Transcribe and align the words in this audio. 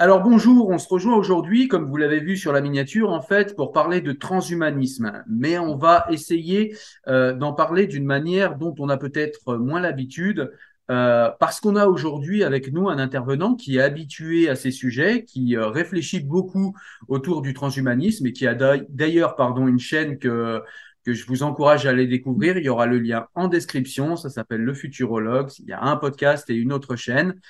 Alors 0.00 0.22
bonjour, 0.22 0.68
on 0.68 0.78
se 0.78 0.86
rejoint 0.88 1.16
aujourd'hui, 1.16 1.66
comme 1.66 1.86
vous 1.86 1.96
l'avez 1.96 2.20
vu 2.20 2.36
sur 2.36 2.52
la 2.52 2.60
miniature, 2.60 3.10
en 3.10 3.20
fait, 3.20 3.56
pour 3.56 3.72
parler 3.72 4.00
de 4.00 4.12
transhumanisme. 4.12 5.24
Mais 5.28 5.58
on 5.58 5.76
va 5.76 6.06
essayer 6.08 6.76
euh, 7.08 7.32
d'en 7.32 7.52
parler 7.52 7.88
d'une 7.88 8.04
manière 8.04 8.54
dont 8.54 8.72
on 8.78 8.90
a 8.90 8.96
peut-être 8.96 9.56
moins 9.56 9.80
l'habitude, 9.80 10.52
euh, 10.92 11.30
parce 11.40 11.58
qu'on 11.58 11.74
a 11.74 11.88
aujourd'hui 11.88 12.44
avec 12.44 12.72
nous 12.72 12.88
un 12.88 12.98
intervenant 12.98 13.56
qui 13.56 13.78
est 13.78 13.80
habitué 13.80 14.48
à 14.48 14.54
ces 14.54 14.70
sujets, 14.70 15.24
qui 15.24 15.56
euh, 15.56 15.66
réfléchit 15.66 16.20
beaucoup 16.20 16.76
autour 17.08 17.42
du 17.42 17.52
transhumanisme 17.52 18.24
et 18.26 18.32
qui 18.32 18.46
a 18.46 18.54
d'ailleurs, 18.54 19.34
pardon, 19.34 19.66
une 19.66 19.80
chaîne 19.80 20.18
que 20.18 20.62
que 21.08 21.14
je 21.14 21.24
vous 21.24 21.42
encourage 21.42 21.86
à 21.86 21.88
aller 21.88 22.06
découvrir. 22.06 22.58
Il 22.58 22.64
y 22.64 22.68
aura 22.68 22.84
le 22.84 22.98
lien 22.98 23.28
en 23.34 23.48
description. 23.48 24.16
Ça 24.16 24.28
s'appelle 24.28 24.60
Le 24.60 24.74
Futurologue. 24.74 25.48
Il 25.58 25.64
y 25.64 25.72
a 25.72 25.82
un 25.82 25.96
podcast 25.96 26.50
et 26.50 26.54
une 26.54 26.70
autre 26.70 26.96
chaîne. 26.96 27.40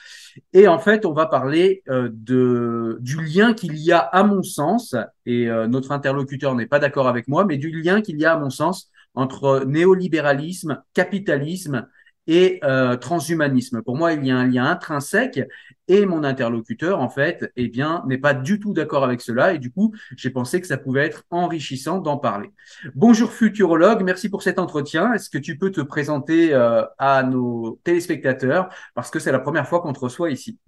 Et 0.52 0.68
en 0.68 0.78
fait, 0.78 1.04
on 1.04 1.12
va 1.12 1.26
parler 1.26 1.82
euh, 1.88 2.08
de, 2.12 2.98
du 3.00 3.20
lien 3.20 3.54
qu'il 3.54 3.76
y 3.76 3.90
a, 3.90 3.98
à 3.98 4.22
mon 4.22 4.44
sens, 4.44 4.94
et 5.26 5.50
euh, 5.50 5.66
notre 5.66 5.90
interlocuteur 5.90 6.54
n'est 6.54 6.66
pas 6.66 6.78
d'accord 6.78 7.08
avec 7.08 7.26
moi, 7.26 7.44
mais 7.44 7.56
du 7.56 7.72
lien 7.72 8.00
qu'il 8.00 8.20
y 8.20 8.24
a, 8.24 8.34
à 8.34 8.38
mon 8.38 8.50
sens, 8.50 8.92
entre 9.16 9.64
néolibéralisme, 9.66 10.80
capitalisme 10.94 11.88
et 12.28 12.60
euh, 12.62 12.96
transhumanisme. 12.96 13.82
Pour 13.82 13.96
moi, 13.96 14.12
il 14.12 14.24
y 14.24 14.30
a 14.30 14.36
un 14.36 14.46
lien 14.46 14.66
intrinsèque 14.66 15.40
et 15.88 16.04
mon 16.04 16.22
interlocuteur, 16.22 17.00
en 17.00 17.08
fait, 17.08 17.50
eh 17.56 17.68
bien, 17.68 18.04
n'est 18.06 18.18
pas 18.18 18.34
du 18.34 18.60
tout 18.60 18.74
d'accord 18.74 19.02
avec 19.02 19.22
cela 19.22 19.54
et 19.54 19.58
du 19.58 19.72
coup, 19.72 19.94
j'ai 20.16 20.30
pensé 20.30 20.60
que 20.60 20.66
ça 20.66 20.76
pouvait 20.76 21.06
être 21.06 21.24
enrichissant 21.30 21.98
d'en 21.98 22.18
parler. 22.18 22.50
Bonjour 22.94 23.32
futurologue, 23.32 24.02
merci 24.04 24.28
pour 24.28 24.42
cet 24.42 24.58
entretien. 24.58 25.14
Est-ce 25.14 25.30
que 25.30 25.38
tu 25.38 25.56
peux 25.56 25.72
te 25.72 25.80
présenter 25.80 26.52
euh, 26.52 26.84
à 26.98 27.22
nos 27.22 27.80
téléspectateurs? 27.82 28.68
Parce 28.94 29.10
que 29.10 29.18
c'est 29.18 29.32
la 29.32 29.40
première 29.40 29.66
fois 29.66 29.80
qu'on 29.80 29.94
te 29.94 30.00
reçoit 30.00 30.30
ici 30.30 30.58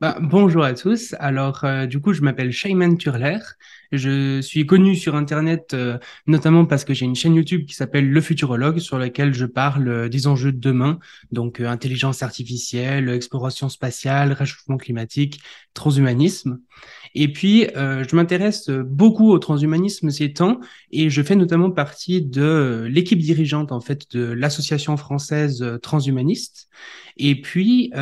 Bah, 0.00 0.16
bonjour 0.18 0.64
à 0.64 0.72
tous. 0.72 1.14
Alors, 1.18 1.62
euh, 1.64 1.84
du 1.84 2.00
coup, 2.00 2.14
je 2.14 2.22
m'appelle 2.22 2.52
Shayman 2.52 2.96
Turler. 2.96 3.36
Je 3.92 4.40
suis 4.40 4.64
connu 4.64 4.96
sur 4.96 5.14
Internet 5.14 5.74
euh, 5.74 5.98
notamment 6.26 6.64
parce 6.64 6.86
que 6.86 6.94
j'ai 6.94 7.04
une 7.04 7.14
chaîne 7.14 7.34
YouTube 7.34 7.66
qui 7.66 7.74
s'appelle 7.74 8.08
Le 8.08 8.20
Futurologue 8.22 8.78
sur 8.78 8.98
laquelle 8.98 9.34
je 9.34 9.44
parle 9.44 9.88
euh, 9.88 10.08
des 10.08 10.26
enjeux 10.26 10.52
de 10.52 10.58
demain, 10.58 11.00
donc 11.32 11.60
euh, 11.60 11.68
intelligence 11.68 12.22
artificielle, 12.22 13.10
exploration 13.10 13.68
spatiale, 13.68 14.32
réchauffement 14.32 14.78
climatique, 14.78 15.42
transhumanisme. 15.74 16.60
Et 17.14 17.30
puis, 17.30 17.66
euh, 17.76 18.02
je 18.08 18.16
m'intéresse 18.16 18.70
beaucoup 18.70 19.30
au 19.30 19.38
transhumanisme 19.38 20.08
ces 20.08 20.32
temps 20.32 20.60
et 20.92 21.10
je 21.10 21.20
fais 21.22 21.36
notamment 21.36 21.70
partie 21.70 22.22
de 22.22 22.86
l'équipe 22.88 23.18
dirigeante 23.18 23.70
en 23.70 23.80
fait 23.80 24.10
de 24.16 24.22
l'association 24.22 24.96
française 24.96 25.62
transhumaniste. 25.82 26.70
Et 27.18 27.38
puis, 27.42 27.92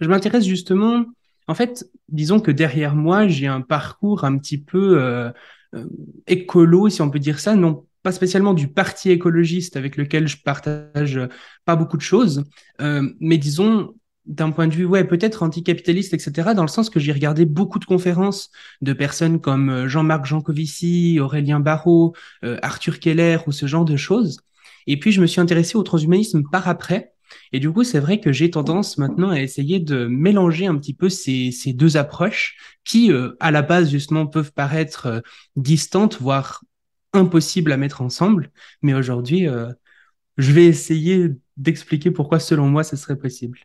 je 0.00 0.08
m'intéresse 0.08 0.44
justement 0.44 1.04
en 1.46 1.54
fait, 1.54 1.84
disons 2.08 2.40
que 2.40 2.50
derrière 2.50 2.94
moi, 2.94 3.28
j'ai 3.28 3.46
un 3.46 3.60
parcours 3.60 4.24
un 4.24 4.38
petit 4.38 4.56
peu 4.56 4.98
euh, 4.98 5.30
euh, 5.74 5.84
écolo, 6.26 6.88
si 6.88 7.02
on 7.02 7.10
peut 7.10 7.18
dire 7.18 7.38
ça, 7.38 7.54
non 7.54 7.86
pas 8.04 8.12
spécialement 8.12 8.52
du 8.52 8.68
parti 8.68 9.10
écologiste 9.10 9.76
avec 9.76 9.96
lequel 9.96 10.28
je 10.28 10.36
partage 10.36 11.18
pas 11.64 11.74
beaucoup 11.74 11.96
de 11.96 12.02
choses, 12.02 12.44
euh, 12.80 13.10
mais 13.18 13.38
disons 13.38 13.94
d'un 14.26 14.50
point 14.50 14.68
de 14.68 14.74
vue, 14.74 14.84
ouais, 14.84 15.04
peut-être 15.04 15.42
anticapitaliste, 15.42 16.14
etc., 16.14 16.54
dans 16.54 16.62
le 16.62 16.68
sens 16.68 16.90
que 16.90 17.00
j'ai 17.00 17.12
regardé 17.12 17.44
beaucoup 17.44 17.78
de 17.78 17.84
conférences 17.84 18.50
de 18.80 18.92
personnes 18.92 19.40
comme 19.40 19.70
euh, 19.70 19.88
Jean-Marc 19.88 20.26
Jancovici, 20.26 21.18
Aurélien 21.20 21.60
Barraud, 21.60 22.14
euh, 22.44 22.58
Arthur 22.62 23.00
Keller 23.00 23.38
ou 23.46 23.52
ce 23.52 23.66
genre 23.66 23.84
de 23.84 23.96
choses. 23.96 24.40
Et 24.86 24.98
puis, 24.98 25.12
je 25.12 25.20
me 25.20 25.26
suis 25.26 25.40
intéressé 25.40 25.76
au 25.76 25.82
transhumanisme 25.82 26.42
par 26.50 26.68
après, 26.68 27.13
et 27.52 27.60
du 27.60 27.70
coup, 27.70 27.84
c'est 27.84 28.00
vrai 28.00 28.20
que 28.20 28.32
j'ai 28.32 28.50
tendance 28.50 28.98
maintenant 28.98 29.30
à 29.30 29.40
essayer 29.40 29.80
de 29.80 30.06
mélanger 30.06 30.66
un 30.66 30.76
petit 30.76 30.94
peu 30.94 31.08
ces, 31.08 31.50
ces 31.52 31.72
deux 31.72 31.96
approches 31.96 32.56
qui, 32.84 33.12
euh, 33.12 33.36
à 33.40 33.50
la 33.50 33.62
base, 33.62 33.90
justement, 33.90 34.26
peuvent 34.26 34.52
paraître 34.52 35.06
euh, 35.06 35.20
distantes, 35.56 36.20
voire 36.20 36.64
impossibles 37.12 37.72
à 37.72 37.76
mettre 37.76 38.02
ensemble. 38.02 38.50
Mais 38.82 38.94
aujourd'hui, 38.94 39.48
euh, 39.48 39.68
je 40.36 40.52
vais 40.52 40.66
essayer 40.66 41.30
d'expliquer 41.56 42.10
pourquoi, 42.10 42.40
selon 42.40 42.68
moi, 42.68 42.84
ce 42.84 42.96
serait 42.96 43.16
possible. 43.16 43.58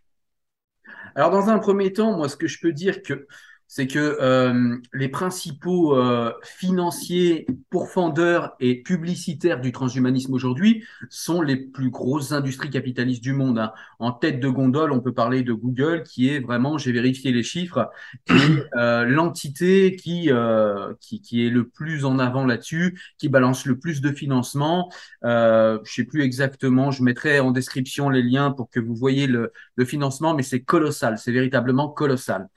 Alors, 1.16 1.32
dans 1.32 1.50
un 1.50 1.60
premier 1.60 1.92
temps, 1.92 2.16
moi, 2.16 2.30
ce 2.30 2.38
que 2.38 2.48
je 2.48 2.60
peux 2.62 2.72
dire 2.72 3.02
que 3.02 3.28
c'est 3.72 3.86
que 3.86 4.18
euh, 4.20 4.78
les 4.94 5.10
principaux 5.10 5.96
euh, 5.96 6.34
financiers, 6.44 7.46
pourfendeurs 7.70 8.56
et 8.60 8.82
publicitaires 8.82 9.62
du 9.62 9.72
transhumanisme 9.72 10.34
aujourd'hui 10.34 10.84
sont 11.12 11.44
les 11.44 11.56
plus 11.56 11.92
grosses 11.92 12.32
industries 12.32 12.72
capitalistes 12.72 13.22
du 13.22 13.32
monde. 13.32 13.60
hein. 13.60 13.72
En 14.00 14.12
tête 14.12 14.40
de 14.40 14.50
gondole, 14.50 14.92
on 14.92 15.02
peut 15.02 15.14
parler 15.14 15.44
de 15.44 15.54
Google, 15.54 16.02
qui 16.02 16.30
est 16.30 16.40
vraiment, 16.40 16.80
j'ai 16.80 16.92
vérifié 16.92 17.32
les 17.32 17.44
chiffres, 17.44 17.88
qui 18.26 18.34
est 18.34 18.66
euh, 18.76 19.06
l'entité 19.06 19.96
qui, 19.96 20.32
euh, 20.32 20.96
qui, 21.00 21.22
qui 21.22 21.46
est 21.46 21.52
le 21.52 21.68
plus 21.70 22.06
en 22.06 22.18
avant 22.18 22.46
là-dessus, 22.48 23.00
qui 23.20 23.30
balance 23.30 23.68
le 23.68 23.78
plus 23.78 24.02
de 24.02 24.12
financement. 24.12 24.92
Euh, 25.26 25.78
je 25.84 25.94
sais 25.94 26.06
plus 26.06 26.24
exactement, 26.24 26.90
je 26.90 27.04
mettrai 27.04 27.40
en 27.40 27.52
description 27.52 28.10
les 28.10 28.24
liens 28.24 28.50
pour 28.50 28.72
que 28.72 28.80
vous 28.80 28.96
voyez 28.96 29.28
le, 29.28 29.52
le 29.76 29.86
financement, 29.86 30.34
mais 30.34 30.44
c'est 30.44 30.62
colossal, 30.62 31.20
c'est 31.20 31.32
véritablement 31.32 31.88
colossal. 31.88 32.48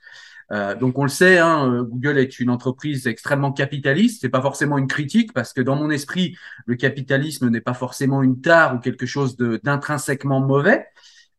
Euh, 0.50 0.74
donc 0.74 0.98
on 0.98 1.04
le 1.04 1.08
sait, 1.08 1.38
hein, 1.38 1.70
euh, 1.70 1.82
Google 1.82 2.18
est 2.18 2.40
une 2.40 2.50
entreprise 2.50 3.06
extrêmement 3.06 3.52
capitaliste. 3.52 4.20
C'est 4.20 4.28
pas 4.28 4.42
forcément 4.42 4.78
une 4.78 4.86
critique 4.86 5.32
parce 5.32 5.52
que 5.52 5.60
dans 5.60 5.76
mon 5.76 5.90
esprit, 5.90 6.36
le 6.66 6.76
capitalisme 6.76 7.48
n'est 7.48 7.60
pas 7.60 7.74
forcément 7.74 8.22
une 8.22 8.40
tare 8.40 8.74
ou 8.74 8.78
quelque 8.78 9.06
chose 9.06 9.36
d'intrinsèquement 9.36 10.40
mauvais. 10.40 10.86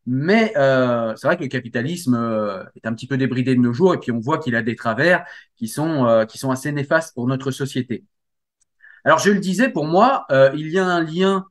Mais 0.06 0.52
euh, 0.56 1.14
c'est 1.16 1.26
vrai 1.26 1.36
que 1.36 1.42
le 1.42 1.48
capitalisme 1.48 2.14
euh, 2.14 2.62
est 2.76 2.86
un 2.86 2.92
petit 2.94 3.06
peu 3.06 3.16
débridé 3.16 3.54
de 3.54 3.60
nos 3.60 3.72
jours 3.72 3.94
et 3.94 3.98
puis 3.98 4.12
on 4.12 4.20
voit 4.20 4.38
qu'il 4.38 4.54
a 4.56 4.62
des 4.62 4.76
travers 4.76 5.24
qui 5.56 5.68
sont 5.68 6.26
qui 6.28 6.38
sont 6.38 6.50
assez 6.50 6.72
néfastes 6.72 7.14
pour 7.14 7.26
notre 7.26 7.50
société. 7.50 8.04
Alors 9.04 9.18
je 9.18 9.30
le 9.30 9.40
disais, 9.40 9.68
pour 9.70 9.86
moi, 9.86 10.26
il 10.54 10.68
y 10.70 10.78
a 10.78 10.86
un 10.86 11.02
lien 11.02 11.46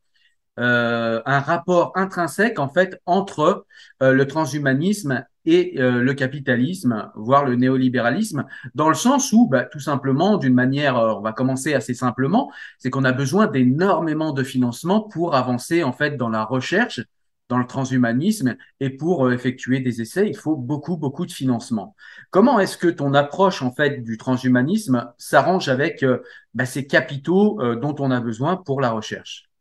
euh, 0.60 1.20
un 1.26 1.40
rapport 1.40 1.94
intrinsèque 1.96 2.60
en 2.60 2.70
fait 2.70 3.02
entre 3.08 3.66
le 4.02 4.24
transhumanisme 4.26 5.26
et 5.46 5.80
euh, 5.80 6.02
le 6.02 6.14
capitalisme, 6.14 7.12
voire 7.16 7.46
le 7.46 7.56
néolibéralisme, 7.56 8.46
dans 8.76 8.90
le 8.90 8.96
sens 8.96 9.34
où, 9.34 9.48
bah, 9.48 9.64
tout 9.64 9.80
simplement, 9.80 10.38
d'une 10.38 10.54
manière, 10.54 10.98
euh, 10.98 11.14
on 11.16 11.22
va 11.22 11.34
commencer 11.34 11.74
assez 11.74 11.94
simplement, 11.94 12.52
c'est 12.78 12.90
qu'on 12.90 13.04
a 13.04 13.12
besoin 13.12 13.48
d'énormément 13.48 14.32
de 14.32 14.44
financement 14.44 15.02
pour 15.02 15.36
avancer 15.36 15.84
en 15.84 15.92
fait 15.94 16.18
dans 16.18 16.30
la 16.30 16.44
recherche, 16.44 17.02
dans 17.50 17.58
le 17.58 17.68
transhumanisme 17.68 18.56
et 18.80 18.90
pour 18.90 19.28
euh, 19.28 19.34
effectuer 19.34 19.82
des 19.82 20.02
essais, 20.02 20.28
il 20.28 20.38
faut 20.38 20.56
beaucoup 20.56 20.98
beaucoup 20.98 21.26
de 21.26 21.32
financement. 21.32 21.96
Comment 22.32 22.60
est-ce 22.60 22.78
que 22.78 22.88
ton 22.88 23.14
approche 23.14 23.62
en 23.62 23.72
fait 23.74 24.02
du 24.04 24.18
transhumanisme 24.18 25.12
s'arrange 25.18 25.68
avec 25.70 26.06
bah, 26.54 26.66
ces 26.66 26.88
capitaux 26.88 27.60
dont 27.76 27.96
on 28.00 28.12
a 28.12 28.22
besoin 28.22 28.56
pour 28.58 28.82
la 28.82 28.92
recherche? 28.92 29.53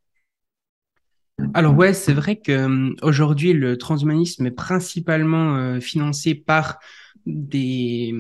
Alors 1.54 1.76
ouais, 1.76 1.94
c'est 1.94 2.12
vrai 2.12 2.36
que 2.36 2.52
euh, 2.52 2.94
aujourd'hui 3.02 3.52
le 3.52 3.76
transhumanisme 3.76 4.46
est 4.46 4.50
principalement 4.50 5.56
euh, 5.56 5.80
financé 5.80 6.34
par 6.34 6.78
des 7.26 8.14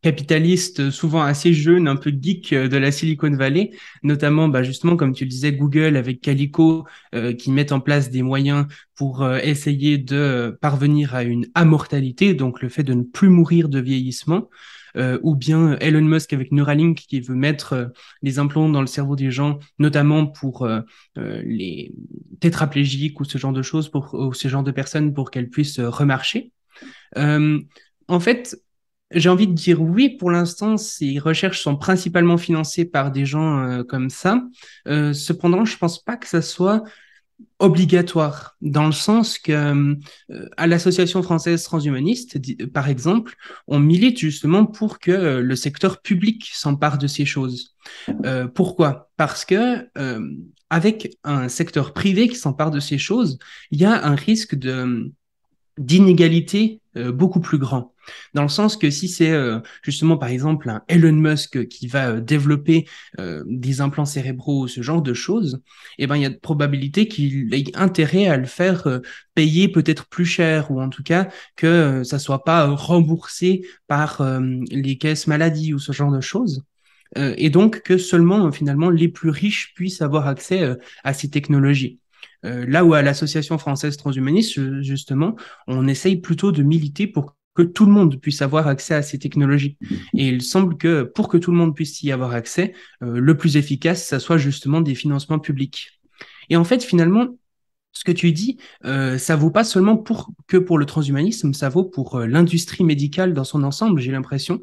capitalistes 0.00 0.90
souvent 0.90 1.22
assez 1.22 1.52
jeunes, 1.52 1.86
un 1.86 1.96
peu 1.96 2.10
geeks 2.10 2.52
euh, 2.54 2.68
de 2.68 2.76
la 2.76 2.90
Silicon 2.90 3.30
Valley, 3.30 3.70
notamment 4.02 4.48
bah, 4.48 4.62
justement 4.62 4.96
comme 4.96 5.12
tu 5.12 5.24
le 5.24 5.30
disais 5.30 5.52
Google 5.52 5.96
avec 5.96 6.20
Calico 6.20 6.86
qui 7.38 7.50
mettent 7.50 7.72
en 7.72 7.80
place 7.80 8.10
des 8.10 8.22
moyens 8.22 8.66
pour 8.94 9.26
essayer 9.42 9.98
de 9.98 10.56
parvenir 10.60 11.14
à 11.14 11.22
une 11.22 11.46
immortalité, 11.56 12.34
donc 12.34 12.62
le 12.62 12.68
fait 12.68 12.82
de 12.82 12.94
ne 12.94 13.02
plus 13.02 13.28
mourir 13.28 13.68
de 13.68 13.80
vieillissement. 13.80 14.48
Euh, 14.96 15.18
ou 15.22 15.34
bien 15.34 15.76
Elon 15.80 16.02
Musk 16.02 16.32
avec 16.32 16.52
Neuralink 16.52 16.96
qui 16.96 17.20
veut 17.20 17.34
mettre 17.34 17.72
euh, 17.74 17.86
les 18.22 18.38
implants 18.38 18.68
dans 18.68 18.80
le 18.80 18.86
cerveau 18.86 19.16
des 19.16 19.30
gens, 19.30 19.58
notamment 19.78 20.26
pour 20.26 20.64
euh, 20.64 20.80
les 21.16 21.92
tétraplégiques 22.40 23.20
ou 23.20 23.24
ce 23.24 23.38
genre 23.38 23.52
de 23.52 23.62
choses, 23.62 23.90
pour 23.90 24.14
ou 24.14 24.32
ce 24.32 24.48
genre 24.48 24.62
de 24.62 24.70
personnes 24.70 25.12
pour 25.12 25.30
qu'elles 25.30 25.50
puissent 25.50 25.80
remarcher. 25.80 26.52
en 27.16 28.20
fait, 28.20 28.56
j'ai 29.12 29.28
envie 29.28 29.46
de 29.46 29.52
dire 29.52 29.80
oui, 29.80 30.16
pour 30.16 30.30
l'instant, 30.30 30.76
ces 30.76 31.18
recherches 31.18 31.60
sont 31.60 31.76
principalement 31.76 32.38
financées 32.38 32.84
par 32.84 33.10
des 33.10 33.24
gens 33.24 33.82
comme 33.88 34.10
ça. 34.10 34.42
cependant, 34.86 35.64
je 35.64 35.76
pense 35.78 36.02
pas 36.02 36.16
que 36.16 36.28
ça 36.28 36.42
soit 36.42 36.82
obligatoire 37.58 38.56
dans 38.60 38.86
le 38.86 38.92
sens 38.92 39.38
que 39.38 39.52
euh, 40.30 40.48
à 40.56 40.66
l'association 40.66 41.22
française 41.22 41.62
transhumaniste 41.62 42.38
par 42.72 42.88
exemple 42.88 43.34
on 43.66 43.78
milite 43.78 44.18
justement 44.18 44.66
pour 44.66 44.98
que 44.98 45.10
euh, 45.10 45.40
le 45.40 45.56
secteur 45.56 46.02
public 46.02 46.50
s'empare 46.52 46.98
de 46.98 47.06
ces 47.06 47.24
choses. 47.24 47.74
Euh, 48.24 48.46
pourquoi? 48.46 49.10
Parce 49.16 49.44
que 49.44 49.88
avec 50.68 51.16
un 51.24 51.48
secteur 51.48 51.92
privé 51.92 52.28
qui 52.28 52.36
s'empare 52.36 52.70
de 52.70 52.80
ces 52.80 52.98
choses 52.98 53.38
il 53.70 53.80
y 53.80 53.84
a 53.84 54.04
un 54.04 54.14
risque 54.14 54.54
de 54.54 55.12
d'inégalité 55.78 56.80
beaucoup 56.94 57.40
plus 57.40 57.58
grand 57.58 57.92
dans 58.34 58.42
le 58.42 58.48
sens 58.48 58.76
que 58.76 58.90
si 58.90 59.08
c'est 59.08 59.30
euh, 59.30 59.60
justement 59.82 60.16
par 60.16 60.28
exemple 60.28 60.68
un 60.68 60.82
Elon 60.88 61.12
Musk 61.12 61.66
qui 61.68 61.86
va 61.86 62.10
euh, 62.10 62.20
développer 62.20 62.86
euh, 63.20 63.42
des 63.46 63.80
implants 63.80 64.04
cérébraux 64.04 64.64
ou 64.64 64.68
ce 64.68 64.82
genre 64.82 65.02
de 65.02 65.14
choses, 65.14 65.60
eh 65.98 66.06
ben 66.06 66.16
il 66.16 66.22
y 66.22 66.26
a 66.26 66.30
de 66.30 66.36
probabilité 66.36 67.08
qu'il 67.08 67.52
ait 67.54 67.76
intérêt 67.76 68.26
à 68.26 68.36
le 68.36 68.46
faire 68.46 69.00
payer 69.34 69.68
peut-être 69.68 70.06
plus 70.08 70.24
cher 70.24 70.70
ou 70.70 70.80
en 70.80 70.88
tout 70.88 71.02
cas 71.02 71.28
que 71.56 72.02
ça 72.04 72.18
soit 72.18 72.44
pas 72.44 72.66
remboursé 72.66 73.62
par 73.86 74.22
les 74.70 74.98
caisses 74.98 75.26
maladie 75.26 75.74
ou 75.74 75.78
ce 75.78 75.92
genre 75.92 76.12
de 76.12 76.20
choses. 76.20 76.64
et 77.16 77.50
donc 77.50 77.82
que 77.82 77.98
seulement 77.98 78.50
finalement 78.52 78.90
les 78.90 79.08
plus 79.08 79.30
riches 79.30 79.74
puissent 79.74 80.02
avoir 80.02 80.26
accès 80.26 80.76
à 81.04 81.14
ces 81.14 81.30
technologies. 81.30 81.98
Là 82.46 82.84
où 82.84 82.94
à 82.94 83.02
l'association 83.02 83.58
française 83.58 83.96
transhumaniste, 83.96 84.82
justement, 84.82 85.36
on 85.66 85.88
essaye 85.88 86.16
plutôt 86.16 86.52
de 86.52 86.62
militer 86.62 87.06
pour 87.06 87.36
que 87.56 87.62
tout 87.62 87.86
le 87.86 87.92
monde 87.92 88.20
puisse 88.20 88.42
avoir 88.42 88.68
accès 88.68 88.94
à 88.94 89.02
ces 89.02 89.18
technologies. 89.18 89.78
Et 90.14 90.28
il 90.28 90.42
semble 90.42 90.76
que 90.76 91.02
pour 91.02 91.28
que 91.28 91.38
tout 91.38 91.50
le 91.50 91.56
monde 91.56 91.74
puisse 91.74 92.02
y 92.02 92.12
avoir 92.12 92.32
accès, 92.32 92.74
euh, 93.02 93.18
le 93.18 93.36
plus 93.36 93.56
efficace, 93.56 94.04
ça 94.04 94.20
soit 94.20 94.38
justement 94.38 94.80
des 94.80 94.94
financements 94.94 95.38
publics. 95.38 96.00
Et 96.50 96.56
en 96.56 96.64
fait, 96.64 96.84
finalement, 96.84 97.28
ce 97.92 98.04
que 98.04 98.12
tu 98.12 98.30
dis, 98.32 98.58
euh, 98.84 99.16
ça 99.16 99.36
vaut 99.36 99.50
pas 99.50 99.64
seulement 99.64 99.96
pour 99.96 100.30
que 100.46 100.58
pour 100.58 100.78
le 100.78 100.84
transhumanisme, 100.84 101.54
ça 101.54 101.70
vaut 101.70 101.84
pour 101.84 102.16
euh, 102.16 102.26
l'industrie 102.26 102.84
médicale 102.84 103.32
dans 103.32 103.44
son 103.44 103.64
ensemble, 103.64 104.00
j'ai 104.00 104.12
l'impression 104.12 104.60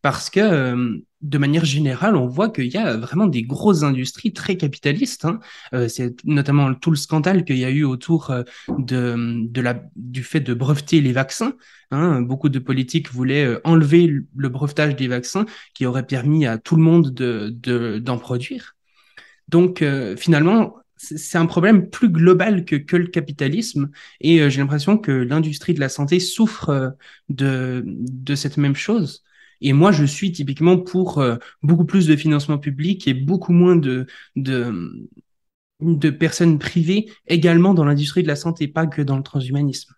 parce 0.00 0.30
que 0.30 0.38
euh, 0.38 0.98
de 1.20 1.38
manière 1.38 1.64
générale, 1.64 2.16
on 2.16 2.26
voit 2.26 2.48
qu'il 2.48 2.66
y 2.66 2.76
a 2.76 2.96
vraiment 2.96 3.26
des 3.26 3.42
grosses 3.42 3.82
industries 3.82 4.32
très 4.32 4.56
capitalistes. 4.56 5.24
Hein. 5.24 5.40
Euh, 5.74 5.88
c'est 5.88 6.24
notamment 6.24 6.72
tout 6.74 6.90
le 6.90 6.96
scandale 6.96 7.44
qu'il 7.44 7.58
y 7.58 7.64
a 7.64 7.70
eu 7.70 7.84
autour 7.84 8.30
euh, 8.30 8.42
de, 8.68 9.46
du 9.96 10.22
fait 10.22 10.40
de 10.40 10.54
breveter 10.54 11.00
les 11.00 11.12
vaccins. 11.12 11.54
Hein. 11.90 12.22
Beaucoup 12.22 12.48
de 12.48 12.58
politiques 12.58 13.10
voulaient 13.10 13.58
enlever 13.64 14.06
le 14.36 14.48
brevetage 14.48 14.94
des 14.94 15.08
vaccins 15.08 15.46
qui 15.74 15.86
aurait 15.86 16.06
permis 16.06 16.46
à 16.46 16.58
tout 16.58 16.76
le 16.76 16.82
monde 16.82 17.12
de, 17.12 17.50
de, 17.50 17.98
d'en 17.98 18.18
produire. 18.18 18.76
Donc 19.48 19.82
finalement, 20.18 20.74
c'est 20.98 21.38
un 21.38 21.46
problème 21.46 21.88
plus 21.88 22.10
global 22.10 22.66
que, 22.66 22.76
que 22.76 22.96
le 22.96 23.06
capitalisme 23.06 23.90
et 24.20 24.50
j'ai 24.50 24.60
l'impression 24.60 24.98
que 24.98 25.10
l'industrie 25.10 25.72
de 25.72 25.80
la 25.80 25.88
santé 25.88 26.20
souffre 26.20 26.94
de, 27.30 27.82
de 27.86 28.34
cette 28.34 28.58
même 28.58 28.76
chose. 28.76 29.24
Et 29.60 29.72
moi, 29.72 29.92
je 29.92 30.04
suis 30.04 30.32
typiquement 30.32 30.78
pour 30.78 31.18
euh, 31.18 31.36
beaucoup 31.62 31.84
plus 31.84 32.06
de 32.06 32.16
financement 32.16 32.58
public 32.58 33.08
et 33.08 33.14
beaucoup 33.14 33.52
moins 33.52 33.76
de, 33.76 34.06
de, 34.36 35.08
de 35.80 36.10
personnes 36.10 36.58
privées 36.58 37.10
également 37.26 37.74
dans 37.74 37.84
l'industrie 37.84 38.22
de 38.22 38.28
la 38.28 38.36
santé, 38.36 38.68
pas 38.68 38.86
que 38.86 39.02
dans 39.02 39.16
le 39.16 39.22
transhumanisme. 39.22 39.94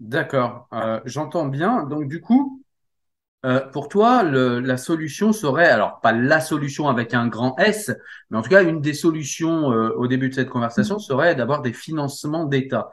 D'accord, 0.00 0.68
euh, 0.72 1.00
j'entends 1.04 1.46
bien. 1.46 1.84
Donc 1.84 2.08
du 2.08 2.20
coup, 2.20 2.62
euh, 3.44 3.60
pour 3.60 3.88
toi, 3.88 4.22
le, 4.22 4.60
la 4.60 4.76
solution 4.76 5.32
serait, 5.32 5.68
alors 5.68 6.00
pas 6.00 6.12
la 6.12 6.40
solution 6.40 6.88
avec 6.88 7.14
un 7.14 7.28
grand 7.28 7.58
S, 7.58 7.92
mais 8.30 8.38
en 8.38 8.42
tout 8.42 8.50
cas, 8.50 8.62
une 8.64 8.80
des 8.80 8.94
solutions 8.94 9.66
au 9.66 10.06
début 10.08 10.28
de 10.28 10.34
cette 10.34 10.48
conversation 10.48 10.98
serait 10.98 11.34
d'avoir 11.34 11.62
des 11.62 11.72
financements 11.72 12.44
d'État. 12.44 12.90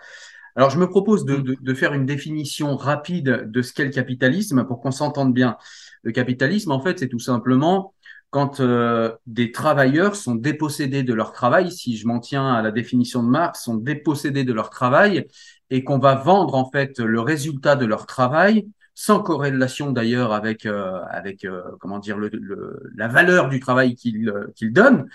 Alors, 0.56 0.70
je 0.70 0.80
me 0.80 0.88
propose 0.88 1.26
mm. 1.26 1.56
de, 1.62 1.74
faire 1.74 1.94
une 1.94 2.06
définition 2.06 2.76
rapide 2.76 3.50
de 3.50 3.62
ce 3.62 3.74
qu'est 3.74 3.86
le 3.86 3.92
capitalisme 3.92 4.66
pour 4.66 4.82
qu'on 4.82 4.92
s'entende 4.92 5.34
bien. 5.34 5.58
Le 6.04 6.12
capitalisme, 6.12 6.72
en 6.72 6.82
fait, 6.82 7.00
c'est 7.00 7.08
tout 7.08 7.20
simplement 7.20 7.94
quand 8.30 8.60
euh, 8.60 9.12
des 9.26 9.52
travailleurs 9.52 10.16
sont 10.16 10.36
dépossédés 10.36 11.04
de 11.04 11.14
leur 11.14 11.32
travail, 11.32 11.72
si 11.72 11.98
je 11.98 12.06
m'en 12.08 12.20
tiens 12.20 12.54
à 12.54 12.62
la 12.62 12.72
définition 12.72 13.24
de 13.24 13.30
Marx, 13.30 13.64
sont 13.64 13.76
dépossédés 13.76 14.44
de 14.44 14.54
leur 14.54 14.70
travail 14.70 15.28
et 15.72 15.84
qu'on 15.84 15.98
va 15.98 16.16
vendre 16.16 16.56
en 16.56 16.70
fait 16.70 17.00
le 17.00 17.22
résultat 17.22 17.76
de 17.76 17.86
leur 17.86 18.06
travail 18.06 18.68
sans 18.94 19.22
corrélation 19.22 19.92
d'ailleurs 19.92 20.34
avec 20.34 20.66
euh, 20.66 21.00
avec 21.10 21.46
euh, 21.46 21.62
comment 21.80 22.00
dire 22.00 22.18
le, 22.18 22.30
la 22.96 23.08
valeur 23.08 23.50
du 23.50 23.60
travail 23.60 23.96
qu'ils 23.96 24.32
qu'ils 24.56 24.74
donnent 24.74 25.08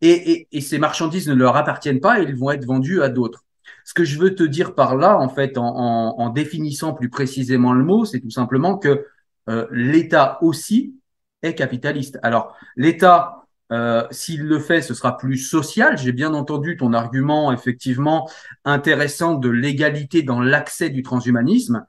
et, 0.00 0.32
et, 0.32 0.48
et, 0.52 0.60
ces 0.60 0.78
marchandises 0.78 1.28
ne 1.28 1.34
leur 1.34 1.56
appartiennent 1.56 2.00
pas 2.00 2.20
et 2.20 2.24
ils 2.24 2.34
vont 2.34 2.50
être 2.50 2.64
vendus 2.64 3.02
à 3.02 3.10
d'autres. 3.10 3.44
Ce 3.90 3.94
que 3.94 4.04
je 4.04 4.20
veux 4.20 4.36
te 4.36 4.44
dire 4.44 4.76
par 4.76 4.94
là, 4.94 5.18
en 5.18 5.28
fait, 5.28 5.58
en, 5.58 6.30
définissant 6.30 6.92
plus 6.94 7.10
précisément 7.10 7.72
le 7.72 7.82
mot, 7.82 8.04
c'est 8.04 8.20
tout 8.20 8.30
simplement 8.30 8.78
que 8.78 9.04
euh, 9.48 9.66
l'État 9.72 10.38
aussi 10.42 10.94
est 11.42 11.56
capitaliste. 11.56 12.16
Alors, 12.22 12.56
l'État, 12.76 13.46
euh, 13.72 14.06
s'il 14.12 14.42
le 14.44 14.60
fait, 14.60 14.80
ce 14.80 14.94
sera 14.94 15.16
plus 15.16 15.38
social. 15.38 15.98
J'ai 15.98 16.12
bien 16.12 16.34
entendu 16.34 16.76
ton 16.76 16.92
argument 16.92 17.50
effectivement 17.50 18.30
intéressant 18.64 19.34
de 19.34 19.48
l'égalité 19.48 20.22
dans 20.22 20.40
l'accès 20.40 20.90
du 20.90 21.02
transhumanisme. 21.02 21.84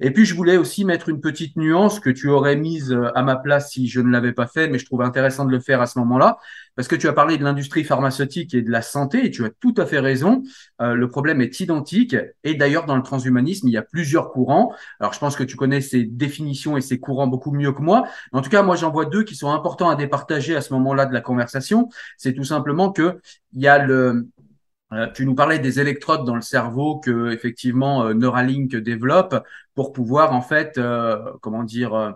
Et 0.00 0.10
puis, 0.10 0.24
je 0.24 0.34
voulais 0.34 0.56
aussi 0.56 0.84
mettre 0.84 1.08
une 1.08 1.20
petite 1.20 1.56
nuance 1.56 2.00
que 2.00 2.10
tu 2.10 2.28
aurais 2.28 2.56
mise 2.56 2.92
euh, 2.92 3.10
à 3.14 3.22
ma 3.22 3.36
place 3.36 3.70
si 3.70 3.88
je 3.88 4.00
ne 4.00 4.10
l'avais 4.10 4.32
pas 4.32 4.46
fait, 4.46 4.68
mais 4.68 4.78
je 4.78 4.86
trouve 4.86 5.02
intéressant 5.02 5.44
de 5.44 5.50
le 5.50 5.60
faire 5.60 5.80
à 5.80 5.86
ce 5.86 5.98
moment-là, 5.98 6.38
parce 6.76 6.88
que 6.88 6.96
tu 6.96 7.08
as 7.08 7.12
parlé 7.12 7.38
de 7.38 7.44
l'industrie 7.44 7.84
pharmaceutique 7.84 8.54
et 8.54 8.62
de 8.62 8.70
la 8.70 8.82
santé, 8.82 9.26
et 9.26 9.30
tu 9.30 9.44
as 9.44 9.50
tout 9.60 9.74
à 9.76 9.86
fait 9.86 10.00
raison. 10.00 10.42
Euh, 10.80 10.94
le 10.94 11.08
problème 11.08 11.40
est 11.40 11.60
identique. 11.60 12.16
Et 12.42 12.54
d'ailleurs, 12.54 12.86
dans 12.86 12.96
le 12.96 13.02
transhumanisme, 13.02 13.68
il 13.68 13.72
y 13.72 13.76
a 13.76 13.82
plusieurs 13.82 14.30
courants. 14.30 14.72
Alors, 15.00 15.12
je 15.12 15.18
pense 15.18 15.36
que 15.36 15.44
tu 15.44 15.56
connais 15.56 15.80
ces 15.80 16.04
définitions 16.04 16.76
et 16.76 16.80
ces 16.80 16.98
courants 16.98 17.26
beaucoup 17.26 17.52
mieux 17.52 17.72
que 17.72 17.82
moi. 17.82 18.06
en 18.32 18.42
tout 18.42 18.50
cas, 18.50 18.62
moi, 18.62 18.76
j'en 18.76 18.90
vois 18.90 19.04
deux 19.06 19.22
qui 19.22 19.36
sont 19.36 19.52
importants 19.52 19.88
à 19.88 19.96
départager 19.96 20.56
à 20.56 20.60
ce 20.60 20.72
moment-là 20.74 21.06
de 21.06 21.12
la 21.12 21.20
conversation. 21.20 21.88
C'est 22.18 22.34
tout 22.34 22.44
simplement 22.44 22.90
que 22.90 23.18
il 23.54 23.62
y 23.62 23.68
a 23.68 23.78
le, 23.78 24.28
euh, 24.94 25.08
tu 25.12 25.26
nous 25.26 25.34
parlais 25.34 25.58
des 25.58 25.80
électrodes 25.80 26.24
dans 26.24 26.36
le 26.36 26.42
cerveau 26.42 26.98
que 27.00 27.32
effectivement 27.32 28.04
euh, 28.04 28.14
Neuralink 28.14 28.76
développe 28.76 29.44
pour 29.74 29.92
pouvoir 29.92 30.32
en 30.32 30.40
fait, 30.40 30.78
euh, 30.78 31.18
comment 31.40 31.64
dire, 31.64 32.14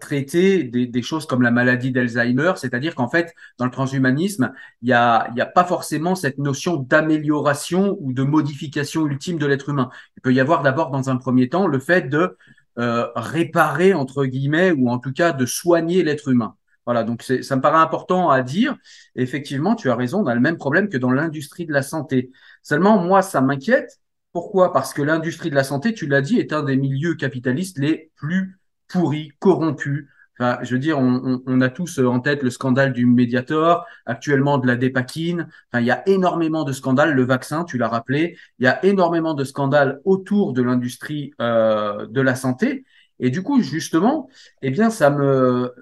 traiter 0.00 0.64
des, 0.64 1.02
choses 1.02 1.26
comme 1.26 1.40
la 1.40 1.52
maladie 1.52 1.92
d'Alzheimer, 1.92 2.54
c'est-à-dire 2.56 2.96
qu'en 2.96 3.08
fait, 3.08 3.32
dans 3.58 3.64
le 3.64 3.70
transhumanisme, 3.70 4.52
il 4.82 4.86
n'y 4.86 4.92
a, 4.92 5.52
pas 5.54 5.64
forcément 5.64 6.16
cette 6.16 6.38
notion 6.38 6.78
d'amélioration 6.78 7.96
ou 8.00 8.12
de 8.12 8.24
modification 8.24 9.06
ultime 9.06 9.38
de 9.38 9.46
l'être 9.46 9.68
humain. 9.68 9.88
Il 10.16 10.20
peut 10.22 10.34
y 10.34 10.40
avoir 10.40 10.62
d'abord, 10.62 10.90
dans 10.90 11.10
un 11.10 11.16
premier 11.16 11.48
temps, 11.48 11.68
le 11.68 11.78
fait 11.78 12.08
de 12.08 12.36
réparer, 12.76 13.94
entre 13.94 14.24
guillemets, 14.24 14.72
ou 14.72 14.90
en 14.90 14.98
tout 14.98 15.12
cas 15.12 15.30
de 15.30 15.46
soigner 15.46 16.02
l'être 16.02 16.26
humain. 16.28 16.56
Voilà, 16.88 17.04
donc 17.04 17.22
ça 17.22 17.54
me 17.54 17.60
paraît 17.60 17.82
important 17.82 18.30
à 18.30 18.40
dire. 18.40 18.74
Effectivement, 19.14 19.74
tu 19.74 19.90
as 19.90 19.94
raison, 19.94 20.22
on 20.22 20.26
a 20.26 20.34
le 20.34 20.40
même 20.40 20.56
problème 20.56 20.88
que 20.88 20.96
dans 20.96 21.10
l'industrie 21.10 21.66
de 21.66 21.72
la 21.74 21.82
santé. 21.82 22.30
Seulement, 22.62 22.96
moi, 22.96 23.20
ça 23.20 23.42
m'inquiète 23.42 24.00
Pourquoi? 24.32 24.72
Parce 24.72 24.94
que 24.94 25.02
l'industrie 25.02 25.50
de 25.50 25.54
la 25.54 25.64
santé, 25.64 25.92
tu 25.92 26.06
l'as 26.06 26.22
dit, 26.22 26.38
est 26.38 26.54
un 26.54 26.62
des 26.62 26.78
milieux 26.78 27.14
capitalistes 27.14 27.78
les 27.78 28.10
plus 28.16 28.58
pourris, 28.88 29.32
corrompus. 29.38 30.08
Enfin, 30.40 30.60
je 30.62 30.72
veux 30.72 30.78
dire, 30.78 30.98
on, 30.98 31.42
on, 31.46 31.60
a 31.60 31.68
tous 31.68 31.98
en 31.98 32.20
tête 32.20 32.42
le 32.42 32.48
scandale 32.48 32.94
du 32.94 33.04
Mediator, 33.04 33.84
actuellement 34.06 34.56
de 34.56 34.66
la 34.66 34.76
dépakine. 34.76 35.46
Enfin, 35.70 35.82
il 35.82 35.86
y 35.86 35.90
a 35.90 36.08
énormément 36.08 36.64
de 36.64 36.72
scandales. 36.72 37.12
Le 37.12 37.22
vaccin, 37.22 37.64
tu 37.64 37.76
l'as 37.76 37.88
rappelé, 37.88 38.38
il 38.60 38.64
y 38.64 38.66
a 38.66 38.82
énormément 38.86 39.34
de 39.34 39.44
scandales 39.44 40.00
autour 40.06 40.54
de 40.54 40.62
l'industrie 40.62 41.34
euh, 41.42 42.06
de 42.06 42.22
la 42.22 42.34
santé. 42.34 42.86
Et 43.20 43.28
du 43.28 43.42
coup, 43.42 43.60
justement, 43.60 44.30
eh 44.62 44.70
bien, 44.70 44.88
ça 44.88 45.10
me 45.10 45.74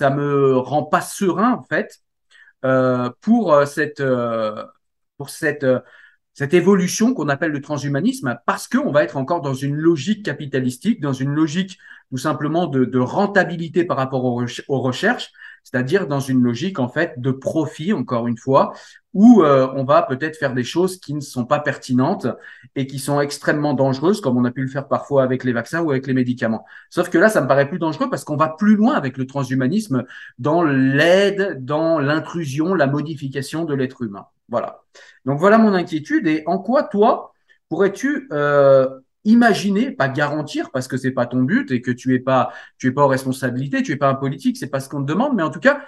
ça 0.00 0.08
me 0.08 0.56
rend 0.56 0.84
pas 0.84 1.02
serein 1.02 1.52
en 1.52 1.62
fait 1.62 1.98
euh, 2.64 3.10
pour 3.20 3.52
euh, 3.52 3.66
cette 3.66 4.00
euh, 4.00 4.64
pour 5.18 5.28
cette 5.28 5.66
cette 6.32 6.54
évolution 6.54 7.12
qu'on 7.12 7.28
appelle 7.28 7.50
le 7.50 7.60
transhumanisme 7.60 8.38
parce 8.46 8.66
qu'on 8.66 8.92
va 8.92 9.04
être 9.04 9.18
encore 9.18 9.42
dans 9.42 9.52
une 9.52 9.74
logique 9.74 10.24
capitalistique, 10.24 11.02
dans 11.02 11.12
une 11.12 11.34
logique 11.34 11.78
tout 12.10 12.16
simplement 12.16 12.66
de, 12.66 12.98
rentabilité 12.98 13.84
par 13.84 13.98
rapport 13.98 14.24
aux 14.24 14.80
recherches, 14.80 15.32
c'est-à-dire 15.62 16.06
dans 16.06 16.20
une 16.20 16.42
logique 16.42 16.78
en 16.78 16.88
fait 16.88 17.14
de 17.18 17.30
profit, 17.30 17.92
encore 17.92 18.26
une 18.26 18.36
fois, 18.36 18.72
où 19.12 19.42
euh, 19.42 19.68
on 19.74 19.84
va 19.84 20.02
peut-être 20.02 20.36
faire 20.36 20.54
des 20.54 20.64
choses 20.64 20.98
qui 20.98 21.14
ne 21.14 21.20
sont 21.20 21.44
pas 21.44 21.58
pertinentes 21.58 22.26
et 22.76 22.86
qui 22.86 22.98
sont 22.98 23.20
extrêmement 23.20 23.74
dangereuses, 23.74 24.20
comme 24.20 24.36
on 24.36 24.44
a 24.44 24.50
pu 24.50 24.62
le 24.62 24.68
faire 24.68 24.88
parfois 24.88 25.22
avec 25.22 25.44
les 25.44 25.52
vaccins 25.52 25.80
ou 25.80 25.90
avec 25.90 26.06
les 26.06 26.14
médicaments. 26.14 26.64
Sauf 26.90 27.10
que 27.10 27.18
là, 27.18 27.28
ça 27.28 27.40
me 27.40 27.48
paraît 27.48 27.68
plus 27.68 27.78
dangereux 27.78 28.08
parce 28.08 28.24
qu'on 28.24 28.36
va 28.36 28.48
plus 28.48 28.76
loin 28.76 28.94
avec 28.94 29.16
le 29.16 29.26
transhumanisme 29.26 30.04
dans 30.38 30.62
l'aide, 30.62 31.64
dans 31.64 31.98
l'intrusion, 31.98 32.74
la 32.74 32.86
modification 32.86 33.64
de 33.64 33.74
l'être 33.74 34.02
humain. 34.02 34.26
Voilà. 34.48 34.82
Donc 35.24 35.38
voilà 35.38 35.58
mon 35.58 35.74
inquiétude. 35.74 36.26
Et 36.26 36.42
en 36.46 36.58
quoi, 36.58 36.84
toi, 36.84 37.32
pourrais-tu 37.68 38.28
euh, 38.32 38.88
imaginer, 39.24 39.90
pas 39.90 40.08
garantir 40.08 40.70
parce 40.70 40.88
que 40.88 40.96
c'est 40.96 41.10
pas 41.10 41.26
ton 41.26 41.42
but 41.42 41.70
et 41.70 41.82
que 41.82 41.90
tu 41.90 42.14
es 42.14 42.18
pas, 42.18 42.52
tu 42.78 42.88
es 42.88 42.92
pas 42.92 43.04
en 43.04 43.08
responsabilité, 43.08 43.82
tu 43.82 43.92
es 43.92 43.96
pas 43.96 44.08
un 44.08 44.14
politique, 44.14 44.56
c'est 44.56 44.70
pas 44.70 44.80
ce 44.80 44.88
qu'on 44.88 45.02
te 45.02 45.08
demande, 45.08 45.34
mais 45.36 45.42
en 45.42 45.50
tout 45.50 45.60
cas, 45.60 45.84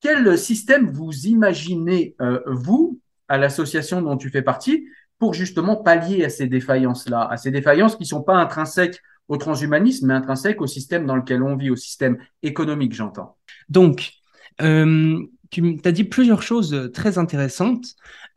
quel 0.00 0.36
système 0.38 0.90
vous 0.90 1.26
imaginez, 1.26 2.14
euh, 2.20 2.40
vous, 2.46 3.00
à 3.28 3.38
l'association 3.38 4.02
dont 4.02 4.16
tu 4.16 4.30
fais 4.30 4.42
partie, 4.42 4.86
pour 5.18 5.34
justement 5.34 5.76
pallier 5.76 6.24
à 6.24 6.28
ces 6.28 6.46
défaillances-là, 6.46 7.26
à 7.30 7.36
ces 7.36 7.50
défaillances 7.50 7.96
qui 7.96 8.04
sont 8.04 8.22
pas 8.22 8.36
intrinsèques 8.36 9.00
au 9.28 9.36
transhumanisme, 9.36 10.06
mais 10.08 10.14
intrinsèques 10.14 10.60
au 10.60 10.66
système 10.66 11.06
dans 11.06 11.16
lequel 11.16 11.42
on 11.42 11.56
vit, 11.56 11.70
au 11.70 11.76
système 11.76 12.18
économique, 12.42 12.92
j'entends. 12.92 13.36
Donc, 13.68 14.12
euh, 14.60 15.18
tu 15.50 15.80
as 15.84 15.92
dit 15.92 16.04
plusieurs 16.04 16.42
choses 16.42 16.90
très 16.92 17.16
intéressantes. 17.16 17.86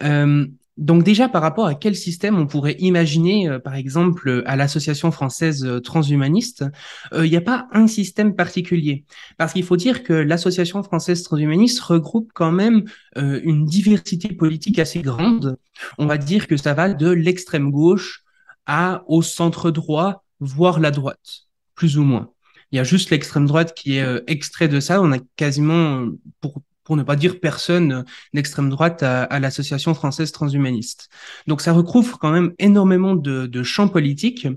Euh, 0.03 0.45
donc 0.77 1.03
déjà 1.03 1.27
par 1.27 1.41
rapport 1.41 1.65
à 1.65 1.75
quel 1.75 1.96
système 1.96 2.38
on 2.38 2.46
pourrait 2.46 2.75
imaginer, 2.79 3.50
euh, 3.50 3.60
par 3.60 3.75
exemple 3.75 4.43
à 4.46 4.55
l'association 4.55 5.12
française 5.12 5.65
euh, 5.65 5.79
transhumaniste, 5.79 6.65
euh, 7.13 7.25
il 7.25 7.31
n'y 7.31 7.38
a 7.38 7.41
pas 7.41 7.67
un 7.72 7.88
système 7.88 8.36
particulier. 8.36 9.03
Parce 9.38 9.53
qu'il 9.53 9.63
faut 9.63 9.77
dire 9.77 10.03
que 10.03 10.13
l'association 10.13 10.84
française 10.84 11.24
transhumaniste 11.24 11.79
regroupe 11.79 12.31
quand 12.34 12.51
même 12.51 12.84
une 13.15 13.65
diversité 13.65 14.29
politique 14.29 14.77
assez 14.77 15.01
grande. 15.01 15.57
On 15.98 16.05
va 16.05 16.17
dire 16.17 16.48
que 16.48 16.55
ça 16.55 16.74
va 16.74 16.93
de 16.93 17.10
l'extrême 17.10 17.72
gauche 17.72 18.24
à 18.67 19.03
au 19.07 19.22
centre 19.24 19.72
droit, 19.72 20.24
voire 20.39 20.79
la 20.79 20.91
droite, 20.91 21.48
plus 21.74 21.98
ou 21.98 22.03
moins. 22.03 22.29
Il 22.72 22.75
y 22.75 22.79
a 22.79 22.84
juste 22.84 23.10
l'extrême 23.10 23.48
droite 23.48 23.74
qui 23.74 23.98
est 23.98 24.24
extrait 24.27 24.67
de 24.67 24.79
ça. 24.79 25.01
On 25.01 25.12
a 25.12 25.17
quasiment, 25.36 26.05
pour 26.41 26.62
pour 26.88 26.96
ne 26.96 27.03
pas 27.03 27.17
dire 27.17 27.41
personne 27.41 28.06
d'extrême 28.34 28.70
droite 28.70 29.03
à, 29.03 29.39
l'association 29.41 29.94
française 29.94 30.32
transhumaniste. 30.32 31.10
Donc 31.46 31.60
ça 31.60 31.74
recouvre 31.74 32.17
quand 32.17 32.32
même 32.32 32.53
énormément 32.60 33.13
de, 33.13 33.63
champs 33.63 33.89
politiques. 33.89 34.48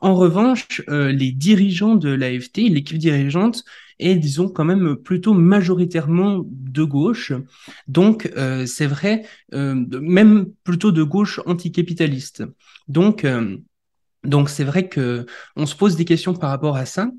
En 0.00 0.14
revanche, 0.14 0.80
euh, 0.88 1.10
les 1.10 1.32
dirigeants 1.32 1.96
de 1.96 2.10
l'AFT, 2.10 2.58
l'équipe 2.68 2.98
dirigeante, 2.98 3.64
est, 3.98 4.14
disons, 4.14 4.48
quand 4.48 4.64
même 4.64 4.94
plutôt 4.94 5.34
majoritairement 5.34 6.44
de 6.46 6.84
gauche. 6.84 7.32
Donc, 7.88 8.30
euh, 8.36 8.64
c'est 8.64 8.86
vrai, 8.86 9.24
euh, 9.52 9.74
même 10.00 10.46
plutôt 10.62 10.92
de 10.92 11.02
gauche 11.02 11.40
anticapitaliste. 11.46 12.44
Donc, 12.86 13.26
donc 14.22 14.50
c'est 14.50 14.62
vrai 14.62 14.88
que 14.88 15.26
on 15.56 15.66
se 15.66 15.74
pose 15.74 15.96
des 15.96 16.04
questions 16.04 16.32
par 16.32 16.50
rapport 16.50 16.76
à 16.76 16.86
ça. 16.86 17.10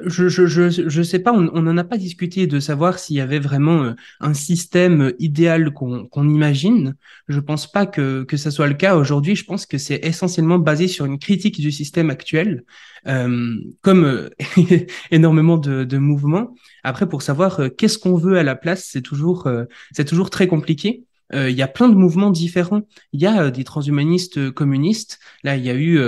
Je, 0.00 0.28
je, 0.28 0.46
je, 0.46 0.88
je 0.88 1.02
sais 1.02 1.20
pas, 1.20 1.32
on 1.32 1.62
n'en 1.62 1.76
a 1.76 1.84
pas 1.84 1.96
discuté 1.96 2.48
de 2.48 2.58
savoir 2.58 2.98
s'il 2.98 3.14
y 3.14 3.20
avait 3.20 3.38
vraiment 3.38 3.84
euh, 3.84 3.92
un 4.18 4.34
système 4.34 5.12
idéal 5.20 5.72
qu'on 5.72 6.06
qu'on 6.06 6.28
imagine. 6.28 6.96
Je 7.28 7.38
pense 7.38 7.70
pas 7.70 7.86
que, 7.86 8.24
que 8.24 8.36
ça 8.36 8.50
soit 8.50 8.66
le 8.66 8.74
cas 8.74 8.96
aujourd'hui. 8.96 9.36
Je 9.36 9.44
pense 9.44 9.66
que 9.66 9.78
c'est 9.78 10.04
essentiellement 10.04 10.58
basé 10.58 10.88
sur 10.88 11.04
une 11.04 11.20
critique 11.20 11.60
du 11.60 11.70
système 11.70 12.10
actuel, 12.10 12.64
euh, 13.06 13.54
comme 13.82 14.04
euh, 14.04 14.30
énormément 15.12 15.58
de, 15.58 15.84
de 15.84 15.98
mouvements. 15.98 16.56
Après, 16.82 17.08
pour 17.08 17.22
savoir 17.22 17.60
euh, 17.60 17.68
qu'est-ce 17.68 17.98
qu'on 17.98 18.16
veut 18.16 18.36
à 18.36 18.42
la 18.42 18.56
place, 18.56 18.88
c'est 18.90 19.02
toujours, 19.02 19.48
c'est 19.92 20.04
toujours 20.04 20.30
très 20.30 20.48
compliqué. 20.48 21.04
Il 21.32 21.50
y 21.50 21.62
a 21.62 21.68
plein 21.68 21.88
de 21.88 21.94
mouvements 21.94 22.30
différents. 22.30 22.82
Il 23.12 23.20
y 23.20 23.26
a 23.26 23.50
des 23.50 23.64
transhumanistes 23.64 24.50
communistes. 24.52 25.18
Là, 25.42 25.56
il 25.56 25.64
y 25.64 25.70
a 25.70 25.74
eu, 25.74 25.98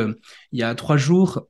il 0.52 0.58
y 0.58 0.62
a 0.62 0.74
trois 0.76 0.96
jours, 0.98 1.48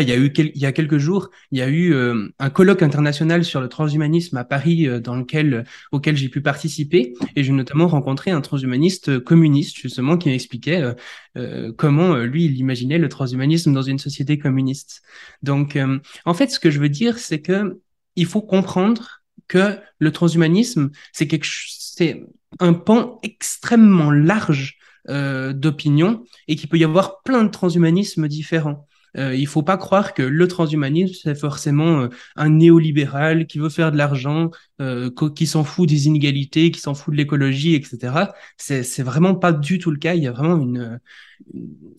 il 0.00 0.08
y 0.08 0.12
a 0.12 0.16
eu 0.16 0.32
il 0.36 0.58
y 0.58 0.66
a 0.66 0.72
quelques 0.72 0.98
jours, 0.98 1.30
il 1.50 1.58
y 1.58 1.62
a 1.62 1.68
eu 1.68 1.94
euh, 1.94 2.28
un 2.38 2.50
colloque 2.50 2.82
international 2.82 3.44
sur 3.44 3.60
le 3.60 3.68
transhumanisme 3.68 4.36
à 4.36 4.44
Paris 4.44 4.86
euh, 4.86 5.00
dans 5.00 5.16
lequel 5.16 5.64
auquel 5.92 6.16
j'ai 6.16 6.28
pu 6.28 6.40
participer 6.40 7.14
et 7.34 7.44
j'ai 7.44 7.52
notamment 7.52 7.88
rencontré 7.88 8.30
un 8.30 8.40
transhumaniste 8.40 9.18
communiste 9.20 9.76
justement 9.76 10.18
qui 10.18 10.28
m'expliquait 10.28 10.94
euh, 11.36 11.72
comment 11.76 12.16
lui 12.16 12.44
il 12.44 12.58
imaginait 12.58 12.98
le 12.98 13.08
transhumanisme 13.08 13.72
dans 13.72 13.82
une 13.82 13.98
société 13.98 14.38
communiste. 14.38 15.02
Donc 15.42 15.78
en 16.24 16.34
fait 16.34 16.48
ce 16.48 16.60
que 16.60 16.70
je 16.70 16.80
veux 16.80 16.88
dire 16.88 17.18
c'est 17.18 17.40
que 17.40 17.80
il 18.16 18.26
faut 18.26 18.42
comprendre 18.42 19.22
que 19.48 19.78
le 19.98 20.12
transhumanisme 20.12 20.90
c'est 21.12 21.26
quelque 21.26 21.46
c'est 21.48 22.24
un 22.60 22.72
pan 22.72 23.18
extrêmement 23.22 24.10
large 24.10 24.78
d'opinion 25.08 26.24
et 26.48 26.56
qu'il 26.56 26.68
peut 26.68 26.78
y 26.78 26.84
avoir 26.84 27.22
plein 27.22 27.44
de 27.44 27.50
transhumanismes 27.50 28.26
différents. 28.26 28.88
Euh, 29.16 29.34
il 29.34 29.46
faut 29.46 29.62
pas 29.62 29.76
croire 29.76 30.14
que 30.14 30.22
le 30.22 30.48
transhumanisme, 30.48 31.14
c'est 31.22 31.34
forcément 31.34 32.00
euh, 32.00 32.08
un 32.36 32.50
néolibéral 32.50 33.46
qui 33.46 33.58
veut 33.58 33.68
faire 33.68 33.92
de 33.92 33.96
l'argent, 33.96 34.50
euh, 34.80 35.10
qui 35.34 35.46
s'en 35.46 35.64
fout 35.64 35.88
des 35.88 36.06
inégalités, 36.06 36.70
qui 36.70 36.80
s'en 36.80 36.94
fout 36.94 37.12
de 37.12 37.16
l'écologie, 37.16 37.74
etc. 37.74 38.14
C'est, 38.56 38.82
c'est 38.82 39.02
vraiment 39.02 39.34
pas 39.34 39.52
du 39.52 39.78
tout 39.78 39.90
le 39.90 39.98
cas. 39.98 40.14
Il 40.14 40.22
y 40.22 40.26
a 40.26 40.32
vraiment 40.32 40.58
une, 40.58 41.00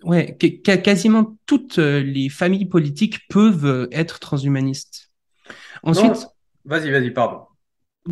ouais, 0.04 0.38
quasiment 0.38 1.38
toutes 1.46 1.78
les 1.78 2.30
familles 2.30 2.68
politiques 2.68 3.28
peuvent 3.30 3.88
être 3.92 4.20
transhumanistes. 4.20 5.12
Ensuite, 5.84 6.28
vas-y, 6.66 6.92
vas-y, 6.92 7.12
pardon. 7.12 7.48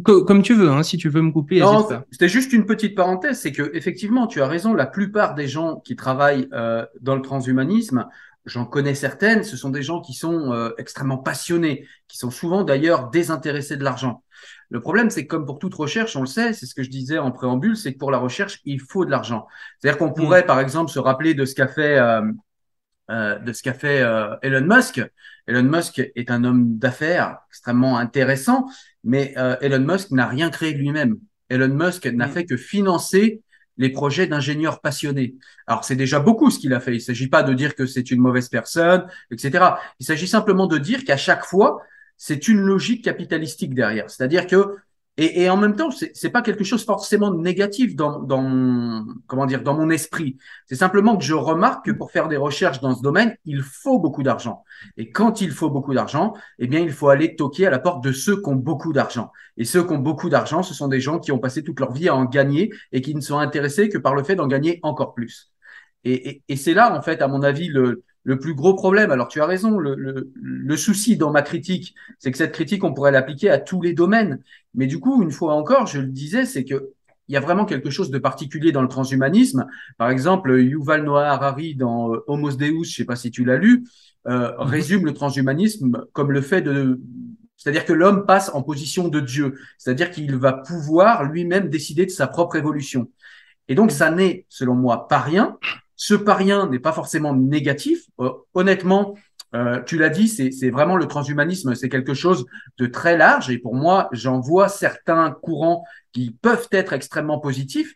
Comme 0.03 0.41
tu 0.41 0.53
veux, 0.53 0.69
hein, 0.69 0.83
si 0.83 0.97
tu 0.97 1.07
veux 1.09 1.21
me 1.21 1.31
couper. 1.31 1.59
Non, 1.59 1.88
c'était 2.12 2.27
juste 2.27 2.51
une 2.51 2.65
petite 2.65 2.95
parenthèse, 2.95 3.39
c'est 3.39 3.51
que 3.51 3.71
effectivement, 3.74 4.27
tu 4.27 4.41
as 4.41 4.47
raison. 4.47 4.74
La 4.74 4.88
plupart 4.88 5.35
des 5.35 5.47
gens 5.47 5.77
qui 5.85 5.95
travaillent 5.95 6.50
euh, 6.53 6.85
dans 7.00 7.15
le 7.15 7.21
transhumanisme 7.21 8.05
j'en 8.45 8.65
connais 8.65 8.95
certaines, 8.95 9.43
ce 9.43 9.57
sont 9.57 9.69
des 9.69 9.83
gens 9.83 10.01
qui 10.01 10.13
sont 10.13 10.51
euh, 10.53 10.71
extrêmement 10.77 11.17
passionnés, 11.17 11.87
qui 12.07 12.17
sont 12.17 12.31
souvent 12.31 12.63
d'ailleurs 12.63 13.09
désintéressés 13.09 13.77
de 13.77 13.83
l'argent. 13.83 14.23
Le 14.69 14.79
problème, 14.81 15.09
c'est 15.09 15.23
que 15.23 15.29
comme 15.29 15.45
pour 15.45 15.59
toute 15.59 15.75
recherche, 15.75 16.15
on 16.15 16.21
le 16.21 16.27
sait, 16.27 16.53
c'est 16.53 16.65
ce 16.65 16.75
que 16.75 16.83
je 16.83 16.89
disais 16.89 17.17
en 17.17 17.31
préambule, 17.31 17.77
c'est 17.77 17.93
que 17.93 17.99
pour 17.99 18.11
la 18.11 18.17
recherche, 18.17 18.59
il 18.65 18.81
faut 18.81 19.05
de 19.05 19.11
l'argent. 19.11 19.47
C'est-à-dire 19.79 19.97
qu'on 19.97 20.11
pourrait, 20.11 20.43
mm. 20.43 20.47
par 20.47 20.59
exemple, 20.59 20.91
se 20.91 20.99
rappeler 20.99 21.33
de 21.33 21.45
ce 21.45 21.55
qu'a 21.55 21.67
fait, 21.67 21.97
euh, 21.97 22.21
euh, 23.11 23.37
de 23.37 23.53
ce 23.53 23.61
qu'a 23.61 23.73
fait 23.73 24.01
euh, 24.01 24.35
Elon 24.41 24.65
Musk. 24.65 25.01
Elon 25.47 25.63
Musk 25.63 25.99
est 25.99 26.31
un 26.31 26.43
homme 26.43 26.79
d'affaires 26.79 27.37
extrêmement 27.49 27.97
intéressant, 27.97 28.65
mais 29.03 29.35
euh, 29.37 29.55
Elon 29.61 29.85
Musk 29.85 30.09
n'a 30.11 30.27
rien 30.27 30.49
créé 30.49 30.73
lui-même. 30.73 31.17
Elon 31.49 31.67
Musk 31.67 32.07
n'a 32.07 32.27
mm. 32.27 32.31
fait 32.31 32.45
que 32.45 32.57
financer 32.57 33.43
les 33.77 33.89
projets 33.89 34.27
d'ingénieurs 34.27 34.79
passionnés. 34.79 35.36
Alors 35.67 35.84
c'est 35.84 35.96
déjà 35.96 36.20
beaucoup 36.20 36.50
ce 36.50 36.60
qu'il 36.60 36.74
a 36.74 36.79
fait. 36.79 36.91
Il 36.91 36.98
ne 36.98 37.00
s'agit 37.00 37.27
pas 37.27 37.44
de 37.44 37.53
dire 37.53 37.75
que 37.75 37.86
c'est 37.86 38.12
une 38.12 38.22
mauvaise 38.22 38.50
personne, 38.50 39.05
etc. 39.32 39.65
Il 40.00 40.05
s'agit 40.05 40.27
simplement 40.27 40.67
de 40.67 40.77
dire 40.77 41.03
qu'à 41.03 41.17
chaque 41.17 41.46
fois, 41.46 41.82
c'est 42.17 42.48
une 42.48 42.62
logique 42.62 43.03
capitalistique 43.03 43.74
derrière. 43.74 44.10
C'est-à-dire 44.10 44.48
que 44.48 44.77
et, 45.17 45.43
et, 45.43 45.50
en 45.50 45.55
même 45.55 45.77
temps, 45.77 45.89
c'est 45.91 46.29
pas 46.29 46.41
quelque 46.41 46.65
chose 46.65 46.84
forcément 46.84 47.31
de 47.31 47.41
négatif 47.41 47.95
dans, 47.95 48.19
dans 48.19 48.41
mon, 48.41 49.05
comment 49.27 49.45
dire, 49.45 49.63
dans 49.63 49.74
mon 49.74 49.89
esprit. 49.89 50.38
C'est 50.65 50.75
simplement 50.75 51.15
que 51.15 51.24
je 51.24 51.34
remarque 51.34 51.86
que 51.86 51.91
pour 51.91 52.12
faire 52.12 52.27
des 52.27 52.36
recherches 52.36 52.81
dans 52.81 52.93
ce 52.95 53.01
domaine, 53.01 53.38
il 53.45 53.62
faut 53.62 53.98
beaucoup 54.00 54.24
d'argent. 54.24 54.65
Et 54.98 55.12
quand 55.12 55.39
il 55.39 55.51
faut 55.51 55.69
beaucoup 55.69 55.93
d'argent, 55.93 56.34
eh 56.60 56.67
bien, 56.67 56.81
il 56.81 56.91
faut 56.91 57.07
aller 57.07 57.38
toquer 57.38 57.67
à 57.67 57.69
la 57.69 57.79
porte 57.79 58.03
de 58.03 58.12
ceux 58.12 58.41
qui 58.41 58.50
ont 58.50 58.55
beaucoup 58.55 58.91
d'argent. 58.91 59.31
Et 59.55 59.63
ceux 59.63 59.86
qui 59.86 59.93
ont 59.93 60.00
beaucoup 60.00 60.29
d'argent, 60.29 60.63
ce 60.63 60.74
sont 60.74 60.89
des 60.89 61.00
gens 61.00 61.19
qui 61.19 61.31
ont 61.31 61.39
passé 61.39 61.63
toute 61.63 61.79
leur 61.79 61.93
vie 61.93 62.10
à 62.10 62.15
en 62.15 62.25
gagner 62.25 62.74
et 62.91 63.01
qui 63.01 63.15
ne 63.15 63.22
sont 63.22 63.38
intéressés 63.38 63.88
que 63.88 63.98
par 63.98 64.15
le 64.15 64.24
fait 64.24 64.36
d'en 64.36 64.48
gagner 64.48 64.79
encore 64.84 65.13
plus. 65.13 65.53
Et, 66.03 66.29
et, 66.29 66.43
et 66.50 66.55
c'est 66.57 66.74
là, 66.74 66.95
en 66.95 67.01
fait, 67.01 67.22
à 67.22 67.27
mon 67.27 67.41
avis, 67.41 67.69
le, 67.69 68.03
le 68.25 68.39
plus 68.39 68.55
gros 68.55 68.74
problème, 68.74 69.12
alors 69.12 69.27
tu 69.27 69.39
as 69.39 69.46
raison, 69.46 69.77
le, 69.77 69.96
le, 69.96 70.32
le 70.36 70.77
souci 70.77 71.15
dans 71.15 71.32
ma 71.32 71.44
critique, 71.44 71.94
c'est 72.17 72.32
que 72.32 72.38
cette 72.38 72.51
critique, 72.51 72.84
on 72.84 72.94
pourrait 72.94 73.12
l'appliquer 73.12 73.51
à 73.51 73.60
tous 73.60 73.82
les 73.82 73.94
domaines. 73.94 74.41
Mais 74.74 74.88
du 74.88 75.00
coup, 75.00 75.22
une 75.22 75.32
fois 75.32 75.53
encore, 75.53 75.86
je 75.86 76.01
le 76.01 76.08
disais, 76.08 76.46
c'est 76.46 76.65
que 76.65 76.91
il 77.27 77.34
y 77.34 77.38
a 77.38 77.39
vraiment 77.39 77.65
quelque 77.65 77.89
chose 77.89 78.12
de 78.12 78.20
particulier 78.20 78.72
dans 78.72 78.82
le 78.82 78.88
transhumanisme. 78.88 79.67
Par 79.98 80.10
exemple, 80.10 80.60
Yuval 80.60 81.03
Noah 81.03 81.29
Harari 81.29 81.75
dans 81.75 82.13
euh, 82.13 82.24
Homo 82.27 82.51
Deus, 82.51 82.84
je 82.84 82.96
sais 82.96 83.05
pas 83.05 83.15
si 83.15 83.32
tu 83.32 83.46
l'as 83.46 83.58
lu, 83.58 83.86
euh, 84.27 84.51
mhm. 84.51 84.55
résume 84.60 85.05
le 85.05 85.13
transhumanisme 85.13 86.05
comme 86.13 86.32
le 86.32 86.41
fait 86.41 86.62
de 86.62 87.00
c'est-à-dire 87.58 87.86
que 87.86 87.94
l'homme 87.94 88.25
passe 88.25 88.51
en 88.53 88.62
position 88.62 89.08
de 89.08 89.20
Dieu, 89.20 89.58
c'est-à-dire 89.77 90.12
qu'il 90.12 90.36
va 90.36 90.53
pouvoir 90.53 91.24
lui-même 91.24 91.70
décider 91.70 92.05
de 92.05 92.12
sa 92.12 92.27
propre 92.27 92.58
évolution. 92.58 93.10
Et 93.67 93.75
donc, 93.75 93.91
ça 93.91 94.12
n'est, 94.12 94.46
selon 94.50 94.75
moi, 94.75 95.08
pas 95.08 95.20
rien. 95.20 95.58
Ce 95.95 96.13
pas 96.13 96.35
rien 96.35 96.69
n'est 96.69 96.79
pas 96.79 96.91
forcément 96.91 97.33
négatif. 97.33 98.03
Euh, 98.19 98.31
honnêtement, 98.53 99.15
euh, 99.53 99.81
tu 99.83 99.97
l'as 99.97 100.09
dit, 100.09 100.27
c'est 100.27 100.69
vraiment 100.69 100.97
le 100.97 101.07
transhumanisme, 101.07 101.75
c'est 101.75 101.89
quelque 101.89 102.13
chose 102.13 102.45
de 102.77 102.87
très 102.87 103.17
large. 103.17 103.49
Et 103.49 103.57
pour 103.57 103.75
moi, 103.75 104.09
j'en 104.11 104.39
vois 104.39 104.67
certains 104.67 105.31
courants 105.31 105.85
qui 106.11 106.31
peuvent 106.31 106.67
être 106.71 106.93
extrêmement 106.93 107.39
positifs. 107.39 107.93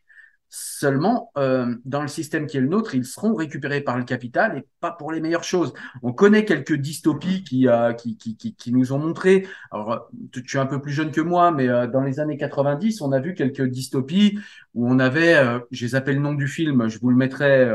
Seulement, 0.51 1.31
euh, 1.37 1.75
dans 1.85 2.01
le 2.01 2.07
système 2.07 2.47
qui 2.47 2.57
est 2.57 2.61
le 2.61 2.67
nôtre, 2.67 2.95
ils 2.95 3.05
seront 3.05 3.35
récupérés 3.35 3.81
par 3.81 3.99
le 3.99 4.03
capital 4.03 4.57
et 4.57 4.65
pas 4.79 4.91
pour 4.91 5.11
les 5.11 5.21
meilleures 5.21 5.43
choses. 5.43 5.73
On 6.01 6.11
connaît 6.11 6.43
quelques 6.43 6.73
dystopies 6.73 7.43
qui, 7.43 7.67
euh, 7.67 7.93
qui, 7.93 8.17
qui, 8.17 8.35
qui, 8.35 8.73
nous 8.73 8.91
ont 8.91 8.97
montré, 8.97 9.47
alors 9.71 10.09
tu, 10.31 10.57
es 10.57 10.59
un 10.59 10.65
peu 10.65 10.81
plus 10.81 10.91
jeune 10.91 11.11
que 11.11 11.21
moi, 11.21 11.51
mais 11.51 11.69
euh, 11.69 11.85
dans 11.85 12.01
les 12.01 12.19
années 12.19 12.37
90, 12.37 13.01
on 13.01 13.11
a 13.11 13.19
vu 13.19 13.35
quelques 13.35 13.61
dystopies 13.61 14.39
où 14.73 14.89
on 14.89 14.97
avait, 14.97 15.35
euh, 15.35 15.59
je 15.69 15.85
les 15.85 15.93
appelle 15.93 16.15
le 16.15 16.21
nom 16.21 16.33
du 16.33 16.47
film, 16.47 16.87
je 16.87 16.97
vous 16.99 17.11
le 17.11 17.15
mettrai 17.15 17.69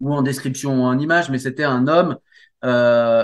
ou 0.00 0.14
en 0.14 0.22
description 0.22 0.82
ou 0.82 0.84
en 0.84 0.98
image, 0.98 1.28
mais 1.30 1.38
c'était 1.38 1.64
un 1.64 1.86
homme 1.88 2.16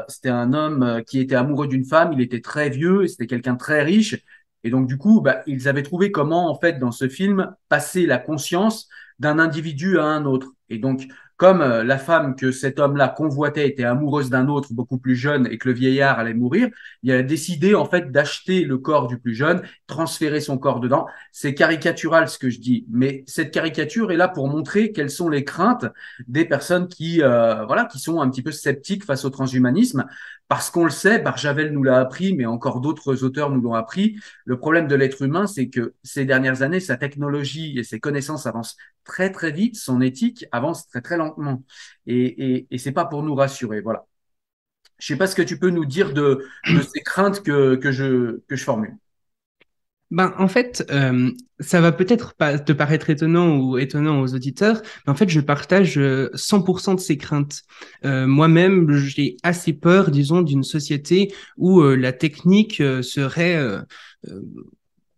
c'était 0.09 0.31
un 0.31 0.53
homme 0.53 1.03
qui 1.07 1.21
était 1.21 1.37
amoureux 1.37 1.69
d'une 1.69 1.85
femme, 1.85 2.13
il 2.13 2.21
était 2.21 2.41
très 2.41 2.71
vieux, 2.71 3.07
c'était 3.07 3.29
quelqu'un 3.29 3.55
très 3.57 3.83
riche, 3.83 4.17
et 4.65 4.71
donc, 4.71 4.87
du 4.87 4.99
coup, 4.99 5.21
bah, 5.21 5.43
ils 5.47 5.69
avaient 5.69 5.83
trouvé 5.83 6.11
comment, 6.11 6.51
en 6.51 6.59
fait, 6.59 6.79
dans 6.79 6.91
ce 6.91 7.09
film, 7.09 7.55
passer 7.69 8.07
la 8.07 8.19
conscience 8.19 8.89
d'un 9.19 9.39
individu 9.39 9.99
à 9.99 10.05
un 10.05 10.25
autre. 10.25 10.53
Et 10.69 10.79
donc, 10.79 11.09
comme 11.39 11.61
euh, 11.61 11.85
la 11.85 11.99
femme 11.99 12.35
que 12.35 12.51
cet 12.51 12.81
homme-là 12.81 13.09
convoitait 13.09 13.69
était 13.69 13.85
amoureuse 13.85 14.29
d'un 14.29 14.49
autre 14.49 14.73
beaucoup 14.73 14.99
plus 14.99 15.15
jeune 15.15 15.47
et 15.47 15.57
que 15.57 15.69
le 15.69 15.75
vieillard 15.75 16.19
allait 16.19 16.35
mourir, 16.35 16.69
il 17.05 17.13
a 17.13 17.23
décidé 17.23 17.77
en 17.77 17.85
fait 17.85 18.11
d'acheter 18.11 18.65
le 18.65 18.77
corps 18.77 19.07
du 19.07 19.19
plus 19.21 19.37
jeune, 19.37 19.63
transférer 19.87 20.41
son 20.41 20.59
corps 20.59 20.81
dedans. 20.81 21.07
C'est 21.31 21.55
caricatural 21.55 22.29
ce 22.29 22.39
que 22.39 22.51
je 22.51 22.59
dis, 22.59 22.87
mais 22.91 23.23
cette 23.29 23.53
caricature 23.53 24.11
est 24.11 24.17
là 24.17 24.27
pour 24.27 24.49
montrer 24.49 24.91
quelles 24.91 25.11
sont 25.11 25.29
les 25.29 25.45
craintes 25.45 25.87
des 26.27 26.45
personnes 26.45 26.89
qui 26.89 27.23
euh, 27.23 27.65
voilà 27.67 27.85
qui 27.85 28.01
sont 28.01 28.21
un 28.21 28.29
petit 28.29 28.43
peu 28.43 28.51
sceptiques 28.51 29.05
face 29.05 29.25
au 29.25 29.31
transhumanisme 29.31 30.07
parce 30.49 30.71
qu'on 30.71 30.85
le 30.85 30.91
sait, 30.91 31.19
Barjavel 31.19 31.73
nous 31.73 31.83
l'a 31.83 31.99
appris, 32.01 32.35
mais 32.35 32.47
encore 32.47 32.81
d'autres 32.81 33.23
auteurs 33.23 33.51
nous 33.51 33.61
l'ont 33.61 33.75
appris. 33.75 34.19
Le 34.47 34.59
problème 34.59 34.89
de 34.89 34.95
l'être 34.95 35.23
humain, 35.23 35.47
c'est 35.47 35.69
que 35.69 35.95
ces 36.03 36.25
dernières 36.25 36.63
années, 36.63 36.81
sa 36.81 36.97
technologie 36.97 37.79
et 37.79 37.85
ses 37.85 38.01
connaissances 38.01 38.47
avancent 38.47 38.77
très 39.05 39.31
très 39.31 39.53
vite, 39.53 39.77
son 39.77 40.01
éthique 40.01 40.47
avance 40.53 40.89
très 40.89 41.03
très 41.03 41.19
lentement. 41.19 41.63
Et, 42.07 42.55
et, 42.57 42.67
et 42.71 42.79
c'est 42.79 42.93
pas 42.93 43.05
pour 43.05 43.23
nous 43.23 43.35
rassurer. 43.35 43.81
Voilà. 43.83 44.07
Je 44.99 45.07
sais 45.07 45.17
pas 45.17 45.27
ce 45.27 45.37
que 45.37 45.43
tu 45.43 45.59
peux 45.59 45.71
nous 45.71 45.85
dire 45.85 46.13
de, 46.13 46.45
ces 46.65 47.01
craintes 47.03 47.43
que, 47.43 47.79
je, 47.91 48.41
que 48.49 48.57
je 48.57 48.65
formule. 48.65 48.97
Ben, 50.11 50.33
en 50.39 50.49
fait, 50.49 50.87
euh, 50.91 51.31
ça 51.61 51.83
va 51.83 51.93
peut-être 51.93 52.35
pas 52.35 52.59
te 52.59 52.73
paraître 52.73 53.11
étonnant 53.11 53.59
ou 53.59 53.77
étonnant 53.77 54.23
aux 54.23 54.35
auditeurs, 54.35 54.81
mais 55.07 55.13
en 55.13 55.15
fait, 55.15 55.29
je 55.29 55.41
partage 55.41 55.99
100% 56.35 56.93
euh, 56.93 56.95
de 56.95 57.01
ces 57.01 57.19
craintes. 57.19 57.63
Euh, 58.07 58.27
Moi-même, 58.27 58.91
j'ai 58.93 59.37
assez 59.43 59.75
peur, 59.75 60.11
disons, 60.11 60.41
d'une 60.41 60.63
société 60.63 61.35
où 61.59 61.81
euh, 61.83 61.95
la 61.95 62.13
technique 62.13 62.81
euh, 62.81 63.03
serait 63.03 63.63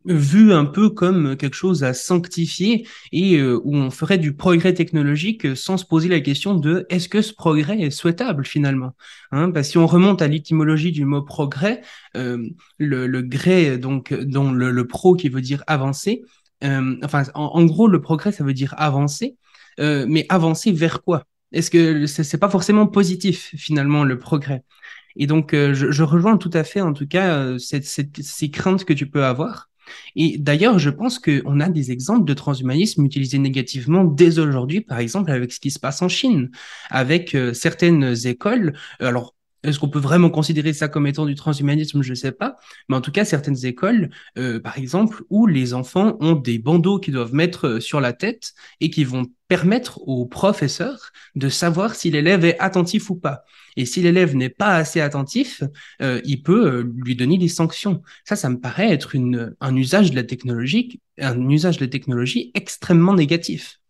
vu 0.07 0.53
un 0.53 0.65
peu 0.65 0.89
comme 0.89 1.37
quelque 1.37 1.55
chose 1.55 1.85
à 1.85 1.93
sanctifier 1.93 2.87
et 3.13 3.37
euh, 3.37 3.61
où 3.65 3.77
on 3.77 3.91
ferait 3.91 4.19
du 4.19 4.33
progrès 4.33 4.73
technologique 4.73 5.57
sans 5.57 5.77
se 5.77 5.85
poser 5.85 6.09
la 6.09 6.21
question 6.21 6.55
de 6.55 6.87
est-ce 6.89 7.09
que 7.09 7.21
ce 7.21 7.35
progrès 7.35 7.81
est 7.81 7.91
souhaitable 7.91 8.47
finalement? 8.47 8.95
Hein 9.31 9.51
Parce 9.51 9.69
si 9.69 9.79
on 9.79 9.87
remonte 9.87 10.23
à 10.23 10.29
l'étymologie 10.29 10.93
du 10.93 11.05
mot 11.05 11.23
progrès, 11.23 11.83
euh, 12.17 12.49
le, 12.79 13.21
gré 13.23 13.77
donc 13.77 14.15
dont 14.15 14.53
le, 14.53 14.87
pro 14.87 15.15
qui 15.15 15.29
veut 15.29 15.43
dire 15.43 15.63
avancer, 15.67 16.23
euh, 16.65 16.97
enfin 17.05 17.25
en, 17.35 17.65
gros 17.65 17.87
le 17.87 18.01
progrès 18.01 18.33
ça 18.33 18.45
veut 18.45 18.55
dire 18.55 18.75
avancer, 18.79 19.37
mais 19.79 20.27
avancer 20.29 20.73
vers 20.73 21.03
quoi? 21.03 21.25
Est-ce 21.53 21.71
que 21.71 22.07
c'est 22.07 22.39
pas 22.39 22.51
forcément 22.51 22.87
positif 22.87 23.55
finalement 23.57 24.05
le 24.05 24.19
progrès? 24.19 24.63
Et 25.17 25.27
donc, 25.27 25.53
je, 25.53 26.03
rejoins 26.03 26.37
tout 26.37 26.51
à 26.53 26.63
fait, 26.65 26.81
en 26.81 26.93
tout 26.93 27.09
cas, 27.09 27.57
ces 27.59 28.51
craintes 28.51 28.85
que 28.85 28.93
tu 28.93 29.09
peux 29.09 29.25
avoir. 29.25 29.70
Et 30.17 30.39
d'ailleurs, 30.39 30.79
je 30.79 30.91
pense 30.91 31.19
qu'on 31.19 31.61
a 31.61 31.69
des 31.69 31.93
exemples 31.93 32.25
de 32.25 32.35
transhumanisme 32.35 33.05
utilisés 33.05 33.39
négativement 33.39 34.05
dès 34.05 34.39
aujourd'hui, 34.39 34.81
par 34.81 34.99
exemple 34.99 35.31
avec 35.31 35.53
ce 35.53 35.61
qui 35.61 35.71
se 35.71 35.79
passe 35.79 36.03
en 36.03 36.09
Chine, 36.09 36.51
avec 36.91 37.35
euh, 37.35 37.53
certaines 37.55 38.15
écoles. 38.27 38.75
Alors, 39.01 39.35
est-ce 39.63 39.79
qu'on 39.79 39.89
peut 39.89 39.99
vraiment 39.99 40.31
considérer 40.31 40.73
ça 40.73 40.89
comme 40.89 41.07
étant 41.07 41.27
du 41.27 41.35
transhumanisme? 41.35 42.03
Je 42.03 42.11
ne 42.11 42.15
sais 42.15 42.33
pas. 42.33 42.57
Mais 42.89 42.97
en 42.97 43.01
tout 43.01 43.13
cas, 43.13 43.25
certaines 43.25 43.67
écoles, 43.67 44.11
euh, 44.39 44.59
par 44.59 44.79
exemple, 44.79 45.23
où 45.29 45.47
les 45.47 45.75
enfants 45.75 46.17
ont 46.21 46.35
des 46.35 46.59
bandeaux 46.59 46.99
qu'ils 46.99 47.15
doivent 47.15 47.35
mettre 47.35 47.67
euh, 47.67 47.81
sur 47.81 48.01
la 48.01 48.13
tête 48.13 48.53
et 48.81 48.91
qui 48.91 49.05
vont 49.05 49.27
permettre 49.49 50.01
aux 50.09 50.27
professeurs 50.27 51.11
de 51.35 51.49
savoir 51.49 51.95
si 51.95 52.11
l'élève 52.11 52.45
est 52.45 52.59
attentif 52.59 53.11
ou 53.11 53.17
pas. 53.17 53.43
Et 53.77 53.85
si 53.85 54.01
l'élève 54.01 54.35
n'est 54.35 54.49
pas 54.49 54.77
assez 54.77 55.01
attentif, 55.01 55.63
euh, 56.01 56.21
il 56.25 56.43
peut 56.43 56.91
lui 56.97 57.17
donner 57.17 57.37
des 57.37 57.49
sanctions. 57.49 58.03
Ça, 58.25 58.37
ça 58.37 58.49
me 58.49 58.61
paraît 58.61 58.93
être 58.93 59.15
un 59.61 59.77
usage 59.77 60.11
de 60.11 60.17
la 60.17 60.25
technologie, 60.25 61.01
un 61.19 61.49
usage 61.51 61.79
de 61.79 61.85
la 61.85 61.91
technologie 61.91 62.51
extrêmement 62.55 63.15
négatif. 63.15 63.81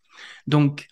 Donc, 0.47 0.87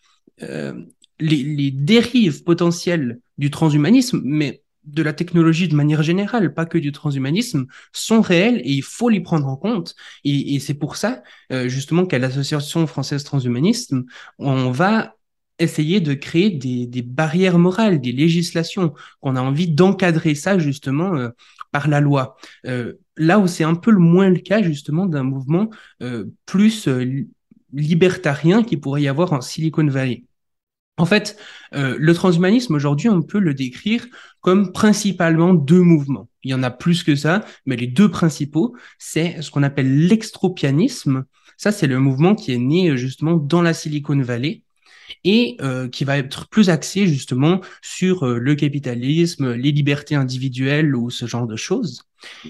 les, 1.20 1.72
dérives 1.72 2.44
potentielles 2.44 3.20
du 3.38 3.52
transhumanisme, 3.52 4.22
mais 4.24 4.63
de 4.93 5.04
la 5.04 5.13
technologie 5.13 5.67
de 5.67 5.75
manière 5.75 6.04
générale, 6.04 6.54
pas 6.54 6.65
que 6.65 6.78
du 6.78 6.91
transhumanisme, 6.91 7.65
sont 7.93 8.21
réelles 8.21 8.62
et 8.63 8.71
il 8.71 8.84
faut 8.84 9.10
les 9.10 9.21
prendre 9.21 9.47
en 9.47 9.56
compte. 9.56 9.95
Et, 10.23 10.56
et 10.56 10.60
c'est 10.60 10.73
pour 10.73 10.95
ça, 10.95 11.23
euh, 11.52 11.67
justement, 11.69 12.06
qu'à 12.06 12.19
l'Association 12.19 12.86
française 12.88 13.23
transhumanisme, 13.23 14.06
on 14.38 14.71
va 14.71 15.15
essayer 15.60 15.99
de 15.99 16.13
créer 16.13 16.52
des, 16.52 16.88
des, 16.88 17.02
barrières 17.02 17.60
morales, 17.60 17.99
des 17.99 18.13
législations, 18.13 18.93
qu'on 19.19 19.36
a 19.36 19.41
envie 19.41 19.67
d'encadrer 19.67 20.34
ça 20.36 20.58
justement 20.58 21.15
euh, 21.15 21.30
par 21.71 21.88
la 21.88 21.99
loi. 21.99 22.38
Euh, 22.65 22.93
là 23.17 23.39
où 23.39 23.47
c'est 23.47 23.63
un 23.63 23.75
peu 23.75 23.91
le 23.91 23.99
moins 23.99 24.30
le 24.30 24.39
cas 24.39 24.62
justement 24.62 25.06
d'un 25.06 25.23
mouvement 25.23 25.69
euh, 26.02 26.25
plus 26.45 26.88
euh, 26.88 27.25
libertarien 27.73 28.63
qui 28.63 28.78
pourrait 28.78 29.04
y 29.04 29.08
avoir 29.08 29.34
en 29.34 29.41
Silicon 29.41 29.86
Valley. 29.88 30.23
En 31.00 31.06
fait, 31.06 31.38
euh, 31.74 31.96
le 31.98 32.14
transhumanisme 32.14 32.76
aujourd'hui, 32.76 33.08
on 33.10 33.22
peut 33.22 33.40
le 33.40 33.54
décrire 33.54 34.06
comme 34.42 34.74
principalement 34.74 35.54
deux 35.54 35.82
mouvements. 35.82 36.30
Il 36.44 36.52
y 36.52 36.54
en 36.54 36.62
a 36.62 36.72
plus 36.72 37.04
que 37.04 37.16
ça, 37.16 37.46
mais 37.66 37.78
les 37.78 37.88
deux 37.88 38.12
principaux, 38.12 38.76
c'est 38.98 39.42
ce 39.42 39.50
qu'on 39.50 39.64
appelle 39.64 40.08
l'extropianisme. 40.08 41.24
Ça, 41.58 41.72
c'est 41.72 41.88
le 41.88 42.00
mouvement 42.00 42.36
qui 42.36 42.52
est 42.54 42.58
né 42.58 42.98
justement 42.98 43.36
dans 43.38 43.62
la 43.62 43.74
Silicon 43.74 44.22
Valley 44.22 44.64
et 45.24 45.58
euh, 45.62 45.88
qui 45.88 46.04
va 46.04 46.17
être 46.17 46.48
plus 46.50 46.69
axé 46.69 47.08
justement 47.08 47.62
sur 47.82 48.26
euh, 48.26 48.39
le 48.39 48.56
capitalisme, 48.56 49.54
les 49.54 49.72
libertés 49.72 50.15
individuelles 50.15 50.95
ou 50.95 51.10
ce 51.10 51.26
genre 51.26 51.48
de 51.48 51.56
choses. 51.56 52.04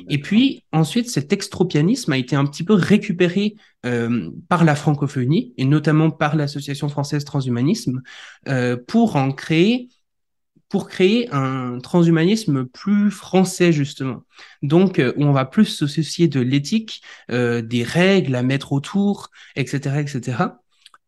Et 0.09 0.17
puis 0.19 0.63
ensuite, 0.71 1.09
cet 1.09 1.31
extropianisme 1.31 2.11
a 2.11 2.17
été 2.17 2.35
un 2.35 2.45
petit 2.45 2.63
peu 2.63 2.73
récupéré 2.73 3.55
euh, 3.85 4.31
par 4.47 4.63
la 4.63 4.75
francophonie 4.75 5.53
et 5.57 5.65
notamment 5.65 6.09
par 6.09 6.35
l'Association 6.35 6.89
française 6.89 7.23
transhumanisme 7.23 8.01
pour 8.87 9.15
en 9.15 9.31
créer 9.31 9.89
pour 10.69 10.87
créer 10.87 11.27
un 11.31 11.79
transhumanisme 11.79 12.65
plus 12.65 13.09
français 13.11 13.73
justement. 13.73 14.23
Donc 14.61 14.99
euh, 14.99 15.13
où 15.17 15.23
on 15.23 15.31
va 15.31 15.45
plus 15.45 15.65
se 15.65 15.87
soucier 15.87 16.27
de 16.27 16.39
l'éthique, 16.39 17.01
euh, 17.31 17.61
des 17.61 17.83
règles 17.83 18.35
à 18.35 18.43
mettre 18.43 18.71
autour, 18.71 19.31
etc., 19.55 19.99
etc. 19.99 20.43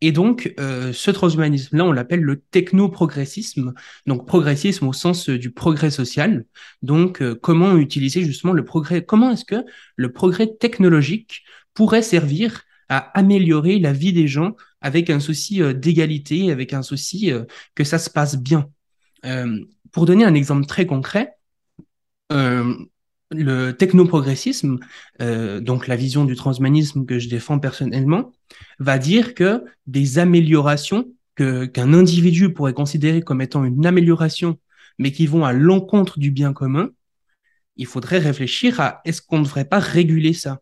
Et 0.04 0.10
donc, 0.10 0.52
euh, 0.58 0.92
ce 0.92 1.12
transhumanisme-là, 1.12 1.84
on 1.84 1.92
l'appelle 1.92 2.22
le 2.22 2.40
techno-progressisme. 2.40 3.72
Donc, 4.06 4.26
progressisme 4.26 4.88
au 4.88 4.92
sens 4.92 5.28
euh, 5.28 5.38
du 5.38 5.52
progrès 5.52 5.92
social. 5.92 6.44
Donc, 6.82 7.22
euh, 7.22 7.38
comment 7.40 7.76
utiliser 7.76 8.24
justement 8.24 8.52
le 8.52 8.64
progrès 8.64 9.04
Comment 9.04 9.30
est-ce 9.30 9.44
que 9.44 9.64
le 9.94 10.12
progrès 10.12 10.48
technologique 10.58 11.44
pourrait 11.72 12.02
servir 12.02 12.64
à 12.88 13.16
améliorer 13.16 13.78
la 13.78 13.92
vie 13.92 14.12
des 14.12 14.26
gens 14.26 14.56
avec 14.80 15.08
un 15.08 15.20
souci 15.20 15.62
d'égalité, 15.72 16.50
avec 16.50 16.72
un 16.74 16.82
souci 16.82 17.30
que 17.76 17.84
ça 17.84 17.98
se 17.98 18.10
passe 18.10 18.36
bien? 18.36 18.68
Pour 19.92 20.04
donner 20.04 20.24
un 20.24 20.34
exemple 20.34 20.66
très 20.66 20.84
concret, 20.84 21.36
le 23.32 23.72
technoprogressisme, 23.72 24.78
euh, 25.20 25.60
donc 25.60 25.86
la 25.86 25.96
vision 25.96 26.24
du 26.24 26.36
transhumanisme 26.36 27.06
que 27.06 27.18
je 27.18 27.28
défends 27.28 27.58
personnellement, 27.58 28.32
va 28.78 28.98
dire 28.98 29.34
que 29.34 29.64
des 29.86 30.18
améliorations 30.18 31.06
qu'un 31.36 31.94
individu 31.94 32.52
pourrait 32.52 32.74
considérer 32.74 33.22
comme 33.22 33.40
étant 33.40 33.64
une 33.64 33.86
amélioration, 33.86 34.58
mais 34.98 35.12
qui 35.12 35.26
vont 35.26 35.44
à 35.44 35.52
l'encontre 35.52 36.18
du 36.18 36.30
bien 36.30 36.52
commun, 36.52 36.90
il 37.76 37.86
faudrait 37.86 38.18
réfléchir 38.18 38.80
à 38.80 39.00
est-ce 39.04 39.22
qu'on 39.22 39.38
ne 39.38 39.44
devrait 39.44 39.64
pas 39.64 39.78
réguler 39.78 40.34
ça? 40.34 40.60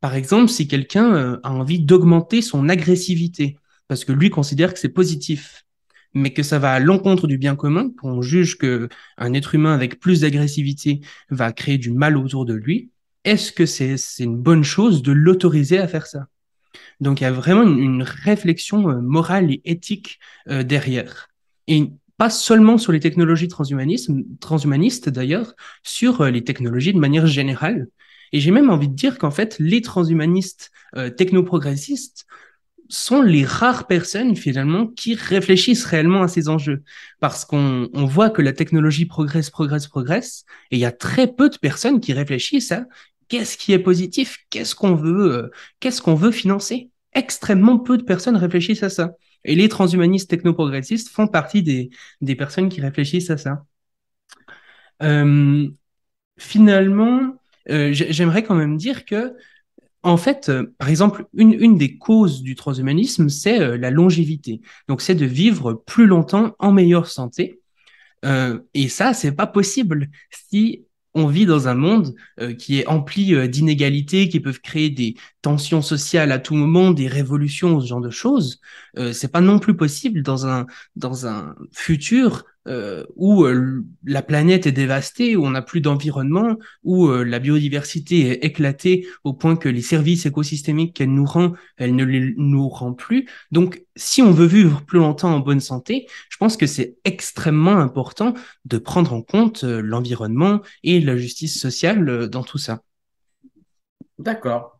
Par 0.00 0.14
exemple, 0.14 0.48
si 0.50 0.68
quelqu'un 0.68 1.14
euh, 1.14 1.40
a 1.42 1.52
envie 1.52 1.80
d'augmenter 1.80 2.42
son 2.42 2.68
agressivité, 2.68 3.58
parce 3.88 4.04
que 4.04 4.12
lui 4.12 4.30
considère 4.30 4.72
que 4.72 4.78
c'est 4.78 4.88
positif, 4.88 5.64
mais 6.14 6.32
que 6.32 6.42
ça 6.42 6.58
va 6.58 6.72
à 6.72 6.80
l'encontre 6.80 7.26
du 7.26 7.38
bien 7.38 7.56
commun, 7.56 7.90
qu'on 8.00 8.22
juge 8.22 8.58
que 8.58 8.88
un 9.18 9.32
être 9.34 9.54
humain 9.54 9.74
avec 9.74 10.00
plus 10.00 10.20
d'agressivité 10.20 11.00
va 11.30 11.52
créer 11.52 11.78
du 11.78 11.90
mal 11.90 12.16
autour 12.16 12.44
de 12.44 12.54
lui, 12.54 12.90
est-ce 13.24 13.52
que 13.52 13.66
c'est 13.66 13.96
une 14.18 14.36
bonne 14.36 14.64
chose 14.64 15.02
de 15.02 15.12
l'autoriser 15.12 15.78
à 15.78 15.88
faire 15.88 16.06
ça? 16.06 16.26
Donc 17.00 17.20
il 17.20 17.24
y 17.24 17.26
a 17.26 17.32
vraiment 17.32 17.62
une, 17.62 18.02
réflexion 18.02 18.88
euh, 18.88 19.00
morale 19.00 19.50
et 19.50 19.62
éthique 19.64 20.18
euh, 20.48 20.62
derrière. 20.62 21.28
Et 21.68 21.90
pas 22.16 22.30
seulement 22.30 22.78
sur 22.78 22.92
les 22.92 23.00
technologies 23.00 23.48
transhumanistes 23.48 25.08
d'ailleurs, 25.08 25.54
sur 25.82 26.20
euh, 26.20 26.30
les 26.30 26.44
technologies 26.44 26.92
de 26.92 26.98
manière 26.98 27.26
générale. 27.26 27.88
Et 28.32 28.40
j'ai 28.40 28.50
même 28.50 28.70
envie 28.70 28.88
de 28.88 28.94
dire 28.94 29.18
qu'en 29.18 29.30
fait, 29.30 29.56
les 29.58 29.82
transhumanistes 29.82 30.70
technoprogressistes 31.16 32.26
sont 32.88 33.22
les 33.22 33.44
rares 33.44 33.86
personnes 33.86 34.36
finalement 34.36 34.86
qui 34.86 35.14
réfléchissent 35.14 35.84
réellement 35.84 36.22
à 36.22 36.28
ces 36.28 36.48
enjeux. 36.48 36.82
Parce 37.20 37.44
qu'on 37.44 37.88
on 37.92 38.04
voit 38.04 38.30
que 38.30 38.42
la 38.42 38.52
technologie 38.52 39.06
progresse, 39.06 39.50
progresse, 39.50 39.86
progresse, 39.86 40.44
et 40.70 40.76
il 40.76 40.80
y 40.80 40.84
a 40.84 40.92
très 40.92 41.26
peu 41.26 41.48
de 41.48 41.56
personnes 41.56 42.00
qui 42.00 42.12
réfléchissent 42.12 42.72
à 42.72 42.86
qu'est-ce 43.28 43.56
qui 43.56 43.72
est 43.72 43.78
positif, 43.78 44.38
qu'est-ce 44.50 44.74
qu'on 44.74 44.94
veut, 44.94 45.32
euh, 45.32 45.50
qu'est-ce 45.80 46.02
qu'on 46.02 46.14
veut 46.14 46.32
financer. 46.32 46.90
Extrêmement 47.14 47.78
peu 47.78 47.96
de 47.98 48.02
personnes 48.02 48.36
réfléchissent 48.36 48.82
à 48.82 48.90
ça. 48.90 49.12
Et 49.44 49.54
les 49.54 49.68
transhumanistes 49.68 50.30
technoprogressistes 50.30 51.08
font 51.08 51.26
partie 51.26 51.62
des, 51.62 51.90
des 52.20 52.36
personnes 52.36 52.68
qui 52.68 52.80
réfléchissent 52.80 53.30
à 53.30 53.38
ça. 53.38 53.64
Euh, 55.02 55.68
finalement, 56.38 57.36
euh, 57.70 57.92
j'aimerais 57.92 58.42
quand 58.42 58.54
même 58.54 58.76
dire 58.76 59.04
que 59.04 59.34
en 60.02 60.16
fait, 60.16 60.48
euh, 60.48 60.74
par 60.78 60.88
exemple, 60.88 61.26
une, 61.34 61.52
une 61.52 61.78
des 61.78 61.96
causes 61.96 62.42
du 62.42 62.54
transhumanisme, 62.56 63.28
c'est 63.28 63.60
euh, 63.60 63.76
la 63.76 63.90
longévité. 63.90 64.60
Donc, 64.88 65.00
c'est 65.00 65.14
de 65.14 65.26
vivre 65.26 65.74
plus 65.86 66.06
longtemps 66.06 66.54
en 66.58 66.72
meilleure 66.72 67.06
santé. 67.06 67.60
Euh, 68.24 68.60
et 68.74 68.88
ça, 68.88 69.14
c'est 69.14 69.32
pas 69.32 69.46
possible 69.46 70.08
si 70.30 70.84
on 71.14 71.26
vit 71.26 71.44
dans 71.44 71.68
un 71.68 71.74
monde 71.74 72.14
qui 72.58 72.78
est 72.78 72.86
empli 72.86 73.46
d'inégalités, 73.50 74.30
qui 74.30 74.40
peuvent 74.40 74.62
créer 74.62 74.88
des 74.88 75.14
tensions 75.42 75.82
sociales 75.82 76.32
à 76.32 76.38
tout 76.38 76.54
moment, 76.54 76.92
des 76.92 77.08
révolutions, 77.08 77.80
ce 77.80 77.86
genre 77.86 78.00
de 78.00 78.10
choses. 78.10 78.60
c'est 79.12 79.32
pas 79.32 79.40
non 79.40 79.58
plus 79.58 79.76
possible 79.76 80.22
dans 80.22 80.46
un 80.46 80.66
dans 80.96 81.26
un 81.26 81.54
futur 81.72 82.44
euh, 82.68 83.04
où 83.16 83.44
euh, 83.44 83.84
la 84.04 84.22
planète 84.22 84.68
est 84.68 84.72
dévastée, 84.72 85.34
où 85.34 85.44
on 85.44 85.50
n'a 85.50 85.62
plus 85.62 85.80
d'environnement, 85.80 86.56
où 86.84 87.08
euh, 87.08 87.24
la 87.24 87.40
biodiversité 87.40 88.30
est 88.30 88.44
éclatée 88.44 89.08
au 89.24 89.32
point 89.32 89.56
que 89.56 89.68
les 89.68 89.82
services 89.82 90.26
écosystémiques 90.26 90.94
qu'elle 90.94 91.12
nous 91.12 91.24
rend, 91.24 91.54
elle 91.76 91.96
ne 91.96 92.04
les 92.04 92.34
nous 92.36 92.68
rend 92.68 92.92
plus. 92.92 93.28
Donc, 93.50 93.84
si 93.96 94.22
on 94.22 94.30
veut 94.30 94.46
vivre 94.46 94.82
plus 94.84 95.00
longtemps 95.00 95.34
en 95.34 95.40
bonne 95.40 95.58
santé, 95.58 96.06
je 96.30 96.36
pense 96.36 96.56
que 96.56 96.68
c'est 96.68 96.98
extrêmement 97.04 97.78
important 97.78 98.34
de 98.64 98.78
prendre 98.78 99.12
en 99.12 99.22
compte 99.22 99.64
l'environnement 99.64 100.60
et 100.84 101.00
la 101.00 101.16
justice 101.16 101.60
sociale 101.60 102.28
dans 102.28 102.44
tout 102.44 102.58
ça. 102.58 102.82
D'accord. 104.18 104.78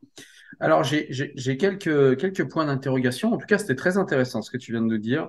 Alors, 0.62 0.85
j'ai 0.85 1.57
quelques, 1.57 2.16
quelques 2.18 2.48
points 2.48 2.66
d'interrogation. 2.66 3.33
En 3.33 3.37
tout 3.37 3.46
cas, 3.46 3.59
c'était 3.59 3.75
très 3.75 3.98
intéressant 3.98 4.42
ce 4.42 4.51
que 4.53 4.57
tu 4.57 4.70
viens 4.70 4.81
de 4.81 4.87
nous 4.87 4.98
dire. 4.98 5.29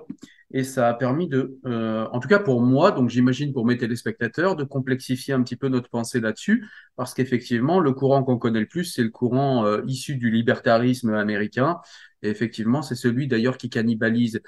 Et 0.52 0.62
ça 0.62 0.88
a 0.88 0.94
permis 0.94 1.26
de, 1.26 1.58
euh, 1.66 2.06
en 2.12 2.20
tout 2.20 2.28
cas 2.28 2.38
pour 2.38 2.60
moi, 2.62 2.92
donc 2.92 3.10
j'imagine 3.10 3.52
pour 3.52 3.66
mes 3.66 3.76
téléspectateurs, 3.76 4.54
de 4.54 4.62
complexifier 4.62 5.34
un 5.34 5.42
petit 5.42 5.56
peu 5.56 5.66
notre 5.66 5.88
pensée 5.90 6.20
là-dessus. 6.20 6.68
Parce 6.94 7.14
qu'effectivement, 7.14 7.80
le 7.80 7.92
courant 7.92 8.22
qu'on 8.22 8.38
connaît 8.38 8.60
le 8.60 8.68
plus, 8.68 8.84
c'est 8.84 9.02
le 9.02 9.08
courant 9.08 9.66
euh, 9.66 9.82
issu 9.88 10.14
du 10.14 10.30
libertarisme 10.30 11.12
américain. 11.14 11.78
Et 12.22 12.28
effectivement, 12.28 12.82
c'est 12.82 12.94
celui 12.94 13.26
d'ailleurs 13.26 13.56
qui 13.58 13.68
cannibalise 13.68 14.40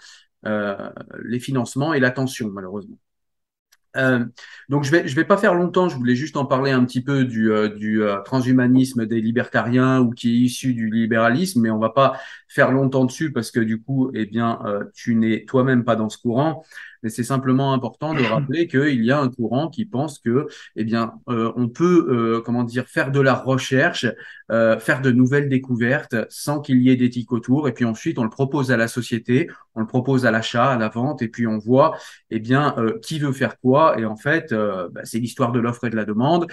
euh, 0.47 0.89
les 1.25 1.41
financements 1.41 1.95
et 1.95 1.99
l'attention, 1.99 2.49
malheureusement. 2.49 2.99
Euh, 3.97 4.25
donc 4.69 4.85
je 4.85 4.91
vais 4.91 5.07
je 5.07 5.15
vais 5.15 5.25
pas 5.25 5.37
faire 5.37 5.55
longtemps. 5.55 5.89
Je 5.89 5.97
voulais 5.97 6.17
juste 6.17 6.37
en 6.37 6.45
parler 6.45 6.71
un 6.71 6.85
petit 6.85 7.03
peu 7.03 7.25
du, 7.25 7.51
euh, 7.51 7.69
du 7.69 8.03
euh, 8.03 8.21
transhumanisme 8.23 9.07
des 9.07 9.21
libertariens 9.21 10.01
ou 10.01 10.11
qui 10.11 10.31
est 10.31 10.39
issu 10.39 10.75
du 10.75 10.91
libéralisme, 10.91 11.61
mais 11.61 11.71
on 11.71 11.79
va 11.79 11.91
pas 11.91 12.19
faire 12.49 12.73
longtemps 12.73 13.05
dessus 13.05 13.33
parce 13.33 13.51
que 13.51 13.61
du 13.61 13.81
coup, 13.81 14.11
eh 14.15 14.27
bien, 14.27 14.61
tu 14.95 15.15
n'es 15.15 15.45
toi-même 15.45 15.85
pas 15.85 15.97
dans 15.97 16.09
ce 16.09 16.19
courant. 16.19 16.65
Mais 17.03 17.11
c'est 17.11 17.23
simplement 17.23 17.73
important 17.73 18.15
de 18.15 18.23
rappeler 18.25 18.67
qu'il 18.69 19.05
y 19.05 19.13
a 19.13 19.21
un 19.21 19.29
courant 19.29 19.69
qui 19.69 19.85
pense 19.85 20.19
que, 20.19 20.49
eh 20.75 20.83
bien, 20.83 21.15
euh, 21.29 21.53
on 21.55 21.69
peut, 21.69 22.07
euh, 22.11 22.41
comment 22.41 22.65
dire, 22.65 22.87
faire 22.89 23.13
de 23.13 23.21
la 23.21 23.35
recherche, 23.35 24.07
euh, 24.51 24.79
faire 24.81 25.03
de 25.03 25.13
nouvelles 25.13 25.49
découvertes 25.49 26.17
sans 26.31 26.61
qu'il 26.61 26.83
y 26.83 26.91
ait 26.91 26.97
d'éthique 26.97 27.31
autour, 27.31 27.69
et 27.69 27.73
puis 27.73 27.85
ensuite 27.85 28.19
on 28.19 28.25
le 28.25 28.31
propose 28.31 28.73
à 28.73 28.77
la 28.77 28.89
société, 28.89 29.49
on 29.77 29.81
le 29.81 29.87
propose 29.87 30.27
à 30.27 30.33
l'achat, 30.33 30.73
à 30.73 30.79
la 30.79 30.89
vente, 30.89 31.23
et 31.23 31.29
puis 31.29 31.47
on 31.47 31.59
voit, 31.59 31.97
eh 32.31 32.41
bien, 32.41 32.75
qui 33.03 33.19
veut 33.21 33.33
faire 33.33 33.59
quoi, 33.59 33.99
et 34.01 34.05
en 34.05 34.17
fait, 34.17 34.53
bah, 34.53 35.03
c'est 35.05 35.19
l'histoire 35.19 35.53
de 35.53 35.61
l'offre 35.61 35.85
et 35.85 35.91
de 35.91 35.97
la 35.97 36.05
demande, 36.05 36.47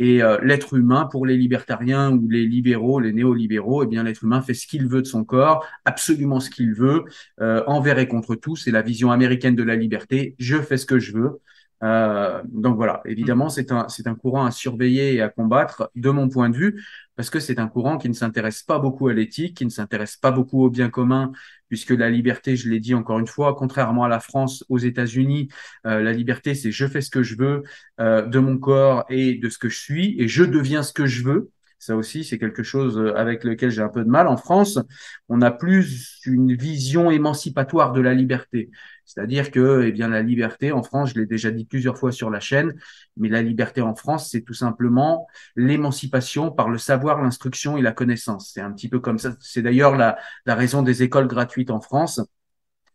et 0.00 0.22
euh, 0.22 0.38
l'être 0.42 0.74
humain, 0.74 1.04
pour 1.04 1.26
les 1.26 1.36
libertariens 1.36 2.10
ou 2.10 2.26
les 2.26 2.46
libéraux, 2.46 3.00
les 3.00 3.12
néolibéraux, 3.12 3.84
eh 3.84 3.86
bien 3.86 4.02
l'être 4.02 4.24
humain 4.24 4.40
fait 4.40 4.54
ce 4.54 4.66
qu'il 4.66 4.88
veut 4.88 5.02
de 5.02 5.06
son 5.06 5.24
corps, 5.24 5.66
absolument 5.84 6.40
ce 6.40 6.48
qu'il 6.48 6.72
veut, 6.72 7.04
euh, 7.42 7.62
envers 7.66 7.98
et 7.98 8.08
contre 8.08 8.34
tout. 8.34 8.56
C'est 8.56 8.70
la 8.70 8.80
vision 8.80 9.12
américaine 9.12 9.54
de 9.54 9.62
la 9.62 9.76
liberté. 9.76 10.34
Je 10.38 10.56
fais 10.56 10.78
ce 10.78 10.86
que 10.86 10.98
je 10.98 11.12
veux. 11.12 11.40
Euh, 11.82 12.42
donc 12.46 12.76
voilà, 12.76 13.00
évidemment, 13.06 13.46
mm. 13.46 13.50
c'est 13.50 13.72
un, 13.72 13.88
c'est 13.88 14.06
un 14.06 14.14
courant 14.14 14.44
à 14.44 14.50
surveiller 14.50 15.14
et 15.14 15.22
à 15.22 15.28
combattre 15.28 15.90
de 15.94 16.10
mon 16.10 16.28
point 16.28 16.50
de 16.50 16.56
vue, 16.56 16.84
parce 17.16 17.30
que 17.30 17.40
c'est 17.40 17.58
un 17.58 17.68
courant 17.68 17.98
qui 17.98 18.08
ne 18.08 18.14
s'intéresse 18.14 18.62
pas 18.62 18.78
beaucoup 18.78 19.08
à 19.08 19.14
l'éthique, 19.14 19.56
qui 19.56 19.64
ne 19.64 19.70
s'intéresse 19.70 20.16
pas 20.16 20.30
beaucoup 20.30 20.64
au 20.64 20.70
bien 20.70 20.90
commun, 20.90 21.32
puisque 21.68 21.90
la 21.90 22.10
liberté, 22.10 22.56
je 22.56 22.68
l'ai 22.68 22.80
dit 22.80 22.94
encore 22.94 23.18
une 23.18 23.26
fois, 23.26 23.54
contrairement 23.54 24.04
à 24.04 24.08
la 24.08 24.20
France, 24.20 24.64
aux 24.68 24.78
États-Unis, 24.78 25.48
euh, 25.86 26.00
la 26.02 26.12
liberté, 26.12 26.54
c'est 26.54 26.72
je 26.72 26.86
fais 26.86 27.00
ce 27.00 27.10
que 27.10 27.22
je 27.22 27.36
veux 27.36 27.62
euh, 28.00 28.26
de 28.26 28.38
mon 28.38 28.58
corps 28.58 29.04
et 29.08 29.34
de 29.34 29.48
ce 29.48 29.58
que 29.58 29.68
je 29.68 29.78
suis, 29.78 30.20
et 30.20 30.28
je 30.28 30.44
deviens 30.44 30.82
ce 30.82 30.92
que 30.92 31.06
je 31.06 31.24
veux. 31.24 31.50
Ça 31.80 31.96
aussi, 31.96 32.24
c'est 32.24 32.38
quelque 32.38 32.62
chose 32.62 32.98
euh, 32.98 33.16
avec 33.16 33.42
lequel 33.42 33.70
j'ai 33.70 33.80
un 33.82 33.88
peu 33.88 34.04
de 34.04 34.10
mal. 34.10 34.28
En 34.28 34.36
France, 34.36 34.78
on 35.30 35.40
a 35.40 35.50
plus 35.50 36.20
une 36.26 36.54
vision 36.54 37.10
émancipatoire 37.10 37.92
de 37.92 38.02
la 38.02 38.12
liberté. 38.14 38.70
C'est-à-dire 39.06 39.50
que, 39.50 39.82
eh 39.86 39.90
bien, 39.90 40.08
la 40.08 40.22
liberté 40.22 40.72
en 40.72 40.82
France, 40.82 41.12
je 41.14 41.20
l'ai 41.20 41.26
déjà 41.26 41.50
dit 41.50 41.64
plusieurs 41.64 41.98
fois 41.98 42.12
sur 42.12 42.30
la 42.30 42.38
chaîne, 42.38 42.74
mais 43.16 43.28
la 43.30 43.42
liberté 43.42 43.80
en 43.80 43.94
France, 43.94 44.28
c'est 44.30 44.42
tout 44.42 44.54
simplement 44.54 45.26
l'émancipation 45.56 46.50
par 46.52 46.68
le 46.68 46.78
savoir, 46.78 47.22
l'instruction 47.22 47.78
et 47.78 47.82
la 47.82 47.92
connaissance. 47.92 48.50
C'est 48.52 48.60
un 48.60 48.72
petit 48.72 48.88
peu 48.90 49.00
comme 49.00 49.18
ça. 49.18 49.34
C'est 49.40 49.62
d'ailleurs 49.62 49.96
la, 49.96 50.18
la 50.46 50.54
raison 50.54 50.82
des 50.82 51.02
écoles 51.02 51.26
gratuites 51.28 51.70
en 51.70 51.80
France. 51.80 52.20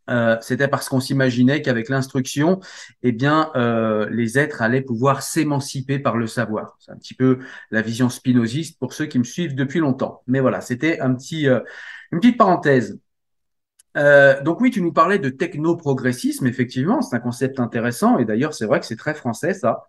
Euh, 0.10 0.38
c'était 0.42 0.68
parce 0.68 0.90
qu'on 0.90 1.00
s'imaginait 1.00 1.62
qu'avec 1.62 1.90
l'instruction, 1.90 2.60
eh 3.04 3.12
bien, 3.12 3.52
euh, 3.56 4.08
les 4.12 4.38
êtres 4.38 4.62
allaient 4.62 4.82
pouvoir 4.82 5.22
s'émanciper 5.22 6.00
par 6.00 6.18
le 6.18 6.28
savoir. 6.28 6.78
C'est 6.80 6.92
un 6.92 6.98
petit 6.98 7.16
peu 7.16 7.40
la 7.72 7.82
vision 7.82 8.10
spinoziste 8.10 8.80
pour 8.80 8.94
ceux 8.94 9.06
qui 9.06 9.20
me 9.20 9.24
suivent 9.24 9.56
depuis 9.56 9.80
longtemps. 9.80 10.22
Mais 10.28 10.40
voilà, 10.40 10.62
c'était 10.62 11.00
un 11.00 11.14
petit, 11.16 11.48
euh, 11.48 11.60
une 12.12 12.20
petite 12.20 12.38
parenthèse. 12.38 13.00
Donc 14.44 14.60
oui, 14.60 14.72
tu 14.72 14.82
nous 14.82 14.92
parlais 14.92 15.20
de 15.20 15.30
techno-progressisme, 15.30 16.46
effectivement, 16.48 17.02
c'est 17.02 17.16
un 17.16 17.20
concept 17.20 17.62
intéressant, 17.62 18.18
et 18.18 18.26
d'ailleurs 18.26 18.54
c'est 18.54 18.66
vrai 18.66 18.82
que 18.82 18.86
c'est 18.86 18.98
très 18.98 19.14
français 19.14 19.54
ça. 19.54 19.84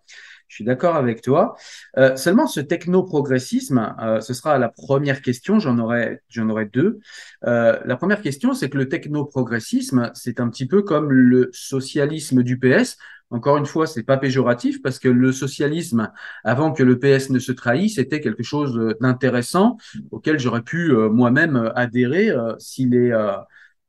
Je 0.47 0.55
suis 0.55 0.63
d'accord 0.63 0.95
avec 0.95 1.21
toi. 1.21 1.55
Euh, 1.97 2.15
seulement, 2.15 2.47
ce 2.47 2.61
techno-progressisme, 2.61 3.95
euh, 4.01 4.21
ce 4.21 4.33
sera 4.33 4.57
la 4.57 4.69
première 4.69 5.21
question. 5.21 5.59
J'en 5.59 5.77
aurai, 5.77 6.21
j'en 6.29 6.49
aurai 6.49 6.65
deux. 6.65 6.99
Euh, 7.45 7.77
la 7.85 7.97
première 7.97 8.21
question, 8.21 8.53
c'est 8.53 8.69
que 8.69 8.77
le 8.77 8.87
techno-progressisme, 8.87 10.11
c'est 10.13 10.39
un 10.39 10.49
petit 10.49 10.65
peu 10.65 10.83
comme 10.83 11.11
le 11.11 11.49
socialisme 11.51 12.43
du 12.43 12.57
PS. 12.57 12.97
Encore 13.29 13.57
une 13.57 13.65
fois, 13.65 13.87
c'est 13.87 14.03
pas 14.03 14.15
péjoratif 14.15 14.81
parce 14.81 14.99
que 14.99 15.09
le 15.09 15.33
socialisme, 15.33 16.09
avant 16.45 16.71
que 16.71 16.81
le 16.81 16.97
PS 16.97 17.29
ne 17.29 17.39
se 17.39 17.51
trahisse, 17.51 17.95
c'était 17.95 18.21
quelque 18.21 18.43
chose 18.43 18.95
d'intéressant 19.01 19.75
auquel 20.11 20.39
j'aurais 20.39 20.61
pu 20.61 20.93
moi-même 20.93 21.73
adhérer 21.75 22.29
s'il 22.57 22.95
est 22.95 23.11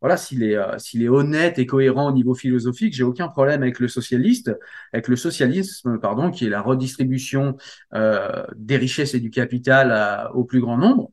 voilà, 0.01 0.17
s'il 0.17 0.43
est, 0.43 0.57
euh, 0.57 0.79
s'il 0.79 1.03
est 1.03 1.09
honnête 1.09 1.59
et 1.59 1.67
cohérent 1.67 2.09
au 2.09 2.13
niveau 2.13 2.35
philosophique, 2.35 2.95
j'ai 2.95 3.03
aucun 3.03 3.29
problème 3.29 3.63
avec 3.63 3.81
le 3.81 3.89
socialiste, 3.89 4.57
avec 4.93 5.09
le 5.09 5.17
socialisme, 5.17 5.99
pardon, 5.99 6.31
qui 6.31 6.47
est 6.47 6.51
la 6.51 6.63
redistribution 6.63 7.57
euh, 7.95 8.45
des 8.57 8.77
richesses 8.77 9.15
et 9.15 9.21
du 9.21 9.31
capital 9.31 10.31
au 10.35 10.45
plus 10.45 10.61
grand 10.61 10.79
nombre. 10.79 11.11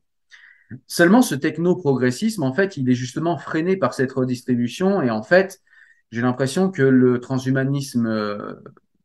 Seulement, 0.87 1.21
ce 1.21 1.35
techno-progressisme, 1.35 2.43
en 2.43 2.53
fait, 2.53 2.77
il 2.77 2.89
est 2.89 2.95
justement 2.95 3.37
freiné 3.37 3.77
par 3.77 3.93
cette 3.93 4.11
redistribution 4.11 5.01
et 5.01 5.09
en 5.09 5.23
fait, 5.23 5.61
j'ai 6.11 6.21
l'impression 6.21 6.71
que 6.71 6.81
le 6.81 7.19
transhumanisme 7.19 8.07
euh, 8.07 8.53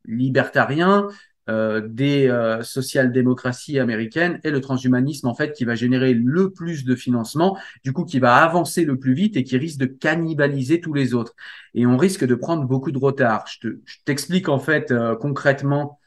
libertarien 0.05 1.09
euh, 1.51 1.81
des 1.85 2.29
euh, 2.29 2.63
social-démocraties 2.63 3.81
américaines 3.81 4.39
et 4.45 4.51
le 4.51 4.61
transhumanisme 4.61 5.27
en 5.27 5.35
fait 5.35 5.53
qui 5.53 5.65
va 5.65 5.75
générer 5.75 6.15
le 6.15 6.53
plus 6.53 6.85
de 6.85 6.95
financement, 6.95 7.59
du 7.83 7.93
coup 7.93 8.05
qui 8.05 8.21
va 8.21 8.37
avancer 8.37 8.85
le 8.85 8.99
plus 8.99 9.15
vite 9.15 9.37
et 9.37 9.43
qui 9.43 9.57
risque 9.57 9.81
de 9.81 9.87
cannibaliser 9.87 10.81
tous 10.81 10.95
les 10.95 11.13
autres. 11.13 11.35
Et 11.75 11.87
on 11.87 11.97
risque 11.97 12.25
de 12.25 12.35
prendre 12.37 12.65
beaucoup 12.65 12.93
de 12.93 12.99
retard. 12.99 13.47
Je 13.49 13.71
t'explique 14.05 14.49
en 14.49 14.61
fait 14.61 14.93
euh, 14.93 15.17
concrètement 15.17 15.99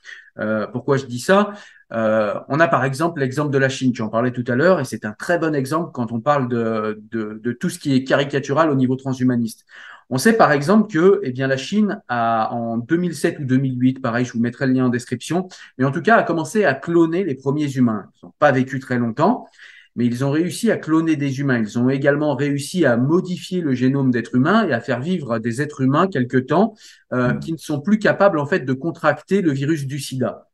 pourquoi 0.71 0.97
je 0.97 1.05
dis 1.05 1.19
ça. 1.19 1.53
Euh, 1.93 2.33
on 2.47 2.59
a 2.59 2.67
par 2.67 2.85
exemple 2.85 3.19
l'exemple 3.19 3.51
de 3.51 3.57
la 3.57 3.69
Chine, 3.69 3.91
tu 3.91 4.01
en 4.01 4.09
parlais 4.09 4.31
tout 4.31 4.43
à 4.47 4.55
l'heure, 4.55 4.79
et 4.79 4.85
c'est 4.85 5.05
un 5.05 5.11
très 5.11 5.37
bon 5.37 5.53
exemple 5.53 5.91
quand 5.93 6.11
on 6.11 6.19
parle 6.19 6.47
de, 6.47 7.01
de, 7.11 7.39
de, 7.41 7.51
tout 7.51 7.69
ce 7.69 7.77
qui 7.77 7.93
est 7.93 8.03
caricatural 8.03 8.69
au 8.71 8.75
niveau 8.75 8.95
transhumaniste. 8.95 9.65
On 10.09 10.17
sait 10.17 10.33
par 10.33 10.51
exemple 10.51 10.91
que 10.91 11.21
eh 11.23 11.31
bien, 11.31 11.47
la 11.47 11.57
Chine 11.57 12.01
a, 12.07 12.53
en 12.53 12.77
2007 12.77 13.39
ou 13.39 13.45
2008, 13.45 14.01
pareil, 14.01 14.25
je 14.25 14.33
vous 14.33 14.39
mettrai 14.39 14.67
le 14.67 14.73
lien 14.73 14.85
en 14.85 14.89
description, 14.89 15.47
mais 15.77 15.85
en 15.85 15.91
tout 15.91 16.01
cas 16.01 16.17
a 16.17 16.23
commencé 16.23 16.65
à 16.65 16.73
cloner 16.73 17.23
les 17.23 17.35
premiers 17.35 17.71
humains. 17.71 18.09
Ils 18.21 18.25
n'ont 18.25 18.33
pas 18.39 18.51
vécu 18.51 18.79
très 18.79 18.97
longtemps, 18.97 19.47
mais 19.95 20.05
ils 20.05 20.25
ont 20.25 20.31
réussi 20.31 20.71
à 20.71 20.77
cloner 20.77 21.15
des 21.15 21.39
humains. 21.39 21.59
Ils 21.59 21.77
ont 21.77 21.89
également 21.89 22.35
réussi 22.35 22.85
à 22.85 22.97
modifier 22.97 23.61
le 23.61 23.73
génome 23.73 24.11
d'êtres 24.11 24.35
humains 24.35 24.67
et 24.67 24.73
à 24.73 24.81
faire 24.81 24.99
vivre 24.99 25.39
des 25.39 25.61
êtres 25.61 25.81
humains 25.81 26.07
quelque 26.07 26.37
temps 26.37 26.75
euh, 27.13 27.33
qui 27.35 27.51
ne 27.53 27.57
sont 27.57 27.81
plus 27.81 27.99
capables 27.99 28.39
en 28.39 28.45
fait 28.45 28.61
de 28.61 28.73
contracter 28.73 29.41
le 29.41 29.51
virus 29.51 29.85
du 29.85 29.99
sida. 29.99 30.47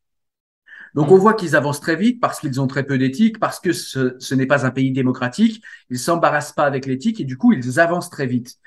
Donc 0.95 1.11
on 1.11 1.17
voit 1.17 1.33
qu'ils 1.33 1.55
avancent 1.55 1.81
très 1.81 1.95
vite 1.95 2.19
parce 2.19 2.39
qu'ils 2.39 2.59
ont 2.61 2.67
très 2.67 2.83
peu 2.83 2.97
d'éthique, 2.97 3.39
parce 3.39 3.59
que 3.59 3.73
ce, 3.73 4.15
ce 4.19 4.35
n'est 4.35 4.45
pas 4.45 4.65
un 4.65 4.71
pays 4.71 4.91
démocratique, 4.91 5.63
ils 5.89 5.99
s'embarrassent 5.99 6.53
pas 6.53 6.65
avec 6.65 6.85
l'éthique 6.85 7.19
et 7.19 7.25
du 7.25 7.37
coup 7.37 7.53
ils 7.53 7.79
avancent 7.79 8.09
très 8.09 8.27
vite. 8.27 8.57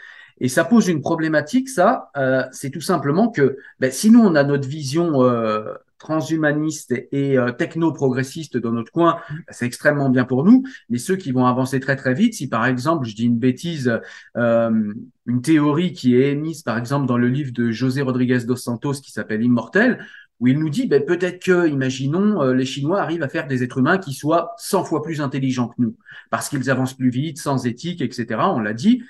Et 0.41 0.49
ça 0.49 0.65
pose 0.65 0.89
une 0.89 1.01
problématique, 1.01 1.69
ça, 1.69 2.11
euh, 2.17 2.43
c'est 2.53 2.71
tout 2.71 2.81
simplement 2.81 3.29
que 3.29 3.59
ben, 3.79 3.93
si 3.93 4.11
nous 4.11 4.21
on 4.21 4.35
a 4.35 4.43
notre 4.43 4.67
vision 4.67 5.23
euh, 5.23 5.75
transhumaniste 6.03 6.93
et 7.13 7.39
euh, 7.39 7.53
techno-progressiste 7.53 8.57
dans 8.57 8.73
notre 8.73 8.91
coin, 8.91 9.21
ben, 9.31 9.43
c'est 9.51 9.67
extrêmement 9.67 10.11
bien 10.11 10.25
pour 10.25 10.45
nous. 10.45 10.65
Mais 10.91 10.99
ceux 10.99 11.17
qui 11.17 11.31
vont 11.31 11.47
avancer 11.47 11.79
très 11.79 11.97
très 11.97 12.13
vite, 12.13 12.35
si 12.35 12.49
par 12.49 12.67
exemple, 12.67 13.07
je 13.07 13.15
dis 13.15 13.27
une 13.27 13.39
bêtise, 13.39 14.01
euh, 14.37 14.93
une 15.27 15.43
théorie 15.43 15.93
qui 15.93 16.17
est 16.17 16.33
émise 16.33 16.63
par 16.63 16.77
exemple 16.77 17.07
dans 17.07 17.19
le 17.19 17.29
livre 17.29 17.53
de 17.53 17.71
José 17.71 18.03
Rodriguez 18.03 18.41
dos 18.45 18.57
Santos 18.57 18.95
qui 18.95 19.13
s'appelle 19.13 19.43
Immortel, 19.43 20.05
où 20.43 20.49
il 20.49 20.59
nous 20.59 20.69
dit 20.69 20.89
ben, 20.89 21.05
peut-être 21.05 21.41
que, 21.41 21.69
imaginons, 21.69 22.43
euh, 22.43 22.53
les 22.53 22.67
Chinois 22.67 23.01
arrivent 23.01 23.23
à 23.23 23.29
faire 23.29 23.47
des 23.47 23.63
êtres 23.63 23.79
humains 23.79 23.99
qui 23.99 24.13
soient 24.13 24.55
100 24.59 24.83
fois 24.83 25.01
plus 25.01 25.21
intelligents 25.21 25.69
que 25.69 25.77
nous, 25.79 25.97
parce 26.31 26.49
qu'ils 26.49 26.69
avancent 26.69 26.95
plus 26.95 27.11
vite, 27.11 27.39
sans 27.39 27.65
éthique, 27.65 28.01
etc. 28.03 28.41
On 28.53 28.59
l'a 28.59 28.75
dit. 28.75 29.05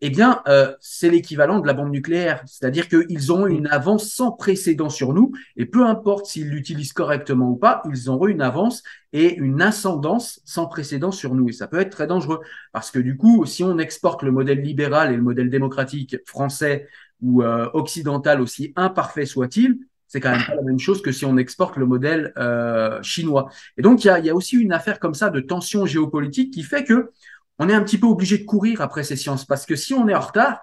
Eh 0.00 0.10
bien, 0.10 0.42
euh, 0.48 0.74
c'est 0.80 1.08
l'équivalent 1.08 1.60
de 1.60 1.66
la 1.66 1.72
bombe 1.72 1.90
nucléaire, 1.90 2.42
c'est-à-dire 2.46 2.88
qu'ils 2.88 3.32
ont 3.32 3.46
une 3.46 3.68
avance 3.68 4.10
sans 4.10 4.32
précédent 4.32 4.90
sur 4.90 5.14
nous, 5.14 5.32
et 5.56 5.64
peu 5.64 5.86
importe 5.86 6.26
s'ils 6.26 6.50
l'utilisent 6.50 6.92
correctement 6.92 7.48
ou 7.48 7.56
pas, 7.56 7.80
ils 7.88 8.10
auront 8.10 8.26
une 8.26 8.42
avance 8.42 8.82
et 9.12 9.34
une 9.36 9.62
ascendance 9.62 10.42
sans 10.44 10.66
précédent 10.66 11.12
sur 11.12 11.34
nous. 11.34 11.48
Et 11.48 11.52
ça 11.52 11.68
peut 11.68 11.78
être 11.78 11.90
très 11.90 12.08
dangereux, 12.08 12.40
parce 12.72 12.90
que 12.90 12.98
du 12.98 13.16
coup, 13.16 13.46
si 13.46 13.62
on 13.62 13.78
exporte 13.78 14.24
le 14.24 14.32
modèle 14.32 14.60
libéral 14.60 15.12
et 15.12 15.16
le 15.16 15.22
modèle 15.22 15.48
démocratique 15.48 16.16
français 16.26 16.88
ou 17.22 17.42
euh, 17.42 17.70
occidental, 17.72 18.42
aussi 18.42 18.72
imparfait 18.76 19.24
soit-il, 19.24 19.78
c'est 20.08 20.20
quand 20.20 20.30
même 20.30 20.44
pas 20.46 20.54
la 20.54 20.62
même 20.62 20.78
chose 20.78 21.02
que 21.02 21.12
si 21.12 21.24
on 21.24 21.36
exporte 21.36 21.76
le 21.76 21.86
modèle 21.86 22.32
euh, 22.36 23.02
chinois. 23.02 23.48
Et 23.76 23.82
donc, 23.82 24.04
il 24.04 24.08
y 24.08 24.30
a, 24.30 24.34
aussi 24.34 24.56
une 24.56 24.72
affaire 24.72 25.00
comme 25.00 25.14
ça 25.14 25.30
de 25.30 25.40
tension 25.40 25.86
géopolitique 25.86 26.52
qui 26.52 26.62
fait 26.62 26.84
que 26.84 27.10
on 27.58 27.68
est 27.68 27.74
un 27.74 27.82
petit 27.82 27.98
peu 27.98 28.06
obligé 28.06 28.38
de 28.38 28.44
courir 28.44 28.80
après 28.80 29.04
ces 29.04 29.16
sciences 29.16 29.44
parce 29.44 29.64
que 29.66 29.76
si 29.76 29.94
on 29.94 30.08
est 30.08 30.14
en 30.14 30.20
retard, 30.20 30.60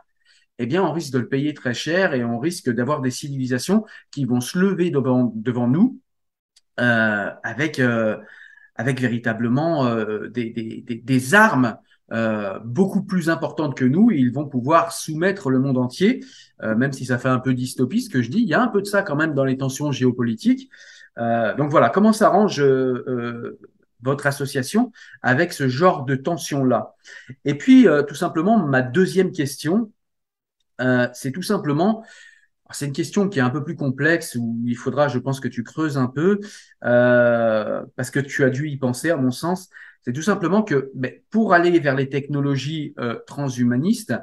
eh 0.59 0.65
bien, 0.65 0.83
on 0.83 0.91
risque 0.91 1.13
de 1.13 1.19
le 1.19 1.27
payer 1.27 1.53
très 1.53 1.73
cher 1.73 2.13
et 2.13 2.23
on 2.23 2.37
risque 2.37 2.69
d'avoir 2.69 3.01
des 3.01 3.11
civilisations 3.11 3.85
qui 4.11 4.25
vont 4.25 4.41
se 4.41 4.59
lever 4.59 4.91
devant, 4.91 5.67
nous 5.67 5.99
euh, 6.79 7.31
avec, 7.43 7.79
euh, 7.79 8.17
avec 8.75 8.99
véritablement 8.99 9.95
des, 10.29 11.33
armes 11.33 11.77
euh, 12.11 12.59
beaucoup 12.63 13.03
plus 13.03 13.29
importantes 13.29 13.75
que 13.75 13.85
nous 13.85 14.11
ils 14.11 14.31
vont 14.31 14.45
pouvoir 14.47 14.91
soumettre 14.91 15.49
le 15.49 15.59
monde 15.59 15.77
entier, 15.77 16.23
euh, 16.63 16.75
même 16.75 16.91
si 16.91 17.05
ça 17.05 17.17
fait 17.17 17.29
un 17.29 17.39
peu 17.39 17.53
dystopie 17.53 18.01
ce 18.01 18.09
que 18.09 18.21
je 18.21 18.29
dis. 18.29 18.39
Il 18.39 18.47
y 18.47 18.53
a 18.53 18.61
un 18.61 18.67
peu 18.67 18.81
de 18.81 18.87
ça 18.87 19.01
quand 19.01 19.15
même 19.15 19.33
dans 19.33 19.45
les 19.45 19.57
tensions 19.57 19.91
géopolitiques. 19.91 20.69
Euh, 21.17 21.55
donc 21.55 21.71
voilà, 21.71 21.89
comment 21.89 22.13
s'arrange 22.13 22.61
votre 24.01 24.27
association 24.27 24.91
avec 25.21 25.53
ce 25.53 25.67
genre 25.67 26.05
de 26.05 26.15
tension-là 26.15 26.95
Et 27.45 27.57
puis, 27.57 27.87
euh, 27.87 28.03
tout 28.03 28.15
simplement, 28.15 28.57
ma 28.57 28.81
deuxième 28.81 29.31
question, 29.31 29.91
euh, 30.81 31.07
c'est 31.13 31.31
tout 31.31 31.43
simplement, 31.43 32.03
c'est 32.71 32.85
une 32.87 32.93
question 32.93 33.29
qui 33.29 33.39
est 33.39 33.41
un 33.41 33.49
peu 33.49 33.63
plus 33.63 33.75
complexe, 33.75 34.35
où 34.35 34.61
il 34.65 34.75
faudra, 34.75 35.07
je 35.07 35.19
pense, 35.19 35.39
que 35.39 35.47
tu 35.47 35.63
creuses 35.63 35.97
un 35.97 36.07
peu, 36.07 36.39
euh, 36.83 37.83
parce 37.95 38.11
que 38.11 38.19
tu 38.19 38.43
as 38.43 38.49
dû 38.49 38.69
y 38.69 38.77
penser, 38.77 39.11
à 39.11 39.17
mon 39.17 39.31
sens. 39.31 39.69
C'est 40.03 40.13
tout 40.13 40.21
simplement 40.21 40.63
que 40.63 40.91
ben, 40.95 41.13
pour 41.29 41.53
aller 41.53 41.79
vers 41.79 41.95
les 41.95 42.09
technologies 42.09 42.93
euh, 42.99 43.19
transhumanistes, 43.27 44.13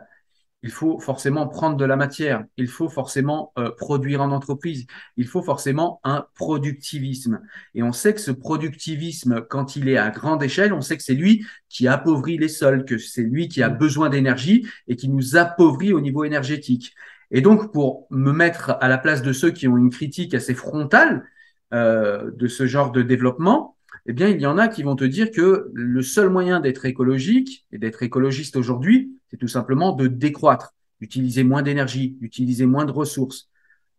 il 0.64 0.70
faut 0.70 0.98
forcément 0.98 1.46
prendre 1.46 1.76
de 1.76 1.84
la 1.84 1.94
matière, 1.94 2.44
il 2.56 2.66
faut 2.66 2.88
forcément 2.88 3.52
euh, 3.58 3.70
produire 3.70 4.22
en 4.22 4.32
entreprise, 4.32 4.86
il 5.16 5.26
faut 5.26 5.42
forcément 5.42 6.00
un 6.02 6.26
productivisme. 6.34 7.40
Et 7.74 7.84
on 7.84 7.92
sait 7.92 8.12
que 8.12 8.20
ce 8.20 8.32
productivisme, 8.32 9.42
quand 9.48 9.76
il 9.76 9.88
est 9.88 9.98
à 9.98 10.10
grande 10.10 10.42
échelle, 10.42 10.72
on 10.72 10.80
sait 10.80 10.96
que 10.96 11.04
c'est 11.04 11.14
lui 11.14 11.46
qui 11.68 11.86
appauvrit 11.86 12.38
les 12.38 12.48
sols, 12.48 12.84
que 12.84 12.98
c'est 12.98 13.22
lui 13.22 13.48
qui 13.48 13.62
a 13.62 13.70
mmh. 13.70 13.78
besoin 13.78 14.10
d'énergie 14.10 14.66
et 14.88 14.96
qui 14.96 15.08
nous 15.08 15.36
appauvrit 15.36 15.92
au 15.92 16.00
niveau 16.00 16.24
énergétique. 16.24 16.92
Et 17.30 17.40
donc, 17.40 17.72
pour 17.72 18.06
me 18.10 18.32
mettre 18.32 18.76
à 18.80 18.88
la 18.88 18.98
place 18.98 19.22
de 19.22 19.32
ceux 19.32 19.50
qui 19.50 19.68
ont 19.68 19.76
une 19.76 19.90
critique 19.90 20.34
assez 20.34 20.54
frontale 20.54 21.24
euh, 21.72 22.30
de 22.34 22.48
ce 22.48 22.66
genre 22.66 22.90
de 22.90 23.02
développement, 23.02 23.76
eh 24.08 24.14
bien, 24.14 24.28
il 24.28 24.40
y 24.40 24.46
en 24.46 24.56
a 24.56 24.68
qui 24.68 24.82
vont 24.82 24.96
te 24.96 25.04
dire 25.04 25.30
que 25.30 25.70
le 25.74 26.02
seul 26.02 26.30
moyen 26.30 26.60
d'être 26.60 26.86
écologique 26.86 27.66
et 27.72 27.78
d'être 27.78 28.02
écologiste 28.02 28.56
aujourd'hui, 28.56 29.12
c'est 29.30 29.36
tout 29.36 29.48
simplement 29.48 29.92
de 29.92 30.06
décroître, 30.06 30.72
d'utiliser 30.98 31.44
moins 31.44 31.62
d'énergie, 31.62 32.16
d'utiliser 32.18 32.64
moins 32.64 32.86
de 32.86 32.90
ressources. 32.90 33.50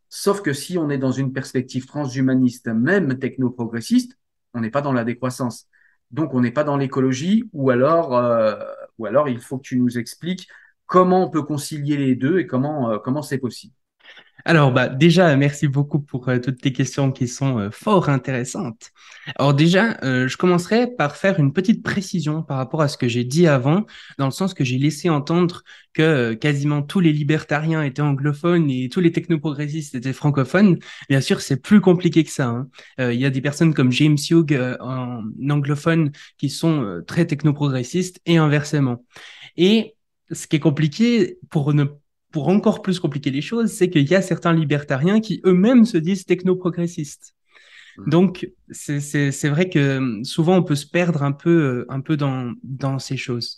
Sauf 0.09 0.41
que 0.41 0.51
si 0.51 0.79
on 0.79 0.89
est 0.89 0.97
dans 0.97 1.11
une 1.11 1.31
perspective 1.31 1.85
transhumaniste, 1.85 2.69
même 2.69 3.19
techno-progressiste, 3.19 4.17
on 4.55 4.61
n'est 4.61 4.71
pas 4.71 4.81
dans 4.81 4.93
la 4.93 5.03
décroissance. 5.03 5.67
Donc, 6.09 6.33
on 6.33 6.41
n'est 6.41 6.49
pas 6.49 6.63
dans 6.63 6.75
l'écologie, 6.75 7.47
ou 7.53 7.69
alors, 7.69 8.17
euh, 8.17 8.55
ou 8.97 9.05
alors, 9.05 9.29
il 9.29 9.39
faut 9.39 9.59
que 9.59 9.67
tu 9.67 9.77
nous 9.77 9.99
expliques 9.99 10.47
comment 10.87 11.23
on 11.23 11.29
peut 11.29 11.43
concilier 11.43 11.97
les 11.97 12.15
deux 12.15 12.39
et 12.39 12.47
comment, 12.47 12.89
euh, 12.89 12.97
comment 12.97 13.21
c'est 13.21 13.37
possible. 13.37 13.75
Alors, 14.45 14.71
bah, 14.71 14.87
déjà, 14.87 15.35
merci 15.35 15.67
beaucoup 15.67 15.99
pour 15.99 16.29
euh, 16.29 16.39
toutes 16.39 16.61
tes 16.61 16.71
questions 16.71 17.11
qui 17.11 17.27
sont 17.27 17.59
euh, 17.59 17.69
fort 17.71 18.09
intéressantes. 18.09 18.91
Alors 19.35 19.53
déjà, 19.53 19.97
euh, 20.03 20.27
je 20.27 20.37
commencerai 20.37 20.87
par 20.87 21.17
faire 21.17 21.39
une 21.39 21.51
petite 21.51 21.83
précision 21.83 22.41
par 22.41 22.57
rapport 22.57 22.81
à 22.81 22.87
ce 22.87 22.97
que 22.97 23.07
j'ai 23.07 23.25
dit 23.25 23.47
avant, 23.47 23.85
dans 24.17 24.25
le 24.25 24.31
sens 24.31 24.53
que 24.53 24.63
j'ai 24.63 24.77
laissé 24.77 25.09
entendre 25.09 25.63
que 25.93 26.33
quasiment 26.33 26.81
tous 26.81 26.99
les 26.99 27.11
libertariens 27.11 27.83
étaient 27.83 28.01
anglophones 28.01 28.69
et 28.71 28.89
tous 28.89 29.01
les 29.01 29.11
technoprogressistes 29.11 29.95
étaient 29.95 30.13
francophones. 30.13 30.79
Bien 31.09 31.21
sûr, 31.21 31.41
c'est 31.41 31.61
plus 31.61 31.81
compliqué 31.81 32.23
que 32.23 32.31
ça. 32.31 32.47
Hein. 32.47 32.69
Il 32.97 33.19
y 33.19 33.25
a 33.25 33.29
des 33.29 33.41
personnes 33.41 33.73
comme 33.73 33.91
James 33.91 34.17
Hugh 34.29 34.59
en 34.79 35.23
anglophone 35.49 36.11
qui 36.37 36.49
sont 36.49 37.03
très 37.05 37.25
technoprogressistes 37.25 38.21
et 38.25 38.37
inversement. 38.37 39.05
Et 39.57 39.95
ce 40.31 40.47
qui 40.47 40.55
est 40.55 40.59
compliqué 40.59 41.37
pour 41.49 41.73
ne 41.73 41.85
pour 42.31 42.47
encore 42.47 42.81
plus 42.81 42.99
compliquer 42.99 43.31
les 43.31 43.41
choses, 43.41 43.71
c'est 43.71 43.89
qu'il 43.89 44.07
y 44.07 44.15
a 44.15 44.21
certains 44.21 44.53
libertariens 44.53 45.19
qui 45.19 45.41
eux-mêmes 45.45 45.85
se 45.85 45.97
disent 45.97 46.25
techno-progressistes. 46.25 47.35
Mmh. 47.97 48.09
Donc, 48.09 48.49
c'est 48.71 49.49
vrai 49.49 49.69
que 49.69 49.97
hum, 49.97 50.23
souvent 50.23 50.57
on 50.57 50.63
peut 50.63 50.75
se 50.75 50.85
perdre 50.85 51.23
un 51.23 51.31
peu, 51.31 51.49
euh, 51.49 51.85
un 51.89 52.01
peu 52.01 52.17
dans, 52.17 52.53
dans 52.63 52.99
ces 52.99 53.17
choses. 53.17 53.57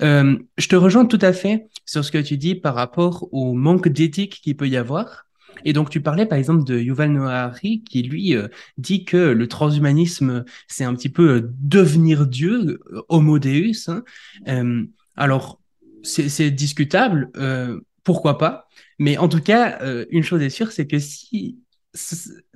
Euh, 0.00 0.38
je 0.56 0.68
te 0.68 0.76
rejoins 0.76 1.06
tout 1.06 1.18
à 1.20 1.32
fait 1.32 1.66
sur 1.84 2.04
ce 2.04 2.12
que 2.12 2.18
tu 2.18 2.36
dis 2.36 2.54
par 2.54 2.74
rapport 2.74 3.28
au 3.32 3.54
manque 3.54 3.88
d'éthique 3.88 4.40
qu'il 4.42 4.56
peut 4.56 4.68
y 4.68 4.76
avoir. 4.76 5.26
Et 5.64 5.72
donc, 5.72 5.90
tu 5.90 6.00
parlais 6.00 6.26
par 6.26 6.38
exemple 6.38 6.64
de 6.64 6.78
Yuval 6.78 7.10
Noah 7.10 7.32
Harari 7.32 7.82
qui, 7.82 8.02
lui, 8.02 8.36
euh, 8.36 8.48
dit 8.76 9.04
que 9.04 9.16
le 9.16 9.48
transhumanisme, 9.48 10.44
c'est 10.68 10.84
un 10.84 10.94
petit 10.94 11.08
peu 11.08 11.28
euh, 11.28 11.50
devenir 11.58 12.26
Dieu, 12.26 12.78
homo 13.08 13.38
deus. 13.38 13.88
Hein. 13.88 14.84
alors, 15.16 15.60
c'est 16.04 16.50
discutable. 16.50 17.30
Euh, 17.36 17.80
pourquoi 18.08 18.38
pas 18.38 18.66
Mais 18.98 19.18
en 19.18 19.28
tout 19.28 19.42
cas, 19.42 19.82
euh, 19.82 20.06
une 20.08 20.22
chose 20.22 20.40
est 20.40 20.48
sûre, 20.48 20.72
c'est 20.72 20.86
que 20.86 20.98
si, 20.98 21.58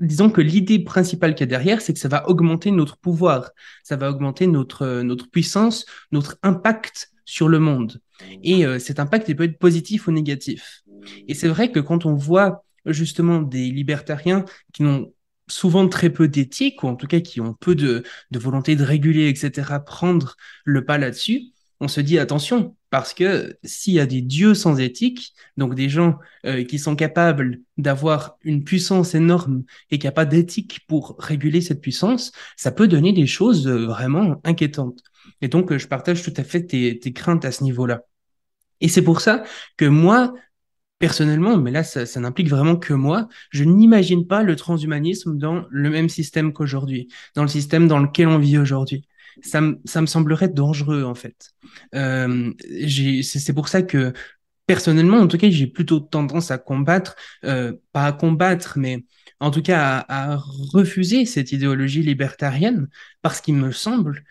disons 0.00 0.30
que 0.30 0.40
l'idée 0.40 0.78
principale 0.78 1.34
qu'il 1.34 1.42
y 1.42 1.42
a 1.42 1.46
derrière, 1.58 1.82
c'est 1.82 1.92
que 1.92 1.98
ça 1.98 2.08
va 2.08 2.26
augmenter 2.26 2.70
notre 2.70 2.96
pouvoir, 2.96 3.50
ça 3.84 3.96
va 3.96 4.08
augmenter 4.08 4.46
notre, 4.46 5.02
notre 5.02 5.30
puissance, 5.30 5.84
notre 6.10 6.38
impact 6.42 7.10
sur 7.26 7.50
le 7.50 7.58
monde. 7.58 8.00
Et 8.42 8.64
euh, 8.64 8.78
cet 8.78 8.98
impact, 8.98 9.28
il 9.28 9.36
peut 9.36 9.44
être 9.44 9.58
positif 9.58 10.08
ou 10.08 10.12
négatif. 10.12 10.84
Et 11.28 11.34
c'est 11.34 11.48
vrai 11.48 11.70
que 11.70 11.80
quand 11.80 12.06
on 12.06 12.14
voit 12.14 12.64
justement 12.86 13.42
des 13.42 13.70
libertariens 13.70 14.46
qui 14.72 14.84
n'ont 14.84 15.12
souvent 15.48 15.86
très 15.86 16.08
peu 16.08 16.28
d'éthique, 16.28 16.82
ou 16.82 16.86
en 16.86 16.96
tout 16.96 17.06
cas 17.06 17.20
qui 17.20 17.42
ont 17.42 17.52
peu 17.52 17.74
de, 17.74 18.04
de 18.30 18.38
volonté 18.38 18.74
de 18.74 18.84
réguler, 18.84 19.28
etc., 19.28 19.80
prendre 19.84 20.34
le 20.64 20.82
pas 20.86 20.96
là-dessus, 20.96 21.52
on 21.78 21.88
se 21.88 22.00
dit 22.00 22.18
attention, 22.18 22.74
parce 22.92 23.14
que 23.14 23.56
s'il 23.64 23.94
y 23.94 24.00
a 24.00 24.04
des 24.04 24.20
dieux 24.20 24.52
sans 24.52 24.78
éthique, 24.78 25.32
donc 25.56 25.74
des 25.74 25.88
gens 25.88 26.18
euh, 26.44 26.62
qui 26.62 26.78
sont 26.78 26.94
capables 26.94 27.60
d'avoir 27.78 28.36
une 28.42 28.64
puissance 28.64 29.14
énorme 29.14 29.64
et 29.90 29.98
qui 29.98 30.06
n'ont 30.06 30.12
pas 30.12 30.26
d'éthique 30.26 30.80
pour 30.88 31.16
réguler 31.18 31.62
cette 31.62 31.80
puissance, 31.80 32.32
ça 32.54 32.70
peut 32.70 32.88
donner 32.88 33.14
des 33.14 33.26
choses 33.26 33.66
euh, 33.66 33.86
vraiment 33.86 34.42
inquiétantes. 34.44 35.02
Et 35.40 35.48
donc, 35.48 35.72
euh, 35.72 35.78
je 35.78 35.88
partage 35.88 36.22
tout 36.22 36.34
à 36.36 36.44
fait 36.44 36.66
tes, 36.66 36.98
tes 36.98 37.14
craintes 37.14 37.46
à 37.46 37.50
ce 37.50 37.64
niveau-là. 37.64 38.02
Et 38.82 38.88
c'est 38.88 39.00
pour 39.00 39.22
ça 39.22 39.42
que 39.78 39.86
moi, 39.86 40.34
personnellement, 40.98 41.56
mais 41.56 41.70
là, 41.70 41.84
ça, 41.84 42.04
ça 42.04 42.20
n'implique 42.20 42.50
vraiment 42.50 42.76
que 42.76 42.92
moi, 42.92 43.26
je 43.48 43.64
n'imagine 43.64 44.26
pas 44.26 44.42
le 44.42 44.54
transhumanisme 44.54 45.38
dans 45.38 45.64
le 45.70 45.88
même 45.88 46.10
système 46.10 46.52
qu'aujourd'hui, 46.52 47.08
dans 47.36 47.42
le 47.42 47.48
système 47.48 47.88
dans 47.88 48.00
lequel 48.00 48.28
on 48.28 48.36
vit 48.36 48.58
aujourd'hui. 48.58 49.06
Ça, 49.40 49.60
me- 49.60 49.80
ça 49.84 50.00
me 50.00 50.06
semblerait 50.06 50.48
dangereux, 50.48 51.04
en 51.04 51.14
fait. 51.14 51.50
Euh, 51.94 52.52
c'est 53.22 53.52
pour 53.54 53.68
ça 53.68 53.82
que, 53.82 54.12
personnellement, 54.66 55.18
en 55.18 55.28
tout 55.28 55.38
cas, 55.38 55.50
j'ai 55.50 55.66
plutôt 55.66 56.00
tendance 56.00 56.50
à 56.50 56.58
combattre, 56.58 57.16
euh, 57.44 57.74
pas 57.92 58.06
à 58.06 58.12
combattre, 58.12 58.74
mais 58.78 59.04
en 59.40 59.50
tout 59.50 59.62
cas 59.62 60.04
à, 60.08 60.32
à 60.34 60.36
refuser 60.72 61.26
cette 61.26 61.52
idéologie 61.52 62.02
libertarienne, 62.02 62.88
parce 63.22 63.40
qu'il 63.40 63.54
me 63.54 63.72
semble 63.72 64.24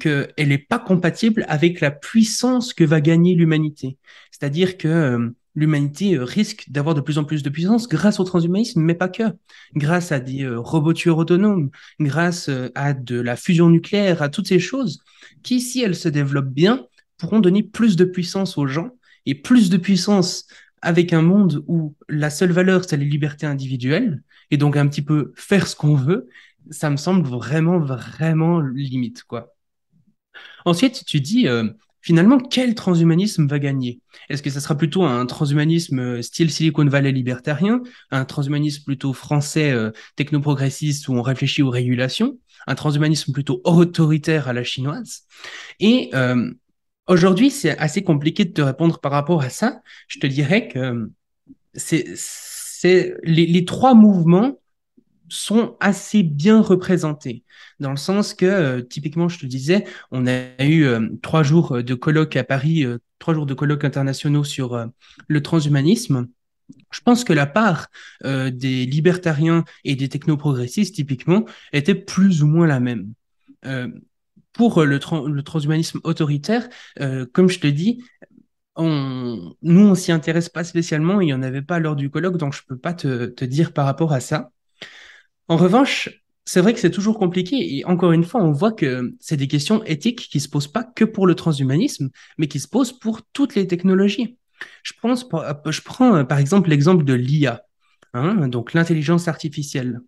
qu'elle 0.00 0.32
n'est 0.48 0.58
pas 0.58 0.78
compatible 0.78 1.44
avec 1.48 1.80
la 1.80 1.90
puissance 1.90 2.74
que 2.74 2.84
va 2.84 3.00
gagner 3.00 3.34
l'humanité. 3.34 3.98
C'est-à-dire 4.32 4.76
que 4.76 4.88
euh, 4.88 5.30
l'humanité 5.58 6.14
euh, 6.14 6.24
risque 6.24 6.70
d'avoir 6.70 6.94
de 6.94 7.00
plus 7.00 7.18
en 7.18 7.24
plus 7.24 7.42
de 7.42 7.50
puissance 7.50 7.88
grâce 7.88 8.20
au 8.20 8.24
transhumanisme, 8.24 8.80
mais 8.80 8.94
pas 8.94 9.08
que. 9.08 9.24
Grâce 9.74 10.12
à 10.12 10.20
des 10.20 10.44
euh, 10.44 10.58
robots 10.58 10.92
tueurs 10.92 11.18
autonomes, 11.18 11.70
grâce 12.00 12.48
euh, 12.48 12.70
à 12.74 12.94
de 12.94 13.20
la 13.20 13.36
fusion 13.36 13.68
nucléaire, 13.68 14.22
à 14.22 14.28
toutes 14.28 14.46
ces 14.46 14.60
choses 14.60 15.02
qui, 15.42 15.60
si 15.60 15.82
elles 15.82 15.96
se 15.96 16.08
développent 16.08 16.52
bien, 16.52 16.86
pourront 17.18 17.40
donner 17.40 17.62
plus 17.62 17.96
de 17.96 18.04
puissance 18.04 18.56
aux 18.56 18.66
gens 18.66 18.90
et 19.26 19.34
plus 19.34 19.68
de 19.68 19.76
puissance 19.76 20.46
avec 20.80 21.12
un 21.12 21.22
monde 21.22 21.64
où 21.66 21.96
la 22.08 22.30
seule 22.30 22.52
valeur, 22.52 22.84
c'est 22.84 22.96
les 22.96 23.04
libertés 23.04 23.46
individuelles, 23.46 24.22
et 24.52 24.56
donc 24.56 24.76
un 24.76 24.86
petit 24.86 25.02
peu 25.02 25.32
faire 25.34 25.66
ce 25.66 25.74
qu'on 25.74 25.96
veut, 25.96 26.28
ça 26.70 26.88
me 26.88 26.96
semble 26.96 27.26
vraiment, 27.26 27.80
vraiment 27.80 28.60
limite, 28.60 29.24
quoi. 29.24 29.56
Ensuite, 30.64 31.04
tu 31.04 31.20
dis, 31.20 31.48
finalement, 32.00 32.38
quel 32.38 32.74
transhumanisme 32.74 33.46
va 33.46 33.58
gagner? 33.58 34.00
Est-ce 34.28 34.42
que 34.42 34.50
ça 34.50 34.60
sera 34.60 34.76
plutôt 34.76 35.04
un 35.04 35.26
transhumanisme 35.26 35.98
euh, 35.98 36.22
style 36.22 36.50
Silicon 36.50 36.86
Valley 36.86 37.12
libertarien, 37.12 37.82
un 38.10 38.24
transhumanisme 38.24 38.84
plutôt 38.84 39.12
français 39.12 39.70
euh, 39.70 39.90
technoprogressiste 40.16 41.08
où 41.08 41.14
on 41.14 41.22
réfléchit 41.22 41.62
aux 41.62 41.70
régulations, 41.70 42.38
un 42.66 42.74
transhumanisme 42.74 43.32
plutôt 43.32 43.60
autoritaire 43.64 44.48
à 44.48 44.52
la 44.52 44.64
chinoise? 44.64 45.22
Et 45.80 46.10
euh, 46.14 46.52
aujourd'hui, 47.06 47.50
c'est 47.50 47.76
assez 47.78 48.02
compliqué 48.02 48.44
de 48.44 48.52
te 48.52 48.62
répondre 48.62 49.00
par 49.00 49.12
rapport 49.12 49.42
à 49.42 49.50
ça. 49.50 49.80
Je 50.06 50.18
te 50.18 50.26
dirais 50.26 50.68
que 50.68 51.10
c'est, 51.74 52.06
c'est 52.16 53.14
les 53.22 53.64
trois 53.64 53.94
mouvements 53.94 54.58
sont 55.28 55.76
assez 55.80 56.22
bien 56.22 56.60
représentés, 56.60 57.44
dans 57.80 57.90
le 57.90 57.96
sens 57.96 58.34
que, 58.34 58.46
euh, 58.46 58.82
typiquement, 58.82 59.28
je 59.28 59.38
te 59.38 59.46
disais, 59.46 59.84
on 60.10 60.26
a 60.26 60.64
eu 60.64 60.84
euh, 60.84 61.08
trois 61.22 61.42
jours 61.42 61.76
euh, 61.76 61.82
de 61.82 61.94
colloques 61.94 62.36
à 62.36 62.44
Paris, 62.44 62.84
trois 63.18 63.34
jours 63.34 63.46
de 63.46 63.54
colloques 63.54 63.84
internationaux 63.84 64.44
sur 64.44 64.86
le 65.26 65.42
transhumanisme. 65.42 66.28
Je 66.90 67.00
pense 67.00 67.24
que 67.24 67.32
la 67.32 67.46
part 67.46 67.88
des 68.24 68.86
libertariens 68.86 69.64
et 69.84 69.96
des 69.96 70.08
technoprogressistes, 70.08 70.94
typiquement, 70.94 71.44
était 71.72 71.94
plus 71.94 72.42
ou 72.42 72.46
moins 72.46 72.66
la 72.66 72.78
même. 72.78 73.12
Pour 74.52 74.84
le, 74.84 74.98
tran- 74.98 75.26
le 75.26 75.42
transhumanisme 75.42 76.00
autoritaire, 76.04 76.68
comme 77.32 77.48
je 77.48 77.60
te 77.60 77.66
dis, 77.66 78.02
on, 78.76 79.54
nous, 79.62 79.86
on 79.88 79.94
s'y 79.94 80.12
intéresse 80.12 80.48
pas 80.48 80.64
spécialement, 80.64 81.20
il 81.20 81.26
n'y 81.26 81.34
en 81.34 81.42
avait 81.42 81.62
pas 81.62 81.78
lors 81.80 81.96
du 81.96 82.10
colloque, 82.10 82.38
donc 82.38 82.54
je 82.54 82.62
peux 82.66 82.78
pas 82.78 82.94
te, 82.94 83.26
te 83.26 83.44
dire 83.44 83.72
par 83.72 83.86
rapport 83.86 84.12
à 84.12 84.20
ça. 84.20 84.50
En 85.48 85.56
revanche, 85.56 86.10
c'est 86.44 86.60
vrai 86.60 86.72
que 86.72 86.80
c'est 86.80 86.90
toujours 86.90 87.18
compliqué 87.18 87.76
et 87.76 87.84
encore 87.84 88.12
une 88.12 88.24
fois, 88.24 88.42
on 88.42 88.52
voit 88.52 88.72
que 88.72 89.14
c'est 89.20 89.36
des 89.36 89.48
questions 89.48 89.82
éthiques 89.84 90.28
qui 90.30 90.40
se 90.40 90.48
posent 90.48 90.72
pas 90.72 90.84
que 90.84 91.04
pour 91.04 91.26
le 91.26 91.34
transhumanisme, 91.34 92.10
mais 92.38 92.48
qui 92.48 92.60
se 92.60 92.68
posent 92.68 92.98
pour 92.98 93.22
toutes 93.32 93.54
les 93.54 93.66
technologies. 93.66 94.38
Je 94.82 94.92
prends 94.98 96.14
euh, 96.14 96.24
par 96.24 96.38
exemple 96.38 96.70
l'exemple 96.70 97.04
de 97.04 97.14
l'IA, 97.14 97.62
hein, 98.14 98.48
donc 98.48 98.72
l'intelligence 98.74 99.28
artificielle. 99.28 100.00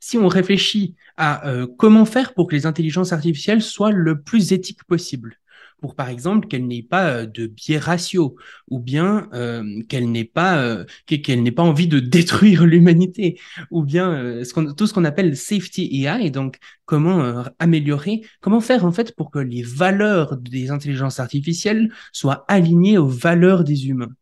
Si 0.00 0.18
on 0.18 0.28
réfléchit 0.28 0.96
à 1.16 1.48
euh, 1.48 1.66
comment 1.78 2.04
faire 2.04 2.34
pour 2.34 2.48
que 2.48 2.54
les 2.54 2.66
intelligences 2.66 3.12
artificielles 3.12 3.62
soient 3.62 3.92
le 3.92 4.20
plus 4.22 4.52
éthiques 4.52 4.84
possible, 4.84 5.36
pour 5.80 5.94
par 5.94 6.08
exemple 6.08 6.48
qu'elles 6.48 6.66
n'aient 6.66 6.82
pas 6.82 7.08
euh, 7.10 7.26
de 7.26 7.46
biais 7.46 7.78
ratio, 7.78 8.36
ou 8.70 8.78
bien 8.80 9.28
euh, 9.34 9.62
euh, 9.62 10.84
qu'e- 11.06 11.20
qu'elles 11.22 11.42
n'aient 11.42 11.52
pas 11.52 11.62
envie 11.62 11.88
de 11.88 12.00
détruire 12.00 12.64
l'humanité, 12.66 13.38
ou 13.70 13.82
bien 13.84 14.40
tout 14.76 14.86
ce 14.86 14.94
qu'on 14.94 15.04
appelle 15.04 15.36
safety 15.36 16.04
AI, 16.06 16.30
donc 16.30 16.58
comment 16.84 17.44
améliorer, 17.58 18.22
comment 18.40 18.60
faire 18.60 18.84
en 18.84 18.92
fait 18.92 19.14
pour 19.14 19.30
que 19.30 19.38
les 19.38 19.62
valeurs 19.62 20.36
des 20.36 20.70
intelligences 20.70 21.20
artificielles 21.20 21.92
soient 22.12 22.44
alignées 22.48 22.98
aux 22.98 23.08
valeurs 23.08 23.64
des 23.64 23.88
humains. 23.88 24.12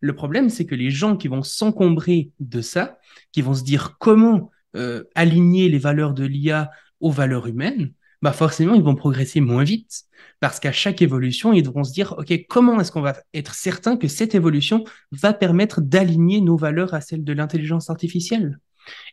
Le 0.00 0.14
problème, 0.14 0.50
c'est 0.50 0.66
que 0.66 0.74
les 0.74 0.90
gens 0.90 1.16
qui 1.16 1.28
vont 1.28 1.42
s'encombrer 1.42 2.30
de 2.40 2.60
ça, 2.60 2.98
qui 3.32 3.42
vont 3.42 3.54
se 3.54 3.64
dire 3.64 3.96
comment 3.98 4.50
aligner 5.14 5.68
les 5.68 5.78
valeurs 5.78 6.12
de 6.12 6.24
l'IA 6.24 6.70
aux 7.00 7.10
valeurs 7.10 7.46
humaines, 7.46 7.92
bah 8.26 8.32
forcément, 8.32 8.74
ils 8.74 8.82
vont 8.82 8.96
progresser 8.96 9.40
moins 9.40 9.62
vite. 9.62 10.02
Parce 10.40 10.58
qu'à 10.58 10.72
chaque 10.72 11.00
évolution, 11.00 11.52
ils 11.52 11.62
devront 11.62 11.84
se 11.84 11.92
dire, 11.92 12.12
OK, 12.18 12.34
comment 12.48 12.80
est-ce 12.80 12.90
qu'on 12.90 13.00
va 13.00 13.14
être 13.32 13.54
certain 13.54 13.96
que 13.96 14.08
cette 14.08 14.34
évolution 14.34 14.82
va 15.12 15.32
permettre 15.32 15.80
d'aligner 15.80 16.40
nos 16.40 16.56
valeurs 16.56 16.92
à 16.92 17.00
celles 17.00 17.22
de 17.22 17.32
l'intelligence 17.32 17.88
artificielle? 17.88 18.58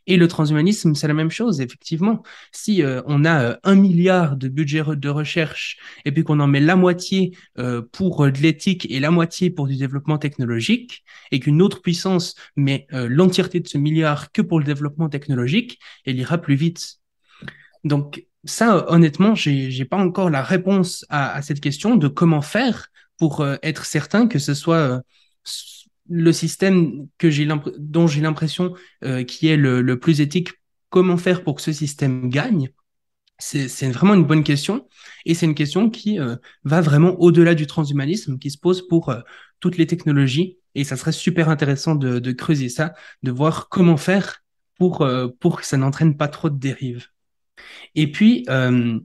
Et 0.08 0.17
le 0.17 0.28
transhumanisme, 0.28 0.95
c'est 0.95 1.08
la 1.08 1.13
même 1.13 1.30
chose, 1.30 1.62
effectivement. 1.62 2.23
Si 2.52 2.82
euh, 2.82 3.04
on 3.06 3.23
a 3.23 3.43
euh, 3.43 3.56
un 3.63 3.76
milliard 3.76 4.36
de 4.36 4.47
budget 4.47 4.82
de 4.84 5.10
recherche 5.10 5.78
et 6.06 6.12
puis 6.12 6.23
qu'on 6.23 6.39
en 6.39 6.47
met 6.47 6.60
la 6.60 6.76
moitié 6.76 7.38
euh, 7.60 7.84
pour 7.91 8.26
de 8.26 8.39
l'éthique 8.39 8.89
et 8.89 8.99
la 8.99 9.12
moitié 9.12 9.52
pour 9.52 9.67
du 9.67 9.76
développement 9.76 10.17
technologique, 10.17 11.04
et 11.32 11.39
qu'une 11.39 11.62
autre 11.62 11.84
puissance 11.84 12.34
met 12.56 12.88
l'entièreté 12.91 13.60
de 13.60 13.67
ce 13.67 13.78
milliard 13.78 14.32
que 14.32 14.41
pour 14.41 14.58
le 14.58 14.65
développement 14.65 15.08
technologique, 15.08 15.78
elle 16.04 16.17
ira 16.17 16.39
plus 16.39 16.56
vite. 16.56 16.95
Donc 17.84 18.26
ça, 18.45 18.86
honnêtement, 18.91 19.36
j'ai 19.36 19.86
pas 19.86 19.97
encore 19.97 20.29
la 20.29 20.43
réponse 20.43 21.06
à, 21.10 21.34
à 21.34 21.41
cette 21.41 21.62
question 21.62 21.95
de 21.95 22.08
comment 22.08 22.41
faire 22.41 22.88
pour 23.17 23.41
euh, 23.41 23.56
être 23.63 23.86
certain 23.86 24.27
que 24.27 24.39
ce 24.39 24.53
soit 24.53 24.75
euh, 24.75 24.99
le 26.10 26.34
système 26.34 27.08
que 27.17 27.29
j'ai 27.29 27.47
dont 27.77 28.08
j'ai 28.08 28.21
l'impression 28.21 28.73
euh, 29.03 29.23
qui 29.23 29.47
est 29.47 29.56
le, 29.58 29.82
le 29.82 29.99
plus 29.99 30.19
éthique. 30.19 30.49
Comment 30.89 31.17
faire 31.17 31.43
pour 31.43 31.56
que 31.56 31.62
ce 31.62 31.71
système 31.71 32.29
gagne? 32.29 32.69
C'est 33.39 33.89
vraiment 33.91 34.13
une 34.13 34.25
bonne 34.25 34.43
question 34.43 34.88
et 35.25 35.34
c'est 35.34 35.45
une 35.45 35.56
question 35.56 35.89
qui 35.89 36.19
euh, 36.19 36.36
va 36.63 36.82
vraiment 36.82 37.19
au-delà 37.19 37.56
du 37.56 37.67
transhumanisme, 37.67 38.39
qui 38.39 38.51
se 38.51 38.58
pose 38.58 38.88
pour 38.88 39.10
euh, 39.10 39.19
toutes 39.60 39.77
les 39.77 39.88
technologies 39.88 40.58
et 40.75 40.84
ça 40.84 40.97
serait 40.97 41.12
super 41.12 41.49
intéressant 41.49 41.95
de, 41.95 42.19
de 42.19 42.32
creuser 42.32 42.69
ça, 42.69 42.93
de 43.21 43.32
voir 43.32 43.69
comment 43.69 43.97
faire 43.97 44.43
pour, 44.77 45.08
pour 45.39 45.60
que 45.62 45.65
ça 45.65 45.77
n'entraîne 45.77 46.17
pas 46.17 46.27
trop 46.27 46.49
de 46.49 46.58
dérives. 46.58 47.08
Et 47.95 48.12
puis, 48.12 48.45
euh, 48.49 48.99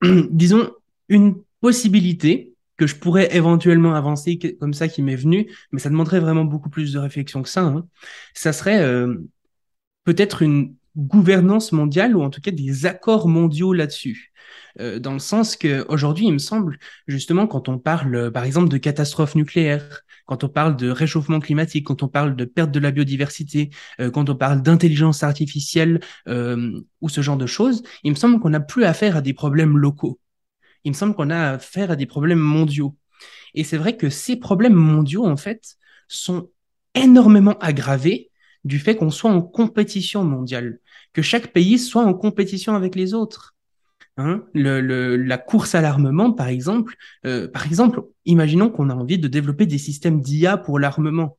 disons, 0.30 0.70
une 1.08 1.36
possibilité 1.60 2.54
que 2.76 2.86
je 2.86 2.94
pourrais 2.94 3.34
éventuellement 3.34 3.94
avancer 3.94 4.38
comme 4.60 4.72
ça 4.72 4.86
qui 4.88 5.02
m'est 5.02 5.16
venue, 5.16 5.52
mais 5.72 5.80
ça 5.80 5.90
demanderait 5.90 6.20
vraiment 6.20 6.44
beaucoup 6.44 6.70
plus 6.70 6.92
de 6.92 6.98
réflexion 6.98 7.42
que 7.42 7.48
ça, 7.48 7.62
hein. 7.62 7.86
Ça 8.34 8.52
serait 8.52 8.80
euh, 8.80 9.16
peut-être 10.04 10.42
une 10.42 10.76
gouvernance 10.96 11.72
mondiale 11.72 12.16
ou 12.16 12.22
en 12.22 12.30
tout 12.30 12.40
cas 12.40 12.50
des 12.50 12.86
accords 12.86 13.28
mondiaux 13.28 13.72
là-dessus. 13.72 14.32
Euh, 14.80 14.98
dans 14.98 15.12
le 15.12 15.18
sens 15.18 15.56
que 15.56 15.84
aujourd'hui, 15.88 16.26
il 16.26 16.32
me 16.32 16.38
semble, 16.38 16.78
justement, 17.06 17.46
quand 17.46 17.68
on 17.68 17.78
parle, 17.78 18.14
euh, 18.14 18.30
par 18.30 18.44
exemple, 18.44 18.68
de 18.68 18.76
catastrophes 18.76 19.34
nucléaires, 19.34 20.02
quand 20.26 20.44
on 20.44 20.48
parle 20.48 20.76
de 20.76 20.90
réchauffement 20.90 21.40
climatique, 21.40 21.86
quand 21.86 22.02
on 22.02 22.08
parle 22.08 22.36
de 22.36 22.44
perte 22.44 22.70
de 22.70 22.78
la 22.78 22.90
biodiversité, 22.90 23.70
euh, 24.00 24.10
quand 24.10 24.28
on 24.30 24.36
parle 24.36 24.62
d'intelligence 24.62 25.22
artificielle 25.22 26.00
ou 27.00 27.08
ce 27.08 27.22
genre 27.22 27.36
de 27.36 27.46
choses, 27.46 27.82
il 28.04 28.10
me 28.10 28.16
semble 28.16 28.40
qu'on 28.40 28.50
n'a 28.50 28.60
plus 28.60 28.84
affaire 28.84 29.16
à 29.16 29.20
des 29.22 29.32
problèmes 29.32 29.76
locaux. 29.78 30.20
Il 30.84 30.92
me 30.92 30.96
semble 30.96 31.14
qu'on 31.14 31.30
a 31.30 31.52
affaire 31.52 31.90
à 31.90 31.96
des 31.96 32.06
problèmes 32.06 32.38
mondiaux. 32.38 32.96
Et 33.54 33.64
c'est 33.64 33.78
vrai 33.78 33.96
que 33.96 34.10
ces 34.10 34.36
problèmes 34.36 34.74
mondiaux, 34.74 35.26
en 35.26 35.36
fait, 35.36 35.76
sont 36.08 36.50
énormément 36.94 37.56
aggravés 37.58 38.27
du 38.68 38.78
fait 38.78 38.96
qu'on 38.96 39.10
soit 39.10 39.30
en 39.30 39.40
compétition 39.40 40.24
mondiale, 40.24 40.78
que 41.14 41.22
chaque 41.22 41.52
pays 41.52 41.78
soit 41.78 42.04
en 42.04 42.14
compétition 42.14 42.76
avec 42.76 42.94
les 42.94 43.14
autres. 43.14 43.56
Hein, 44.18 44.44
la 44.54 45.38
course 45.38 45.74
à 45.74 45.80
l'armement, 45.80 46.32
par 46.32 46.48
exemple, 46.48 46.96
euh, 47.24 47.48
par 47.48 47.66
exemple, 47.66 48.02
imaginons 48.26 48.68
qu'on 48.68 48.90
a 48.90 48.94
envie 48.94 49.18
de 49.18 49.28
développer 49.28 49.64
des 49.64 49.78
systèmes 49.78 50.20
d'IA 50.20 50.56
pour 50.58 50.78
l'armement. 50.78 51.38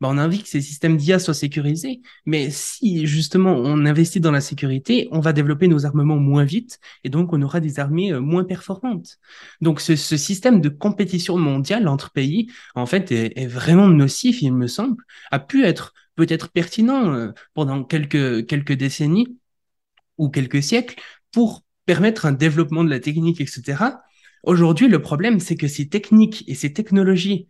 Ben, 0.00 0.08
on 0.08 0.18
a 0.18 0.24
envie 0.24 0.42
que 0.42 0.48
ces 0.48 0.60
systèmes 0.60 0.96
d'IA 0.96 1.18
soient 1.18 1.34
sécurisés, 1.34 2.00
mais 2.24 2.50
si 2.50 3.06
justement 3.06 3.52
on 3.52 3.84
investit 3.84 4.20
dans 4.20 4.30
la 4.30 4.40
sécurité, 4.40 5.08
on 5.12 5.20
va 5.20 5.32
développer 5.32 5.68
nos 5.68 5.86
armements 5.86 6.16
moins 6.16 6.44
vite 6.44 6.78
et 7.04 7.10
donc 7.10 7.32
on 7.32 7.42
aura 7.42 7.60
des 7.60 7.78
armées 7.78 8.12
euh, 8.12 8.20
moins 8.20 8.44
performantes. 8.44 9.18
Donc 9.60 9.80
ce, 9.80 9.96
ce 9.96 10.16
système 10.16 10.60
de 10.60 10.68
compétition 10.68 11.36
mondiale 11.36 11.88
entre 11.88 12.10
pays, 12.10 12.48
en 12.74 12.86
fait, 12.86 13.12
est 13.12 13.46
vraiment 13.46 13.88
nocif, 13.88 14.40
il 14.40 14.54
me 14.54 14.66
semble, 14.66 15.04
a 15.30 15.38
pu 15.38 15.64
être 15.64 15.92
peut-être 16.14 16.50
pertinent 16.50 17.12
euh, 17.14 17.32
pendant 17.54 17.84
quelques, 17.84 18.46
quelques 18.46 18.72
décennies 18.72 19.38
ou 20.18 20.28
quelques 20.30 20.62
siècles 20.62 20.96
pour 21.32 21.64
permettre 21.86 22.26
un 22.26 22.32
développement 22.32 22.84
de 22.84 22.90
la 22.90 23.00
technique, 23.00 23.40
etc. 23.40 23.76
Aujourd'hui, 24.44 24.88
le 24.88 25.00
problème, 25.00 25.40
c'est 25.40 25.56
que 25.56 25.68
ces 25.68 25.88
techniques 25.88 26.44
et 26.46 26.54
ces 26.54 26.72
technologies 26.72 27.48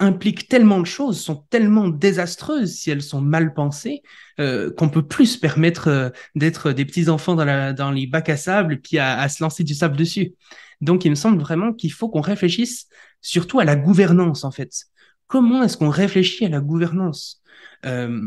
impliquent 0.00 0.48
tellement 0.48 0.80
de 0.80 0.86
choses, 0.86 1.20
sont 1.20 1.46
tellement 1.50 1.88
désastreuses 1.88 2.74
si 2.74 2.90
elles 2.90 3.02
sont 3.02 3.20
mal 3.20 3.54
pensées, 3.54 4.02
euh, 4.40 4.72
qu'on 4.72 4.88
peut 4.88 5.06
plus 5.06 5.26
se 5.26 5.38
permettre 5.38 5.88
euh, 5.88 6.10
d'être 6.34 6.72
des 6.72 6.84
petits 6.84 7.08
enfants 7.08 7.36
dans, 7.36 7.74
dans 7.74 7.90
les 7.92 8.06
bacs 8.06 8.28
à 8.28 8.36
sable 8.36 8.80
puis 8.80 8.98
à, 8.98 9.18
à, 9.20 9.28
se 9.28 9.42
lancer 9.42 9.62
du 9.62 9.74
sable 9.74 9.96
dessus. 9.96 10.34
Donc, 10.80 11.04
il 11.04 11.10
me 11.10 11.14
semble 11.14 11.40
vraiment 11.40 11.72
qu'il 11.72 11.92
faut 11.92 12.08
qu'on 12.08 12.20
réfléchisse 12.20 12.88
surtout 13.20 13.60
à 13.60 13.64
la 13.64 13.76
gouvernance, 13.76 14.44
en 14.44 14.50
fait. 14.50 14.86
Comment 15.26 15.62
est-ce 15.62 15.76
qu'on 15.76 15.90
réfléchit 15.90 16.44
à 16.44 16.48
la 16.48 16.60
gouvernance 16.60 17.42
euh, 17.86 18.20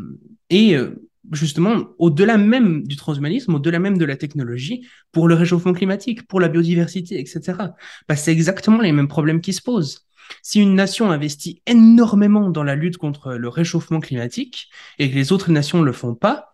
Et 0.49 0.75
euh, 0.75 0.95
justement, 1.31 1.87
au-delà 1.99 2.37
même 2.37 2.83
du 2.83 2.95
transhumanisme, 2.95 3.55
au-delà 3.55 3.79
même 3.79 3.97
de 3.97 4.05
la 4.05 4.17
technologie, 4.17 4.87
pour 5.11 5.27
le 5.27 5.35
réchauffement 5.35 5.73
climatique, 5.73 6.27
pour 6.27 6.39
la 6.39 6.47
biodiversité, 6.47 7.19
etc. 7.19 7.53
Bah, 8.07 8.15
c'est 8.15 8.31
exactement 8.31 8.81
les 8.81 8.91
mêmes 8.91 9.07
problèmes 9.07 9.41
qui 9.41 9.53
se 9.53 9.61
posent. 9.61 10.07
Si 10.41 10.59
une 10.59 10.75
nation 10.75 11.11
investit 11.11 11.61
énormément 11.65 12.49
dans 12.49 12.63
la 12.63 12.75
lutte 12.75 12.97
contre 12.97 13.33
le 13.33 13.47
réchauffement 13.47 13.99
climatique 13.99 14.69
et 14.99 15.09
que 15.09 15.15
les 15.15 15.31
autres 15.31 15.51
nations 15.51 15.79
ne 15.79 15.85
le 15.85 15.93
font 15.93 16.15
pas, 16.15 16.53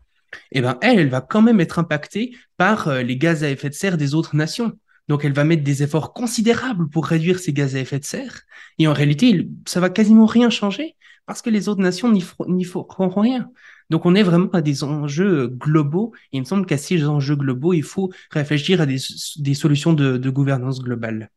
eh 0.51 0.61
ben 0.61 0.77
elle, 0.81 0.99
elle 0.99 1.09
va 1.09 1.21
quand 1.21 1.41
même 1.41 1.59
être 1.59 1.79
impactée 1.79 2.35
par 2.57 2.87
euh, 2.87 3.01
les 3.01 3.17
gaz 3.17 3.43
à 3.43 3.49
effet 3.49 3.69
de 3.69 3.73
serre 3.73 3.97
des 3.97 4.13
autres 4.15 4.35
nations. 4.35 4.73
Donc 5.07 5.25
elle 5.25 5.33
va 5.33 5.43
mettre 5.43 5.63
des 5.63 5.83
efforts 5.83 6.13
considérables 6.13 6.89
pour 6.89 7.05
réduire 7.05 7.39
ces 7.39 7.53
gaz 7.53 7.75
à 7.75 7.79
effet 7.79 7.99
de 7.99 8.05
serre. 8.05 8.41
Et 8.79 8.87
en 8.87 8.93
réalité, 8.93 9.49
ça 9.65 9.79
va 9.79 9.89
quasiment 9.89 10.25
rien 10.25 10.49
changer 10.49 10.95
parce 11.25 11.41
que 11.41 11.49
les 11.49 11.69
autres 11.69 11.81
nations 11.81 12.11
n'y 12.11 12.63
feront 12.63 13.09
rien. 13.09 13.49
Donc 13.89 14.05
on 14.05 14.15
est 14.15 14.23
vraiment 14.23 14.49
à 14.51 14.61
des 14.61 14.83
enjeux 14.83 15.47
globaux. 15.47 16.13
Il 16.31 16.41
me 16.41 16.45
semble 16.45 16.65
qu'à 16.65 16.77
ces 16.77 17.05
enjeux 17.05 17.35
globaux, 17.35 17.73
il 17.73 17.83
faut 17.83 18.11
réfléchir 18.31 18.81
à 18.81 18.85
des, 18.85 18.97
des 19.37 19.53
solutions 19.53 19.93
de, 19.93 20.17
de, 20.17 20.29
gouvernance 20.29 20.81
globale. 20.81 21.29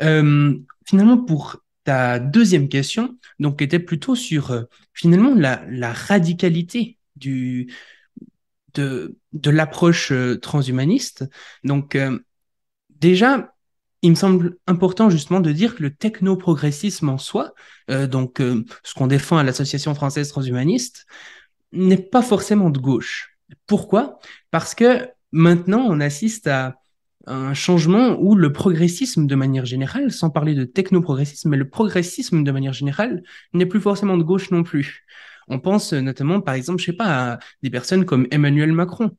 Euh, 0.00 0.58
finalement, 0.84 1.18
pour 1.18 1.62
ta 1.84 2.18
deuxième 2.18 2.68
question, 2.68 3.18
donc 3.38 3.60
était 3.62 3.78
plutôt 3.78 4.14
sur 4.14 4.50
euh, 4.52 4.62
finalement 4.94 5.34
la, 5.34 5.92
radicalité 5.92 6.98
du, 7.16 7.72
de, 8.74 9.16
l'approche 9.44 10.12
euh, 10.12 10.38
transhumaniste. 10.38 11.24
Donc 11.64 11.94
euh, 11.96 12.18
déjà, 12.90 13.54
il 14.02 14.10
me 14.10 14.16
semble 14.16 14.56
important 14.66 15.10
justement 15.10 15.40
de 15.40 15.52
dire 15.52 15.76
que 15.76 15.82
le 15.82 15.94
technoprogressisme 15.94 17.08
en 17.08 17.18
soi, 17.18 17.54
euh, 17.90 18.06
donc 18.06 18.38
ce 18.38 18.94
qu'on 18.94 19.06
défend 19.06 19.38
à 19.38 19.44
l'Association 19.44 19.94
française 19.94 20.28
transhumaniste, 20.28 21.06
n'est 21.72 21.96
pas 21.96 22.22
forcément 22.22 22.70
de 22.70 22.78
gauche. 22.78 23.36
Pourquoi? 23.66 24.18
Parce 24.50 24.74
que 24.74 25.08
maintenant, 25.30 25.86
on 25.88 26.00
assiste 26.00 26.46
à 26.46 26.76
un 27.26 27.54
changement 27.54 28.18
où 28.20 28.34
le 28.34 28.52
progressisme 28.52 29.26
de 29.26 29.34
manière 29.34 29.64
générale, 29.64 30.10
sans 30.10 30.30
parler 30.30 30.54
de 30.54 30.64
technoprogressisme, 30.64 31.50
mais 31.50 31.56
le 31.56 31.68
progressisme 31.68 32.42
de 32.42 32.50
manière 32.50 32.72
générale 32.72 33.22
n'est 33.52 33.66
plus 33.66 33.80
forcément 33.80 34.16
de 34.16 34.24
gauche 34.24 34.50
non 34.50 34.64
plus. 34.64 35.04
On 35.52 35.58
pense 35.60 35.92
notamment, 35.92 36.40
par 36.40 36.54
exemple, 36.54 36.82
je 36.82 36.92
pas, 36.92 37.34
à 37.34 37.38
des 37.62 37.68
personnes 37.68 38.06
comme 38.06 38.26
Emmanuel 38.30 38.72
Macron, 38.72 39.10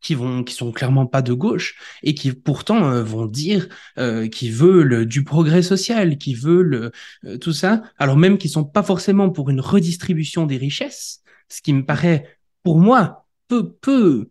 qui 0.00 0.14
vont 0.14 0.44
qui 0.44 0.54
sont 0.54 0.70
clairement 0.70 1.06
pas 1.06 1.20
de 1.20 1.32
gauche 1.32 1.76
et 2.04 2.14
qui 2.14 2.32
pourtant 2.32 2.84
euh, 2.90 3.02
vont 3.02 3.26
dire 3.26 3.68
euh, 3.98 4.28
qu'ils 4.28 4.52
veulent 4.52 5.04
du 5.04 5.24
progrès 5.24 5.62
social, 5.62 6.16
qui 6.16 6.34
veulent 6.34 6.92
euh, 7.24 7.38
tout 7.38 7.52
ça, 7.52 7.82
alors 7.98 8.16
même 8.16 8.38
qu'ils 8.38 8.50
sont 8.50 8.64
pas 8.64 8.84
forcément 8.84 9.30
pour 9.30 9.50
une 9.50 9.60
redistribution 9.60 10.46
des 10.46 10.58
richesses, 10.58 11.22
ce 11.48 11.60
qui 11.60 11.72
me 11.72 11.84
paraît 11.84 12.38
pour 12.62 12.78
moi 12.78 13.26
peu 13.48 13.72
peu 13.72 14.30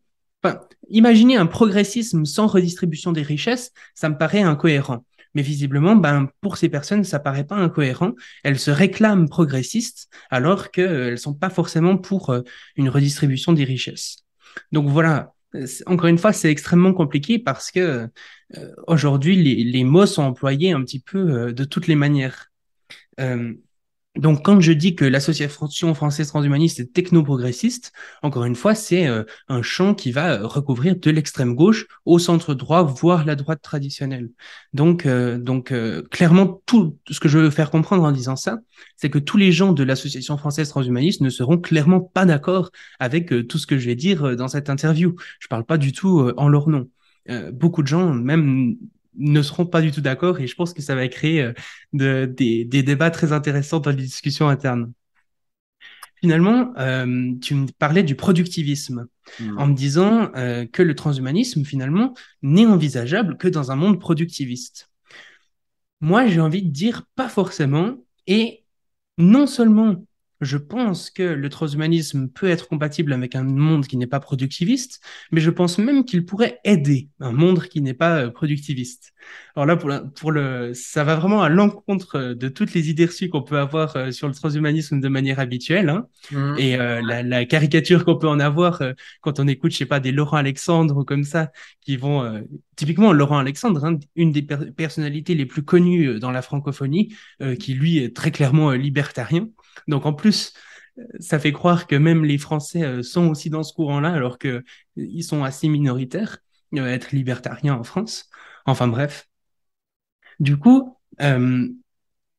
imaginer 0.89 1.35
un 1.35 1.45
progressisme 1.45 2.23
sans 2.23 2.47
redistribution 2.47 3.11
des 3.11 3.21
richesses, 3.21 3.73
ça 3.95 4.07
me 4.07 4.17
paraît 4.17 4.43
incohérent. 4.43 5.03
Mais 5.37 5.43
visiblement, 5.43 5.95
ben, 5.95 6.29
pour 6.41 6.57
ces 6.57 6.67
personnes, 6.67 7.03
ça 7.03 7.19
paraît 7.19 7.43
pas 7.43 7.57
incohérent. 7.57 8.13
Elles 8.43 8.57
se 8.57 8.71
réclament 8.71 9.29
progressistes 9.29 10.09
alors 10.31 10.71
qu'elles 10.71 11.19
sont 11.19 11.35
pas 11.35 11.51
forcément 11.51 11.95
pour 11.95 12.35
une 12.75 12.89
redistribution 12.89 13.53
des 13.53 13.63
richesses. 13.63 14.25
Donc 14.71 14.87
voilà, 14.89 15.35
encore 15.85 16.07
une 16.07 16.17
fois, 16.17 16.33
c'est 16.33 16.49
extrêmement 16.49 16.93
compliqué 16.93 17.37
parce 17.39 17.69
que 17.71 18.09
euh, 18.57 18.71
aujourd'hui, 18.87 19.35
les, 19.63 19.83
mots 19.83 20.05
sont 20.05 20.23
employés 20.23 20.71
un 20.71 20.81
petit 20.81 20.99
peu 20.99 21.17
euh, 21.17 21.53
de 21.53 21.63
toutes 21.63 21.87
les 21.87 21.95
manières. 21.95 22.51
Euh, 23.19 23.53
donc, 24.17 24.43
quand 24.43 24.59
je 24.59 24.71
dis 24.71 24.95
que 24.95 25.05
l'association 25.05 25.93
française 25.93 26.27
transhumaniste 26.27 26.79
est 26.79 26.91
techno-progressiste, 26.91 27.91
encore 28.23 28.45
une 28.45 28.55
fois, 28.55 28.73
c'est 28.73 29.07
euh, 29.07 29.23
un 29.47 29.61
champ 29.61 29.93
qui 29.93 30.11
va 30.11 30.45
recouvrir 30.45 30.95
de 30.95 31.11
l'extrême 31.11 31.55
gauche 31.55 31.87
au 32.05 32.17
centre 32.17 32.53
droit, 32.53 32.83
voire 32.83 33.25
la 33.25 33.35
droite 33.35 33.61
traditionnelle. 33.61 34.29
Donc, 34.73 35.05
euh, 35.05 35.37
donc 35.37 35.71
euh, 35.71 36.01
clairement, 36.09 36.61
tout 36.65 36.97
ce 37.09 37.19
que 37.19 37.29
je 37.29 37.37
veux 37.37 37.49
faire 37.51 37.69
comprendre 37.69 38.03
en 38.03 38.11
disant 38.11 38.35
ça, 38.35 38.57
c'est 38.95 39.09
que 39.09 39.19
tous 39.19 39.37
les 39.37 39.51
gens 39.51 39.73
de 39.73 39.83
l'association 39.83 40.37
française 40.37 40.69
transhumaniste 40.69 41.21
ne 41.21 41.29
seront 41.29 41.57
clairement 41.57 42.01
pas 42.01 42.25
d'accord 42.25 42.71
avec 42.99 43.47
tout 43.47 43.57
ce 43.57 43.67
que 43.67 43.77
je 43.77 43.85
vais 43.85 43.95
dire 43.95 44.35
dans 44.35 44.47
cette 44.47 44.69
interview. 44.69 45.15
Je 45.39 45.47
parle 45.47 45.65
pas 45.65 45.77
du 45.77 45.91
tout 45.91 46.31
en 46.37 46.49
leur 46.49 46.69
nom. 46.69 46.89
beaucoup 47.53 47.83
de 47.83 47.87
gens, 47.87 48.13
même 48.13 48.77
ne 49.17 49.41
seront 49.41 49.65
pas 49.65 49.81
du 49.81 49.91
tout 49.91 50.01
d'accord 50.01 50.39
et 50.39 50.47
je 50.47 50.55
pense 50.55 50.73
que 50.73 50.81
ça 50.81 50.95
va 50.95 51.07
créer 51.07 51.41
euh, 51.41 51.53
de, 51.93 52.25
des, 52.25 52.65
des, 52.65 52.83
débats 52.83 53.11
très 53.11 53.31
intéressants 53.31 53.79
dans 53.79 53.91
les 53.91 54.03
discussions 54.03 54.47
internes. 54.47 54.91
Finalement, 56.19 56.73
euh, 56.77 57.33
tu 57.41 57.53
me 57.53 57.67
parlais 57.77 58.01
du 58.01 58.15
productivisme 58.15 59.07
mmh. 59.39 59.57
en 59.59 59.67
me 59.67 59.75
disant 59.75 60.31
euh, 60.35 60.65
que 60.65 60.81
le 60.81 60.95
transhumanisme, 60.95 61.63
finalement, 61.63 62.15
n'est 62.41 62.65
envisageable 62.65 63.37
que 63.37 63.47
dans 63.47 63.71
un 63.71 63.75
monde 63.75 63.99
productiviste. 63.99 64.89
Moi, 66.01 66.27
j'ai 66.27 66.41
envie 66.41 66.63
de 66.63 66.71
dire 66.71 67.03
pas 67.15 67.29
forcément 67.29 67.97
et 68.25 68.63
non 69.19 69.45
seulement 69.45 70.05
je 70.41 70.57
pense 70.57 71.09
que 71.09 71.23
le 71.23 71.49
transhumanisme 71.49 72.29
peut 72.29 72.47
être 72.47 72.67
compatible 72.67 73.13
avec 73.13 73.35
un 73.35 73.43
monde 73.43 73.87
qui 73.87 73.97
n'est 73.97 74.07
pas 74.07 74.19
productiviste, 74.19 75.01
mais 75.31 75.41
je 75.41 75.49
pense 75.49 75.77
même 75.77 76.05
qu'il 76.05 76.25
pourrait 76.25 76.59
aider 76.63 77.09
un 77.19 77.31
monde 77.31 77.63
qui 77.63 77.81
n'est 77.81 77.93
pas 77.93 78.17
euh, 78.17 78.29
productiviste. 78.29 79.13
Alors 79.55 79.65
là, 79.65 79.75
pour, 79.75 79.91
pour 80.15 80.31
le, 80.31 80.73
ça 80.73 81.03
va 81.03 81.15
vraiment 81.15 81.41
à 81.41 81.49
l'encontre 81.49 82.15
euh, 82.15 82.35
de 82.35 82.47
toutes 82.47 82.73
les 82.73 82.89
idées 82.89 83.05
reçues 83.05 83.29
qu'on 83.29 83.41
peut 83.41 83.57
avoir 83.57 83.95
euh, 83.95 84.11
sur 84.11 84.27
le 84.27 84.33
transhumanisme 84.33 84.99
de 84.99 85.07
manière 85.07 85.39
habituelle, 85.39 85.89
hein. 85.89 86.07
Mmh. 86.31 86.55
et 86.57 86.75
euh, 86.75 87.01
la, 87.01 87.23
la, 87.23 87.45
caricature 87.45 88.05
qu'on 88.05 88.17
peut 88.17 88.27
en 88.27 88.39
avoir 88.39 88.81
euh, 88.81 88.93
quand 89.21 89.39
on 89.39 89.47
écoute, 89.47 89.71
je 89.71 89.77
sais 89.77 89.85
pas, 89.85 89.99
des 89.99 90.11
Laurent 90.11 90.37
Alexandre 90.37 90.97
ou 90.97 91.03
comme 91.03 91.23
ça, 91.23 91.51
qui 91.81 91.97
vont, 91.97 92.43
typiquement 92.75 93.13
Laurent 93.13 93.37
Alexandre, 93.37 93.83
hein, 93.85 93.97
une 94.15 94.31
des 94.31 94.41
per 94.41 94.71
personnalités 94.75 95.35
les 95.35 95.45
plus 95.45 95.63
connues 95.63 96.19
dans 96.19 96.31
la 96.31 96.41
francophonie, 96.41 97.15
qui 97.59 97.73
lui 97.73 97.99
est 97.99 98.15
très 98.15 98.31
clairement 98.31 98.71
libertarien. 98.71 99.47
Donc 99.87 100.05
en 100.05 100.13
plus, 100.13 100.53
ça 101.19 101.39
fait 101.39 101.51
croire 101.51 101.87
que 101.87 101.95
même 101.95 102.25
les 102.25 102.37
Français 102.37 102.83
euh, 102.83 103.03
sont 103.03 103.27
aussi 103.29 103.49
dans 103.49 103.63
ce 103.63 103.73
courant-là, 103.73 104.11
alors 104.11 104.37
que 104.39 104.63
ils 104.95 105.23
sont 105.23 105.43
assez 105.43 105.69
minoritaires, 105.69 106.39
euh, 106.75 106.87
être 106.87 107.11
libertariens 107.11 107.75
en 107.75 107.83
France. 107.83 108.29
Enfin 108.65 108.87
bref. 108.87 109.27
Du 110.39 110.57
coup, 110.57 110.97
euh, 111.21 111.67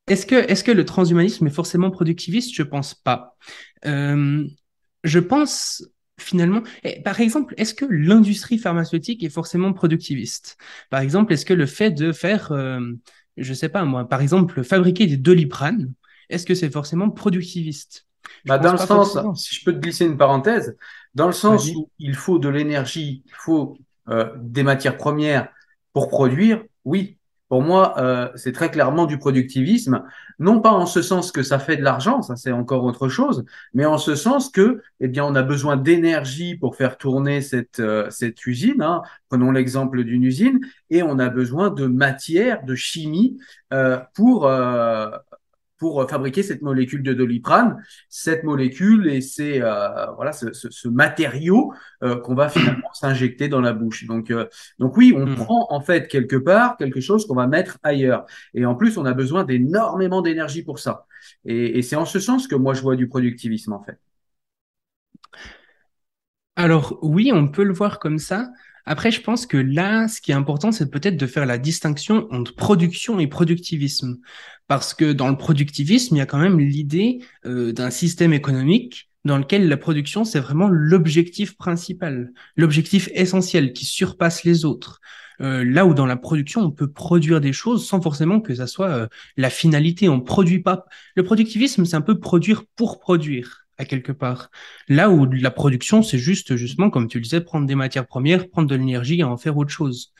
est-ce 0.06 0.26
que, 0.26 0.36
est-ce 0.36 0.64
que 0.64 0.72
le 0.72 0.84
transhumanisme 0.84 1.46
est 1.46 1.50
forcément 1.50 1.90
productiviste? 1.90 2.54
Je 2.54 2.62
pense 2.62 2.94
pas. 2.94 3.36
Euh, 3.86 4.46
je 5.04 5.18
pense 5.18 5.84
finalement, 6.20 6.62
et 6.82 7.00
par 7.02 7.20
exemple, 7.20 7.54
est-ce 7.58 7.74
que 7.74 7.84
l'industrie 7.88 8.58
pharmaceutique 8.58 9.22
est 9.22 9.28
forcément 9.30 9.72
productiviste? 9.72 10.56
Par 10.90 11.00
exemple, 11.00 11.32
est-ce 11.32 11.46
que 11.46 11.54
le 11.54 11.66
fait 11.66 11.92
de 11.92 12.12
faire, 12.12 12.50
euh, 12.52 12.80
je 13.36 13.54
sais 13.54 13.68
pas 13.68 13.84
moi, 13.84 14.08
par 14.08 14.20
exemple, 14.20 14.64
fabriquer 14.64 15.06
des 15.06 15.16
doliprane, 15.16 15.92
est-ce 16.28 16.46
que 16.46 16.54
c'est 16.54 16.70
forcément 16.70 17.10
productiviste? 17.10 18.06
Bah, 18.44 18.58
Dans 18.58 18.72
le 18.72 18.78
sens, 18.78 19.12
forcément. 19.12 19.34
si 19.34 19.54
je 19.54 19.64
peux 19.64 19.72
te 19.72 19.78
glisser 19.78 20.04
une 20.04 20.16
parenthèse, 20.16 20.76
dans 21.14 21.26
le 21.26 21.32
sens 21.32 21.68
où 21.70 21.90
il 21.98 22.14
faut 22.14 22.38
de 22.38 22.48
l'énergie, 22.48 23.22
il 23.26 23.32
faut 23.34 23.76
euh, 24.08 24.30
des 24.36 24.62
matières 24.62 24.96
premières 24.96 25.48
pour 25.92 26.08
produire, 26.08 26.62
oui. 26.84 27.16
Pour 27.48 27.62
moi, 27.62 27.94
euh, 27.98 28.28
c'est 28.34 28.52
très 28.52 28.70
clairement 28.70 29.06
du 29.06 29.16
productivisme, 29.16 30.04
non 30.38 30.60
pas 30.60 30.70
en 30.70 30.84
ce 30.84 31.00
sens 31.00 31.32
que 31.32 31.42
ça 31.42 31.58
fait 31.58 31.78
de 31.78 31.82
l'argent, 31.82 32.20
ça 32.20 32.36
c'est 32.36 32.52
encore 32.52 32.84
autre 32.84 33.08
chose, 33.08 33.44
mais 33.72 33.86
en 33.86 33.96
ce 33.96 34.14
sens 34.14 34.50
que, 34.50 34.82
eh 35.00 35.08
bien, 35.08 35.24
on 35.24 35.34
a 35.34 35.42
besoin 35.42 35.78
d'énergie 35.78 36.56
pour 36.56 36.76
faire 36.76 36.98
tourner 36.98 37.40
cette 37.40 37.80
euh, 37.80 38.10
cette 38.10 38.46
usine. 38.46 38.82
Hein. 38.82 39.02
Prenons 39.30 39.50
l'exemple 39.50 40.04
d'une 40.04 40.24
usine, 40.24 40.60
et 40.90 41.02
on 41.02 41.18
a 41.18 41.30
besoin 41.30 41.70
de 41.70 41.86
matière, 41.86 42.62
de 42.64 42.74
chimie 42.74 43.38
euh, 43.72 43.98
pour 44.14 44.46
euh, 44.46 45.08
pour 45.78 46.02
euh, 46.02 46.06
fabriquer 46.06 46.42
cette 46.42 46.62
molécule 46.62 47.02
de 47.02 47.14
doliprane, 47.14 47.82
cette 48.08 48.44
molécule 48.44 49.08
et 49.08 49.20
c'est 49.20 49.62
euh, 49.62 50.06
voilà 50.16 50.32
ce, 50.32 50.52
ce, 50.52 50.70
ce 50.70 50.88
matériau 50.88 51.72
euh, 52.02 52.16
qu'on 52.16 52.34
va 52.34 52.48
finalement 52.48 52.90
s'injecter 52.94 53.48
dans 53.48 53.60
la 53.60 53.72
bouche. 53.72 54.06
Donc 54.06 54.30
euh, 54.30 54.46
donc 54.78 54.96
oui, 54.96 55.14
on 55.16 55.26
mmh. 55.26 55.34
prend 55.36 55.66
en 55.70 55.80
fait 55.80 56.08
quelque 56.08 56.36
part 56.36 56.76
quelque 56.76 57.00
chose 57.00 57.26
qu'on 57.26 57.34
va 57.34 57.46
mettre 57.46 57.78
ailleurs. 57.82 58.26
Et 58.54 58.66
en 58.66 58.74
plus, 58.74 58.98
on 58.98 59.04
a 59.04 59.14
besoin 59.14 59.44
d'énormément 59.44 60.20
d'énergie 60.22 60.62
pour 60.62 60.78
ça. 60.78 61.06
Et, 61.44 61.78
et 61.78 61.82
c'est 61.82 61.96
en 61.96 62.04
ce 62.04 62.18
sens 62.18 62.46
que 62.48 62.56
moi 62.56 62.74
je 62.74 62.82
vois 62.82 62.96
du 62.96 63.08
productivisme 63.08 63.72
en 63.72 63.82
fait. 63.82 63.98
Alors 66.56 66.98
oui, 67.02 67.30
on 67.32 67.48
peut 67.48 67.62
le 67.62 67.72
voir 67.72 68.00
comme 68.00 68.18
ça. 68.18 68.48
Après, 68.90 69.10
je 69.10 69.20
pense 69.20 69.44
que 69.44 69.58
là, 69.58 70.08
ce 70.08 70.22
qui 70.22 70.30
est 70.30 70.34
important, 70.34 70.72
c'est 70.72 70.90
peut-être 70.90 71.18
de 71.18 71.26
faire 71.26 71.44
la 71.44 71.58
distinction 71.58 72.26
entre 72.30 72.54
production 72.54 73.18
et 73.18 73.26
productivisme. 73.26 74.16
Parce 74.66 74.94
que 74.94 75.12
dans 75.12 75.28
le 75.28 75.36
productivisme, 75.36 76.16
il 76.16 76.18
y 76.20 76.22
a 76.22 76.26
quand 76.26 76.38
même 76.38 76.58
l'idée 76.58 77.18
euh, 77.44 77.70
d'un 77.74 77.90
système 77.90 78.32
économique 78.32 79.10
dans 79.26 79.36
lequel 79.36 79.68
la 79.68 79.76
production, 79.76 80.24
c'est 80.24 80.40
vraiment 80.40 80.68
l'objectif 80.68 81.58
principal, 81.58 82.32
l'objectif 82.56 83.10
essentiel 83.12 83.74
qui 83.74 83.84
surpasse 83.84 84.44
les 84.44 84.64
autres. 84.64 85.00
Euh, 85.42 85.64
là 85.64 85.84
où 85.84 85.92
dans 85.92 86.06
la 86.06 86.16
production, 86.16 86.62
on 86.62 86.70
peut 86.70 86.90
produire 86.90 87.42
des 87.42 87.52
choses 87.52 87.86
sans 87.86 88.00
forcément 88.00 88.40
que 88.40 88.54
ça 88.54 88.66
soit 88.66 88.88
euh, 88.88 89.06
la 89.36 89.50
finalité. 89.50 90.08
On 90.08 90.22
produit 90.22 90.62
pas. 90.62 90.86
Le 91.14 91.24
productivisme, 91.24 91.84
c'est 91.84 91.96
un 91.96 92.00
peu 92.00 92.18
produire 92.18 92.64
pour 92.74 93.00
produire 93.00 93.67
à 93.78 93.84
quelque 93.84 94.12
part. 94.12 94.50
Là 94.88 95.10
où 95.10 95.26
la 95.26 95.50
production, 95.50 96.02
c'est 96.02 96.18
juste, 96.18 96.56
justement, 96.56 96.90
comme 96.90 97.08
tu 97.08 97.18
le 97.18 97.22
disais, 97.22 97.40
prendre 97.40 97.66
des 97.66 97.74
matières 97.74 98.06
premières, 98.06 98.48
prendre 98.48 98.68
de 98.68 98.74
l'énergie 98.74 99.20
et 99.20 99.24
en 99.24 99.36
faire 99.36 99.56
autre 99.56 99.70
chose. 99.70 100.12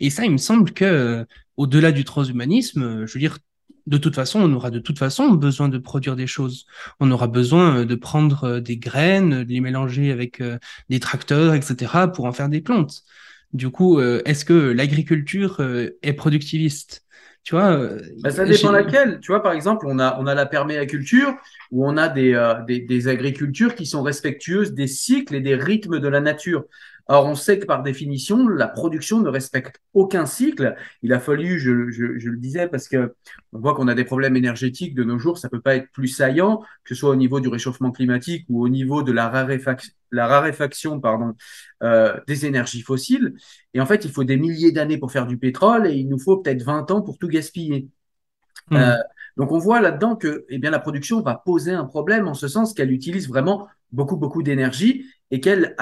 Et 0.00 0.10
ça, 0.10 0.24
il 0.24 0.32
me 0.32 0.38
semble 0.38 0.72
que, 0.72 0.84
euh, 0.84 1.24
au-delà 1.56 1.92
du 1.92 2.04
transhumanisme, 2.04 3.06
je 3.06 3.12
veux 3.12 3.20
dire, 3.20 3.38
de 3.86 3.98
toute 3.98 4.16
façon, 4.16 4.40
on 4.40 4.52
aura 4.52 4.70
de 4.70 4.80
toute 4.80 4.98
façon 4.98 5.30
besoin 5.30 5.68
de 5.68 5.78
produire 5.78 6.16
des 6.16 6.26
choses. 6.26 6.66
On 7.00 7.10
aura 7.12 7.28
besoin 7.28 7.84
de 7.84 7.94
prendre 7.94 8.58
des 8.58 8.76
graines, 8.78 9.44
de 9.44 9.48
les 9.52 9.60
mélanger 9.60 10.10
avec 10.10 10.42
des 10.88 11.00
tracteurs, 11.00 11.54
etc., 11.54 12.08
pour 12.12 12.24
en 12.24 12.32
faire 12.32 12.48
des 12.48 12.60
plantes. 12.60 13.04
Du 13.52 13.70
coup, 13.70 13.98
euh, 14.00 14.22
est-ce 14.24 14.44
que 14.44 14.52
l'agriculture 14.52 15.60
euh, 15.60 15.98
est 16.02 16.12
productiviste? 16.12 17.05
Tu 17.46 17.54
vois, 17.54 17.76
euh, 17.76 18.00
bah, 18.18 18.32
ça 18.32 18.44
dépend 18.44 18.72
laquelle. 18.72 19.20
Tu 19.20 19.30
vois, 19.30 19.40
par 19.40 19.52
exemple, 19.52 19.86
on 19.88 20.00
a, 20.00 20.18
on 20.18 20.26
a 20.26 20.34
la 20.34 20.46
perméaculture 20.46 21.32
où 21.70 21.86
on 21.86 21.96
a 21.96 22.08
des, 22.08 22.34
des, 22.66 22.80
des, 22.80 23.06
agricultures 23.06 23.76
qui 23.76 23.86
sont 23.86 24.02
respectueuses 24.02 24.74
des 24.74 24.88
cycles 24.88 25.36
et 25.36 25.40
des 25.40 25.54
rythmes 25.54 26.00
de 26.00 26.08
la 26.08 26.20
nature. 26.20 26.64
Or, 27.08 27.26
on 27.26 27.36
sait 27.36 27.60
que 27.60 27.66
par 27.66 27.82
définition, 27.84 28.48
la 28.48 28.66
production 28.66 29.20
ne 29.20 29.28
respecte 29.28 29.80
aucun 29.94 30.26
cycle. 30.26 30.74
Il 31.02 31.12
a 31.12 31.20
fallu, 31.20 31.60
je, 31.60 31.88
je, 31.90 32.18
je 32.18 32.28
le 32.28 32.36
disais, 32.36 32.66
parce 32.66 32.88
que 32.88 33.14
on 33.52 33.60
voit 33.60 33.74
qu'on 33.74 33.86
a 33.86 33.94
des 33.94 34.04
problèmes 34.04 34.36
énergétiques 34.36 34.94
de 34.94 35.04
nos 35.04 35.18
jours, 35.18 35.38
ça 35.38 35.48
peut 35.48 35.60
pas 35.60 35.76
être 35.76 35.90
plus 35.92 36.08
saillant, 36.08 36.62
que 36.84 36.94
ce 36.94 36.96
soit 36.96 37.10
au 37.10 37.16
niveau 37.16 37.38
du 37.38 37.48
réchauffement 37.48 37.92
climatique 37.92 38.44
ou 38.48 38.64
au 38.64 38.68
niveau 38.68 39.04
de 39.04 39.12
la 39.12 39.28
raréfaction, 39.28 39.92
la 40.10 40.26
raréfaction 40.26 41.00
pardon, 41.00 41.34
euh, 41.84 42.18
des 42.26 42.44
énergies 42.44 42.82
fossiles. 42.82 43.34
Et 43.72 43.80
en 43.80 43.86
fait, 43.86 44.04
il 44.04 44.10
faut 44.10 44.24
des 44.24 44.36
milliers 44.36 44.72
d'années 44.72 44.98
pour 44.98 45.12
faire 45.12 45.26
du 45.26 45.38
pétrole 45.38 45.86
et 45.86 45.94
il 45.94 46.08
nous 46.08 46.18
faut 46.18 46.38
peut-être 46.38 46.62
20 46.62 46.90
ans 46.90 47.02
pour 47.02 47.18
tout 47.18 47.28
gaspiller. 47.28 47.88
Mmh. 48.70 48.76
Euh, 48.76 48.96
donc 49.36 49.52
on 49.52 49.58
voit 49.58 49.80
là-dedans 49.80 50.16
que 50.16 50.44
eh 50.48 50.58
bien, 50.58 50.70
la 50.70 50.78
production 50.80 51.20
va 51.20 51.34
poser 51.34 51.72
un 51.72 51.84
problème 51.84 52.26
en 52.26 52.34
ce 52.34 52.48
sens 52.48 52.74
qu'elle 52.74 52.90
utilise 52.90 53.28
vraiment 53.28 53.68
beaucoup, 53.92 54.16
beaucoup 54.16 54.42
d'énergie 54.42 55.06
et 55.30 55.40
qu'elle 55.40 55.74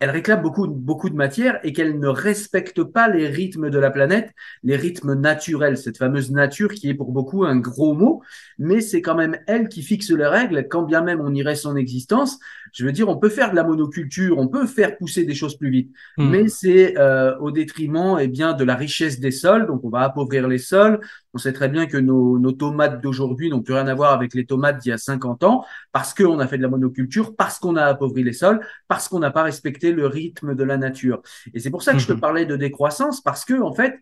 elle 0.00 0.10
réclame 0.10 0.42
beaucoup, 0.42 0.66
beaucoup 0.66 1.10
de 1.10 1.14
matière 1.14 1.60
et 1.62 1.72
qu'elle 1.72 1.98
ne 1.98 2.08
respecte 2.08 2.82
pas 2.82 3.08
les 3.08 3.28
rythmes 3.28 3.70
de 3.70 3.78
la 3.78 3.90
planète, 3.90 4.30
les 4.62 4.76
rythmes 4.76 5.14
naturels, 5.14 5.76
cette 5.76 5.98
fameuse 5.98 6.30
nature 6.30 6.72
qui 6.72 6.88
est 6.88 6.94
pour 6.94 7.12
beaucoup 7.12 7.44
un 7.44 7.56
gros 7.56 7.94
mot, 7.94 8.22
mais 8.58 8.80
c'est 8.80 9.02
quand 9.02 9.14
même 9.14 9.36
elle 9.46 9.68
qui 9.68 9.82
fixe 9.82 10.10
les 10.10 10.26
règles, 10.26 10.66
quand 10.68 10.82
bien 10.82 11.02
même 11.02 11.20
on 11.20 11.34
irait 11.34 11.56
son 11.56 11.76
existence. 11.76 12.38
Je 12.72 12.84
veux 12.84 12.92
dire, 12.92 13.08
on 13.08 13.16
peut 13.16 13.28
faire 13.28 13.50
de 13.50 13.56
la 13.56 13.64
monoculture, 13.64 14.38
on 14.38 14.48
peut 14.48 14.66
faire 14.66 14.96
pousser 14.96 15.24
des 15.24 15.34
choses 15.34 15.56
plus 15.56 15.70
vite, 15.70 15.90
hmm. 16.16 16.30
mais 16.30 16.48
c'est 16.48 16.98
euh, 16.98 17.36
au 17.38 17.50
détriment 17.50 18.18
eh 18.18 18.28
bien, 18.28 18.54
de 18.54 18.64
la 18.64 18.74
richesse 18.74 19.20
des 19.20 19.30
sols, 19.30 19.66
donc 19.66 19.84
on 19.84 19.90
va 19.90 20.00
appauvrir 20.00 20.48
les 20.48 20.58
sols. 20.58 21.00
On 21.36 21.38
sait 21.38 21.52
très 21.52 21.68
bien 21.68 21.84
que 21.84 21.98
nos, 21.98 22.38
nos 22.38 22.52
tomates 22.52 23.02
d'aujourd'hui 23.02 23.50
n'ont 23.50 23.60
plus 23.60 23.74
rien 23.74 23.86
à 23.88 23.94
voir 23.94 24.14
avec 24.14 24.32
les 24.32 24.46
tomates 24.46 24.78
d'il 24.78 24.88
y 24.88 24.92
a 24.92 24.96
50 24.96 25.44
ans, 25.44 25.66
parce 25.92 26.14
qu'on 26.14 26.38
a 26.40 26.46
fait 26.46 26.56
de 26.56 26.62
la 26.62 26.70
monoculture, 26.70 27.36
parce 27.36 27.58
qu'on 27.58 27.76
a 27.76 27.84
appauvri 27.84 28.22
les 28.22 28.32
sols, 28.32 28.66
parce 28.88 29.06
qu'on 29.06 29.18
n'a 29.18 29.30
pas 29.30 29.42
respecté 29.42 29.92
le 29.92 30.06
rythme 30.06 30.54
de 30.54 30.64
la 30.64 30.78
nature. 30.78 31.20
Et 31.52 31.60
c'est 31.60 31.68
pour 31.68 31.82
ça 31.82 31.92
que 31.92 31.98
je 31.98 32.06
te 32.06 32.14
mhm. 32.14 32.20
parlais 32.20 32.46
de 32.46 32.56
décroissance, 32.56 33.20
parce 33.20 33.44
que, 33.44 33.60
en 33.60 33.74
fait, 33.74 34.00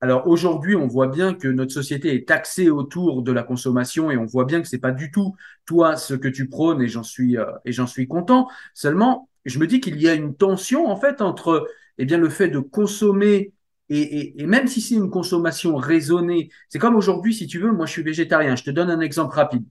alors 0.00 0.28
aujourd'hui, 0.28 0.76
on 0.76 0.86
voit 0.86 1.08
bien 1.08 1.34
que 1.34 1.48
notre 1.48 1.72
société 1.72 2.14
est 2.14 2.28
taxée 2.28 2.70
autour 2.70 3.22
de 3.22 3.32
la 3.32 3.42
consommation 3.42 4.12
et 4.12 4.16
on 4.16 4.24
voit 4.24 4.44
bien 4.44 4.62
que 4.62 4.68
c'est 4.68 4.78
pas 4.78 4.92
du 4.92 5.10
tout 5.10 5.34
toi 5.66 5.96
ce 5.96 6.14
que 6.14 6.28
tu 6.28 6.48
prônes 6.48 6.80
et 6.80 6.86
j'en 6.86 7.02
suis 7.02 7.36
euh, 7.36 7.46
et 7.64 7.72
j'en 7.72 7.88
suis 7.88 8.06
content. 8.06 8.46
Seulement, 8.72 9.28
je 9.46 9.58
me 9.58 9.66
dis 9.66 9.80
qu'il 9.80 10.00
y 10.00 10.08
a 10.08 10.14
une 10.14 10.36
tension 10.36 10.86
en 10.86 10.96
fait 10.96 11.20
entre 11.22 11.66
eh 11.98 12.04
bien 12.04 12.18
le 12.18 12.28
fait 12.28 12.46
de 12.46 12.60
consommer 12.60 13.52
et, 13.88 14.00
et, 14.00 14.42
et 14.42 14.46
même 14.46 14.66
si 14.68 14.80
c'est 14.80 14.94
une 14.94 15.10
consommation 15.10 15.76
raisonnée, 15.76 16.50
c'est 16.68 16.78
comme 16.78 16.96
aujourd'hui 16.96 17.34
si 17.34 17.46
tu 17.46 17.58
veux, 17.58 17.72
moi 17.72 17.86
je 17.86 17.92
suis 17.92 18.02
végétarien. 18.02 18.56
Je 18.56 18.64
te 18.64 18.70
donne 18.70 18.90
un 18.90 19.00
exemple 19.00 19.34
rapide. 19.34 19.64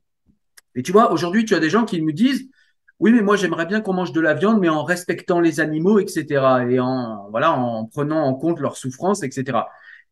Et 0.76 0.84
tu 0.84 0.92
vois, 0.92 1.12
aujourd'hui, 1.12 1.46
tu 1.46 1.56
as 1.56 1.60
des 1.60 1.70
gens 1.70 1.86
qui 1.86 2.02
me 2.02 2.14
disent 2.14 2.50
oui, 3.00 3.12
mais 3.12 3.22
moi 3.22 3.36
j'aimerais 3.36 3.66
bien 3.68 3.82
qu'on 3.82 3.94
mange 3.94 4.12
de 4.12 4.22
la 4.22 4.34
viande, 4.34 4.60
mais 4.60 4.70
en 4.70 4.84
respectant 4.84 5.40
les 5.40 5.60
animaux, 5.60 6.00
etc. 6.00 6.66
Et 6.70 6.80
en 6.80 7.30
voilà, 7.30 7.52
en 7.54 7.86
prenant 7.86 8.24
en 8.24 8.34
compte 8.34 8.60
leurs 8.60 8.78
souffrances, 8.78 9.24
etc. 9.24 9.60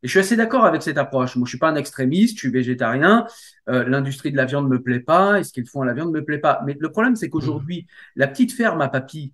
Et 0.03 0.07
je 0.07 0.11
suis 0.11 0.19
assez 0.19 0.35
d'accord 0.35 0.65
avec 0.65 0.83
cette 0.83 0.97
approche. 0.99 1.35
Moi, 1.35 1.45
je 1.45 1.49
suis 1.49 1.57
pas 1.57 1.69
un 1.69 1.75
extrémiste, 1.75 2.35
je 2.35 2.41
suis 2.41 2.51
végétarien. 2.51 3.25
Euh, 3.69 3.85
L'industrie 3.85 4.31
de 4.31 4.37
la 4.37 4.45
viande 4.45 4.69
me 4.69 4.81
plaît 4.81 4.99
pas, 4.99 5.39
et 5.39 5.43
ce 5.43 5.51
qu'ils 5.51 5.67
font 5.67 5.81
à 5.81 5.85
la 5.85 5.93
viande 5.93 6.11
me 6.11 6.23
plaît 6.23 6.37
pas? 6.37 6.61
Mais 6.65 6.75
le 6.79 6.91
problème, 6.91 7.15
c'est 7.15 7.29
qu'aujourd'hui, 7.29 7.87
mmh. 7.87 8.19
la 8.19 8.27
petite 8.27 8.53
ferme 8.53 8.81
à 8.81 8.87
papy, 8.89 9.33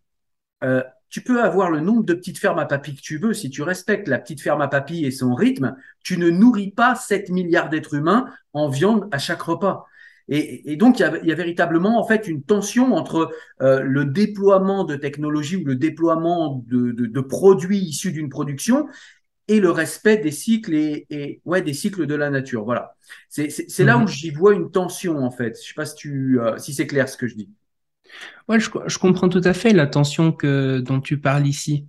euh, 0.63 0.83
tu 1.11 1.21
peux 1.21 1.43
avoir 1.43 1.69
le 1.69 1.81
nombre 1.81 2.03
de 2.03 2.13
petites 2.13 2.39
fermes 2.39 2.57
à 2.57 2.65
papy 2.65 2.95
que 2.95 3.01
tu 3.01 3.17
veux. 3.17 3.33
Si 3.33 3.49
tu 3.49 3.61
respectes 3.61 4.07
la 4.07 4.17
petite 4.17 4.41
ferme 4.41 4.61
à 4.61 4.69
papy 4.69 5.05
et 5.05 5.11
son 5.11 5.35
rythme, 5.35 5.75
tu 6.03 6.17
ne 6.17 6.29
nourris 6.29 6.71
pas 6.71 6.95
7 6.95 7.29
milliards 7.29 7.69
d'êtres 7.69 7.95
humains 7.95 8.25
en 8.53 8.69
viande 8.69 9.07
à 9.11 9.19
chaque 9.19 9.41
repas. 9.41 9.85
Et, 10.29 10.77
donc, 10.77 10.99
il 10.99 11.27
y, 11.27 11.31
a, 11.31 11.35
véritablement 11.35 11.99
en 11.99 12.07
fait 12.07 12.25
une 12.25 12.41
tension 12.41 12.93
entre 12.93 13.31
euh, 13.61 13.81
le 13.81 14.05
déploiement 14.05 14.85
de 14.85 14.95
technologies 14.95 15.57
ou 15.57 15.65
le 15.65 15.75
déploiement 15.75 16.63
de, 16.67 17.19
produits 17.19 17.79
issus 17.79 18.13
d'une 18.13 18.29
production 18.29 18.87
et 19.49 19.59
le 19.59 19.69
respect 19.69 20.15
des 20.15 20.31
cycles 20.31 20.73
et, 20.73 21.41
ouais 21.43 21.61
des 21.61 21.73
cycles 21.73 22.05
de 22.05 22.15
la 22.15 22.29
nature. 22.29 22.63
Voilà. 22.63 22.95
C'est 23.27 23.83
là 23.83 23.97
où 23.97 24.01
mhm. 24.01 24.07
j'y 24.07 24.29
vois 24.29 24.53
une 24.53 24.71
tension 24.71 25.17
en 25.17 25.31
fait. 25.31 25.59
Je 25.61 25.67
sais 25.67 25.73
pas 25.75 25.85
si 25.85 25.95
tu 25.95 26.39
euh, 26.39 26.57
si 26.57 26.73
c'est 26.73 26.87
clair 26.87 27.09
ce 27.09 27.17
que 27.17 27.27
je 27.27 27.35
dis. 27.35 27.49
Ouais, 28.47 28.59
je, 28.59 28.97
comprends 28.97 29.29
tout 29.29 29.41
à 29.43 29.53
fait 29.53 29.73
la 29.73 29.87
tension 29.87 30.31
que 30.31 30.79
dont 30.79 30.99
tu 30.99 31.19
parles 31.19 31.47
ici. 31.47 31.87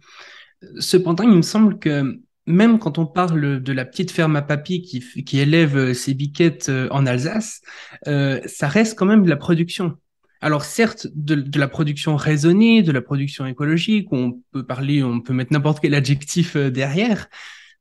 Cependant, 0.79 1.25
il 1.25 1.37
me 1.37 1.43
semble 1.43 1.79
que 1.79 2.21
même 2.47 2.79
quand 2.79 2.99
on 2.99 3.07
parle 3.07 3.63
de 3.63 3.73
la 3.73 3.85
petite 3.85 4.11
ferme 4.11 4.37
à 4.37 4.43
papy 4.43 4.83
qui, 4.83 5.01
qui 5.25 5.39
élève 5.39 5.77
euh, 5.77 5.95
ses 5.95 6.15
biquettes 6.15 6.69
euh, 6.69 6.89
en 6.91 7.07
Alsace, 7.07 7.63
euh, 8.09 8.41
ça 8.47 8.69
reste 8.69 8.99
quand 8.99 9.07
même 9.07 9.23
de 9.23 9.31
la 9.31 9.37
production. 9.37 9.97
Alors 10.41 10.65
certes, 10.65 11.07
de, 11.15 11.59
la 11.59 11.69
production 11.69 12.17
raisonnée, 12.17 12.83
de 12.83 12.91
la 12.91 13.01
production 13.01 13.47
écologique, 13.47 14.09
on 14.11 14.41
peut 14.51 14.67
parler, 14.67 15.03
on 15.05 15.21
peut 15.21 15.33
mettre 15.33 15.53
n'importe 15.53 15.79
quel 15.81 15.95
adjectif 15.95 16.57
derrière, 16.57 17.29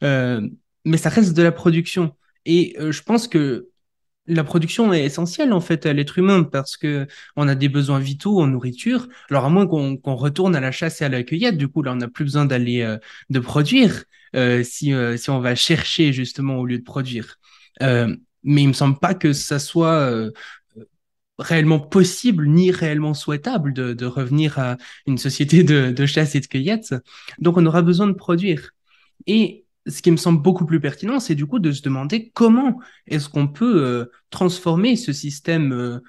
euh, 0.03 0.47
mais 0.85 0.97
ça 0.97 1.09
reste 1.09 1.33
de 1.33 1.41
la 1.41 1.51
production. 1.51 2.15
Et 2.45 2.75
je 2.79 3.01
pense 3.01 3.27
que 3.27 3.70
la 4.27 4.43
production 4.43 4.93
est 4.93 5.03
essentielle 5.03 5.51
en 5.53 5.61
fait 5.61 5.85
à 5.85 5.93
l'être 5.93 6.17
humain 6.17 6.43
parce 6.43 6.77
que 6.77 7.07
on 7.35 7.47
a 7.47 7.55
des 7.55 7.69
besoins 7.69 7.99
vitaux 7.99 8.39
en 8.41 8.47
nourriture. 8.47 9.07
Alors 9.29 9.45
à 9.45 9.49
moins 9.49 9.67
qu'on 9.67 10.15
retourne 10.15 10.55
à 10.55 10.59
la 10.59 10.71
chasse 10.71 11.01
et 11.01 11.05
à 11.05 11.09
la 11.09 11.23
cueillette, 11.23 11.57
du 11.57 11.67
coup 11.67 11.81
là 11.81 11.91
on 11.93 11.95
n'a 11.95 12.07
plus 12.07 12.25
besoin 12.25 12.45
d'aller 12.45 12.97
de 13.29 13.39
produire. 13.39 14.05
Euh, 14.35 14.63
si, 14.63 14.93
euh, 14.93 15.17
si 15.17 15.29
on 15.29 15.41
va 15.41 15.55
chercher 15.55 16.13
justement 16.13 16.57
au 16.57 16.65
lieu 16.65 16.77
de 16.79 16.83
produire. 16.83 17.37
Euh, 17.81 18.15
mais 18.43 18.63
il 18.63 18.69
me 18.69 18.73
semble 18.73 18.97
pas 18.97 19.13
que 19.13 19.33
ça 19.33 19.59
soit 19.59 20.31
réellement 21.39 21.79
possible 21.79 22.47
ni 22.47 22.71
réellement 22.71 23.13
souhaitable 23.13 23.73
de, 23.73 23.93
de, 23.93 24.05
revenir 24.05 24.59
à 24.59 24.77
une 25.07 25.17
société 25.17 25.63
de, 25.63 25.91
de, 25.91 26.05
chasse 26.05 26.35
et 26.35 26.39
de 26.39 26.47
cueillette. 26.47 26.95
Donc 27.39 27.57
on 27.57 27.65
aura 27.65 27.81
besoin 27.81 28.07
de 28.07 28.13
produire. 28.13 28.71
Et 29.27 29.60
ce 29.87 30.01
qui 30.01 30.11
me 30.11 30.17
semble 30.17 30.41
beaucoup 30.41 30.65
plus 30.65 30.79
pertinent, 30.79 31.19
c'est 31.19 31.35
du 31.35 31.45
coup 31.45 31.59
de 31.59 31.71
se 31.71 31.81
demander 31.81 32.31
comment 32.33 32.79
est-ce 33.07 33.29
qu'on 33.29 33.47
peut 33.47 34.09
transformer 34.29 34.95
ce 34.95 35.11
système 35.11 36.01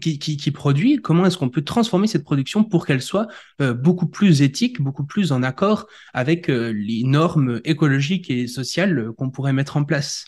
qui, 0.00 0.18
qui, 0.18 0.50
produit, 0.50 1.00
comment 1.00 1.26
est-ce 1.26 1.38
qu'on 1.38 1.48
peut 1.48 1.62
transformer 1.62 2.06
cette 2.06 2.24
production 2.24 2.64
pour 2.64 2.86
qu'elle 2.86 3.02
soit 3.02 3.28
euh, 3.60 3.74
beaucoup 3.74 4.06
plus 4.06 4.42
éthique, 4.42 4.80
beaucoup 4.80 5.04
plus 5.04 5.32
en 5.32 5.42
accord 5.42 5.86
avec 6.12 6.48
euh, 6.50 6.72
les 6.72 7.04
normes 7.04 7.60
écologiques 7.64 8.30
et 8.30 8.46
sociales 8.46 8.98
euh, 8.98 9.12
qu'on 9.12 9.30
pourrait 9.30 9.52
mettre 9.52 9.76
en 9.76 9.84
place. 9.84 10.26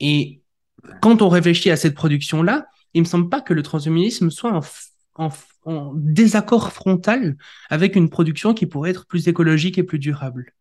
Et 0.00 0.42
quand 1.00 1.22
on 1.22 1.28
réfléchit 1.28 1.70
à 1.70 1.76
cette 1.76 1.94
production-là, 1.94 2.66
il 2.94 3.02
me 3.02 3.06
semble 3.06 3.28
pas 3.28 3.40
que 3.40 3.54
le 3.54 3.62
transhumanisme 3.62 4.30
soit 4.30 4.60
en, 5.14 5.30
en 5.64 5.92
désaccord 5.94 6.72
frontal 6.72 7.36
avec 7.70 7.96
une 7.96 8.10
production 8.10 8.54
qui 8.54 8.66
pourrait 8.66 8.90
être 8.90 9.06
plus 9.06 9.28
écologique 9.28 9.78
et 9.78 9.84
plus 9.84 9.98
durable. 9.98 10.52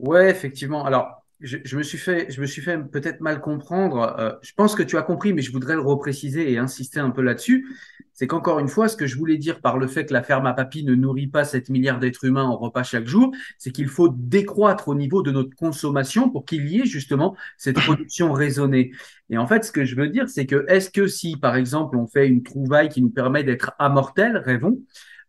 Ouais, 0.00 0.30
effectivement. 0.30 0.84
Alors, 0.84 1.20
je, 1.40 1.76
me 1.76 1.82
suis 1.82 1.98
fait, 1.98 2.30
je 2.30 2.40
me 2.40 2.46
suis 2.46 2.60
fait 2.62 2.78
peut-être 2.78 3.20
mal 3.20 3.40
comprendre. 3.40 4.14
Euh, 4.18 4.32
je 4.42 4.52
pense 4.54 4.74
que 4.74 4.82
tu 4.82 4.96
as 4.96 5.02
compris, 5.02 5.32
mais 5.32 5.42
je 5.42 5.52
voudrais 5.52 5.74
le 5.74 5.80
repréciser 5.80 6.52
et 6.52 6.58
insister 6.58 7.00
un 7.00 7.10
peu 7.10 7.22
là-dessus. 7.22 7.66
C'est 8.12 8.26
qu'encore 8.26 8.58
une 8.60 8.68
fois, 8.68 8.88
ce 8.88 8.96
que 8.96 9.06
je 9.06 9.16
voulais 9.16 9.38
dire 9.38 9.60
par 9.60 9.78
le 9.78 9.86
fait 9.86 10.04
que 10.04 10.12
la 10.12 10.22
ferme 10.22 10.46
à 10.46 10.52
papy 10.52 10.84
ne 10.84 10.94
nourrit 10.94 11.26
pas 11.26 11.44
7 11.44 11.70
milliards 11.70 11.98
d'êtres 11.98 12.24
humains 12.24 12.44
en 12.44 12.56
repas 12.56 12.82
chaque 12.82 13.06
jour, 13.06 13.32
c'est 13.58 13.70
qu'il 13.70 13.88
faut 13.88 14.08
décroître 14.10 14.88
au 14.88 14.94
niveau 14.94 15.22
de 15.22 15.30
notre 15.30 15.54
consommation 15.54 16.28
pour 16.28 16.44
qu'il 16.44 16.66
y 16.68 16.80
ait 16.80 16.86
justement 16.86 17.36
cette 17.56 17.76
production 17.80 18.32
raisonnée. 18.32 18.92
Et 19.30 19.38
en 19.38 19.46
fait, 19.46 19.64
ce 19.64 19.72
que 19.72 19.84
je 19.84 19.96
veux 19.96 20.08
dire, 20.08 20.28
c'est 20.28 20.46
que 20.46 20.64
est-ce 20.68 20.90
que 20.90 21.06
si, 21.06 21.36
par 21.36 21.56
exemple, 21.56 21.96
on 21.96 22.06
fait 22.06 22.26
une 22.26 22.42
trouvaille 22.42 22.88
qui 22.88 23.00
nous 23.00 23.10
permet 23.10 23.44
d'être 23.44 23.72
immortel, 23.80 24.36
rêvons, 24.36 24.78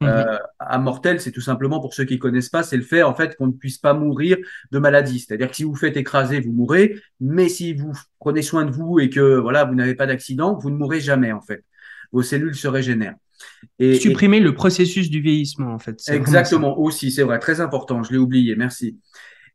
euh, 0.01 0.37
immortel, 0.69 1.21
c'est 1.21 1.31
tout 1.31 1.41
simplement 1.41 1.79
pour 1.79 1.93
ceux 1.93 2.05
qui 2.05 2.19
connaissent 2.19 2.49
pas, 2.49 2.63
c'est 2.63 2.77
le 2.77 2.83
fait 2.83 3.03
en 3.03 3.13
fait 3.15 3.35
qu'on 3.35 3.47
ne 3.47 3.51
puisse 3.51 3.77
pas 3.77 3.93
mourir 3.93 4.37
de 4.71 4.79
maladie. 4.79 5.19
C'est-à-dire 5.19 5.49
que 5.49 5.55
si 5.55 5.63
vous 5.63 5.75
faites 5.75 5.97
écraser, 5.97 6.39
vous 6.39 6.51
mourrez, 6.51 6.95
mais 7.19 7.49
si 7.49 7.73
vous 7.73 7.93
prenez 8.19 8.41
soin 8.41 8.65
de 8.65 8.71
vous 8.71 8.99
et 8.99 9.09
que 9.09 9.37
voilà, 9.37 9.65
vous 9.65 9.75
n'avez 9.75 9.95
pas 9.95 10.07
d'accident, 10.07 10.57
vous 10.57 10.69
ne 10.69 10.75
mourrez 10.75 10.99
jamais 10.99 11.31
en 11.31 11.41
fait. 11.41 11.63
Vos 12.11 12.23
cellules 12.23 12.55
se 12.55 12.67
régénèrent. 12.67 13.15
Et, 13.79 13.95
Supprimer 13.95 14.39
le 14.39 14.53
processus 14.53 15.09
du 15.09 15.21
vieillissement 15.21 15.73
en 15.73 15.79
fait. 15.79 16.01
Exactement 16.09 16.79
aussi, 16.79 17.11
c'est 17.11 17.23
vrai, 17.23 17.39
très 17.39 17.61
important. 17.61 18.03
Je 18.03 18.11
l'ai 18.11 18.17
oublié. 18.17 18.55
Merci. 18.55 18.99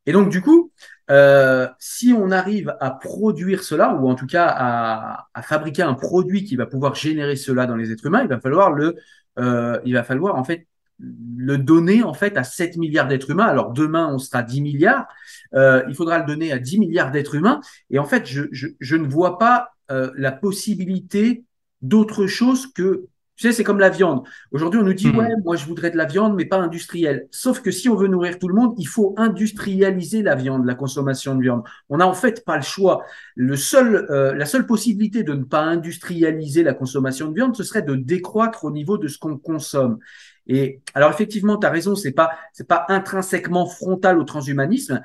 Et 0.07 0.13
donc 0.13 0.29
du 0.29 0.41
coup, 0.41 0.73
euh, 1.11 1.69
si 1.79 2.13
on 2.13 2.31
arrive 2.31 2.75
à 2.81 2.91
produire 2.91 3.63
cela, 3.63 3.95
ou 3.95 4.09
en 4.09 4.15
tout 4.15 4.27
cas 4.27 4.47
à, 4.49 5.29
à, 5.35 5.43
fabriquer 5.43 5.83
un 5.83 5.95
produit 5.95 6.45
qui 6.45 6.57
va 6.57 6.67
pouvoir 6.67 6.95
générer 6.95 7.37
cela 7.37 7.67
dans 7.67 7.77
les 7.77 7.93
êtres 7.93 8.07
humains, 8.07 8.23
il 8.23 8.29
va 8.29 8.41
falloir 8.41 8.73
le 8.73 8.97
euh, 9.39 9.79
il 9.85 9.95
va 9.95 10.03
falloir 10.03 10.37
en 10.37 10.45
fait 10.45 10.67
le 10.99 11.59
donner 11.59 12.03
en 12.03 12.15
fait 12.15 12.37
à 12.39 12.45
7 12.45 12.77
milliards 12.77 13.09
d'êtres 13.09 13.31
humains. 13.31 13.47
Alors 13.47 13.73
demain, 13.73 14.09
on 14.13 14.19
sera 14.19 14.43
10 14.43 14.63
milliards. 14.63 15.07
Euh, 15.55 15.83
il 15.89 15.95
faudra 15.95 16.19
le 16.19 16.25
donner 16.25 16.53
à 16.53 16.59
10 16.59 16.79
milliards 16.79 17.11
d'êtres 17.11 17.35
humains. 17.35 17.61
Et 17.91 17.99
en 17.99 18.05
fait, 18.05 18.27
je, 18.27 18.45
je, 18.53 18.97
ne 18.97 19.07
vois 19.07 19.39
pas 19.39 19.71
euh, 19.91 20.11
la 20.17 20.33
possibilité 20.33 21.45
d'autre 21.83 22.27
chose 22.27 22.73
que 22.73 23.07
tu 23.37 23.47
sais, 23.47 23.53
c'est 23.53 23.65
comme 23.65 23.79
la 23.79 23.91
viande. 23.91 24.27
Aujourd'hui, 24.51 24.81
on 24.81 24.83
nous 24.83 24.95
dit, 24.95 25.09
hmm. 25.09 25.19
ouais, 25.19 25.29
moi, 25.45 25.57
je 25.57 25.67
voudrais 25.67 25.91
de 25.91 25.97
la 25.99 26.07
viande, 26.07 26.35
mais 26.35 26.47
pas 26.47 26.57
industrielle. 26.57 27.29
Sauf 27.31 27.61
que 27.61 27.71
si 27.71 27.89
on 27.91 27.95
veut 27.95 28.09
nourrir 28.09 28.39
tout 28.39 28.49
le 28.49 28.55
monde, 28.55 28.75
il 28.79 28.89
faut 28.89 29.15
industrialiser 29.19 30.23
la 30.23 30.35
viande, 30.35 30.65
la 30.65 30.75
consommation 30.75 31.35
de 31.35 31.43
viande. 31.43 31.63
On 31.91 31.99
n'a 31.99 32.07
en 32.07 32.15
fait 32.15 32.47
pas 32.47 32.57
le 32.57 32.63
choix. 32.63 33.05
Le 33.35 33.57
seul, 33.57 34.07
euh, 34.11 34.35
la 34.35 34.47
seule 34.47 34.67
possibilité 34.67 35.23
de 35.23 35.35
ne 35.35 35.45
pas 35.45 35.61
industrialiser 35.61 36.63
la 36.63 36.73
consommation 36.73 37.29
de 37.29 37.35
viande, 37.35 37.55
ce 37.55 37.63
serait 37.63 37.83
de 37.83 37.95
décroître 37.95 38.65
au 38.65 38.71
niveau 38.71 38.97
de 38.97 39.07
ce 39.07 39.19
qu'on 39.19 39.37
consomme. 39.37 39.99
Et 40.47 40.81
alors, 40.95 41.11
effectivement, 41.11 41.59
tu 41.59 41.67
as 41.67 41.71
raison, 41.71 41.95
c'est 41.95 42.13
pas, 42.13 42.31
c'est 42.55 42.67
pas 42.69 42.87
intrinsèquement 42.89 43.67
frontal 43.67 44.19
au 44.19 44.25
transhumanisme, 44.25 45.03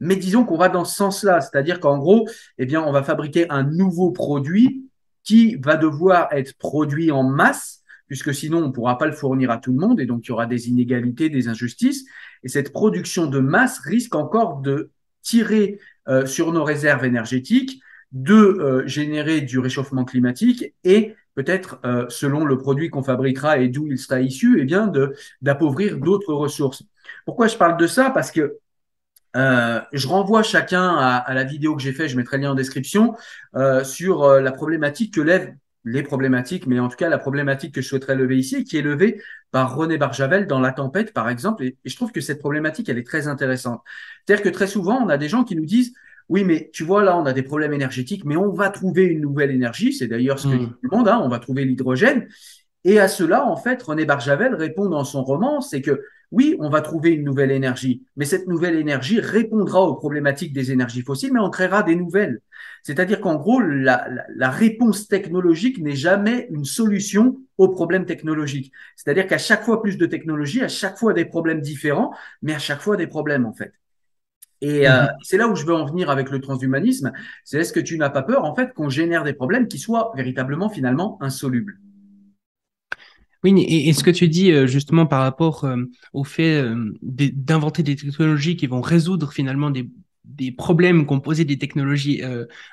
mais 0.00 0.16
disons 0.16 0.44
qu'on 0.44 0.58
va 0.58 0.68
dans 0.68 0.84
ce 0.84 0.94
sens-là. 0.94 1.40
C'est-à-dire 1.40 1.80
qu'en 1.80 1.96
gros, 1.96 2.28
eh 2.58 2.66
bien, 2.66 2.82
on 2.82 2.92
va 2.92 3.02
fabriquer 3.02 3.48
un 3.50 3.62
nouveau 3.62 4.10
produit 4.10 4.90
qui 5.26 5.56
va 5.56 5.76
devoir 5.76 6.28
être 6.32 6.56
produit 6.56 7.10
en 7.10 7.24
masse, 7.24 7.82
puisque 8.06 8.32
sinon 8.32 8.58
on 8.58 8.68
ne 8.68 8.72
pourra 8.72 8.96
pas 8.96 9.06
le 9.06 9.12
fournir 9.12 9.50
à 9.50 9.58
tout 9.58 9.72
le 9.72 9.78
monde, 9.78 10.00
et 10.00 10.06
donc 10.06 10.24
il 10.24 10.28
y 10.28 10.32
aura 10.32 10.46
des 10.46 10.68
inégalités, 10.68 11.28
des 11.28 11.48
injustices. 11.48 12.06
Et 12.44 12.48
cette 12.48 12.72
production 12.72 13.26
de 13.26 13.40
masse 13.40 13.80
risque 13.80 14.14
encore 14.14 14.58
de 14.58 14.90
tirer 15.22 15.80
euh, 16.08 16.24
sur 16.24 16.52
nos 16.52 16.62
réserves 16.62 17.04
énergétiques, 17.04 17.80
de 18.12 18.34
euh, 18.34 18.86
générer 18.86 19.40
du 19.40 19.58
réchauffement 19.58 20.04
climatique 20.04 20.72
et 20.84 21.16
peut-être, 21.34 21.80
euh, 21.84 22.06
selon 22.08 22.44
le 22.44 22.56
produit 22.56 22.88
qu'on 22.88 23.02
fabriquera 23.02 23.58
et 23.58 23.68
d'où 23.68 23.88
il 23.88 23.98
sera 23.98 24.20
issu, 24.20 24.60
eh 24.60 24.64
bien, 24.64 24.90
d'appauvrir 25.42 25.98
d'autres 25.98 26.32
ressources. 26.32 26.84
Pourquoi 27.24 27.48
je 27.48 27.56
parle 27.56 27.76
de 27.76 27.88
ça? 27.88 28.10
Parce 28.10 28.30
que 28.30 28.58
euh, 29.34 29.80
je 29.92 30.08
renvoie 30.08 30.42
chacun 30.42 30.96
à, 30.96 31.34
la 31.34 31.44
vidéo 31.44 31.76
que 31.76 31.82
j'ai 31.82 31.92
faite, 31.92 32.08
je 32.08 32.16
mettrai 32.16 32.36
le 32.38 32.44
lien 32.44 32.52
en 32.52 32.54
description, 32.54 33.14
euh, 33.54 33.84
sur 33.84 34.24
euh, 34.24 34.40
la 34.40 34.52
problématique 34.52 35.14
que 35.14 35.20
lève 35.20 35.54
les 35.84 36.02
problématiques, 36.02 36.66
mais 36.66 36.80
en 36.80 36.88
tout 36.88 36.96
cas 36.96 37.08
la 37.08 37.18
problématique 37.18 37.74
que 37.74 37.80
je 37.80 37.88
souhaiterais 37.88 38.16
lever 38.16 38.36
ici, 38.36 38.64
qui 38.64 38.76
est 38.76 38.82
levée 38.82 39.22
par 39.52 39.76
René 39.76 39.98
Barjavel 39.98 40.46
dans 40.46 40.58
La 40.58 40.72
Tempête, 40.72 41.12
par 41.12 41.28
exemple. 41.28 41.64
Et, 41.64 41.76
je 41.84 41.94
trouve 41.94 42.12
que 42.12 42.20
cette 42.20 42.40
problématique, 42.40 42.88
elle 42.88 42.98
est 42.98 43.06
très 43.06 43.28
intéressante. 43.28 43.82
C'est-à-dire 44.26 44.44
que 44.44 44.48
très 44.48 44.66
souvent, 44.66 45.00
on 45.02 45.08
a 45.08 45.16
des 45.16 45.28
gens 45.28 45.44
qui 45.44 45.54
nous 45.54 45.66
disent, 45.66 45.94
oui, 46.28 46.42
mais 46.42 46.70
tu 46.72 46.82
vois, 46.82 47.04
là, 47.04 47.16
on 47.16 47.24
a 47.24 47.32
des 47.32 47.44
problèmes 47.44 47.72
énergétiques, 47.72 48.24
mais 48.24 48.36
on 48.36 48.50
va 48.50 48.70
trouver 48.70 49.04
une 49.04 49.20
nouvelle 49.20 49.52
énergie. 49.52 49.92
C'est 49.92 50.08
d'ailleurs 50.08 50.40
ce 50.40 50.48
que 50.48 50.54
mmh. 50.54 50.58
dit 50.58 50.66
tout 50.66 50.78
le 50.82 50.96
monde, 50.96 51.08
hein, 51.08 51.20
on 51.22 51.28
va 51.28 51.38
trouver 51.38 51.64
l'hydrogène. 51.64 52.26
Et 52.82 52.98
à 52.98 53.06
cela, 53.06 53.46
en 53.46 53.56
fait, 53.56 53.80
René 53.82 54.04
Barjavel 54.04 54.54
répond 54.54 54.88
dans 54.88 55.04
son 55.04 55.22
roman, 55.22 55.60
c'est 55.60 55.82
que 55.82 56.02
oui, 56.32 56.56
on 56.58 56.68
va 56.68 56.80
trouver 56.80 57.10
une 57.10 57.24
nouvelle 57.24 57.52
énergie, 57.52 58.02
mais 58.16 58.24
cette 58.24 58.48
nouvelle 58.48 58.76
énergie 58.76 59.20
répondra 59.20 59.82
aux 59.82 59.94
problématiques 59.94 60.52
des 60.52 60.72
énergies 60.72 61.02
fossiles, 61.02 61.32
mais 61.32 61.40
on 61.40 61.50
créera 61.50 61.82
des 61.82 61.94
nouvelles. 61.94 62.40
C'est-à-dire 62.82 63.20
qu'en 63.20 63.36
gros, 63.36 63.60
la, 63.60 64.50
réponse 64.50 65.08
technologique 65.08 65.78
n'est 65.78 65.94
jamais 65.94 66.48
une 66.50 66.64
solution 66.64 67.38
aux 67.58 67.68
problèmes 67.68 68.06
technologiques. 68.06 68.72
C'est-à-dire 68.96 69.26
qu'à 69.26 69.38
chaque 69.38 69.62
fois 69.62 69.82
plus 69.82 69.96
de 69.98 70.06
technologie, 70.06 70.62
à 70.62 70.68
chaque 70.68 70.98
fois 70.98 71.12
des 71.12 71.24
problèmes 71.24 71.60
différents, 71.60 72.12
mais 72.42 72.54
à 72.54 72.58
chaque 72.58 72.80
fois 72.80 72.96
des 72.96 73.06
problèmes 73.06 73.46
en 73.46 73.52
fait. 73.52 73.72
Et 74.60 74.88
euh, 74.88 75.02
mhm. 75.02 75.08
c'est 75.22 75.36
là 75.36 75.48
où 75.48 75.54
je 75.54 75.64
veux 75.64 75.74
en 75.74 75.84
venir 75.84 76.10
avec 76.10 76.30
le 76.30 76.40
transhumanisme. 76.40 77.12
C'est 77.44 77.58
est-ce 77.58 77.72
que 77.72 77.80
tu 77.80 77.98
n'as 77.98 78.10
pas 78.10 78.22
peur 78.22 78.44
en 78.44 78.54
fait 78.54 78.72
qu'on 78.72 78.88
génère 78.88 79.22
des 79.22 79.34
problèmes 79.34 79.68
qui 79.68 79.78
soient 79.78 80.12
véritablement 80.16 80.70
finalement 80.70 81.18
insolubles? 81.20 81.78
Oui, 83.52 83.62
et, 83.62 83.92
ce 83.92 84.02
que 84.02 84.10
tu 84.10 84.28
dis 84.28 84.50
euh, 84.50 84.66
justement 84.66 85.06
par 85.06 85.22
rapport 85.22 85.64
euh, 85.64 85.84
au 86.12 86.24
fait 86.24 86.60
euh, 86.60 86.92
d'inventer 87.02 87.82
des 87.82 87.94
technologies 87.94 88.56
qui 88.56 88.66
vont 88.66 88.80
résoudre 88.80 89.32
finalement 89.32 89.70
des, 89.70 89.88
problèmes 90.56 91.06
qu'ont 91.06 91.20
posé 91.20 91.44
des 91.44 91.56
technologies 91.56 92.20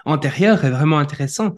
antérieures 0.06 0.66
est 0.66 0.72
vraiment 0.72 0.98
intéressant 0.98 1.56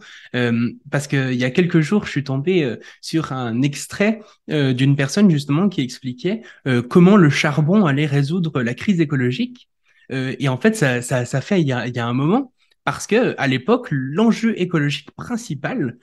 parce 0.90 1.06
qu'il 1.06 1.34
y 1.34 1.44
a 1.44 1.50
quelques 1.50 1.80
jours, 1.80 2.04
je 2.04 2.10
suis 2.10 2.24
tombé 2.24 2.76
sur 3.00 3.32
un 3.32 3.62
extrait 3.62 4.20
d'une 4.46 4.94
personne 4.94 5.30
justement 5.30 5.68
qui 5.68 5.80
expliquait 5.80 6.42
comment 6.90 7.16
le 7.16 7.30
charbon 7.30 7.86
allait 7.86 8.06
résoudre 8.06 8.62
la 8.62 8.74
crise 8.74 9.00
écologique. 9.00 9.68
et 10.10 10.48
en 10.48 10.58
fait, 10.58 10.76
ça, 10.76 11.00
ça, 11.00 11.40
fait 11.40 11.62
il 11.62 11.66
y, 11.66 11.72
a, 11.72 11.86
il 11.88 11.96
y 11.96 11.98
a 11.98 12.06
un 12.06 12.12
moment 12.12 12.52
parce 12.86 13.06
que 13.06 13.34
à 13.36 13.46
l'époque, 13.46 13.88
l'enjeu 13.90 14.58
écologique 14.58 15.10
principal, 15.10 15.98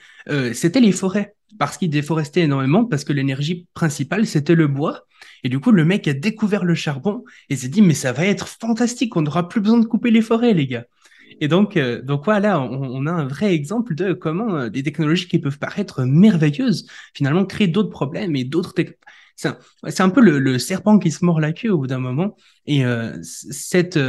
c'était 0.53 0.81
les 0.81 0.91
forêts 0.91 1.33
parce 1.57 1.77
qu'il 1.77 1.89
déforestait 1.89 2.41
énormément, 2.41 2.85
parce 2.85 3.03
que 3.03 3.13
l'énergie 3.13 3.67
principale, 3.73 4.25
c'était 4.25 4.55
le 4.55 4.67
bois. 4.67 5.05
Et 5.43 5.49
du 5.49 5.59
coup, 5.59 5.71
le 5.71 5.85
mec 5.85 6.07
a 6.07 6.13
découvert 6.13 6.65
le 6.65 6.75
charbon 6.75 7.23
et 7.49 7.55
s'est 7.55 7.67
dit, 7.67 7.81
mais 7.81 7.93
ça 7.93 8.11
va 8.11 8.25
être 8.25 8.47
fantastique, 8.47 9.15
on 9.15 9.21
n'aura 9.21 9.47
plus 9.49 9.61
besoin 9.61 9.79
de 9.79 9.85
couper 9.85 10.11
les 10.11 10.21
forêts, 10.21 10.53
les 10.53 10.67
gars. 10.67 10.85
Et 11.39 11.47
donc, 11.47 11.77
euh, 11.77 12.01
donc 12.01 12.25
voilà, 12.25 12.61
on, 12.61 13.05
a 13.07 13.11
un 13.11 13.25
vrai 13.25 13.53
exemple 13.53 13.95
de 13.95 14.13
comment 14.13 14.55
euh, 14.55 14.69
des 14.69 14.83
technologies 14.83 15.27
qui 15.27 15.39
peuvent 15.39 15.57
paraître 15.57 16.03
merveilleuses, 16.03 16.85
finalement, 17.13 17.45
créent 17.45 17.67
d'autres 17.67 17.89
problèmes 17.89 18.35
et 18.35 18.43
d'autres 18.43 18.73
c'est 19.35 20.01
un, 20.01 20.09
peu 20.09 20.21
le, 20.21 20.59
serpent 20.59 20.99
qui 20.99 21.09
se 21.09 21.25
mord 21.25 21.39
la 21.39 21.53
queue 21.53 21.71
au 21.71 21.79
bout 21.79 21.87
d'un 21.87 21.99
moment. 21.99 22.37
Et 22.67 22.85
euh, 22.85 23.17
cette, 23.23 23.99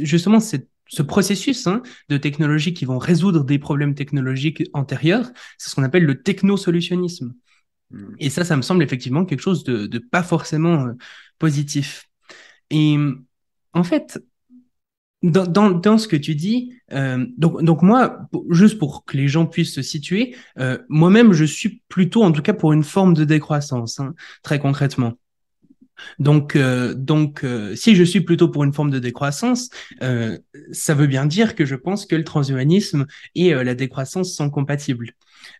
justement, 0.00 0.40
cette 0.40 0.68
ce 0.92 1.02
processus 1.02 1.66
hein, 1.66 1.82
de 2.10 2.18
technologies 2.18 2.74
qui 2.74 2.84
vont 2.84 2.98
résoudre 2.98 3.44
des 3.44 3.58
problèmes 3.58 3.94
technologiques 3.94 4.62
antérieurs, 4.74 5.30
c'est 5.56 5.70
ce 5.70 5.74
qu'on 5.74 5.84
appelle 5.84 6.04
le 6.04 6.22
technosolutionnisme. 6.22 7.32
Hmm. 7.90 8.14
Et 8.18 8.28
ça, 8.28 8.44
ça 8.44 8.56
me 8.58 8.62
semble 8.62 8.82
effectivement 8.82 9.24
quelque 9.24 9.40
chose 9.40 9.64
de, 9.64 9.98
pas 9.98 10.22
forcément 10.22 10.84
euh, 10.84 10.92
positif. 11.38 12.10
Et 12.68 12.98
en 13.72 13.84
fait, 13.84 14.22
dans, 15.22 15.96
ce 15.96 16.08
que 16.08 16.16
tu 16.16 16.34
dis, 16.34 16.74
euh, 16.92 17.24
donc, 17.38 17.62
donc 17.62 17.80
moi, 17.80 18.28
juste 18.50 18.78
pour 18.78 19.06
que 19.06 19.16
les 19.16 19.28
gens 19.28 19.46
puissent 19.46 19.74
se 19.74 19.82
situer, 19.82 20.36
euh, 20.58 20.76
moi-même, 20.90 21.32
je 21.32 21.46
suis 21.46 21.82
plutôt, 21.88 22.22
en 22.22 22.32
tout 22.32 22.42
cas, 22.42 22.52
pour 22.52 22.74
une 22.74 22.84
forme 22.84 23.14
de 23.14 23.24
décroissance, 23.24 23.98
hein, 23.98 24.14
très 24.42 24.58
concrètement. 24.58 25.14
Donc, 26.18 26.56
euh, 26.56 26.94
donc 26.94 27.44
euh, 27.44 27.74
si 27.76 27.94
je 27.94 28.02
suis 28.02 28.20
plutôt 28.20 28.48
pour 28.48 28.64
une 28.64 28.72
forme 28.72 28.90
de 28.90 28.98
décroissance, 28.98 29.70
euh, 30.02 30.38
ça 30.72 30.94
veut 30.94 31.06
bien 31.06 31.26
dire 31.26 31.54
que 31.54 31.64
je 31.64 31.74
pense 31.74 32.06
que 32.06 32.16
le 32.16 32.24
transhumanisme 32.24 33.06
et 33.34 33.52
la 33.52 33.74
décroissance 33.74 34.34
sont 34.34 34.50
compatibles. 34.50 35.12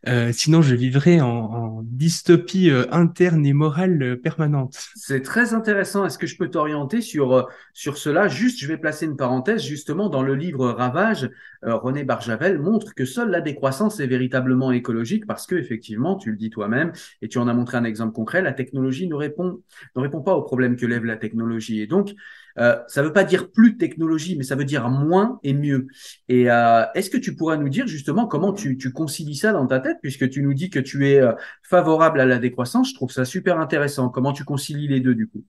Euh, 0.09 0.33
sinon, 0.33 0.63
je 0.63 0.75
vivrais 0.75 1.21
en, 1.21 1.83
dystopie 1.85 2.71
euh, 2.71 2.85
interne 2.93 3.45
et 3.47 3.53
morale 3.53 4.03
euh, 4.03 4.17
permanente. 4.17 4.79
C'est 4.95 5.23
très 5.23 5.55
intéressant. 5.55 6.05
Est-ce 6.05 6.19
que 6.19 6.27
je 6.27 6.37
peux 6.37 6.49
t'orienter 6.49 7.01
sur, 7.01 7.49
sur 7.73 7.99
cela? 7.99 8.29
Juste, 8.29 8.59
je 8.61 8.67
vais 8.67 8.79
placer 8.79 9.07
une 9.07 9.17
parenthèse. 9.17 9.63
Justement, 9.63 10.09
dans 10.09 10.23
le 10.23 10.35
livre 10.35 10.69
Ravage, 10.69 11.31
René 11.63 12.03
Barjavel 12.03 12.59
montre 12.59 12.95
que 12.95 13.05
seule 13.05 13.31
la 13.31 13.41
décroissance 13.41 14.01
est 14.01 14.07
véritablement 14.07 14.73
écologique 14.73 15.27
parce 15.27 15.47
que, 15.47 15.55
effectivement, 15.55 16.17
tu 16.17 16.31
le 16.31 16.37
dis 16.37 16.51
toi-même 16.51 16.93
et 17.21 17.29
tu 17.29 17.39
en 17.39 17.47
as 17.47 17.55
montré 17.55 17.77
un 17.77 17.85
exemple 17.85 18.13
concret, 18.13 18.43
la 18.43 18.53
technologie 18.53 19.07
ne 19.07 19.15
répond, 19.15 19.61
ne 19.95 20.01
répond 20.01 20.23
pas 20.23 20.35
aux 20.35 20.43
problèmes 20.43 20.77
que 20.77 20.87
lève 20.87 21.05
la 21.05 21.17
technologie. 21.17 21.81
Et 21.81 21.87
donc, 21.87 22.15
euh, 22.59 22.77
ça 22.89 23.03
ne 23.03 23.07
veut 23.07 23.13
pas 23.13 23.25
dire 23.25 23.51
plus 23.51 23.73
de 23.73 23.79
technologie, 23.79 24.37
mais 24.37 24.45
ça 24.45 24.57
veut 24.57 24.65
dire 24.65 24.89
moins 24.89 25.41
et 25.43 25.55
mieux. 25.55 25.87
Et 26.29 26.51
euh, 26.51 26.85
est-ce 26.95 27.11
que 27.11 27.17
tu 27.17 27.35
pourrais 27.35 27.59
nous 27.59 27.69
dire 27.69 27.87
justement 27.87 28.27
comment 28.27 28.53
tu, 28.53 28.77
concilies 28.93 29.37
ça 29.37 29.53
dans 29.53 29.67
ta 29.67 29.81
tête, 29.81 29.99
puisque 30.03 30.29
tu 30.29 30.43
nous 30.43 30.55
dis 30.55 30.71
que 30.71 30.79
tu 30.79 31.09
es 31.09 31.21
euh, 31.21 31.33
favorable 31.63 32.21
à 32.21 32.27
la 32.27 32.39
décroissance? 32.39 32.91
Je 32.91 32.95
trouve 32.95 33.11
ça 33.11 33.25
super 33.25 33.59
intéressant. 33.59 34.09
Comment 34.09 34.33
tu 34.33 34.45
concilies 34.45 34.89
les 34.89 35.01
deux 35.01 35.15
du 35.15 35.29
coup? 35.29 35.45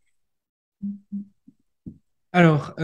Alors, 2.32 2.76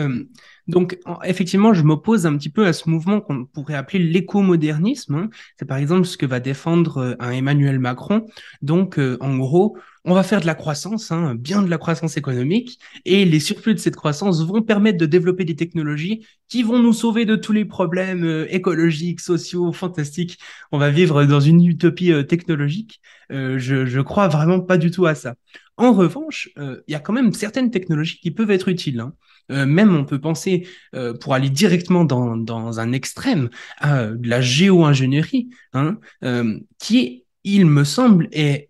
Donc, 0.68 1.00
effectivement, 1.24 1.74
je 1.74 1.82
m'oppose 1.82 2.28
un 2.28 2.38
petit 2.38 2.52
peu 2.52 2.68
à 2.68 2.74
ce 2.74 2.88
mouvement 2.88 3.20
qu'on 3.20 3.46
pourrait 3.46 3.74
appeler 3.74 3.98
l'éco-modernisme. 3.98 5.16
Hein. 5.16 5.30
C'est 5.58 5.66
par 5.66 5.78
exemple 5.78 6.06
ce 6.06 6.18
que 6.18 6.28
va 6.28 6.40
défendre 6.40 7.18
Emmanuel 7.20 7.80
Macron. 7.80 8.28
Donc, 8.62 9.00
en 9.00 9.38
gros, 9.38 9.76
on 10.10 10.14
va 10.14 10.24
faire 10.24 10.42
de 10.42 10.46
la 10.46 10.56
croissance, 10.56 11.12
hein, 11.12 11.36
bien 11.36 11.62
de 11.62 11.70
la 11.70 11.78
croissance 11.78 12.18
économique, 12.18 12.80
et 13.06 13.26
les 13.26 13.40
surplus 13.40 13.74
de 13.74 13.80
cette 13.80 13.96
croissance 13.96 14.44
vont 14.44 14.62
permettre 14.62 14.98
de 14.98 15.06
développer 15.06 15.46
des 15.46 15.56
technologies 15.56 16.26
qui 16.48 16.64
vont 16.64 16.80
nous 16.80 16.94
sauver 16.94 17.26
de 17.26 17.36
tous 17.36 17.54
les 17.54 17.66
problèmes 17.66 18.26
euh, 18.26 18.48
écologiques, 18.50 19.20
sociaux, 19.20 19.72
fantastiques. 19.72 20.38
On 20.72 20.78
va 20.78 20.90
vivre 20.90 21.26
dans 21.26 21.40
une 21.40 21.66
utopie 21.66 22.12
technologique. 22.28 23.02
je, 23.30 23.86
je 23.86 24.02
crois 24.02 24.28
vraiment 24.28 24.60
pas 24.60 24.78
du 24.78 24.92
tout 24.92 25.06
à 25.06 25.16
ça. 25.16 25.36
En 25.78 25.94
revanche, 25.94 26.50
il 26.58 26.92
y 26.92 26.96
a 26.96 27.00
quand 27.00 27.14
même 27.14 27.32
certaines 27.34 27.72
technologies 27.72 28.20
qui 28.20 28.32
peuvent 28.32 28.52
être 28.52 28.68
utiles. 28.68 29.00
Hein. 29.00 29.14
Euh, 29.52 29.66
même 29.66 29.96
on 29.96 30.06
peut 30.06 30.20
penser, 30.20 30.68
euh, 30.96 31.14
pour 31.14 31.34
aller 31.34 31.50
directement 31.50 32.06
dans, 32.06 32.80
un 32.80 32.92
extrême, 32.92 33.50
à 33.80 34.10
la 34.24 34.42
géo-ingénierie, 34.42 35.50
hein, 35.74 35.98
euh, 36.24 36.60
qui, 36.78 37.26
il 37.44 37.66
me 37.66 37.84
semble, 37.84 38.28
est 38.32 38.70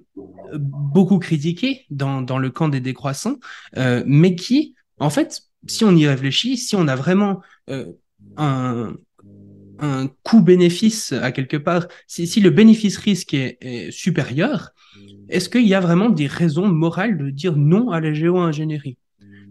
beaucoup 0.54 1.20
critiquée 1.20 1.86
dans, 1.90 2.22
dans 2.22 2.38
le 2.38 2.50
camp 2.50 2.70
des 2.70 2.80
décroissants, 2.80 3.38
mais 3.76 4.36
qui, 4.36 4.76
en 5.00 5.10
fait, 5.10 5.44
si 5.68 5.84
on 5.84 5.96
y 5.96 6.08
réfléchit, 6.08 6.58
si 6.58 6.76
on 6.76 6.88
a 6.88 6.96
vraiment 6.96 7.42
un, 8.38 8.94
un 9.80 10.08
coût-bénéfice 10.24 11.14
à 11.14 11.32
quelque 11.32 11.58
part, 11.58 11.88
si, 12.08 12.28
si 12.28 12.42
le 12.42 12.50
bénéfice-risque 12.50 13.34
est, 13.34 13.58
est, 13.62 13.92
supérieur, 13.92 14.72
est-ce 15.30 15.50
qu'il 15.50 15.68
y 15.68 15.74
a 15.74 15.80
vraiment 15.80 16.10
des 16.10 16.28
raisons 16.28 16.68
morales 16.68 17.18
de 17.18 17.30
dire 17.30 17.56
non 17.56 17.92
à 17.92 18.00
la 18.00 18.14
géo-ingénierie? 18.14 18.98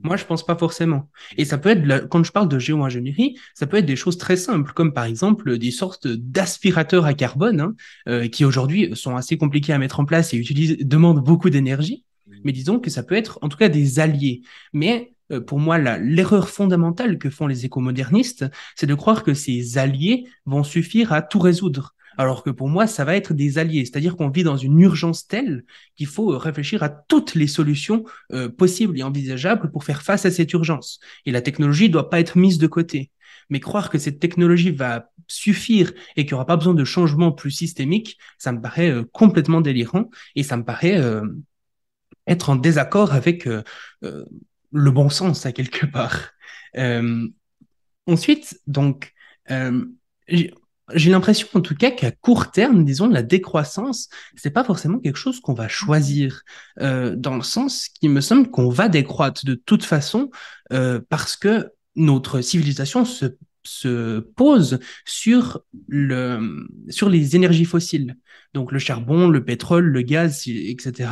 Moi, 0.02 0.16
je 0.16 0.24
pense 0.24 0.44
pas 0.44 0.56
forcément. 0.56 1.10
Et 1.36 1.44
ça 1.44 1.58
peut 1.58 1.70
être, 1.70 2.08
quand 2.08 2.22
je 2.24 2.32
parle 2.32 2.48
de 2.48 2.58
géo-ingénierie, 2.58 3.38
ça 3.54 3.66
peut 3.66 3.78
être 3.78 3.86
des 3.86 3.96
choses 3.96 4.18
très 4.18 4.36
simples, 4.36 4.72
comme 4.72 4.92
par 4.92 5.04
exemple 5.04 5.58
des 5.58 5.70
sortes 5.70 6.06
d'aspirateurs 6.06 7.04
à 7.04 7.14
carbone, 7.14 7.60
hein, 7.60 7.74
euh, 8.08 8.28
qui 8.28 8.44
aujourd'hui 8.44 8.90
sont 8.94 9.16
assez 9.16 9.36
compliqués 9.36 9.72
à 9.72 9.78
mettre 9.78 10.00
en 10.00 10.04
place 10.04 10.34
et 10.34 10.36
utilisent, 10.36 10.78
demandent 10.78 11.24
beaucoup 11.24 11.50
d'énergie. 11.50 12.04
Mais 12.44 12.52
disons 12.52 12.78
que 12.78 12.90
ça 12.90 13.02
peut 13.02 13.16
être 13.16 13.38
en 13.42 13.48
tout 13.48 13.56
cas 13.56 13.68
des 13.68 13.98
alliés. 13.98 14.42
Mais 14.72 15.14
euh, 15.32 15.40
pour 15.40 15.58
moi, 15.58 15.78
l'erreur 15.78 16.48
fondamentale 16.48 17.18
que 17.18 17.30
font 17.30 17.46
les 17.46 17.64
écomodernistes, 17.64 18.46
c'est 18.76 18.86
de 18.86 18.94
croire 18.94 19.24
que 19.24 19.34
ces 19.34 19.78
alliés 19.78 20.24
vont 20.46 20.62
suffire 20.62 21.12
à 21.12 21.22
tout 21.22 21.40
résoudre 21.40 21.94
alors 22.18 22.42
que 22.42 22.50
pour 22.50 22.68
moi, 22.68 22.88
ça 22.88 23.04
va 23.04 23.14
être 23.16 23.32
des 23.32 23.58
alliés. 23.58 23.84
C'est-à-dire 23.84 24.16
qu'on 24.16 24.28
vit 24.28 24.42
dans 24.42 24.56
une 24.56 24.78
urgence 24.80 25.28
telle 25.28 25.64
qu'il 25.96 26.08
faut 26.08 26.32
euh, 26.32 26.36
réfléchir 26.36 26.82
à 26.82 26.88
toutes 26.88 27.36
les 27.36 27.46
solutions 27.46 28.04
euh, 28.32 28.48
possibles 28.48 28.98
et 28.98 29.04
envisageables 29.04 29.70
pour 29.70 29.84
faire 29.84 30.02
face 30.02 30.26
à 30.26 30.32
cette 30.32 30.52
urgence. 30.52 30.98
Et 31.26 31.30
la 31.30 31.40
technologie 31.40 31.86
ne 31.86 31.92
doit 31.92 32.10
pas 32.10 32.18
être 32.18 32.36
mise 32.36 32.58
de 32.58 32.66
côté. 32.66 33.12
Mais 33.50 33.60
croire 33.60 33.88
que 33.88 33.98
cette 33.98 34.18
technologie 34.18 34.72
va 34.72 35.10
suffire 35.28 35.92
et 36.16 36.24
qu'il 36.24 36.32
n'y 36.32 36.34
aura 36.34 36.46
pas 36.46 36.56
besoin 36.56 36.74
de 36.74 36.84
changements 36.84 37.30
plus 37.30 37.52
systémiques, 37.52 38.18
ça 38.36 38.50
me 38.50 38.60
paraît 38.60 38.90
euh, 38.90 39.04
complètement 39.12 39.60
délirant 39.60 40.10
et 40.34 40.42
ça 40.42 40.56
me 40.56 40.64
paraît 40.64 41.00
être 42.26 42.50
en 42.50 42.56
désaccord 42.56 43.14
avec 43.14 43.48
le 44.02 44.90
bon 44.90 45.08
sens 45.08 45.46
à 45.46 45.52
quelque 45.52 45.86
part. 45.86 46.30
ensuite, 48.06 48.60
donc, 48.66 49.14
j'ai 50.94 51.10
l'impression 51.10 51.48
en 51.54 51.60
tout 51.60 51.74
cas 51.74 51.90
qu'à 51.90 52.10
court 52.10 52.50
terme, 52.50 52.84
disons, 52.84 53.08
la 53.08 53.22
décroissance, 53.22 54.08
c'est 54.36 54.50
pas 54.50 54.64
forcément 54.64 54.98
quelque 54.98 55.16
chose 55.16 55.40
qu'on 55.40 55.54
va 55.54 55.68
choisir, 55.68 56.42
euh, 56.80 57.14
dans 57.16 57.36
le 57.36 57.42
sens 57.42 57.88
qui 57.88 58.08
me 58.08 58.20
semble 58.20 58.50
qu'on 58.50 58.68
va 58.68 58.88
décroître 58.88 59.44
de 59.44 59.54
toute 59.54 59.84
façon, 59.84 60.30
euh, 60.72 61.00
parce 61.08 61.36
que 61.36 61.70
notre 61.96 62.40
civilisation 62.40 63.04
se, 63.04 63.26
se 63.68 64.20
pose 64.20 64.78
sur, 65.04 65.60
le, 65.88 66.66
sur 66.88 67.08
les 67.08 67.36
énergies 67.36 67.64
fossiles. 67.64 68.16
Donc 68.54 68.72
le 68.72 68.78
charbon, 68.78 69.28
le 69.28 69.44
pétrole, 69.44 69.84
le 69.84 70.02
gaz, 70.02 70.48
etc. 70.48 71.10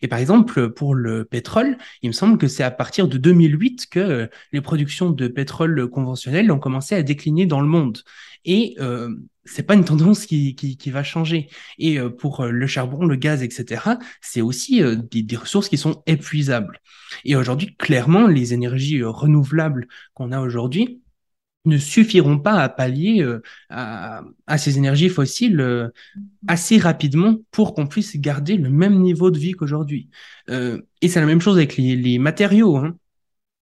Et 0.00 0.08
par 0.08 0.18
exemple, 0.18 0.70
pour 0.70 0.94
le 0.94 1.24
pétrole, 1.24 1.76
il 2.02 2.08
me 2.08 2.12
semble 2.12 2.38
que 2.38 2.48
c'est 2.48 2.64
à 2.64 2.70
partir 2.70 3.08
de 3.08 3.18
2008 3.18 3.88
que 3.90 4.30
les 4.52 4.60
productions 4.60 5.10
de 5.10 5.28
pétrole 5.28 5.88
conventionnel 5.90 6.50
ont 6.50 6.58
commencé 6.58 6.94
à 6.94 7.02
décliner 7.02 7.46
dans 7.46 7.60
le 7.60 7.68
monde. 7.68 7.98
Et 8.44 8.74
euh, 8.80 9.14
c'est 9.48 9.62
pas 9.62 9.74
une 9.74 9.84
tendance 9.84 10.26
qui, 10.26 10.54
qui, 10.54 10.90
va 10.90 11.02
changer. 11.02 11.48
Et 11.78 11.98
euh, 11.98 12.10
pour 12.10 12.40
euh, 12.40 12.50
le 12.50 12.66
charbon, 12.66 13.04
le 13.06 13.16
gaz, 13.16 13.42
etc., 13.42 13.82
c'est 14.20 14.40
aussi 14.40 14.82
euh, 14.82 14.96
des, 14.96 15.36
ressources 15.36 15.68
qui 15.68 15.78
sont 15.78 16.02
épuisables. 16.06 16.80
Et 17.24 17.36
aujourd'hui, 17.36 17.74
clairement, 17.76 18.26
les 18.26 18.54
énergies 18.54 19.02
renouvelables 19.02 19.88
qu'on 20.14 20.32
a 20.32 20.40
aujourd'hui 20.40 21.00
ne 21.68 21.78
suffiront 21.78 22.38
pas 22.38 22.54
à 22.54 22.68
pallier 22.68 23.24
à, 23.68 24.22
à, 24.46 24.58
ces 24.58 24.78
énergies 24.78 25.08
fossiles 25.08 25.90
assez 26.46 26.78
rapidement 26.78 27.36
pour 27.50 27.74
qu'on 27.74 27.86
puisse 27.86 28.16
garder 28.16 28.56
le 28.56 28.70
même 28.70 29.00
niveau 29.00 29.30
de 29.30 29.38
vie 29.38 29.52
qu'aujourd'hui. 29.52 30.08
et 30.48 31.08
c'est 31.08 31.20
la 31.20 31.26
même 31.26 31.40
chose 31.40 31.56
avec 31.56 31.76
les, 31.76 31.96
les 31.96 32.18
matériaux. 32.18 32.76
Hein. 32.76 32.96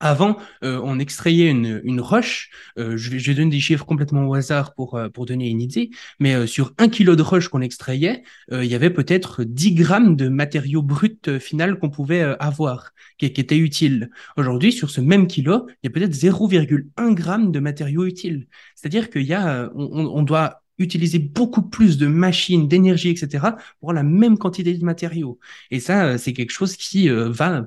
Avant, 0.04 0.36
euh, 0.62 0.78
on 0.84 0.98
extrayait 0.98 1.48
une, 1.50 1.80
une 1.82 1.98
roche. 1.98 2.50
Euh, 2.78 2.94
je, 2.98 3.16
je, 3.16 3.30
vais, 3.30 3.34
donner 3.34 3.50
des 3.50 3.60
chiffres 3.60 3.86
complètement 3.86 4.26
au 4.26 4.34
hasard 4.34 4.74
pour, 4.74 4.96
euh, 4.96 5.08
pour 5.08 5.24
donner 5.24 5.48
une 5.48 5.62
idée. 5.62 5.88
Mais 6.20 6.46
sur 6.46 6.74
un 6.76 6.90
kilo 6.90 7.16
de 7.16 7.22
roche 7.22 7.48
qu'on 7.48 7.62
extrayait, 7.62 8.22
il 8.52 8.66
y 8.66 8.74
avait 8.74 8.90
peut-être 8.90 9.44
10 9.44 9.72
grammes 9.72 10.14
de 10.14 10.28
matériaux 10.28 10.82
bruts 10.82 11.38
final 11.40 11.78
qu'on 11.78 11.88
pouvait 11.88 12.20
avoir, 12.20 12.92
qui, 13.16 13.32
qui 13.32 13.40
était 13.40 13.56
utile. 13.56 14.10
Aujourd'hui, 14.36 14.72
sur 14.72 14.90
ce 14.90 15.00
même 15.00 15.26
kilo, 15.26 15.68
il 15.82 15.86
y 15.86 15.88
a 15.88 15.90
peut-être 15.90 16.12
0,1 16.12 17.14
gramme 17.14 17.50
de 17.50 17.58
matériaux 17.58 18.04
utiles. 18.04 18.46
C'est-à-dire 18.74 19.08
qu'il 19.08 19.22
y 19.22 19.32
a, 19.32 19.70
on, 19.74 19.86
on 19.86 20.22
doit 20.22 20.62
utiliser 20.76 21.18
beaucoup 21.18 21.62
plus 21.62 21.96
de 21.96 22.06
machines, 22.06 22.68
d'énergie, 22.68 23.08
etc., 23.08 23.46
pour 23.80 23.94
la 23.94 24.02
même 24.02 24.36
quantité 24.36 24.74
de 24.74 24.84
matériaux. 24.84 25.38
Et 25.70 25.80
ça, 25.80 26.18
c'est 26.18 26.34
quelque 26.34 26.50
chose 26.50 26.76
qui 26.76 27.08
va 27.08 27.64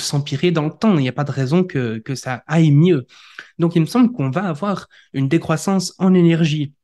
s'empirer 0.00 0.50
dans 0.50 0.64
le 0.64 0.72
temps. 0.72 0.96
Il 0.96 1.02
n'y 1.02 1.08
a 1.08 1.12
pas 1.12 1.24
de 1.24 1.30
raison 1.30 1.64
que, 1.64 1.98
que 1.98 2.14
ça 2.14 2.42
aille 2.46 2.72
mieux. 2.72 3.06
Donc, 3.58 3.76
il 3.76 3.80
me 3.80 3.86
semble 3.86 4.12
qu'on 4.12 4.30
va 4.30 4.44
avoir 4.44 4.88
une 5.12 5.28
décroissance 5.28 5.94
en 5.98 6.14
énergie 6.14 6.74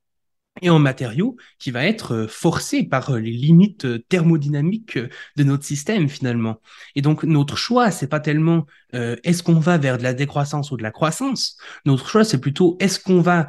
et 0.63 0.71
en 0.71 0.79
matériaux 0.79 1.37
qui 1.59 1.71
va 1.71 1.85
être 1.85 2.15
euh, 2.15 2.29
forcée 2.29 2.83
par 2.85 3.11
euh, 3.11 3.19
les 3.19 3.33
limites 3.33 3.85
euh, 3.85 4.05
thermodynamiques 4.09 4.99
de 5.37 5.45
notre 5.45 5.65
système 5.65 6.09
finalement. 6.09 6.61
Et 6.95 7.03
donc 7.03 7.25
notre 7.25 7.57
choix, 7.57 7.91
c'est 7.91 8.07
pas 8.07 8.21
tellement 8.21 8.67
est-ce 8.93 9.43
qu'on 9.43 9.59
va 9.59 9.77
vers 9.77 9.99
de 9.99 10.03
la 10.03 10.15
décroissance 10.15 10.71
ou 10.71 10.79
de 10.79 10.83
la 10.83 10.91
croissance. 10.91 11.59
Notre 11.85 12.09
choix, 12.09 12.25
c'est 12.25 12.41
plutôt 12.41 12.79
est-ce 12.81 12.99
qu'on 12.99 13.21
va 13.21 13.47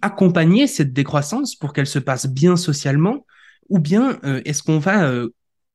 accompagner 0.00 0.68
cette 0.68 0.92
décroissance 0.92 1.56
pour 1.56 1.72
qu'elle 1.72 1.88
se 1.88 1.98
passe 1.98 2.28
bien 2.28 2.56
socialement, 2.56 3.26
ou 3.68 3.80
bien 3.80 4.20
est-ce 4.44 4.62
qu'on 4.62 4.78
va 4.78 5.12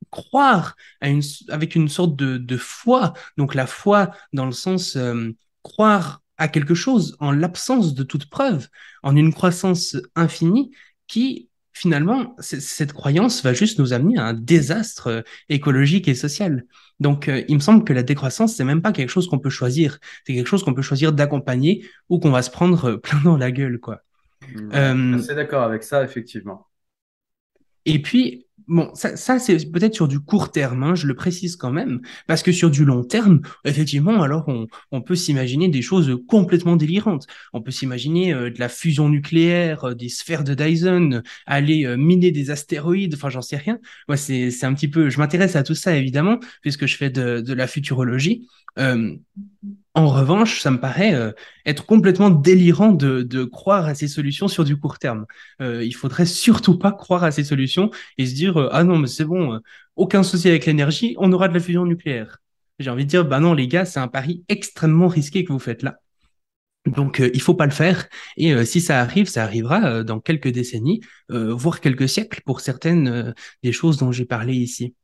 croire 0.09 0.75
à 0.99 1.09
une, 1.09 1.21
avec 1.49 1.75
une 1.75 1.87
sorte 1.87 2.15
de, 2.15 2.37
de 2.37 2.57
foi. 2.57 3.13
Donc 3.37 3.55
la 3.55 3.67
foi 3.67 4.11
dans 4.33 4.45
le 4.45 4.51
sens 4.51 4.95
euh, 4.95 5.31
croire 5.63 6.21
à 6.37 6.47
quelque 6.47 6.73
chose 6.73 7.15
en 7.19 7.31
l'absence 7.31 7.93
de 7.93 8.03
toute 8.03 8.29
preuve, 8.29 8.67
en 9.03 9.15
une 9.15 9.33
croissance 9.33 9.95
infinie 10.15 10.71
qui 11.07 11.49
finalement, 11.73 12.35
cette 12.39 12.93
croyance 12.93 13.43
va 13.43 13.53
juste 13.53 13.79
nous 13.79 13.93
amener 13.93 14.17
à 14.17 14.25
un 14.25 14.33
désastre 14.33 15.07
euh, 15.07 15.21
écologique 15.49 16.07
et 16.07 16.15
social. 16.15 16.65
Donc, 16.99 17.27
euh, 17.27 17.43
il 17.47 17.55
me 17.55 17.59
semble 17.59 17.83
que 17.83 17.93
la 17.93 18.03
décroissance, 18.03 18.55
c'est 18.55 18.63
même 18.63 18.81
pas 18.81 18.91
quelque 18.91 19.09
chose 19.09 19.27
qu'on 19.27 19.39
peut 19.39 19.49
choisir. 19.49 19.97
C'est 20.25 20.33
quelque 20.33 20.47
chose 20.47 20.63
qu'on 20.63 20.73
peut 20.73 20.81
choisir 20.81 21.13
d'accompagner 21.13 21.89
ou 22.09 22.19
qu'on 22.19 22.29
va 22.29 22.41
se 22.41 22.51
prendre 22.51 22.95
plein 22.95 23.19
dans 23.23 23.37
la 23.37 23.51
gueule, 23.51 23.79
quoi. 23.79 24.01
Mmh, 24.53 24.69
euh, 24.73 25.19
c'est 25.19 25.35
d'accord 25.35 25.63
avec 25.63 25.83
ça, 25.83 26.03
effectivement. 26.03 26.67
Et 27.85 28.01
puis, 28.01 28.47
Bon, 28.67 28.91
ça, 28.95 29.39
c'est 29.39 29.71
peut-être 29.71 29.95
sur 29.95 30.07
du 30.07 30.19
court 30.19 30.51
terme, 30.51 30.83
hein, 30.83 30.95
je 30.95 31.07
le 31.07 31.15
précise 31.15 31.55
quand 31.55 31.71
même, 31.71 32.01
parce 32.27 32.43
que 32.43 32.51
sur 32.51 32.69
du 32.69 32.85
long 32.85 33.03
terme, 33.03 33.41
effectivement, 33.65 34.21
alors 34.21 34.49
on, 34.91 35.01
peut 35.01 35.15
s'imaginer 35.15 35.67
des 35.67 35.81
choses 35.81 36.17
complètement 36.27 36.75
délirantes. 36.75 37.27
On 37.53 37.61
peut 37.61 37.71
s'imaginer 37.71 38.33
euh, 38.33 38.49
de 38.49 38.59
la 38.59 38.69
fusion 38.69 39.09
nucléaire, 39.09 39.85
euh, 39.85 39.95
des 39.95 40.09
sphères 40.09 40.43
de 40.43 40.53
Dyson, 40.53 41.21
aller 41.45 41.85
euh, 41.85 41.97
miner 41.97 42.31
des 42.31 42.51
astéroïdes, 42.51 43.15
enfin 43.15 43.29
j'en 43.29 43.41
sais 43.41 43.57
rien. 43.57 43.79
Moi, 44.07 44.17
c'est, 44.17 44.63
un 44.63 44.73
petit 44.73 44.87
peu, 44.87 45.09
je 45.09 45.17
m'intéresse 45.17 45.55
à 45.55 45.63
tout 45.63 45.75
ça 45.75 45.95
évidemment, 45.95 46.39
puisque 46.61 46.85
je 46.85 46.97
fais 46.97 47.09
de 47.09 47.53
la 47.53 47.67
futurologie. 47.67 48.47
En 49.93 50.07
revanche, 50.07 50.61
ça 50.61 50.71
me 50.71 50.79
paraît 50.79 51.13
euh, 51.13 51.33
être 51.65 51.85
complètement 51.85 52.29
délirant 52.29 52.93
de, 52.93 53.43
croire 53.43 53.87
à 53.87 53.95
ces 53.95 54.07
solutions 54.07 54.47
sur 54.47 54.63
du 54.63 54.77
court 54.77 54.99
terme. 54.99 55.25
Euh, 55.61 55.83
il 55.83 55.91
faudrait 55.93 56.25
surtout 56.25 56.77
pas 56.77 56.93
croire 56.93 57.25
à 57.25 57.31
ces 57.31 57.43
solutions 57.43 57.91
et 58.17 58.25
se 58.25 58.33
dire 58.33 58.57
euh, 58.57 58.69
ah 58.71 58.85
non 58.85 58.97
mais 58.97 59.07
c'est 59.07 59.25
bon, 59.25 59.55
euh, 59.55 59.59
aucun 59.97 60.23
souci 60.23 60.47
avec 60.47 60.65
l'énergie, 60.65 61.15
on 61.17 61.31
aura 61.33 61.49
de 61.49 61.53
la 61.53 61.59
fusion 61.59 61.85
nucléaire. 61.85 62.37
J'ai 62.79 62.89
envie 62.89 63.03
de 63.03 63.09
dire 63.09 63.25
bah 63.25 63.41
non 63.41 63.53
les 63.53 63.67
gars, 63.67 63.83
c'est 63.83 63.99
un 63.99 64.07
pari 64.07 64.45
extrêmement 64.47 65.09
risqué 65.09 65.43
que 65.43 65.51
vous 65.51 65.59
faites 65.59 65.83
là. 65.83 65.97
Donc 66.85 67.19
il 67.19 67.41
faut 67.41 67.53
pas 67.53 67.65
le 67.65 67.71
faire 67.71 68.07
et 68.37 68.65
si 68.65 68.81
ça 68.81 69.01
arrive, 69.01 69.27
ça 69.29 69.43
arrivera 69.43 70.03
dans 70.03 70.19
quelques 70.19 70.47
décennies, 70.47 71.01
voire 71.29 71.79
quelques 71.79 72.09
siècles 72.09 72.41
pour 72.43 72.59
certaines 72.61 73.35
des 73.63 73.71
choses 73.71 73.97
dont 73.97 74.11
j'ai 74.11 74.25
parlé 74.25 74.55
ici. 74.55 74.95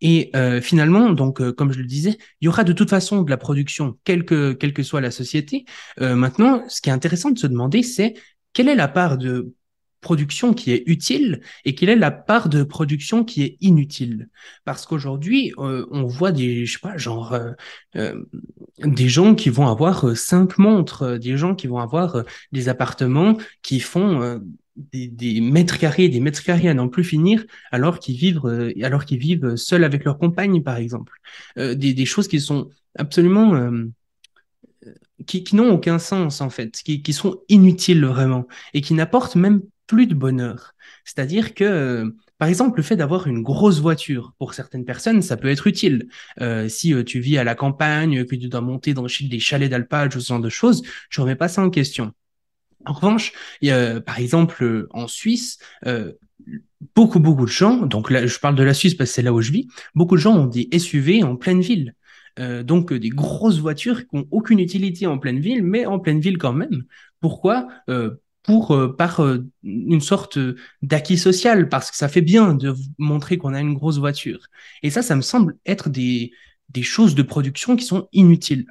Et 0.00 0.30
euh, 0.36 0.60
finalement, 0.60 1.10
donc, 1.10 1.40
euh, 1.40 1.52
comme 1.52 1.72
je 1.72 1.78
le 1.78 1.86
disais, 1.86 2.18
il 2.40 2.46
y 2.46 2.48
aura 2.48 2.64
de 2.64 2.72
toute 2.72 2.90
façon 2.90 3.22
de 3.22 3.30
la 3.30 3.36
production, 3.36 3.98
quelle 4.04 4.24
que, 4.24 4.52
quelle 4.52 4.72
que 4.72 4.82
soit 4.82 5.00
la 5.00 5.10
société. 5.10 5.64
Euh, 6.00 6.14
maintenant, 6.16 6.62
ce 6.68 6.80
qui 6.80 6.90
est 6.90 6.92
intéressant 6.92 7.30
de 7.30 7.38
se 7.38 7.46
demander, 7.46 7.82
c'est 7.82 8.14
quelle 8.52 8.68
est 8.68 8.74
la 8.74 8.88
part 8.88 9.18
de 9.18 9.52
production 10.00 10.54
qui 10.54 10.70
est 10.72 10.84
utile 10.86 11.40
et 11.64 11.74
quelle 11.74 11.88
est 11.88 11.96
la 11.96 12.12
part 12.12 12.48
de 12.48 12.62
production 12.62 13.24
qui 13.24 13.42
est 13.42 13.56
inutile. 13.60 14.28
Parce 14.64 14.86
qu'aujourd'hui, 14.86 15.52
on 15.56 16.04
voit 16.04 16.30
des, 16.30 16.64
je 16.64 16.74
sais 16.74 16.78
pas, 16.78 16.96
genre, 16.96 17.36
des 17.94 19.08
gens 19.08 19.34
qui 19.34 19.48
vont 19.48 19.66
avoir 19.66 20.16
cinq 20.16 20.58
montres, 20.58 21.18
des 21.18 21.36
gens 21.36 21.56
qui 21.56 21.66
vont 21.66 21.78
avoir 21.78 22.22
des 22.52 22.68
appartements 22.68 23.36
qui 23.62 23.80
font 23.80 24.40
des, 24.76 25.40
mètres 25.40 25.78
carrés, 25.78 26.08
des 26.08 26.20
mètres 26.20 26.42
carrés 26.42 26.68
à 26.68 26.74
n'en 26.74 26.88
plus 26.88 27.04
finir, 27.04 27.44
alors 27.70 27.98
qu'ils 27.98 28.16
vivent, 28.16 28.44
euh, 28.44 28.72
alors 28.82 29.04
qu'ils 29.04 29.18
vivent 29.18 29.56
seuls 29.56 29.84
avec 29.84 30.04
leur 30.04 30.18
compagne, 30.18 30.62
par 30.62 30.76
exemple. 30.76 31.12
Euh, 31.58 31.74
des, 31.74 32.06
choses 32.06 32.28
qui 32.28 32.40
sont 32.40 32.68
absolument, 32.98 33.54
euh, 33.54 33.86
qui, 35.26 35.44
n'ont 35.54 35.72
aucun 35.72 35.98
sens 35.98 36.40
en 36.40 36.50
fait, 36.50 36.82
qui, 36.82 37.02
qui, 37.02 37.12
sont 37.12 37.40
inutiles 37.48 38.04
vraiment 38.04 38.46
et 38.74 38.80
qui 38.80 38.94
n'apportent 38.94 39.36
même 39.36 39.62
plus 39.86 40.06
de 40.06 40.14
bonheur. 40.14 40.74
C'est-à-dire 41.04 41.54
que, 41.54 42.14
par 42.38 42.48
exemple, 42.48 42.78
le 42.78 42.82
fait 42.82 42.96
d'avoir 42.96 43.26
une 43.26 43.42
grosse 43.42 43.80
voiture, 43.80 44.34
pour 44.38 44.54
certaines 44.54 44.84
personnes, 44.84 45.22
ça 45.22 45.36
peut 45.36 45.48
être 45.48 45.66
utile. 45.66 46.08
si 46.68 46.92
tu 47.04 47.20
vis 47.20 47.38
à 47.38 47.44
la 47.44 47.54
campagne, 47.54 48.24
que 48.24 48.34
tu 48.34 48.48
dois 48.48 48.60
monter 48.60 48.94
dans 48.94 49.06
des 49.06 49.38
chalets 49.38 49.70
d'alpage 49.70 50.16
ou 50.16 50.20
ce 50.20 50.28
genre 50.28 50.40
de 50.40 50.48
choses, 50.48 50.82
je 51.08 51.20
remets 51.20 51.36
pas 51.36 51.48
ça 51.48 51.62
en 51.62 51.70
question. 51.70 52.12
En 52.86 52.92
revanche, 52.92 53.32
a, 53.64 54.00
par 54.00 54.18
exemple, 54.18 54.62
euh, 54.62 54.88
en 54.90 55.08
Suisse, 55.08 55.58
euh, 55.86 56.12
beaucoup, 56.94 57.20
beaucoup 57.20 57.44
de 57.44 57.50
gens, 57.50 57.86
donc 57.86 58.10
là, 58.10 58.26
je 58.26 58.38
parle 58.38 58.54
de 58.54 58.62
la 58.62 58.74
Suisse 58.74 58.94
parce 58.94 59.10
que 59.10 59.14
c'est 59.14 59.22
là 59.22 59.32
où 59.32 59.40
je 59.40 59.52
vis, 59.52 59.68
beaucoup 59.94 60.16
de 60.16 60.20
gens 60.20 60.36
ont 60.36 60.46
des 60.46 60.68
SUV 60.78 61.22
en 61.22 61.36
pleine 61.36 61.60
ville. 61.60 61.94
Euh, 62.38 62.62
donc 62.62 62.92
des 62.92 63.08
grosses 63.08 63.58
voitures 63.60 64.06
qui 64.06 64.14
n'ont 64.14 64.28
aucune 64.30 64.58
utilité 64.58 65.06
en 65.06 65.18
pleine 65.18 65.40
ville, 65.40 65.62
mais 65.62 65.86
en 65.86 65.98
pleine 65.98 66.20
ville 66.20 66.36
quand 66.36 66.52
même. 66.52 66.84
Pourquoi? 67.20 67.66
Pour 68.42 68.96
par 68.96 69.26
une 69.64 70.00
sorte 70.00 70.38
d'acquis 70.82 71.18
social, 71.18 71.68
parce 71.68 71.90
que 71.90 71.96
ça 71.96 72.08
fait 72.08 72.20
bien 72.20 72.54
de 72.54 72.74
montrer 72.98 73.38
qu'on 73.38 73.54
a 73.54 73.60
une 73.60 73.74
grosse 73.74 73.98
voiture. 73.98 74.46
Et 74.82 74.90
ça, 74.90 75.02
ça 75.02 75.16
me 75.16 75.22
semble 75.22 75.56
être 75.64 75.88
des, 75.88 76.30
des 76.68 76.82
choses 76.82 77.14
de 77.14 77.22
production 77.22 77.74
qui 77.74 77.84
sont 77.84 78.06
inutiles. 78.12 78.66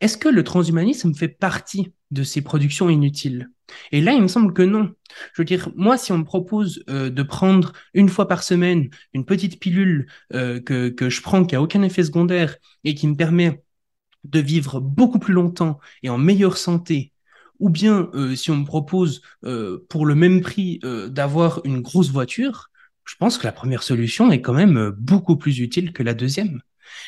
Est-ce 0.00 0.16
que 0.16 0.28
le 0.28 0.44
transhumanisme 0.44 1.14
fait 1.14 1.28
partie 1.28 1.92
de 2.10 2.22
ces 2.22 2.42
productions 2.42 2.88
inutiles? 2.88 3.50
Et 3.92 4.00
là, 4.00 4.12
il 4.12 4.22
me 4.22 4.28
semble 4.28 4.52
que 4.52 4.62
non. 4.62 4.92
Je 5.34 5.42
veux 5.42 5.44
dire, 5.44 5.70
moi, 5.76 5.98
si 5.98 6.12
on 6.12 6.18
me 6.18 6.24
propose 6.24 6.82
euh, 6.88 7.10
de 7.10 7.22
prendre 7.22 7.72
une 7.94 8.08
fois 8.08 8.28
par 8.28 8.42
semaine 8.42 8.88
une 9.12 9.24
petite 9.24 9.60
pilule 9.60 10.06
euh, 10.34 10.60
que, 10.60 10.94
je 11.08 11.22
prends 11.22 11.44
qui 11.44 11.56
a 11.56 11.62
aucun 11.62 11.82
effet 11.82 12.04
secondaire 12.04 12.56
et 12.84 12.94
qui 12.94 13.06
me 13.06 13.16
permet 13.16 13.62
de 14.24 14.40
vivre 14.40 14.80
beaucoup 14.80 15.18
plus 15.18 15.34
longtemps 15.34 15.78
et 16.02 16.10
en 16.10 16.18
meilleure 16.18 16.56
santé, 16.56 17.12
ou 17.58 17.70
bien 17.70 18.10
euh, 18.14 18.34
si 18.34 18.50
on 18.50 18.56
me 18.56 18.64
propose 18.64 19.22
pour 19.88 20.06
le 20.06 20.14
même 20.14 20.40
prix 20.40 20.80
d'avoir 20.82 21.60
une 21.64 21.80
grosse 21.80 22.10
voiture, 22.10 22.70
je 23.04 23.14
pense 23.16 23.38
que 23.38 23.46
la 23.46 23.52
première 23.52 23.82
solution 23.82 24.30
est 24.30 24.42
quand 24.42 24.52
même 24.52 24.90
beaucoup 24.98 25.36
plus 25.36 25.60
utile 25.60 25.92
que 25.92 26.02
la 26.02 26.14
deuxième. 26.14 26.60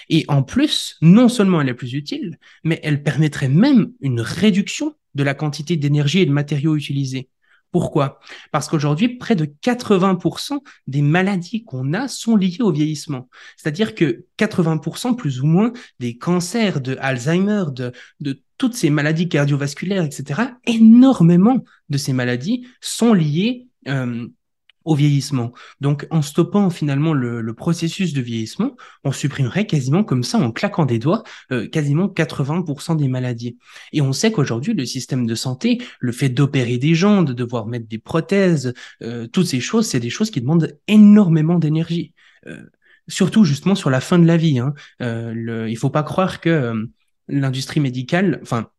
Et 0.08 0.24
en 0.28 0.42
plus, 0.42 0.96
non 1.02 1.28
seulement 1.28 1.60
elle 1.60 1.68
est 1.68 1.74
plus 1.74 1.94
utile, 1.94 2.38
mais 2.64 2.80
elle 2.82 3.02
permettrait 3.02 3.48
même 3.48 3.92
une 4.00 4.20
réduction 4.20 4.94
de 5.14 5.22
la 5.22 5.34
quantité 5.34 5.76
d'énergie 5.76 6.20
et 6.20 6.26
de 6.26 6.32
matériaux 6.32 6.76
utilisés. 6.76 7.28
Pourquoi? 7.72 8.18
Parce 8.50 8.68
qu'aujourd'hui, 8.68 9.16
près 9.16 9.36
de 9.36 9.44
80% 9.44 10.58
des 10.88 11.02
maladies 11.02 11.64
qu'on 11.64 11.94
a 11.94 12.08
sont 12.08 12.34
liées 12.34 12.60
au 12.60 12.72
vieillissement. 12.72 13.28
C'est-à-dire 13.56 13.94
que 13.94 14.26
80% 14.38 15.14
plus 15.14 15.40
ou 15.40 15.46
moins 15.46 15.72
des 16.00 16.16
cancers, 16.16 16.80
de 16.80 16.96
Alzheimer, 17.00 17.66
de, 17.70 17.92
toutes 18.58 18.74
ces 18.74 18.90
maladies 18.90 19.28
cardiovasculaires, 19.28 20.04
etc., 20.04 20.42
énormément 20.66 21.64
de 21.88 21.96
ces 21.96 22.12
maladies 22.12 22.66
sont 22.80 23.14
liées 23.14 23.68
euh, 23.88 24.26
au 24.90 24.96
vieillissement. 24.96 25.52
Donc, 25.80 26.08
en 26.10 26.20
stoppant 26.20 26.68
finalement 26.68 27.14
le, 27.14 27.54
processus 27.54 28.12
de 28.12 28.20
vieillissement, 28.20 28.76
on 29.04 29.12
supprimerait 29.12 29.64
quasiment 29.64 30.02
comme 30.02 30.24
ça, 30.24 30.38
en 30.38 30.50
claquant 30.50 30.84
des 30.84 30.98
doigts, 30.98 31.22
euh, 31.52 31.68
quasiment 31.68 32.08
80% 32.08 32.96
des 32.96 33.06
maladies. 33.06 33.56
Et 33.92 34.00
on 34.00 34.12
sait 34.12 34.32
qu'aujourd'hui, 34.32 34.74
le 34.74 34.84
système 34.84 35.26
de 35.26 35.34
santé, 35.36 35.80
le 36.00 36.10
fait 36.10 36.28
d'opérer 36.28 36.76
des 36.76 36.96
gens, 36.96 37.22
de 37.22 37.32
devoir 37.32 37.68
mettre 37.68 37.86
des 37.86 37.98
prothèses, 37.98 38.74
euh, 39.04 39.28
toutes 39.28 39.46
ces 39.46 39.60
choses, 39.60 39.86
c'est 39.86 40.00
des 40.00 40.10
choses 40.10 40.32
qui 40.32 40.40
demandent 40.40 40.76
énormément 40.88 41.60
d'énergie. 41.60 42.12
Euh, 42.48 42.64
surtout 43.06 43.44
justement 43.44 43.76
sur 43.76 43.90
la 43.90 44.00
fin 44.00 44.18
de 44.18 44.26
la 44.26 44.36
vie. 44.36 44.58
Hein. 44.58 44.74
Le, 44.98 45.68
il 45.68 45.76
faut 45.76 45.90
pas 45.90 46.02
croire 46.02 46.40
que 46.40 46.88
l'industrie 47.28 47.80
médicale, 47.80 48.40
enfin, 48.42 48.70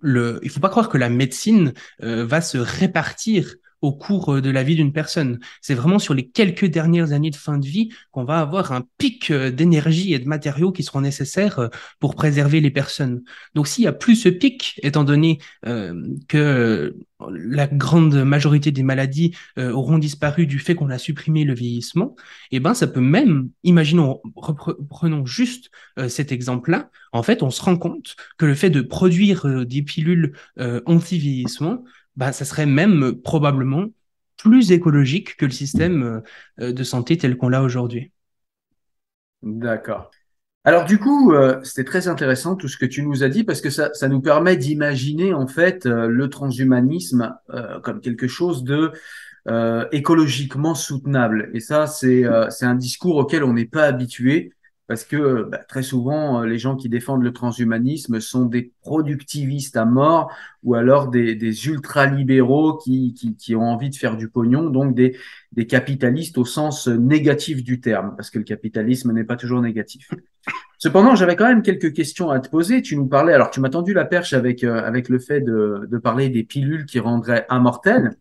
le, 0.00 0.40
il 0.42 0.48
faut 0.48 0.60
pas 0.60 0.70
croire 0.70 0.88
que 0.88 0.98
la 0.98 1.10
médecine 1.10 1.72
va 2.00 2.40
se 2.40 2.58
répartir 2.58 3.56
au 3.82 3.92
cours 3.92 4.36
euh, 4.36 4.40
de 4.40 4.50
la 4.50 4.62
vie 4.62 4.76
d'une 4.76 4.92
personne. 4.92 5.40
C'est 5.60 5.74
vraiment 5.74 5.98
sur 5.98 6.14
les 6.14 6.26
quelques 6.28 6.64
dernières 6.64 7.12
années 7.12 7.30
de 7.30 7.36
fin 7.36 7.58
de 7.58 7.66
vie 7.66 7.90
qu'on 8.12 8.24
va 8.24 8.38
avoir 8.38 8.72
un 8.72 8.84
pic 8.96 9.30
euh, 9.30 9.50
d'énergie 9.50 10.14
et 10.14 10.18
de 10.18 10.28
matériaux 10.28 10.72
qui 10.72 10.84
seront 10.84 11.00
nécessaires 11.00 11.58
euh, 11.58 11.68
pour 11.98 12.14
préserver 12.14 12.60
les 12.60 12.70
personnes. 12.70 13.22
Donc 13.54 13.66
s'il 13.68 13.84
y 13.84 13.88
a 13.88 13.92
plus 13.92 14.16
ce 14.16 14.28
pic, 14.28 14.80
étant 14.82 15.04
donné 15.04 15.38
que 16.28 16.94
la 17.28 17.66
grande 17.66 18.14
majorité 18.24 18.70
des 18.70 18.82
maladies 18.82 19.34
auront 19.58 19.98
disparu 19.98 20.46
du 20.46 20.58
fait 20.58 20.74
qu'on 20.74 20.90
a 20.90 20.98
supprimé 20.98 21.44
le 21.44 21.54
vieillissement, 21.54 22.14
eh 22.52 22.60
ben 22.60 22.74
ça 22.74 22.86
peut 22.86 23.00
même, 23.00 23.48
imaginons, 23.64 24.20
reprenons 24.36 25.26
juste 25.26 25.70
cet 26.08 26.30
exemple-là, 26.30 26.90
en 27.12 27.22
fait 27.22 27.42
on 27.42 27.50
se 27.50 27.62
rend 27.62 27.76
compte 27.76 28.14
que 28.38 28.46
le 28.46 28.54
fait 28.54 28.70
de 28.70 28.80
produire 28.80 29.66
des 29.66 29.82
pilules 29.82 30.34
anti-vieillissement 30.86 31.82
bah, 32.16 32.32
ça 32.32 32.44
serait 32.44 32.66
même 32.66 33.14
probablement 33.22 33.86
plus 34.36 34.72
écologique 34.72 35.36
que 35.36 35.44
le 35.44 35.52
système 35.52 36.22
euh, 36.60 36.72
de 36.72 36.84
santé 36.84 37.16
tel 37.16 37.36
qu'on 37.36 37.48
l'a 37.48 37.62
aujourd'hui. 37.62 38.12
D'accord. 39.42 40.10
Alors 40.64 40.84
du 40.84 40.98
coup, 40.98 41.32
euh, 41.32 41.60
c'était 41.64 41.84
très 41.84 42.08
intéressant 42.08 42.54
tout 42.54 42.68
ce 42.68 42.76
que 42.76 42.86
tu 42.86 43.02
nous 43.02 43.24
as 43.24 43.28
dit 43.28 43.44
parce 43.44 43.60
que 43.60 43.70
ça, 43.70 43.92
ça 43.94 44.08
nous 44.08 44.20
permet 44.20 44.56
d'imaginer 44.56 45.32
en 45.32 45.46
fait 45.46 45.86
euh, 45.86 46.06
le 46.06 46.28
transhumanisme 46.28 47.34
comme 47.82 48.00
quelque 48.00 48.28
chose 48.28 48.64
de 48.64 48.92
écologiquement 49.90 50.76
soutenable. 50.76 51.50
Et 51.52 51.58
ça, 51.58 51.88
c'est 51.88 52.22
c'est 52.50 52.64
un 52.64 52.76
discours 52.76 53.16
auquel 53.16 53.42
on 53.42 53.54
n'est 53.54 53.64
pas 53.66 53.82
habitué 53.82 54.52
parce 54.86 55.04
que 55.04 55.44
bah, 55.44 55.58
très 55.58 55.82
souvent, 55.82 56.42
euh, 56.42 56.46
les 56.46 56.58
gens 56.58 56.76
qui 56.76 56.88
défendent 56.88 57.22
le 57.22 57.32
transhumanisme 57.32 58.20
sont 58.20 58.46
des 58.46 58.72
productivistes 58.82 59.76
à 59.76 59.84
mort 59.84 60.32
ou 60.62 60.74
alors 60.74 61.08
des, 61.08 61.34
des 61.34 61.68
ultralibéraux 61.68 62.76
qui, 62.76 63.14
qui, 63.38 63.54
ont 63.54 63.62
envie 63.62 63.90
de 63.90 63.96
faire 63.96 64.16
du 64.16 64.28
pognon, 64.28 64.70
donc 64.70 64.94
des, 64.94 65.16
des 65.52 65.66
capitalistes 65.66 66.36
au 66.38 66.44
sens 66.44 66.88
négatif 66.88 67.62
du 67.62 67.80
terme, 67.80 68.14
parce 68.16 68.30
que 68.30 68.38
le 68.38 68.44
capitalisme 68.44 69.12
n'est 69.12 69.24
pas 69.24 69.36
toujours 69.36 69.62
négatif. 69.62 70.10
Cependant, 70.78 71.14
j'avais 71.14 71.36
quand 71.36 71.46
même 71.46 71.62
quelques 71.62 71.92
questions 71.92 72.30
à 72.30 72.40
te 72.40 72.48
poser. 72.48 72.82
Tu 72.82 72.96
nous 72.96 73.06
parlais, 73.06 73.32
alors 73.32 73.50
tu 73.50 73.60
m'as 73.60 73.70
tendu 73.70 73.94
la 73.94 74.04
perche 74.04 74.32
avec, 74.32 74.64
euh, 74.64 74.82
avec 74.82 75.08
le 75.08 75.20
fait 75.20 75.40
de, 75.40 75.86
de 75.88 75.98
parler 75.98 76.28
des 76.28 76.42
pilules 76.42 76.86
qui 76.86 76.98
rendraient 76.98 77.46
immortels 77.50 78.16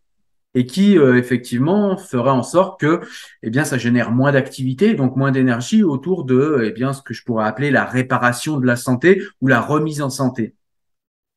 et 0.54 0.66
qui 0.66 0.97
euh, 0.97 1.18
effectivement 1.18 1.97
fera 1.97 2.34
en 2.34 2.43
sorte 2.43 2.80
que 2.80 3.02
eh 3.41 3.49
bien 3.49 3.64
ça 3.64 3.78
génère 3.78 4.12
moins 4.12 4.32
d'activité 4.32 4.93
donc 4.93 5.16
moins 5.16 5.32
d'énergie 5.32 5.84
autour 5.84 6.26
de 6.26 6.64
eh 6.66 6.72
bien 6.72 6.93
ce 6.93 7.02
que 7.02 7.14
je 7.14 7.24
pourrais 7.24 7.45
appeler 7.45 7.72
la 7.72 7.86
réparation 7.86 8.58
de 8.58 8.66
la 8.66 8.76
santé 8.76 9.24
ou 9.41 9.47
la 9.47 9.62
remise 9.62 10.02
en 10.02 10.10
santé. 10.10 10.56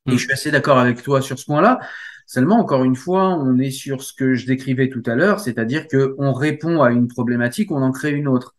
Et 0.07 0.13
hmm. 0.13 0.15
je 0.15 0.19
suis 0.19 0.33
assez 0.33 0.51
d'accord 0.51 0.79
avec 0.79 1.03
toi 1.03 1.23
sur 1.23 1.39
ce 1.39 1.47
point-là. 1.47 1.79
Seulement 2.27 2.59
encore 2.59 2.85
une 2.85 2.97
fois, 2.97 3.29
on 3.29 3.59
est 3.59 3.71
sur 3.71 4.03
ce 4.03 4.13
que 4.13 4.35
je 4.35 4.47
décrivais 4.47 4.89
tout 4.89 5.03
à 5.07 5.15
l'heure, 5.15 5.41
c'est-à-dire 5.41 5.87
que 5.89 6.15
on 6.19 6.33
répond 6.33 6.83
à 6.83 6.91
une 6.91 7.07
problématique, 7.07 7.71
on 7.71 7.83
en 7.83 7.93
crée 7.93 8.13
une 8.13 8.29
autre. 8.29 8.55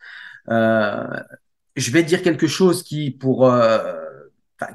Euh, 0.49 1.07
je 1.75 1.91
vais 1.91 2.03
dire 2.03 2.21
quelque 2.21 2.47
chose 2.47 2.83
qui 2.83 3.11
pour 3.11 3.51
euh, 3.51 4.04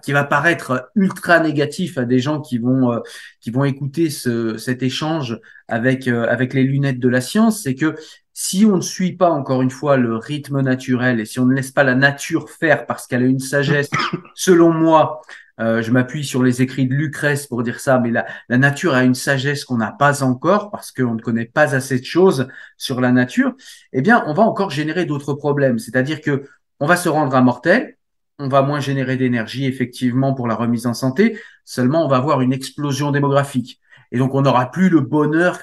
qui 0.02 0.12
va 0.12 0.24
paraître 0.24 0.90
ultra 0.94 1.40
négatif 1.40 1.98
à 1.98 2.04
des 2.04 2.18
gens 2.18 2.40
qui 2.40 2.58
vont 2.58 2.92
euh, 2.92 3.00
qui 3.40 3.50
vont 3.50 3.64
écouter 3.64 4.10
ce, 4.10 4.56
cet 4.58 4.82
échange 4.82 5.38
avec 5.68 6.06
euh, 6.08 6.26
avec 6.28 6.54
les 6.54 6.64
lunettes 6.64 7.00
de 7.00 7.08
la 7.08 7.20
science, 7.20 7.62
c'est 7.62 7.74
que 7.74 7.94
si 8.32 8.64
on 8.64 8.76
ne 8.76 8.82
suit 8.82 9.16
pas 9.16 9.30
encore 9.30 9.62
une 9.62 9.70
fois 9.70 9.96
le 9.96 10.16
rythme 10.16 10.60
naturel 10.60 11.20
et 11.20 11.24
si 11.24 11.40
on 11.40 11.46
ne 11.46 11.54
laisse 11.54 11.72
pas 11.72 11.84
la 11.84 11.94
nature 11.94 12.50
faire 12.50 12.86
parce 12.86 13.06
qu'elle 13.06 13.22
a 13.22 13.26
une 13.26 13.40
sagesse, 13.40 13.90
selon 14.34 14.72
moi, 14.72 15.20
euh, 15.60 15.82
je 15.82 15.90
m'appuie 15.90 16.24
sur 16.24 16.42
les 16.42 16.62
écrits 16.62 16.86
de 16.86 16.94
Lucrèce 16.94 17.46
pour 17.46 17.62
dire 17.62 17.80
ça, 17.80 17.98
mais 17.98 18.10
la, 18.10 18.26
la 18.48 18.56
nature 18.56 18.94
a 18.94 19.04
une 19.04 19.14
sagesse 19.14 19.64
qu'on 19.64 19.76
n'a 19.76 19.92
pas 19.92 20.22
encore 20.22 20.70
parce 20.70 20.90
qu'on 20.90 21.14
ne 21.14 21.20
connaît 21.20 21.44
pas 21.44 21.74
assez 21.74 21.98
de 21.98 22.04
choses 22.04 22.48
sur 22.78 23.00
la 23.00 23.12
nature. 23.12 23.52
Eh 23.92 24.00
bien, 24.00 24.24
on 24.26 24.32
va 24.32 24.42
encore 24.42 24.70
générer 24.70 25.04
d'autres 25.04 25.34
problèmes. 25.34 25.78
C'est-à-dire 25.78 26.20
que 26.22 26.44
on 26.80 26.86
va 26.86 26.96
se 26.96 27.10
rendre 27.10 27.36
immortel, 27.36 27.98
on 28.40 28.48
va 28.48 28.62
moins 28.62 28.80
générer 28.80 29.16
d'énergie 29.16 29.66
effectivement 29.66 30.34
pour 30.34 30.48
la 30.48 30.54
remise 30.54 30.86
en 30.86 30.94
santé, 30.94 31.38
seulement 31.64 32.04
on 32.04 32.08
va 32.08 32.16
avoir 32.16 32.40
une 32.40 32.52
explosion 32.52 33.12
démographique. 33.12 33.80
Et 34.12 34.18
donc 34.18 34.34
on 34.34 34.42
n'aura 34.42 34.70
plus 34.70 34.88
le 34.88 35.00
bonheur 35.00 35.58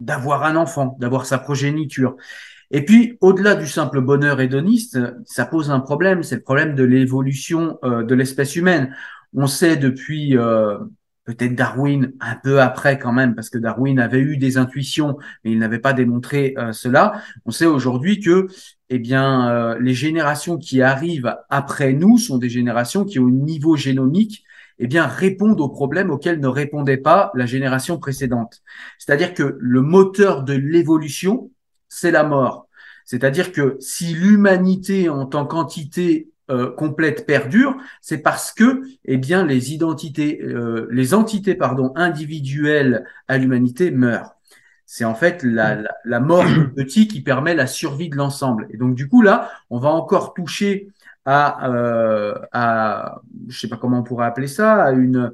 d'avoir 0.00 0.44
un 0.44 0.56
enfant, 0.56 0.96
d'avoir 0.98 1.24
sa 1.24 1.38
progéniture. 1.38 2.16
Et 2.72 2.84
puis, 2.84 3.18
au-delà 3.20 3.54
du 3.54 3.66
simple 3.66 4.00
bonheur 4.00 4.40
hédoniste, 4.40 4.98
ça 5.24 5.44
pose 5.44 5.70
un 5.70 5.80
problème, 5.80 6.22
c'est 6.22 6.36
le 6.36 6.42
problème 6.42 6.74
de 6.74 6.84
l'évolution 6.84 7.78
euh, 7.84 8.04
de 8.04 8.14
l'espèce 8.14 8.56
humaine. 8.56 8.94
On 9.34 9.46
sait 9.46 9.76
depuis 9.76 10.36
euh, 10.36 10.78
peut-être 11.34 11.54
Darwin 11.54 12.12
un 12.20 12.36
peu 12.36 12.60
après 12.60 12.98
quand 12.98 13.12
même, 13.12 13.34
parce 13.34 13.50
que 13.50 13.58
Darwin 13.58 13.98
avait 13.98 14.20
eu 14.20 14.36
des 14.36 14.56
intuitions, 14.58 15.16
mais 15.44 15.52
il 15.52 15.58
n'avait 15.58 15.78
pas 15.78 15.92
démontré 15.92 16.54
euh, 16.58 16.72
cela. 16.72 17.22
On 17.44 17.50
sait 17.50 17.66
aujourd'hui 17.66 18.20
que, 18.20 18.48
eh 18.88 18.98
bien, 18.98 19.76
les 19.78 19.94
générations 19.94 20.58
qui 20.58 20.82
arrivent 20.82 21.36
après 21.48 21.92
nous 21.92 22.18
sont 22.18 22.38
des 22.38 22.48
générations 22.48 23.04
qui, 23.04 23.20
au 23.20 23.30
niveau 23.30 23.76
génomique, 23.76 24.44
eh 24.80 24.86
bien, 24.86 25.06
répondent 25.06 25.60
aux 25.60 25.68
problèmes 25.68 26.10
auxquels 26.10 26.40
ne 26.40 26.48
répondait 26.48 26.96
pas 26.96 27.30
la 27.34 27.46
génération 27.46 27.98
précédente. 27.98 28.62
C'est-à-dire 28.98 29.34
que 29.34 29.56
le 29.60 29.82
moteur 29.82 30.42
de 30.42 30.54
l'évolution, 30.54 31.50
c'est 31.88 32.10
la 32.10 32.24
mort. 32.24 32.66
C'est-à-dire 33.04 33.52
que 33.52 33.76
si 33.80 34.14
l'humanité 34.14 35.08
en 35.08 35.26
tant 35.26 35.44
qu'entité 35.44 36.29
euh, 36.50 36.70
complète 36.70 37.26
perdure, 37.26 37.76
c'est 38.00 38.18
parce 38.18 38.52
que 38.52 38.82
eh 39.04 39.16
bien 39.16 39.46
les 39.46 39.72
identités, 39.72 40.42
euh, 40.42 40.88
les 40.90 41.14
entités 41.14 41.54
pardon 41.54 41.92
individuelles 41.96 43.04
à 43.28 43.38
l'humanité 43.38 43.90
meurent. 43.90 44.34
C'est 44.86 45.04
en 45.04 45.14
fait 45.14 45.42
la, 45.44 45.76
mm. 45.76 45.82
la, 45.82 45.90
la 46.04 46.20
mort 46.20 46.44
du 46.44 46.68
petit 46.74 47.08
qui 47.08 47.22
permet 47.22 47.54
la 47.54 47.66
survie 47.66 48.08
de 48.08 48.16
l'ensemble. 48.16 48.66
Et 48.70 48.76
donc 48.76 48.94
du 48.94 49.08
coup 49.08 49.22
là, 49.22 49.50
on 49.70 49.78
va 49.78 49.90
encore 49.90 50.34
toucher 50.34 50.88
à, 51.24 51.70
euh, 51.70 52.34
à 52.52 53.20
je 53.48 53.58
sais 53.58 53.68
pas 53.68 53.76
comment 53.76 54.00
on 54.00 54.02
pourrait 54.02 54.26
appeler 54.26 54.48
ça, 54.48 54.82
à 54.82 54.92
une 54.92 55.32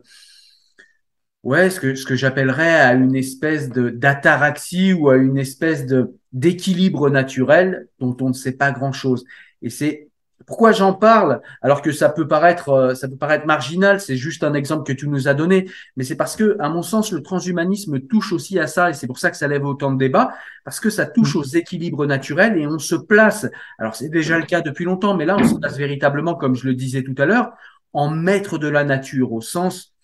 ouais, 1.43 1.71
ce 1.71 1.81
que, 1.81 1.95
ce 1.95 2.05
que 2.05 2.17
j'appellerais 2.17 2.81
à 2.81 2.93
une 2.95 3.14
espèce 3.14 3.71
de 3.71 3.91
d'ataraxie 3.91 4.93
ou 4.93 5.09
à 5.11 5.17
une 5.17 5.39
espèce 5.39 5.87
de 5.87 6.14
d'équilibre 6.33 7.09
naturel 7.11 7.89
dont 8.01 8.17
on 8.21 8.29
ne 8.29 8.35
sait 8.35 8.57
pas 8.57 8.73
grand-chose. 8.73 9.25
Et 9.62 9.71
c'est 9.71 10.11
pourquoi 10.45 10.72
j'en 10.72 10.93
parle 10.93 11.41
alors 11.62 11.80
que 11.80 11.93
ça 11.93 12.09
peut 12.09 12.28
paraître 12.28 12.68
euh, 12.68 12.95
ça 12.95 13.09
peut 13.09 13.16
paraître 13.16 13.47
marginal, 13.47 14.01
c'est 14.01 14.16
juste 14.16 14.45
un 14.45 14.55
exemple 14.55 14.84
que 14.84 14.93
tu 14.93 15.09
nous 15.09 15.28
as 15.28 15.34
donné, 15.34 15.68
mais 15.97 16.05
c'est 16.05 16.16
parce 16.16 16.37
que 16.37 16.57
à 16.61 16.68
mon 16.68 16.82
sens 16.82 17.12
le 17.12 17.22
transhumanisme 17.22 18.01
touche 18.01 18.32
aussi 18.32 18.59
à 18.59 18.66
ça 18.66 18.91
et 18.91 18.93
c'est 18.93 19.07
pour 19.07 19.18
ça 19.18 19.30
que 19.30 19.37
ça 19.37 19.49
lève 19.49 19.64
autant 19.64 19.93
de 19.93 19.99
débats 19.99 20.34
parce 20.64 20.80
que 20.80 20.91
ça 20.91 21.07
touche 21.07 21.34
mmh. 21.34 21.39
aux 21.39 21.45
équilibres 21.45 22.07
naturels 22.07 22.59
et 22.59 22.66
on 22.66 22.78
se 22.78 22.95
place. 22.95 23.47
Alors 23.78 23.97
c'est 23.97 24.09
déjà 24.09 24.39
le 24.39 24.45
cas 24.45 24.61
depuis 24.61 24.84
longtemps, 24.84 25.16
mais 25.16 25.24
là 25.24 25.37
on 25.39 25.45
se 25.45 25.55
place 25.55 25.76
véritablement 25.76 26.34
comme 26.34 26.55
je 26.55 26.66
le 26.66 26.74
disais 26.74 27.03
tout 27.03 27.14
à 27.18 27.24
l'heure 27.24 27.53
en 27.93 28.11
maître 28.11 28.59
de 28.59 28.68
la 28.68 28.84
nature 28.84 29.32
au 29.32 29.41
sens 29.41 29.95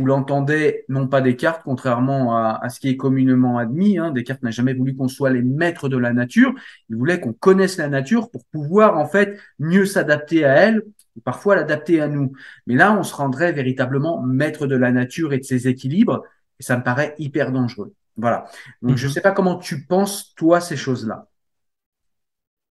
où 0.00 0.06
l'entendait 0.06 0.86
non 0.88 1.06
pas 1.06 1.20
Descartes, 1.20 1.60
contrairement 1.62 2.34
à, 2.34 2.68
ce 2.70 2.80
qui 2.80 2.88
est 2.88 2.96
communément 2.96 3.58
admis. 3.58 3.98
Hein. 3.98 4.12
Descartes 4.12 4.42
n'a 4.42 4.50
jamais 4.50 4.72
voulu 4.72 4.96
qu'on 4.96 5.08
soit 5.08 5.28
les 5.28 5.42
maîtres 5.42 5.90
de 5.90 5.98
la 5.98 6.14
nature. 6.14 6.54
Il 6.88 6.96
voulait 6.96 7.20
qu'on 7.20 7.34
connaisse 7.34 7.76
la 7.76 7.88
nature 7.88 8.30
pour 8.30 8.46
pouvoir 8.46 8.96
en 8.96 9.06
fait 9.06 9.38
mieux 9.58 9.84
s'adapter 9.84 10.46
à 10.46 10.54
elle, 10.54 10.82
ou 11.16 11.20
parfois 11.20 11.54
l'adapter 11.54 12.00
à 12.00 12.08
nous. 12.08 12.32
Mais 12.66 12.76
là, 12.76 12.98
on 12.98 13.02
se 13.02 13.14
rendrait 13.14 13.52
véritablement 13.52 14.22
maître 14.22 14.66
de 14.66 14.74
la 14.74 14.90
nature 14.90 15.34
et 15.34 15.38
de 15.38 15.44
ses 15.44 15.68
équilibres, 15.68 16.22
et 16.58 16.62
ça 16.62 16.78
me 16.78 16.82
paraît 16.82 17.14
hyper 17.18 17.52
dangereux. 17.52 17.92
Voilà. 18.16 18.46
Donc, 18.80 18.96
je 18.96 19.04
ne 19.04 19.08
mhm. 19.08 19.14
sais 19.14 19.20
pas 19.20 19.32
comment 19.32 19.56
tu 19.56 19.84
penses, 19.84 20.34
toi, 20.34 20.62
ces 20.62 20.78
choses-là. 20.78 21.28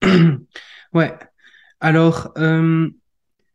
ouais. 0.95 1.13
Alors, 1.81 2.33
euh, 2.39 2.89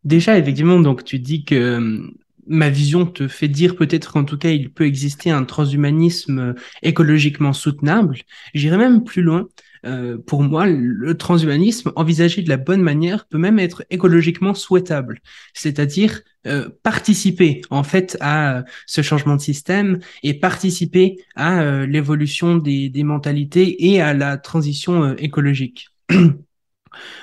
déjà, 0.03 0.37
effectivement, 0.37 0.81
donc 0.81 1.05
tu 1.05 1.19
dis 1.19 1.45
que 1.45 2.11
ma 2.51 2.69
vision 2.69 3.05
te 3.05 3.27
fait 3.27 3.47
dire 3.47 3.75
peut-être 3.75 4.11
qu'en 4.11 4.25
tout 4.25 4.37
cas, 4.37 4.49
il 4.49 4.71
peut 4.71 4.85
exister 4.85 5.31
un 5.31 5.45
transhumanisme 5.45 6.39
euh, 6.39 6.53
écologiquement 6.83 7.53
soutenable. 7.53 8.17
J'irai 8.53 8.77
même 8.77 9.03
plus 9.03 9.21
loin. 9.21 9.47
Euh, 9.83 10.17
pour 10.19 10.43
moi, 10.43 10.67
le 10.67 11.17
transhumanisme, 11.17 11.91
envisagé 11.95 12.43
de 12.43 12.49
la 12.49 12.57
bonne 12.57 12.81
manière, 12.81 13.25
peut 13.25 13.39
même 13.39 13.57
être 13.57 13.83
écologiquement 13.89 14.53
souhaitable, 14.53 15.19
c'est-à-dire 15.53 16.21
euh, 16.45 16.69
participer 16.83 17.61
en 17.71 17.81
fait 17.81 18.15
à 18.21 18.63
ce 18.85 19.01
changement 19.01 19.35
de 19.35 19.41
système 19.41 19.99
et 20.21 20.35
participer 20.35 21.17
à 21.35 21.85
l'évolution 21.87 22.57
des, 22.57 22.89
des, 22.89 23.03
mentalités 23.03 23.87
et 23.91 24.01
à 24.01 24.13
la 24.13 24.37
transition 24.37 25.15
écologique. 25.15 25.87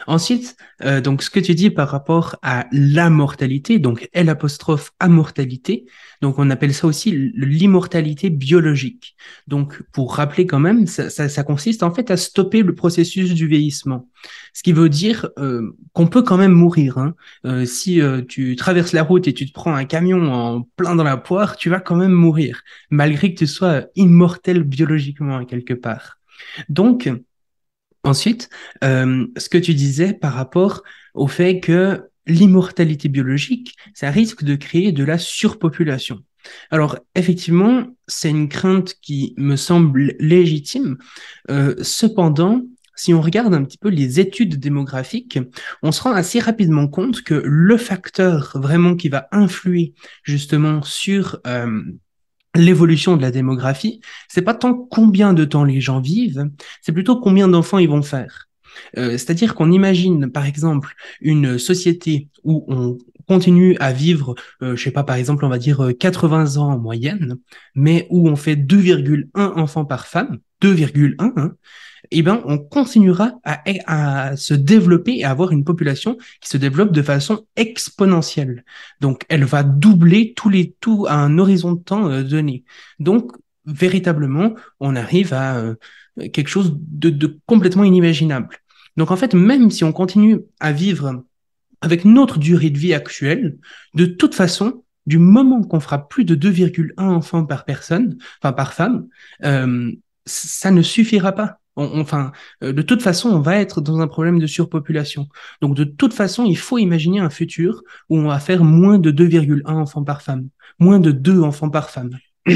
Ensuite, 0.06 0.56
euh, 0.82 1.00
donc 1.00 1.22
ce 1.22 1.30
que 1.30 1.40
tu 1.40 1.54
dis 1.54 1.70
par 1.70 1.88
rapport 1.88 2.36
à 2.42 2.66
la 2.72 3.10
mortalité, 3.10 3.78
donc 3.78 4.08
L 4.12 4.28
apostrophe 4.28 4.92
amortalité, 5.00 5.84
donc 6.22 6.38
on 6.38 6.50
appelle 6.50 6.72
ça 6.72 6.86
aussi 6.86 7.30
l'immortalité 7.34 8.30
biologique. 8.30 9.14
Donc 9.46 9.82
pour 9.92 10.14
rappeler 10.14 10.46
quand 10.46 10.60
même, 10.60 10.86
ça, 10.86 11.10
ça, 11.10 11.42
consiste 11.42 11.82
en 11.82 11.92
fait 11.92 12.10
à 12.10 12.16
stopper 12.16 12.62
le 12.62 12.74
processus 12.74 13.34
du 13.34 13.46
vieillissement. 13.46 14.08
Ce 14.54 14.62
qui 14.62 14.72
veut 14.72 14.88
dire 14.88 15.28
euh, 15.38 15.76
qu'on 15.92 16.06
peut 16.06 16.22
quand 16.22 16.38
même 16.38 16.52
mourir. 16.52 16.98
Hein. 16.98 17.14
Euh, 17.44 17.64
si 17.64 18.00
tu 18.28 18.56
traverses 18.56 18.92
la 18.92 19.02
route 19.02 19.28
et 19.28 19.34
tu 19.34 19.46
te 19.46 19.52
prends 19.52 19.74
un 19.74 19.84
camion 19.84 20.32
en 20.32 20.62
plein 20.62 20.96
dans 20.96 21.04
la 21.04 21.16
poire, 21.16 21.56
tu 21.56 21.70
vas 21.70 21.80
quand 21.80 21.96
même 21.96 22.12
mourir, 22.12 22.62
malgré 22.90 23.32
que 23.32 23.38
tu 23.38 23.46
sois 23.46 23.84
immortel 23.94 24.62
biologiquement 24.62 25.44
quelque 25.44 25.74
part. 25.74 26.18
Donc, 26.68 27.08
Ensuite, 28.08 28.48
euh, 28.84 29.26
ce 29.36 29.50
que 29.50 29.58
tu 29.58 29.74
disais 29.74 30.14
par 30.14 30.32
rapport 30.32 30.82
au 31.12 31.28
fait 31.28 31.60
que 31.60 32.08
l'immortalité 32.26 33.10
biologique, 33.10 33.76
ça 33.92 34.10
risque 34.10 34.44
de 34.44 34.56
créer 34.56 34.92
de 34.92 35.04
la 35.04 35.18
surpopulation. 35.18 36.20
Alors, 36.70 36.98
effectivement, 37.14 37.84
c'est 38.06 38.30
une 38.30 38.48
crainte 38.48 38.94
qui 39.02 39.34
me 39.36 39.56
semble 39.56 40.14
légitime. 40.20 40.96
Euh, 41.50 41.74
cependant, 41.82 42.62
si 42.94 43.12
on 43.12 43.20
regarde 43.20 43.52
un 43.52 43.62
petit 43.62 43.76
peu 43.76 43.90
les 43.90 44.20
études 44.20 44.58
démographiques, 44.58 45.38
on 45.82 45.92
se 45.92 46.00
rend 46.00 46.12
assez 46.12 46.40
rapidement 46.40 46.88
compte 46.88 47.20
que 47.20 47.34
le 47.34 47.76
facteur 47.76 48.52
vraiment 48.54 48.96
qui 48.96 49.10
va 49.10 49.28
influer 49.32 49.92
justement 50.22 50.80
sur 50.80 51.40
euh, 51.46 51.82
l'évolution 52.58 53.16
de 53.16 53.22
la 53.22 53.30
démographie, 53.30 54.00
c'est 54.28 54.42
pas 54.42 54.54
tant 54.54 54.74
combien 54.74 55.32
de 55.32 55.44
temps 55.44 55.64
les 55.64 55.80
gens 55.80 56.00
vivent, 56.00 56.50
c'est 56.82 56.92
plutôt 56.92 57.20
combien 57.20 57.48
d'enfants 57.48 57.78
ils 57.78 57.88
vont 57.88 58.02
faire. 58.02 58.48
Euh, 58.96 59.12
c'est-à-dire 59.12 59.54
qu'on 59.54 59.72
imagine, 59.72 60.30
par 60.30 60.46
exemple, 60.46 60.94
une 61.20 61.58
société 61.58 62.28
où 62.44 62.64
on 62.68 62.98
continue 63.26 63.76
à 63.78 63.92
vivre, 63.92 64.34
euh, 64.62 64.76
je 64.76 64.82
sais 64.82 64.90
pas, 64.90 65.04
par 65.04 65.16
exemple, 65.16 65.44
on 65.44 65.48
va 65.48 65.58
dire 65.58 65.92
80 65.98 66.56
euh, 66.56 66.60
ans 66.60 66.72
en 66.72 66.78
moyenne, 66.78 67.36
mais 67.74 68.06
où 68.10 68.28
on 68.28 68.36
fait 68.36 68.56
2,1 68.56 69.28
enfants 69.34 69.84
par 69.84 70.06
femme, 70.06 70.38
2,1, 70.62 71.32
hein, 71.36 71.52
eh 72.10 72.22
ben, 72.22 72.42
on 72.46 72.58
continuera 72.58 73.32
à, 73.44 74.36
se 74.36 74.54
développer 74.54 75.18
et 75.18 75.24
à 75.24 75.30
avoir 75.30 75.52
une 75.52 75.64
population 75.64 76.16
qui 76.40 76.48
se 76.48 76.56
développe 76.56 76.92
de 76.92 77.02
façon 77.02 77.46
exponentielle. 77.56 78.64
Donc, 79.00 79.24
elle 79.28 79.44
va 79.44 79.62
doubler 79.62 80.32
tous 80.34 80.48
les 80.48 80.74
tout 80.80 81.06
à 81.08 81.14
un 81.14 81.38
horizon 81.38 81.72
de 81.72 81.80
temps 81.80 82.08
euh, 82.10 82.22
donné. 82.22 82.64
Donc, 82.98 83.32
véritablement, 83.66 84.54
on 84.80 84.96
arrive 84.96 85.34
à 85.34 85.56
euh, 85.56 85.74
quelque 86.32 86.48
chose 86.48 86.74
de, 86.78 87.38
complètement 87.46 87.84
inimaginable. 87.84 88.56
Donc, 88.96 89.10
en 89.10 89.16
fait, 89.16 89.34
même 89.34 89.70
si 89.70 89.84
on 89.84 89.92
continue 89.92 90.40
à 90.60 90.72
vivre 90.72 91.22
avec 91.80 92.04
notre 92.04 92.38
durée 92.38 92.70
de 92.70 92.78
vie 92.78 92.94
actuelle, 92.94 93.58
de 93.94 94.06
toute 94.06 94.34
façon, 94.34 94.82
du 95.06 95.18
moment 95.18 95.62
qu'on 95.62 95.80
fera 95.80 96.08
plus 96.08 96.24
de 96.24 96.34
2,1 96.34 96.92
enfants 96.98 97.44
par 97.44 97.64
personne, 97.64 98.18
enfin 98.40 98.52
par 98.52 98.74
femme, 98.74 99.06
euh, 99.44 99.92
ça 100.26 100.70
ne 100.70 100.82
suffira 100.82 101.32
pas 101.32 101.60
enfin, 101.78 102.32
euh, 102.62 102.72
de 102.72 102.82
toute 102.82 103.02
façon, 103.02 103.30
on 103.30 103.40
va 103.40 103.56
être 103.56 103.80
dans 103.80 104.00
un 104.00 104.08
problème 104.08 104.38
de 104.38 104.46
surpopulation. 104.46 105.28
Donc, 105.60 105.76
de 105.76 105.84
toute 105.84 106.12
façon, 106.12 106.44
il 106.44 106.58
faut 106.58 106.78
imaginer 106.78 107.20
un 107.20 107.30
futur 107.30 107.82
où 108.08 108.18
on 108.18 108.28
va 108.28 108.40
faire 108.40 108.64
moins 108.64 108.98
de 108.98 109.10
2,1 109.10 109.62
enfants 109.66 110.04
par 110.04 110.22
femme, 110.22 110.48
moins 110.78 110.98
de 110.98 111.12
2 111.12 111.42
enfants 111.42 111.70
par 111.70 111.90
femme. 111.90 112.10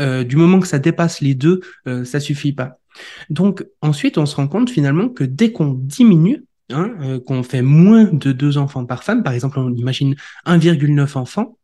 Euh, 0.00 0.24
du 0.24 0.34
moment 0.36 0.58
que 0.58 0.66
ça 0.66 0.80
dépasse 0.80 1.20
les 1.20 1.34
deux, 1.34 1.60
euh, 1.86 2.04
ça 2.04 2.18
suffit 2.18 2.52
pas. 2.52 2.80
Donc, 3.30 3.64
ensuite, 3.80 4.18
on 4.18 4.26
se 4.26 4.34
rend 4.34 4.48
compte 4.48 4.68
finalement 4.68 5.08
que 5.08 5.22
dès 5.22 5.52
qu'on 5.52 5.70
diminue, 5.72 6.44
hein, 6.70 7.20
qu'on 7.24 7.44
fait 7.44 7.62
moins 7.62 8.04
de 8.12 8.32
2 8.32 8.58
enfants 8.58 8.84
par 8.84 9.04
femme, 9.04 9.22
par 9.22 9.32
exemple, 9.32 9.60
on 9.60 9.72
imagine 9.72 10.16
1,9 10.46 11.16
enfants, 11.16 11.56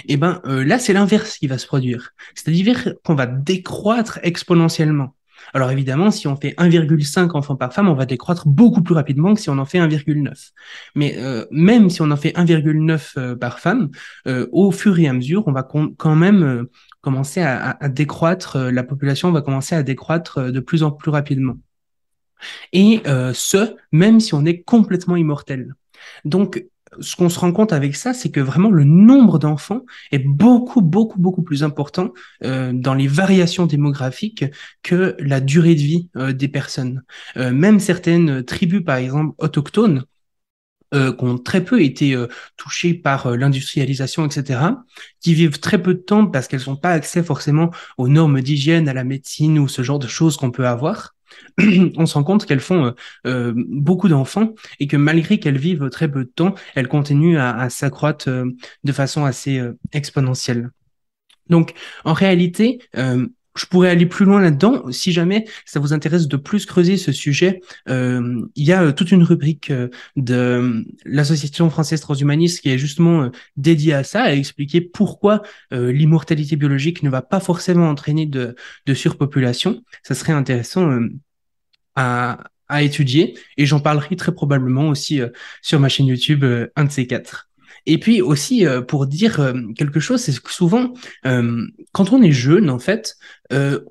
et 0.00 0.12
eh 0.12 0.16
ben 0.16 0.42
là, 0.44 0.78
c'est 0.78 0.92
l'inverse 0.92 1.38
qui 1.38 1.46
va 1.48 1.56
se 1.56 1.66
produire. 1.66 2.12
C'est-à-dire 2.34 2.94
qu'on 3.02 3.14
va 3.14 3.26
décroître 3.26 4.20
exponentiellement. 4.22 5.16
Alors 5.54 5.70
évidemment, 5.70 6.10
si 6.10 6.26
on 6.26 6.36
fait 6.36 6.54
1,5 6.58 7.36
enfants 7.36 7.56
par 7.56 7.72
femme, 7.72 7.88
on 7.88 7.94
va 7.94 8.06
décroître 8.06 8.46
beaucoup 8.46 8.82
plus 8.82 8.94
rapidement 8.94 9.34
que 9.34 9.40
si 9.40 9.50
on 9.50 9.58
en 9.58 9.64
fait 9.64 9.78
1,9. 9.78 10.52
Mais 10.94 11.16
euh, 11.18 11.44
même 11.50 11.90
si 11.90 12.02
on 12.02 12.10
en 12.10 12.16
fait 12.16 12.30
1,9 12.30 13.12
euh, 13.16 13.36
par 13.36 13.60
femme, 13.60 13.90
euh, 14.26 14.46
au 14.52 14.70
fur 14.70 14.98
et 14.98 15.08
à 15.08 15.12
mesure, 15.12 15.44
on 15.46 15.52
va 15.52 15.62
quand 15.62 16.14
même 16.14 16.66
commencer 17.00 17.40
à, 17.40 17.76
décroître, 17.88 18.58
la 18.58 18.82
population 18.82 19.30
va 19.30 19.40
commencer 19.40 19.74
à 19.74 19.82
décroître 19.82 20.50
de 20.50 20.60
plus 20.60 20.82
en 20.82 20.90
plus 20.90 21.10
rapidement. 21.10 21.54
Et 22.72 23.02
ce, 23.32 23.76
même 23.92 24.18
si 24.18 24.34
on 24.34 24.44
est 24.44 24.62
complètement 24.62 25.16
immortel. 25.16 25.74
Donc, 26.24 26.64
ce 27.00 27.16
qu'on 27.16 27.28
se 27.28 27.38
rend 27.38 27.52
compte 27.52 27.72
avec 27.72 27.96
ça, 27.96 28.14
c'est 28.14 28.30
que 28.30 28.40
vraiment 28.40 28.70
le 28.70 28.84
nombre 28.84 29.38
d'enfants 29.38 29.82
est 30.12 30.18
beaucoup, 30.18 30.82
beaucoup, 30.82 31.18
beaucoup 31.18 31.42
plus 31.42 31.62
important 31.64 32.12
euh, 32.44 32.72
dans 32.72 32.94
les 32.94 33.08
variations 33.08 33.66
démographiques 33.66 34.44
que 34.82 35.16
la 35.18 35.40
durée 35.40 35.74
de 35.74 35.80
vie 35.80 36.08
euh, 36.16 36.32
des 36.32 36.48
personnes. 36.48 37.02
Euh, 37.36 37.52
même 37.52 37.80
certaines 37.80 38.44
tribus, 38.44 38.84
par 38.84 38.96
exemple, 38.96 39.34
autochtones, 39.38 40.04
euh, 40.94 41.12
qui 41.12 41.24
ont 41.24 41.36
très 41.36 41.64
peu 41.64 41.82
été 41.82 42.14
euh, 42.14 42.28
touchées 42.56 42.94
par 42.94 43.26
euh, 43.26 43.36
l'industrialisation, 43.36 44.24
etc., 44.24 44.60
qui 45.20 45.34
vivent 45.34 45.58
très 45.58 45.82
peu 45.82 45.94
de 45.94 45.98
temps 45.98 46.26
parce 46.28 46.46
qu'elles 46.46 46.62
n'ont 46.68 46.76
pas 46.76 46.90
accès 46.90 47.24
forcément 47.24 47.72
aux 47.98 48.06
normes 48.06 48.40
d'hygiène, 48.40 48.88
à 48.88 48.94
la 48.94 49.02
médecine 49.02 49.58
ou 49.58 49.66
ce 49.66 49.82
genre 49.82 49.98
de 49.98 50.06
choses 50.06 50.36
qu'on 50.36 50.52
peut 50.52 50.68
avoir. 50.68 51.15
on 51.58 52.06
se 52.06 52.14
rend 52.14 52.24
compte 52.24 52.46
qu'elles 52.46 52.60
font 52.60 52.94
beaucoup 53.24 54.08
d'enfants 54.08 54.54
et 54.80 54.86
que 54.86 54.96
malgré 54.96 55.38
qu'elles 55.38 55.58
vivent 55.58 55.88
très 55.90 56.10
peu 56.10 56.24
de 56.24 56.30
temps, 56.30 56.54
elles 56.74 56.88
continuent 56.88 57.38
à, 57.38 57.56
à 57.56 57.70
s'accroître 57.70 58.28
de 58.28 58.92
façon 58.92 59.24
assez 59.24 59.62
exponentielle. 59.92 60.70
Donc, 61.48 61.74
en 62.04 62.12
réalité, 62.12 62.80
je 63.56 63.66
pourrais 63.66 63.90
aller 63.90 64.06
plus 64.06 64.24
loin 64.24 64.40
là-dedans. 64.40 64.90
Si 64.90 65.12
jamais 65.12 65.46
ça 65.64 65.80
vous 65.80 65.92
intéresse 65.92 66.28
de 66.28 66.36
plus 66.36 66.66
creuser 66.66 66.96
ce 66.96 67.12
sujet, 67.12 67.60
euh, 67.88 68.46
il 68.54 68.64
y 68.64 68.72
a 68.72 68.82
euh, 68.82 68.92
toute 68.92 69.12
une 69.12 69.22
rubrique 69.22 69.70
euh, 69.70 69.88
de 70.16 70.84
l'Association 71.04 71.70
française 71.70 72.00
transhumaniste 72.00 72.60
qui 72.60 72.70
est 72.70 72.78
justement 72.78 73.30
dédiée 73.56 73.94
à 73.94 74.04
ça, 74.04 74.22
à 74.22 74.32
expliquer 74.32 74.80
pourquoi 74.80 75.42
l'immortalité 75.70 76.56
biologique 76.56 77.02
ne 77.02 77.10
va 77.10 77.22
pas 77.22 77.40
forcément 77.40 77.88
entraîner 77.88 78.26
de, 78.26 78.54
surpopulation. 78.94 79.82
Ça 80.02 80.14
serait 80.14 80.32
intéressant 80.32 80.98
à 81.94 82.82
étudier 82.82 83.38
et 83.56 83.66
j'en 83.66 83.80
parlerai 83.80 84.16
très 84.16 84.32
probablement 84.32 84.88
aussi 84.88 85.20
sur 85.62 85.80
ma 85.80 85.88
chaîne 85.88 86.06
YouTube, 86.06 86.44
un 86.76 86.84
de 86.84 86.90
ces 86.90 87.06
quatre. 87.06 87.48
Et 87.86 87.98
puis 87.98 88.20
aussi, 88.20 88.66
euh, 88.66 88.82
pour 88.82 89.06
dire 89.06 89.40
euh, 89.40 89.52
quelque 89.76 90.00
chose, 90.00 90.20
c'est 90.20 90.38
que 90.40 90.52
souvent, 90.52 90.92
euh, 91.24 91.64
quand 91.92 92.12
on 92.12 92.20
est 92.20 92.32
jeune, 92.32 92.68
en 92.68 92.78
fait, 92.78 93.16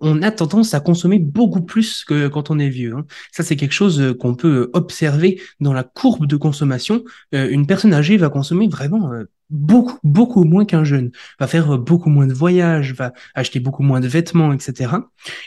on 0.02 0.22
a 0.22 0.32
tendance 0.32 0.74
à 0.74 0.82
consommer 0.82 1.18
beaucoup 1.18 1.62
plus 1.62 2.04
que 2.04 2.28
quand 2.28 2.52
on 2.52 2.60
est 2.60 2.68
vieux. 2.68 2.94
Hein. 2.94 3.06
Ça, 3.32 3.42
c'est 3.42 3.56
quelque 3.56 3.72
chose 3.72 4.14
qu'on 4.20 4.36
peut 4.36 4.70
observer 4.74 5.42
dans 5.62 5.72
la 5.72 5.84
courbe 5.84 6.26
de 6.26 6.36
consommation. 6.36 7.06
une 7.32 7.66
personne 7.66 7.94
âgée 7.94 8.18
va 8.18 8.28
consommer 8.28 8.68
vraiment 8.68 9.12
beaucoup, 9.50 9.98
beaucoup 10.04 10.44
moins 10.44 10.66
qu'un 10.66 10.84
jeune, 10.84 11.12
va 11.40 11.48
faire 11.48 11.78
beaucoup 11.78 12.10
moins 12.10 12.28
de 12.28 12.34
voyages, 12.34 12.94
va 12.96 13.14
acheter 13.34 13.62
beaucoup 13.62 13.84
moins 13.84 14.02
de 14.02 14.10
vêtements, 14.10 14.52
etc. 14.52 14.92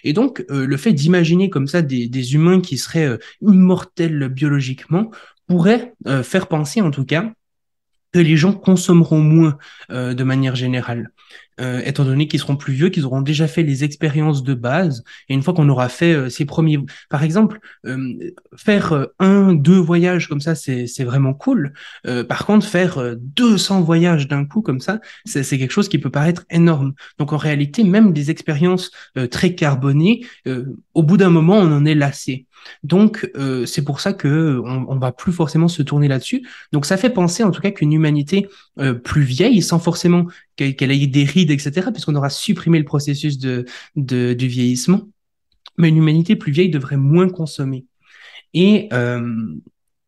Et 0.04 0.14
donc, 0.14 0.42
le 0.48 0.76
fait 0.78 0.94
d'imaginer 0.94 1.50
comme 1.50 1.66
ça 1.66 1.82
des, 1.82 2.08
des, 2.08 2.34
humains 2.34 2.62
qui 2.62 2.78
seraient 2.78 3.18
immortels 3.42 4.30
biologiquement 4.30 5.10
pourrait 5.48 5.92
faire 6.22 6.46
penser, 6.46 6.80
en 6.80 6.90
tout 6.90 7.04
cas, 7.04 7.34
que 8.12 8.18
les 8.18 8.36
gens 8.36 8.52
consommeront 8.52 9.20
moins 9.20 9.58
euh, 9.90 10.14
de 10.14 10.24
manière 10.24 10.56
générale, 10.56 11.10
euh, 11.60 11.82
étant 11.84 12.04
donné 12.04 12.26
qu'ils 12.26 12.40
seront 12.40 12.56
plus 12.56 12.72
vieux, 12.72 12.88
qu'ils 12.88 13.04
auront 13.04 13.20
déjà 13.20 13.46
fait 13.46 13.62
les 13.62 13.84
expériences 13.84 14.42
de 14.42 14.54
base. 14.54 15.04
Et 15.28 15.34
une 15.34 15.42
fois 15.42 15.52
qu'on 15.52 15.68
aura 15.68 15.88
fait 15.88 16.14
euh, 16.14 16.28
ces 16.28 16.44
premiers, 16.46 16.78
par 17.10 17.22
exemple, 17.22 17.58
faire 18.56 19.08
un, 19.18 19.54
deux 19.54 19.78
voyages 19.78 20.28
comme 20.28 20.40
ça, 20.40 20.54
c'est 20.54 21.04
vraiment 21.04 21.34
cool. 21.34 21.72
par 22.28 22.46
contre, 22.46 22.66
faire 22.66 23.16
200 23.16 23.82
voyages 23.82 24.28
d'un 24.28 24.44
coup 24.44 24.62
comme 24.62 24.80
ça, 24.80 25.00
c'est 25.24 25.58
quelque 25.58 25.70
chose 25.70 25.88
qui 25.88 25.98
peut 25.98 26.10
paraître 26.10 26.44
énorme. 26.50 26.94
Donc 27.18 27.32
en 27.32 27.36
réalité, 27.36 27.84
même 27.84 28.12
des 28.12 28.30
expériences 28.30 28.90
très 29.30 29.54
carbonées, 29.54 30.26
au 30.94 31.02
bout 31.02 31.16
d'un 31.16 31.30
moment, 31.30 31.56
on 31.56 31.72
en 31.72 31.84
est 31.84 31.94
lassé. 31.94 32.47
Donc, 32.82 33.30
euh, 33.36 33.66
c'est 33.66 33.82
pour 33.82 34.00
ça 34.00 34.12
que 34.12 34.60
on, 34.64 34.86
on, 34.88 34.98
va 34.98 35.12
plus 35.12 35.32
forcément 35.32 35.68
se 35.68 35.82
tourner 35.82 36.08
là-dessus. 36.08 36.46
Donc, 36.72 36.86
ça 36.86 36.96
fait 36.96 37.10
penser 37.10 37.42
en 37.42 37.50
tout 37.50 37.60
cas 37.60 37.70
qu'une 37.70 37.92
humanité 37.92 38.46
euh, 38.78 38.94
plus 38.94 39.22
vieille, 39.22 39.62
sans 39.62 39.78
forcément 39.78 40.26
qu'elle 40.56 40.90
ait 40.90 41.06
des 41.06 41.24
rides, 41.24 41.50
etc., 41.50 41.88
puisqu'on 41.92 42.14
aura 42.14 42.30
supprimé 42.30 42.78
le 42.78 42.84
processus 42.84 43.38
de, 43.38 43.64
du 43.94 44.48
vieillissement, 44.48 45.02
mais 45.76 45.88
une 45.88 45.96
humanité 45.96 46.36
plus 46.36 46.52
vieille 46.52 46.70
devrait 46.70 46.96
moins 46.96 47.28
consommer. 47.28 47.86
Et 48.54 48.88
euh, 48.92 49.36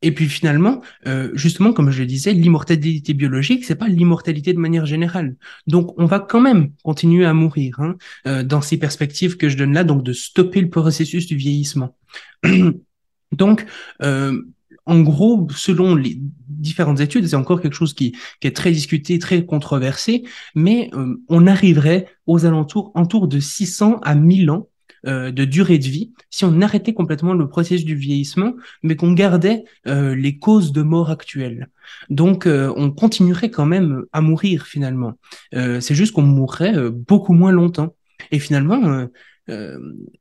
et 0.02 0.12
puis 0.12 0.28
finalement, 0.28 0.80
euh, 1.06 1.30
justement, 1.34 1.72
comme 1.72 1.90
je 1.90 2.00
le 2.00 2.06
disais, 2.06 2.32
l'immortalité 2.32 3.12
biologique, 3.12 3.64
c'est 3.64 3.74
pas 3.74 3.88
l'immortalité 3.88 4.52
de 4.52 4.58
manière 4.58 4.86
générale. 4.86 5.36
Donc, 5.66 5.94
on 5.98 6.06
va 6.06 6.20
quand 6.20 6.40
même 6.40 6.72
continuer 6.82 7.26
à 7.26 7.34
mourir 7.34 7.80
hein, 7.80 7.96
euh, 8.26 8.42
dans 8.42 8.62
ces 8.62 8.78
perspectives 8.78 9.36
que 9.36 9.48
je 9.48 9.56
donne 9.56 9.74
là, 9.74 9.84
donc 9.84 10.02
de 10.02 10.12
stopper 10.12 10.60
le 10.60 10.70
processus 10.70 11.26
du 11.26 11.36
vieillissement. 11.36 11.96
donc, 13.32 13.66
euh, 14.02 14.40
en 14.86 15.00
gros, 15.00 15.46
selon 15.54 15.94
les 15.94 16.18
différentes 16.48 17.00
études, 17.00 17.26
c'est 17.26 17.36
encore 17.36 17.60
quelque 17.60 17.74
chose 17.74 17.94
qui, 17.94 18.16
qui, 18.40 18.48
est 18.48 18.56
très 18.56 18.72
discuté, 18.72 19.18
très 19.18 19.44
controversé, 19.44 20.24
mais 20.54 20.90
euh, 20.94 21.16
on 21.28 21.46
arriverait 21.46 22.06
aux 22.26 22.46
alentours, 22.46 22.90
autour 22.94 23.28
de 23.28 23.38
600 23.38 24.00
à 24.02 24.14
1000 24.14 24.50
ans 24.50 24.69
euh, 25.06 25.30
de 25.30 25.46
durée 25.46 25.78
de 25.78 25.84
vie 25.84 26.12
si 26.28 26.44
on 26.44 26.60
arrêtait 26.60 26.92
complètement 26.92 27.32
le 27.32 27.48
processus 27.48 27.86
du 27.86 27.94
vieillissement, 27.94 28.54
mais 28.82 28.96
qu'on 28.96 29.12
gardait 29.12 29.64
euh, 29.86 30.14
les 30.14 30.38
causes 30.38 30.72
de 30.72 30.82
mort 30.82 31.10
actuelles. 31.10 31.68
Donc, 32.10 32.46
euh, 32.46 32.70
on 32.76 32.90
continuerait 32.90 33.50
quand 33.50 33.64
même 33.64 34.04
à 34.12 34.20
mourir 34.20 34.66
finalement. 34.66 35.14
c'est 35.52 35.94
juste 35.94 36.12
qu'on 36.12 36.22
mourrait 36.22 36.90
beaucoup 36.90 37.32
moins 37.32 37.52
longtemps. 37.52 37.94
Et 38.30 38.38
finalement, 38.38 39.06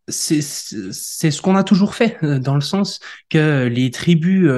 c'est 0.07 0.41
ce 0.41 1.41
qu'on 1.41 1.55
a 1.55 1.63
toujours 1.63 1.93
fait, 1.93 2.17
dans 2.39 2.55
le 2.55 2.61
sens 2.61 2.99
que 3.29 3.67
les 3.67 3.91
tribus 3.91 4.49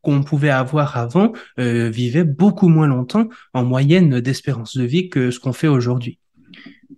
qu'on 0.00 0.22
pouvait 0.22 0.50
avoir 0.50 0.96
avant 0.96 1.32
vivaient 1.58 2.24
beaucoup 2.24 2.68
moins 2.68 2.86
longtemps 2.86 3.28
en 3.52 3.64
moyenne 3.64 4.20
d'espérance 4.20 4.76
de 4.76 4.84
vie 4.84 5.10
que 5.10 5.30
ce 5.30 5.38
qu'on 5.38 5.52
fait 5.52 5.68
aujourd'hui. 5.68 6.18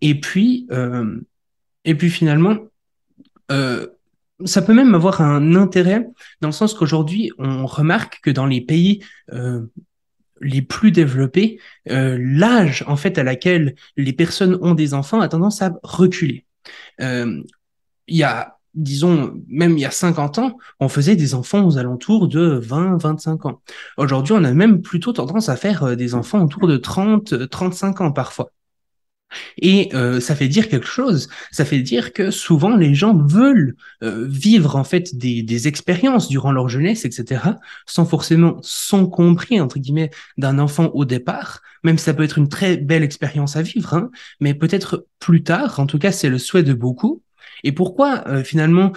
Et 0.00 0.20
puis, 0.20 0.68
et 1.84 1.94
puis 1.94 2.10
finalement, 2.10 2.56
euh, 3.50 3.86
ça 4.44 4.62
peut 4.62 4.74
même 4.74 4.94
avoir 4.94 5.20
un 5.20 5.54
intérêt 5.54 6.06
dans 6.40 6.48
le 6.48 6.52
sens 6.52 6.74
qu'aujourd'hui, 6.74 7.32
on 7.38 7.66
remarque 7.66 8.20
que 8.22 8.30
dans 8.30 8.46
les 8.46 8.60
pays 8.60 9.02
euh, 9.32 9.62
les 10.40 10.62
plus 10.62 10.92
développés, 10.92 11.58
euh, 11.90 12.16
l'âge 12.20 12.84
en 12.86 12.96
fait 12.96 13.18
à 13.18 13.24
laquelle 13.24 13.74
les 13.96 14.12
personnes 14.12 14.58
ont 14.62 14.74
des 14.74 14.94
enfants 14.94 15.20
a 15.20 15.28
tendance 15.28 15.62
à 15.62 15.72
reculer. 15.82 16.44
il 17.00 17.44
y 18.16 18.22
a, 18.22 18.58
disons, 18.74 19.34
même 19.48 19.76
il 19.76 19.80
y 19.80 19.84
a 19.84 19.90
50 19.90 20.38
ans, 20.38 20.58
on 20.80 20.88
faisait 20.88 21.16
des 21.16 21.34
enfants 21.34 21.64
aux 21.66 21.78
alentours 21.78 22.28
de 22.28 22.60
20, 22.62 22.98
25 22.98 23.46
ans. 23.46 23.62
Aujourd'hui, 23.96 24.34
on 24.34 24.44
a 24.44 24.52
même 24.52 24.82
plutôt 24.82 25.12
tendance 25.12 25.48
à 25.48 25.56
faire 25.56 25.96
des 25.96 26.14
enfants 26.14 26.44
autour 26.44 26.68
de 26.68 26.76
30, 26.76 27.48
35 27.48 28.00
ans 28.02 28.12
parfois. 28.12 28.52
Et 29.60 29.90
euh, 29.94 30.20
ça 30.20 30.34
fait 30.34 30.48
dire 30.48 30.68
quelque 30.68 30.86
chose. 30.86 31.28
Ça 31.50 31.64
fait 31.64 31.80
dire 31.80 32.12
que 32.12 32.30
souvent 32.30 32.76
les 32.76 32.94
gens 32.94 33.16
veulent 33.16 33.76
euh, 34.02 34.26
vivre 34.28 34.76
en 34.76 34.84
fait 34.84 35.16
des, 35.16 35.42
des, 35.42 35.68
expériences 35.68 36.28
durant 36.28 36.52
leur 36.52 36.68
jeunesse, 36.68 37.04
etc., 37.04 37.42
sans 37.86 38.04
forcément 38.04 38.58
s'encombrer 38.62 39.60
entre 39.60 39.78
guillemets 39.78 40.10
d'un 40.38 40.58
enfant 40.58 40.90
au 40.94 41.04
départ. 41.04 41.60
Même 41.84 41.98
ça 41.98 42.14
peut 42.14 42.22
être 42.22 42.38
une 42.38 42.48
très 42.48 42.76
belle 42.76 43.02
expérience 43.02 43.56
à 43.56 43.62
vivre, 43.62 43.94
hein, 43.94 44.10
mais 44.40 44.54
peut-être 44.54 45.06
plus 45.18 45.42
tard. 45.42 45.80
En 45.80 45.86
tout 45.86 45.98
cas, 45.98 46.12
c'est 46.12 46.28
le 46.28 46.38
souhait 46.38 46.62
de 46.62 46.74
beaucoup. 46.74 47.22
Et 47.64 47.72
pourquoi 47.72 48.26
euh, 48.28 48.44
finalement 48.44 48.92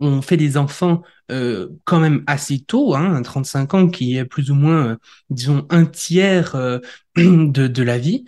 on 0.00 0.22
fait 0.22 0.36
des 0.36 0.56
enfants 0.56 1.02
euh, 1.30 1.68
quand 1.84 2.00
même 2.00 2.22
assez 2.26 2.60
tôt, 2.60 2.94
hein, 2.94 3.22
35 3.22 3.74
ans, 3.74 3.88
qui 3.88 4.16
est 4.16 4.24
plus 4.24 4.50
ou 4.50 4.54
moins, 4.54 4.98
disons, 5.30 5.66
un 5.70 5.86
tiers 5.86 6.56
de, 7.16 7.66
de, 7.66 7.82
la 7.82 7.98
vie 7.98 8.24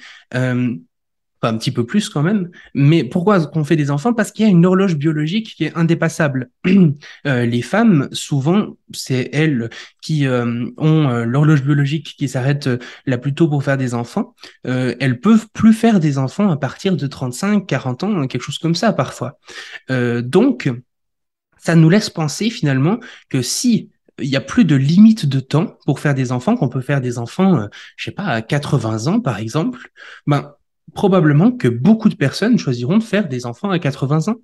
un 1.47 1.57
petit 1.57 1.71
peu 1.71 1.85
plus 1.85 2.09
quand 2.09 2.23
même. 2.23 2.51
Mais 2.75 3.05
pourquoi 3.05 3.45
qu'on 3.47 3.65
fait 3.65 3.77
des 3.77 3.91
enfants? 3.91 4.13
Parce 4.13 4.33
qu'il 4.33 4.45
y 4.45 4.49
a 4.49 4.51
une 4.51 4.67
horloge 4.67 4.97
biologique 4.97 5.55
qui 5.57 5.65
est 5.65 5.77
indépassable. 5.77 6.51
Euh, 7.27 7.45
les 7.45 7.63
femmes, 7.63 8.09
souvent, 8.13 8.77
c'est 8.93 9.29
elles 9.33 9.71
qui 10.03 10.27
euh, 10.27 10.67
ont 10.77 11.09
euh, 11.09 11.25
l'horloge 11.25 11.63
biologique 11.63 12.15
qui 12.17 12.29
s'arrête 12.29 12.69
là 13.07 13.19
plus 13.19 13.35
tôt 13.35 13.49
pour 13.49 13.63
faire 13.63 13.77
des 13.77 13.95
enfants. 13.95 14.35
elles 14.65 15.21
peuvent 15.21 15.47
plus 15.53 15.73
faire 15.73 16.01
des 16.01 16.19
enfants 16.19 16.51
à 16.51 16.57
partir 16.57 16.97
de 16.97 17.07
35, 17.07 17.67
40 17.67 18.05
ans, 18.05 18.27
quelque 18.27 18.43
chose 18.43 18.59
comme 18.59 18.75
ça 18.75 18.93
parfois. 18.93 19.39
donc, 19.89 20.71
ça 21.67 21.75
nous 21.75 21.91
laisse 21.91 22.11
penser 22.11 22.51
finalement 22.51 22.99
que 23.29 23.43
si 23.43 23.91
il 24.19 24.29
y 24.29 24.37
a 24.37 24.41
plus 24.41 24.65
de 24.65 24.77
limite 24.77 25.27
de 25.27 25.41
temps 25.41 25.77
pour 25.85 26.01
faire 26.01 26.15
des 26.15 26.33
enfants, 26.33 26.57
qu'on 26.57 26.71
peut 26.71 26.81
faire 26.81 27.03
des 27.03 27.19
enfants, 27.19 27.69
je 27.97 28.05
sais 28.05 28.13
pas, 28.13 28.25
à 28.25 28.41
80 28.41 29.09
ans 29.09 29.21
par 29.21 29.39
exemple, 29.39 29.91
ben 30.27 30.55
probablement 30.95 31.53
que 31.53 31.69
beaucoup 31.69 32.09
de 32.09 32.15
personnes 32.15 32.59
choisiront 32.59 32.99
de 32.99 33.03
faire 33.03 33.29
des 33.29 33.45
enfants 33.45 33.71
à 33.71 33.79
80 33.79 34.29
ans 34.29 34.37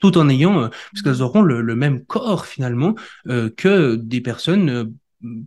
tout 0.00 0.18
en 0.18 0.28
ayant, 0.28 0.60
euh, 0.60 0.68
parce 0.92 1.02
qu'elles 1.02 1.22
auront 1.22 1.42
le, 1.42 1.62
même 1.74 2.04
corps 2.04 2.46
finalement 2.46 2.94
euh, 3.28 3.50
que 3.56 3.96
des 3.96 4.20
personnes 4.20 4.68
euh, 4.68 4.84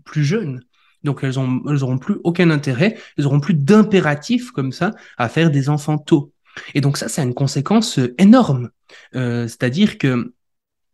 plus 0.03 0.23
jeunes. 0.23 0.63
Donc 1.03 1.23
elles, 1.23 1.39
ont, 1.39 1.61
elles 1.69 1.83
auront 1.83 1.99
plus 1.99 2.17
aucun 2.23 2.49
intérêt, 2.49 2.97
elles 3.17 3.27
auront 3.27 3.39
plus 3.39 3.53
d'impératif 3.53 4.51
comme 4.51 4.71
ça 4.71 4.93
à 5.17 5.29
faire 5.29 5.51
des 5.51 5.69
enfants 5.69 5.99
tôt. 5.99 6.33
Et 6.73 6.81
donc 6.81 6.97
ça, 6.97 7.07
ça 7.07 7.21
a 7.21 7.25
une 7.25 7.35
conséquence 7.35 7.99
énorme. 8.17 8.71
C'est-à-dire 9.13 9.99
que 9.99 10.33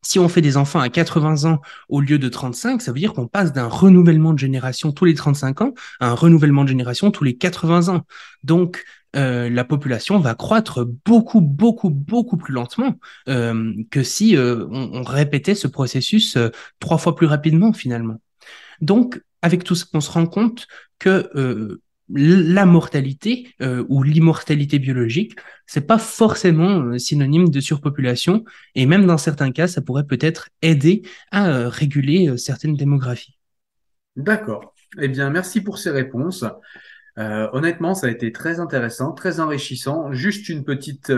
Si 0.04 0.20
on 0.20 0.30
fait 0.30 0.42
des 0.42 0.58
enfants 0.58 0.80
à 0.80 0.90
80 0.90 1.50
ans 1.50 1.62
au 1.90 2.02
lieu 2.02 2.20
de 2.20 2.30
35, 2.30 2.82
ça 2.82 2.92
veut 2.92 3.00
dire 3.00 3.14
qu'on 3.14 3.28
passe 3.28 3.54
d'un 3.54 3.68
renouvellement 3.68 4.34
de 4.34 4.40
génération 4.40 4.92
tous 4.92 5.06
les 5.06 5.14
35 5.14 5.62
ans 5.62 5.74
à 6.00 6.10
un 6.10 6.14
renouvellement 6.14 6.64
de 6.64 6.70
génération 6.70 7.10
tous 7.12 7.24
les 7.24 7.36
80 7.36 7.94
ans. 7.94 8.02
Donc, 8.44 8.84
euh, 9.16 9.50
la 9.50 9.64
population 9.64 10.20
va 10.20 10.34
croître 10.34 10.86
beaucoup, 11.06 11.40
beaucoup, 11.40 11.90
beaucoup 11.92 12.36
plus 12.36 12.54
lentement 12.54 12.96
euh, 13.30 13.74
que 13.92 14.02
si 14.02 14.36
euh, 14.36 14.66
on, 14.72 14.90
on, 14.94 15.04
répétait 15.04 15.54
ce 15.54 15.68
processus 15.68 16.36
euh, 16.36 16.50
trois 16.80 16.98
fois 16.98 17.16
plus 17.16 17.28
rapidement 17.28 17.74
finalement. 17.74 18.20
Donc, 18.82 19.22
avec 19.44 19.64
tout 19.64 19.76
ça, 19.76 19.86
on 19.94 20.02
se 20.02 20.10
rend 20.10 20.26
compte 20.26 20.68
que 20.98 21.30
euh, 21.36 21.82
la 22.16 22.66
mortalité 22.66 23.54
euh, 23.62 23.86
ou 23.90 24.04
l'immortalité 24.04 24.80
biologique, 24.80 25.36
c'est 25.66 25.88
pas 25.88 25.98
forcément 25.98 26.82
euh, 26.82 26.98
synonyme 26.98 27.50
de 27.50 27.60
surpopulation 27.60 28.44
et 28.76 28.86
même 28.86 29.06
dans 29.06 29.18
certains 29.18 29.52
cas, 29.52 29.68
ça 29.68 29.82
pourrait 29.82 30.06
peut-être 30.06 30.50
aider 30.62 31.02
à 31.32 31.50
euh, 31.50 31.70
réguler 31.70 32.38
certaines 32.38 32.76
démographies. 32.76 33.38
D'accord. 34.16 34.74
Eh 35.00 35.08
bien, 35.08 35.30
merci 35.30 35.62
pour 35.62 35.80
ces 35.80 35.90
réponses. 35.90 36.46
Honnêtement, 37.18 37.94
ça 37.94 38.08
a 38.08 38.10
été 38.10 38.32
très 38.32 38.60
intéressant, 38.60 39.12
très 39.12 39.40
enrichissant. 39.40 40.12
Juste 40.12 40.50
une 40.50 40.64
petite, 40.64 41.12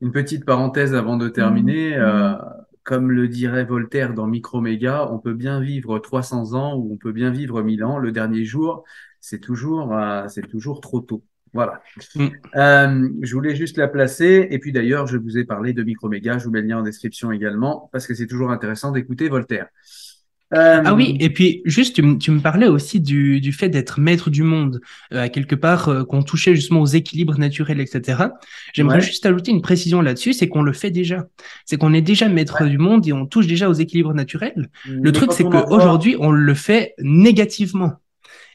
une 0.00 0.12
petite 0.12 0.44
parenthèse 0.44 0.94
avant 0.94 1.16
de 1.16 1.28
terminer. 1.28 1.96
Mmh. 1.96 2.38
comme 2.84 3.10
le 3.10 3.26
dirait 3.26 3.64
Voltaire 3.64 4.14
dans 4.14 4.26
Microméga, 4.26 5.08
on 5.10 5.18
peut 5.18 5.34
bien 5.34 5.60
vivre 5.60 5.98
300 5.98 6.54
ans 6.54 6.76
ou 6.76 6.92
on 6.92 6.96
peut 6.96 7.12
bien 7.12 7.30
vivre 7.30 7.62
1000 7.62 7.84
ans. 7.84 7.98
Le 7.98 8.12
dernier 8.12 8.44
jour, 8.44 8.84
c'est 9.26 9.40
toujours, 9.40 9.92
euh, 9.92 10.28
c'est 10.28 10.48
toujours 10.48 10.80
trop 10.80 11.00
tôt. 11.00 11.24
Voilà. 11.52 11.82
Mm. 12.14 12.26
Euh, 12.54 13.08
je 13.22 13.34
voulais 13.34 13.56
juste 13.56 13.76
la 13.76 13.88
placer. 13.88 14.46
Et 14.50 14.60
puis 14.60 14.70
d'ailleurs, 14.70 15.08
je 15.08 15.16
vous 15.16 15.36
ai 15.36 15.44
parlé 15.44 15.72
de 15.72 15.82
Microméga. 15.82 16.38
Je 16.38 16.44
vous 16.44 16.52
mets 16.52 16.60
le 16.60 16.68
lien 16.68 16.78
en 16.78 16.82
description 16.82 17.32
également 17.32 17.88
parce 17.92 18.06
que 18.06 18.14
c'est 18.14 18.28
toujours 18.28 18.52
intéressant 18.52 18.92
d'écouter 18.92 19.28
Voltaire. 19.28 19.66
Euh... 20.54 20.80
Ah 20.84 20.94
oui, 20.94 21.16
et 21.18 21.30
puis 21.30 21.60
juste, 21.64 21.96
tu, 21.96 22.18
tu 22.18 22.30
me 22.30 22.38
parlais 22.38 22.68
aussi 22.68 23.00
du, 23.00 23.40
du 23.40 23.52
fait 23.52 23.68
d'être 23.68 23.98
maître 23.98 24.30
du 24.30 24.44
monde, 24.44 24.80
euh, 25.12 25.22
à 25.22 25.28
quelque 25.28 25.56
part, 25.56 25.88
euh, 25.88 26.04
qu'on 26.04 26.22
touchait 26.22 26.54
justement 26.54 26.82
aux 26.82 26.86
équilibres 26.86 27.36
naturels, 27.36 27.80
etc. 27.80 28.28
J'aimerais 28.72 28.98
ouais. 28.98 29.00
juste 29.00 29.26
ajouter 29.26 29.50
une 29.50 29.60
précision 29.60 30.00
là-dessus, 30.02 30.34
c'est 30.34 30.48
qu'on 30.48 30.62
le 30.62 30.72
fait 30.72 30.92
déjà. 30.92 31.26
C'est 31.64 31.78
qu'on 31.78 31.92
est 31.92 32.00
déjà 32.00 32.28
maître 32.28 32.62
ouais. 32.62 32.70
du 32.70 32.78
monde 32.78 33.08
et 33.08 33.12
on 33.12 33.26
touche 33.26 33.48
déjà 33.48 33.68
aux 33.68 33.72
équilibres 33.72 34.14
naturels. 34.14 34.68
Mais 34.88 35.00
le 35.02 35.10
truc, 35.10 35.32
c'est 35.32 35.42
qu'aujourd'hui, 35.42 36.14
on 36.20 36.30
le 36.30 36.54
fait 36.54 36.94
négativement. 37.00 37.94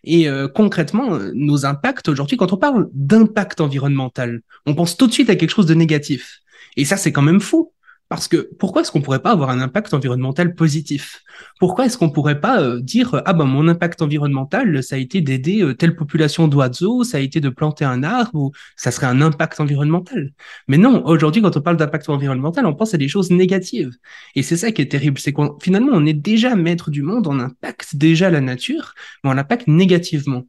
Et 0.04 0.28
euh, 0.28 0.48
concrètement, 0.48 1.20
nos 1.34 1.66
impacts 1.66 2.10
aujourd'hui, 2.10 2.38
quand 2.38 2.54
on 2.54 2.58
parle 2.58 2.90
d'impact 2.94 3.62
environnemental, 3.62 4.42
on 4.66 4.74
pense 4.74 4.98
tout 4.98 5.08
de 5.08 5.14
suite 5.14 5.30
à 5.30 5.36
quelque 5.36 5.52
chose 5.52 5.68
de 5.68 5.76
négatif. 5.76 6.40
Et 6.78 6.86
ça, 6.86 6.98
c'est 6.98 7.12
quand 7.12 7.22
même 7.22 7.42
fou. 7.42 7.72
Parce 8.12 8.28
que 8.28 8.50
pourquoi 8.60 8.82
est-ce 8.82 8.92
qu'on 8.92 9.02
pourrait 9.02 9.22
pas 9.22 9.32
avoir 9.32 9.52
un 9.52 9.62
impact 9.62 9.94
environnemental 9.94 10.54
positif? 10.54 11.24
Pourquoi 11.62 11.86
est-ce 11.86 11.98
qu'on 11.98 12.10
pourrait 12.10 12.42
pas 12.42 12.62
euh, 12.62 12.82
dire 12.82 13.22
ah 13.26 13.32
ben 13.32 13.46
mon 13.46 13.70
impact 13.70 14.02
environnemental 14.02 14.84
ça 14.84 14.98
a 14.98 15.00
été 15.00 15.22
d'aider 15.22 15.62
euh, 15.62 15.74
telle 15.74 15.96
population 15.96 16.50
d'oiseaux, 16.50 17.06
ça 17.06 17.20
a 17.20 17.20
été 17.22 17.40
de 17.40 17.48
planter 17.48 17.86
un 17.86 18.04
arbre 18.04 18.32
ou 18.38 18.52
ça 18.76 18.92
serait 18.92 19.08
un 19.08 19.22
impact 19.22 19.62
environnemental? 19.62 20.34
Mais 20.68 20.78
non, 20.78 21.06
aujourd'hui 21.06 21.42
quand 21.42 21.56
on 21.56 21.62
parle 21.62 21.78
d'impact 21.78 22.10
environnemental, 22.10 22.66
on 22.66 22.74
pense 22.74 22.94
à 22.94 22.98
des 22.98 23.08
choses 23.08 23.32
négatives. 23.32 23.92
Et 24.36 24.44
c'est 24.44 24.58
ça 24.58 24.74
qui 24.74 24.82
est 24.82 24.92
terrible, 24.92 25.18
c'est 25.18 25.32
qu'on 25.32 25.58
finalement 25.62 25.94
on 25.94 26.06
est 26.06 26.12
déjà 26.12 26.58
maître 26.58 26.92
du 26.92 27.04
monde, 27.04 27.28
on 27.28 27.40
impacte 27.40 27.96
déjà 27.96 28.30
la 28.30 28.42
nature, 28.42 28.94
mais 29.24 29.30
on 29.30 29.38
impacte 29.38 29.70
négativement. 29.70 30.44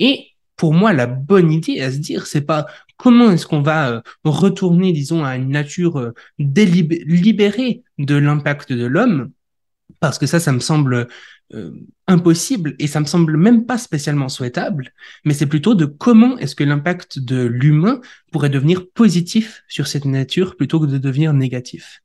Et 0.00 0.33
pour 0.56 0.72
moi, 0.72 0.92
la 0.92 1.06
bonne 1.06 1.50
idée 1.50 1.80
à 1.80 1.90
se 1.90 1.98
dire, 1.98 2.26
c'est 2.26 2.46
pas 2.46 2.66
comment 2.96 3.30
est-ce 3.30 3.46
qu'on 3.46 3.62
va 3.62 3.90
euh, 3.90 4.00
retourner, 4.24 4.92
disons, 4.92 5.24
à 5.24 5.36
une 5.36 5.50
nature 5.50 5.98
euh, 5.98 6.14
libérée 6.38 7.82
de 7.98 8.16
l'impact 8.16 8.72
de 8.72 8.86
l'homme, 8.86 9.30
parce 10.00 10.18
que 10.18 10.26
ça, 10.26 10.40
ça 10.40 10.52
me 10.52 10.60
semble 10.60 11.08
euh, 11.52 11.72
impossible 12.06 12.74
et 12.78 12.86
ça 12.86 13.00
me 13.00 13.04
semble 13.06 13.36
même 13.36 13.66
pas 13.66 13.78
spécialement 13.78 14.28
souhaitable, 14.28 14.92
mais 15.24 15.34
c'est 15.34 15.46
plutôt 15.46 15.74
de 15.74 15.86
comment 15.86 16.38
est-ce 16.38 16.54
que 16.54 16.64
l'impact 16.64 17.18
de 17.18 17.44
l'humain 17.44 18.00
pourrait 18.32 18.50
devenir 18.50 18.88
positif 18.90 19.62
sur 19.68 19.86
cette 19.86 20.04
nature 20.04 20.56
plutôt 20.56 20.80
que 20.80 20.86
de 20.86 20.98
devenir 20.98 21.32
négatif. 21.32 22.00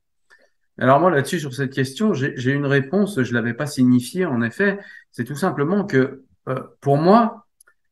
Alors 0.78 0.98
moi 0.98 1.10
là-dessus, 1.10 1.40
sur 1.40 1.52
cette 1.52 1.74
question, 1.74 2.14
j'ai 2.14 2.52
une 2.52 2.64
réponse, 2.64 3.22
je 3.22 3.34
l'avais 3.34 3.52
pas 3.52 3.66
signifiée 3.66 4.24
en 4.24 4.40
effet, 4.40 4.78
c'est 5.12 5.24
tout 5.24 5.36
simplement 5.36 5.84
que 5.84 6.24
pour 6.80 6.96
moi, 6.96 7.46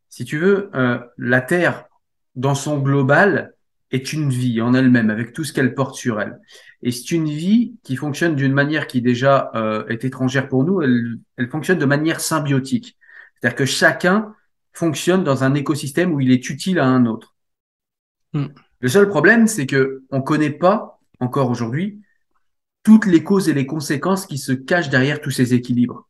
si 0.08 0.24
tu 0.24 0.38
veux, 0.38 0.70
euh, 0.74 0.98
la 1.16 1.40
Terre, 1.40 1.86
dans 2.34 2.54
son 2.54 2.78
global, 2.78 3.54
est 3.90 4.12
une 4.12 4.30
vie 4.30 4.60
en 4.60 4.74
elle-même, 4.74 5.10
avec 5.10 5.32
tout 5.32 5.44
ce 5.44 5.52
qu'elle 5.52 5.74
porte 5.74 5.94
sur 5.94 6.20
elle. 6.20 6.40
Et 6.82 6.90
c'est 6.90 7.10
une 7.12 7.28
vie 7.28 7.74
qui 7.82 7.96
fonctionne 7.96 8.36
d'une 8.36 8.52
manière 8.52 8.86
qui 8.86 9.00
déjà 9.00 9.50
euh, 9.54 9.86
est 9.88 10.04
étrangère 10.04 10.48
pour 10.48 10.64
nous, 10.64 10.82
elle, 10.82 11.18
elle 11.36 11.48
fonctionne 11.48 11.78
de 11.78 11.86
manière 11.86 12.20
symbiotique. 12.20 12.98
C'est-à-dire 13.34 13.56
que 13.56 13.64
chacun 13.64 14.34
fonctionne 14.72 15.24
dans 15.24 15.44
un 15.44 15.54
écosystème 15.54 16.12
où 16.12 16.20
il 16.20 16.30
est 16.30 16.50
utile 16.50 16.78
à 16.78 16.86
un 16.86 17.06
autre. 17.06 17.34
Mm. 18.34 18.46
Le 18.80 18.88
seul 18.88 19.08
problème, 19.08 19.46
c'est 19.46 19.66
que 19.66 20.04
on 20.10 20.22
connaît 20.22 20.50
pas 20.50 21.00
encore 21.20 21.50
aujourd'hui 21.50 22.00
toutes 22.84 23.06
les 23.06 23.24
causes 23.24 23.48
et 23.48 23.54
les 23.54 23.66
conséquences 23.66 24.26
qui 24.26 24.38
se 24.38 24.52
cachent 24.52 24.88
derrière 24.88 25.20
tous 25.20 25.30
ces 25.30 25.52
équilibres. 25.52 26.08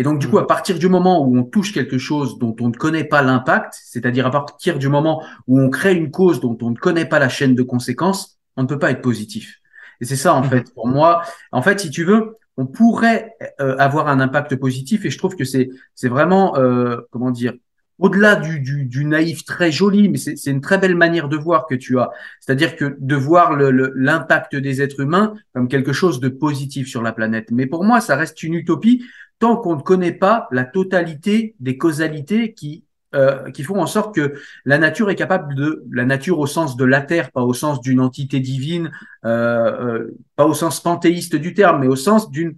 Et 0.00 0.02
donc, 0.02 0.18
du 0.18 0.28
coup, 0.28 0.38
à 0.38 0.46
partir 0.46 0.78
du 0.78 0.88
moment 0.88 1.22
où 1.22 1.36
on 1.36 1.42
touche 1.42 1.74
quelque 1.74 1.98
chose 1.98 2.38
dont 2.38 2.56
on 2.58 2.68
ne 2.68 2.74
connaît 2.74 3.04
pas 3.04 3.20
l'impact, 3.20 3.78
c'est-à-dire 3.84 4.26
à 4.26 4.30
partir 4.30 4.78
du 4.78 4.88
moment 4.88 5.22
où 5.46 5.60
on 5.60 5.68
crée 5.68 5.94
une 5.94 6.10
cause 6.10 6.40
dont 6.40 6.56
on 6.62 6.70
ne 6.70 6.74
connaît 6.74 7.04
pas 7.04 7.18
la 7.18 7.28
chaîne 7.28 7.54
de 7.54 7.62
conséquences, 7.62 8.38
on 8.56 8.62
ne 8.62 8.66
peut 8.66 8.78
pas 8.78 8.92
être 8.92 9.02
positif. 9.02 9.60
Et 10.00 10.06
c'est 10.06 10.16
ça, 10.16 10.32
en 10.32 10.42
fait, 10.42 10.72
pour 10.72 10.88
moi. 10.88 11.20
En 11.52 11.60
fait, 11.60 11.80
si 11.80 11.90
tu 11.90 12.04
veux, 12.04 12.38
on 12.56 12.64
pourrait 12.64 13.34
euh, 13.60 13.76
avoir 13.76 14.08
un 14.08 14.20
impact 14.20 14.56
positif 14.56 15.04
et 15.04 15.10
je 15.10 15.18
trouve 15.18 15.36
que 15.36 15.44
c'est, 15.44 15.68
c'est 15.94 16.08
vraiment, 16.08 16.56
euh, 16.56 17.02
comment 17.10 17.30
dire, 17.30 17.52
au-delà 18.00 18.36
du, 18.36 19.04
naïf 19.04 19.44
très 19.44 19.70
joli, 19.70 20.08
mais 20.08 20.18
c'est 20.18 20.50
une 20.50 20.60
très 20.60 20.78
belle 20.78 20.96
manière 20.96 21.28
de 21.28 21.36
voir 21.36 21.66
que 21.66 21.74
tu 21.74 21.98
as. 21.98 22.10
C'est-à-dire 22.40 22.74
que 22.76 22.96
de 22.98 23.14
voir 23.14 23.56
l'impact 23.56 24.56
des 24.56 24.82
êtres 24.82 25.00
humains 25.00 25.34
comme 25.54 25.68
quelque 25.68 25.92
chose 25.92 26.18
de 26.18 26.28
positif 26.28 26.88
sur 26.88 27.02
la 27.02 27.12
planète. 27.12 27.50
Mais 27.50 27.66
pour 27.66 27.84
moi, 27.84 28.00
ça 28.00 28.16
reste 28.16 28.42
une 28.42 28.54
utopie 28.54 29.04
tant 29.38 29.56
qu'on 29.56 29.76
ne 29.76 29.82
connaît 29.82 30.12
pas 30.12 30.48
la 30.50 30.64
totalité 30.64 31.54
des 31.60 31.78
causalités 31.78 32.52
qui 32.52 32.84
euh, 33.12 33.50
qui 33.50 33.64
font 33.64 33.80
en 33.80 33.86
sorte 33.86 34.14
que 34.14 34.34
la 34.64 34.78
nature 34.78 35.10
est 35.10 35.16
capable 35.16 35.56
de 35.56 35.82
la 35.90 36.04
nature 36.04 36.38
au 36.38 36.46
sens 36.46 36.76
de 36.76 36.84
la 36.84 37.00
terre, 37.00 37.32
pas 37.32 37.42
au 37.42 37.52
sens 37.52 37.80
d'une 37.80 37.98
entité 37.98 38.38
divine, 38.38 38.92
euh, 39.24 39.98
euh, 39.98 40.16
pas 40.36 40.46
au 40.46 40.54
sens 40.54 40.80
panthéiste 40.80 41.34
du 41.34 41.52
terme, 41.52 41.80
mais 41.80 41.88
au 41.88 41.96
sens 41.96 42.30
d'une 42.30 42.54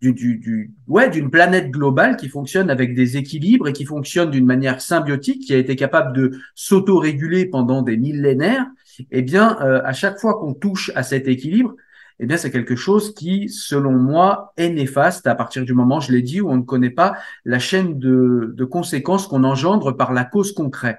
du, 0.00 0.12
du, 0.12 0.38
du, 0.38 0.74
ouais, 0.86 1.10
d'une 1.10 1.30
planète 1.30 1.70
globale 1.70 2.16
qui 2.16 2.28
fonctionne 2.28 2.70
avec 2.70 2.94
des 2.94 3.16
équilibres 3.16 3.68
et 3.68 3.72
qui 3.72 3.84
fonctionne 3.84 4.30
d'une 4.30 4.46
manière 4.46 4.80
symbiotique, 4.80 5.46
qui 5.46 5.54
a 5.54 5.58
été 5.58 5.76
capable 5.76 6.16
de 6.16 6.38
s'auto-réguler 6.54 7.46
pendant 7.46 7.82
des 7.82 7.96
millénaires, 7.96 8.66
eh 9.10 9.22
bien, 9.22 9.58
euh, 9.60 9.80
à 9.84 9.92
chaque 9.92 10.18
fois 10.18 10.34
qu'on 10.38 10.54
touche 10.54 10.92
à 10.94 11.02
cet 11.02 11.26
équilibre, 11.28 11.74
eh 12.20 12.26
bien, 12.26 12.36
c'est 12.36 12.50
quelque 12.50 12.76
chose 12.76 13.14
qui, 13.14 13.48
selon 13.48 13.92
moi, 13.92 14.52
est 14.56 14.70
néfaste 14.70 15.26
à 15.26 15.34
partir 15.34 15.64
du 15.64 15.72
moment, 15.72 16.00
je 16.00 16.12
l'ai 16.12 16.22
dit, 16.22 16.40
où 16.40 16.50
on 16.50 16.56
ne 16.56 16.62
connaît 16.62 16.90
pas 16.90 17.14
la 17.44 17.58
chaîne 17.58 17.98
de, 17.98 18.52
de 18.56 18.64
conséquences 18.64 19.28
qu'on 19.28 19.44
engendre 19.44 19.96
par 19.96 20.12
la 20.12 20.24
cause 20.24 20.52
concrète. 20.52 20.98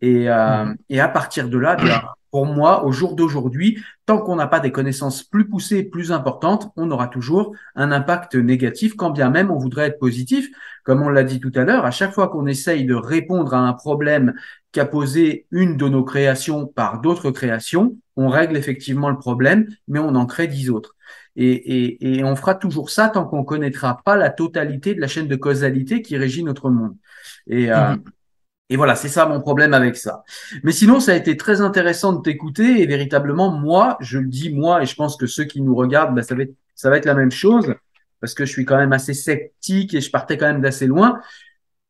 Et, 0.00 0.28
euh, 0.28 0.64
mmh. 0.64 0.76
et 0.90 1.00
à 1.00 1.08
partir 1.08 1.48
de 1.48 1.58
là, 1.58 1.76
bien, 1.76 2.02
pour 2.36 2.44
moi, 2.44 2.84
au 2.84 2.92
jour 2.92 3.14
d'aujourd'hui, 3.14 3.82
tant 4.04 4.18
qu'on 4.18 4.36
n'a 4.36 4.46
pas 4.46 4.60
des 4.60 4.70
connaissances 4.70 5.22
plus 5.22 5.48
poussées, 5.48 5.82
plus 5.82 6.12
importantes, 6.12 6.70
on 6.76 6.90
aura 6.90 7.08
toujours 7.08 7.56
un 7.74 7.92
impact 7.92 8.34
négatif, 8.34 8.94
quand 8.94 9.08
bien 9.08 9.30
même 9.30 9.50
on 9.50 9.56
voudrait 9.56 9.86
être 9.86 9.98
positif. 9.98 10.50
Comme 10.84 11.00
on 11.00 11.08
l'a 11.08 11.24
dit 11.24 11.40
tout 11.40 11.52
à 11.54 11.64
l'heure, 11.64 11.86
à 11.86 11.90
chaque 11.90 12.12
fois 12.12 12.28
qu'on 12.28 12.46
essaye 12.46 12.84
de 12.84 12.94
répondre 12.94 13.54
à 13.54 13.60
un 13.60 13.72
problème 13.72 14.34
qu'a 14.70 14.84
posé 14.84 15.46
une 15.50 15.78
de 15.78 15.88
nos 15.88 16.04
créations 16.04 16.66
par 16.66 17.00
d'autres 17.00 17.30
créations, 17.30 17.96
on 18.16 18.28
règle 18.28 18.58
effectivement 18.58 19.08
le 19.08 19.16
problème, 19.16 19.68
mais 19.88 19.98
on 19.98 20.14
en 20.14 20.26
crée 20.26 20.46
dix 20.46 20.68
autres. 20.68 20.94
Et, 21.36 21.52
et, 21.52 22.18
et 22.18 22.24
on 22.24 22.36
fera 22.36 22.54
toujours 22.54 22.90
ça 22.90 23.08
tant 23.08 23.24
qu'on 23.24 23.44
connaîtra 23.44 24.02
pas 24.04 24.16
la 24.16 24.28
totalité 24.28 24.94
de 24.94 25.00
la 25.00 25.08
chaîne 25.08 25.26
de 25.26 25.36
causalité 25.36 26.02
qui 26.02 26.18
régit 26.18 26.44
notre 26.44 26.68
monde. 26.68 26.96
Et, 27.46 27.72
euh, 27.72 27.94
mmh. 27.94 28.02
Et 28.68 28.76
voilà, 28.76 28.96
c'est 28.96 29.08
ça 29.08 29.26
mon 29.26 29.40
problème 29.40 29.74
avec 29.74 29.96
ça. 29.96 30.24
Mais 30.64 30.72
sinon, 30.72 30.98
ça 30.98 31.12
a 31.12 31.14
été 31.14 31.36
très 31.36 31.60
intéressant 31.60 32.12
de 32.12 32.22
t'écouter 32.22 32.82
et 32.82 32.86
véritablement, 32.86 33.50
moi, 33.50 33.96
je 34.00 34.18
le 34.18 34.26
dis 34.26 34.52
moi, 34.52 34.82
et 34.82 34.86
je 34.86 34.94
pense 34.96 35.16
que 35.16 35.26
ceux 35.26 35.44
qui 35.44 35.60
nous 35.60 35.74
regardent, 35.74 36.14
bah, 36.14 36.22
ça, 36.22 36.34
va 36.34 36.42
être, 36.42 36.54
ça 36.74 36.90
va 36.90 36.96
être 36.96 37.04
la 37.04 37.14
même 37.14 37.30
chose, 37.30 37.74
parce 38.20 38.34
que 38.34 38.44
je 38.44 38.50
suis 38.50 38.64
quand 38.64 38.76
même 38.76 38.92
assez 38.92 39.14
sceptique 39.14 39.94
et 39.94 40.00
je 40.00 40.10
partais 40.10 40.36
quand 40.36 40.46
même 40.46 40.60
d'assez 40.60 40.86
loin 40.86 41.20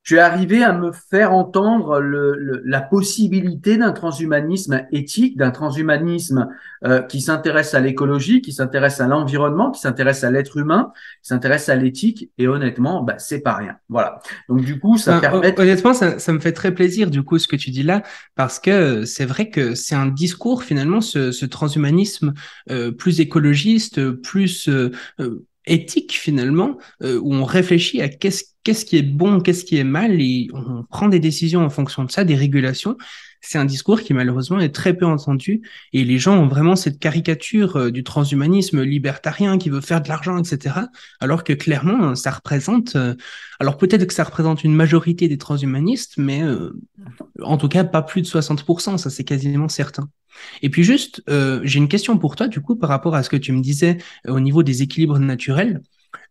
tu 0.06 0.14
es 0.14 0.18
arrivé 0.20 0.62
à 0.62 0.72
me 0.72 0.92
faire 0.92 1.32
entendre 1.32 1.98
le, 1.98 2.62
la 2.64 2.80
possibilité 2.80 3.76
d'un 3.76 3.90
transhumanisme 3.90 4.86
éthique, 4.92 5.36
d'un 5.36 5.50
transhumanisme 5.50 6.48
euh, 6.84 7.02
qui 7.02 7.20
s'intéresse 7.20 7.74
à 7.74 7.80
l'écologie, 7.80 8.40
qui 8.40 8.52
s'intéresse 8.52 9.00
à 9.00 9.08
l'environnement, 9.08 9.72
qui 9.72 9.80
s'intéresse 9.80 10.22
à 10.22 10.30
l'être 10.30 10.58
humain, 10.58 10.92
qui 11.22 11.28
s'intéresse 11.28 11.68
à 11.68 11.74
l'éthique. 11.74 12.30
Et 12.38 12.46
honnêtement, 12.46 13.02
bah, 13.02 13.18
c'est 13.18 13.40
pas 13.40 13.54
rien. 13.54 13.78
Voilà. 13.88 14.20
Donc 14.48 14.64
du 14.64 14.78
coup, 14.78 14.96
ça 14.96 15.18
permet. 15.18 15.58
Honnêtement, 15.58 15.92
ça, 15.92 16.20
ça, 16.20 16.32
me 16.32 16.38
fait 16.38 16.52
très 16.52 16.72
plaisir 16.72 17.10
du 17.10 17.24
coup 17.24 17.40
ce 17.40 17.48
que 17.48 17.56
tu 17.56 17.70
dis 17.70 17.82
là, 17.82 18.04
parce 18.36 18.60
que 18.60 19.04
c'est 19.04 19.26
vrai 19.26 19.50
que 19.50 19.74
c'est 19.74 19.96
un 19.96 20.06
discours 20.06 20.62
finalement, 20.62 21.00
ce, 21.00 21.32
ce 21.32 21.46
transhumanisme 21.46 22.32
euh, 22.70 22.92
plus 22.92 23.18
écologiste, 23.18 24.12
plus 24.12 24.68
euh, 24.68 24.92
euh 25.18 25.44
éthique 25.66 26.12
finalement, 26.12 26.78
euh, 27.02 27.18
où 27.20 27.34
on 27.34 27.44
réfléchit 27.44 28.00
à 28.00 28.08
qu'est-ce 28.08 28.44
qu'est-ce 28.64 28.84
qui 28.84 28.96
est 28.96 29.02
bon, 29.02 29.40
qu'est-ce 29.40 29.64
qui 29.64 29.76
est 29.76 29.84
mal, 29.84 30.20
et 30.20 30.48
on 30.52 30.82
prend 30.82 31.08
des 31.08 31.20
décisions 31.20 31.64
en 31.64 31.70
fonction 31.70 32.02
de 32.02 32.10
ça, 32.10 32.24
des 32.24 32.34
régulations. 32.34 32.96
C'est 33.40 33.58
un 33.58 33.64
discours 33.64 34.00
qui 34.00 34.12
malheureusement 34.12 34.58
est 34.58 34.74
très 34.74 34.92
peu 34.92 35.06
entendu, 35.06 35.62
et 35.92 36.04
les 36.04 36.18
gens 36.18 36.36
ont 36.36 36.48
vraiment 36.48 36.74
cette 36.74 36.98
caricature 36.98 37.76
euh, 37.76 37.90
du 37.92 38.02
transhumanisme 38.02 38.82
libertarien 38.82 39.56
qui 39.56 39.70
veut 39.70 39.80
faire 39.80 40.02
de 40.02 40.08
l'argent, 40.08 40.36
etc. 40.36 40.80
Alors 41.20 41.44
que 41.44 41.52
clairement, 41.52 42.16
ça 42.16 42.32
représente, 42.32 42.96
euh, 42.96 43.14
alors 43.60 43.76
peut-être 43.76 44.06
que 44.06 44.14
ça 44.14 44.24
représente 44.24 44.64
une 44.64 44.74
majorité 44.74 45.28
des 45.28 45.38
transhumanistes, 45.38 46.14
mais 46.16 46.42
en 47.40 47.56
tout 47.56 47.68
cas 47.68 47.84
pas 47.84 48.02
plus 48.02 48.22
de 48.22 48.26
60%, 48.26 48.98
ça 48.98 49.10
c'est 49.10 49.24
quasiment 49.24 49.68
certain. 49.68 50.08
Et 50.62 50.70
puis 50.70 50.82
juste, 50.84 51.22
euh, 51.28 51.60
j'ai 51.64 51.78
une 51.78 51.88
question 51.88 52.18
pour 52.18 52.36
toi, 52.36 52.48
du 52.48 52.60
coup, 52.60 52.76
par 52.76 52.90
rapport 52.90 53.14
à 53.14 53.22
ce 53.22 53.30
que 53.30 53.36
tu 53.36 53.52
me 53.52 53.60
disais 53.60 53.98
euh, 54.26 54.32
au 54.32 54.40
niveau 54.40 54.62
des 54.62 54.82
équilibres 54.82 55.18
naturels. 55.18 55.82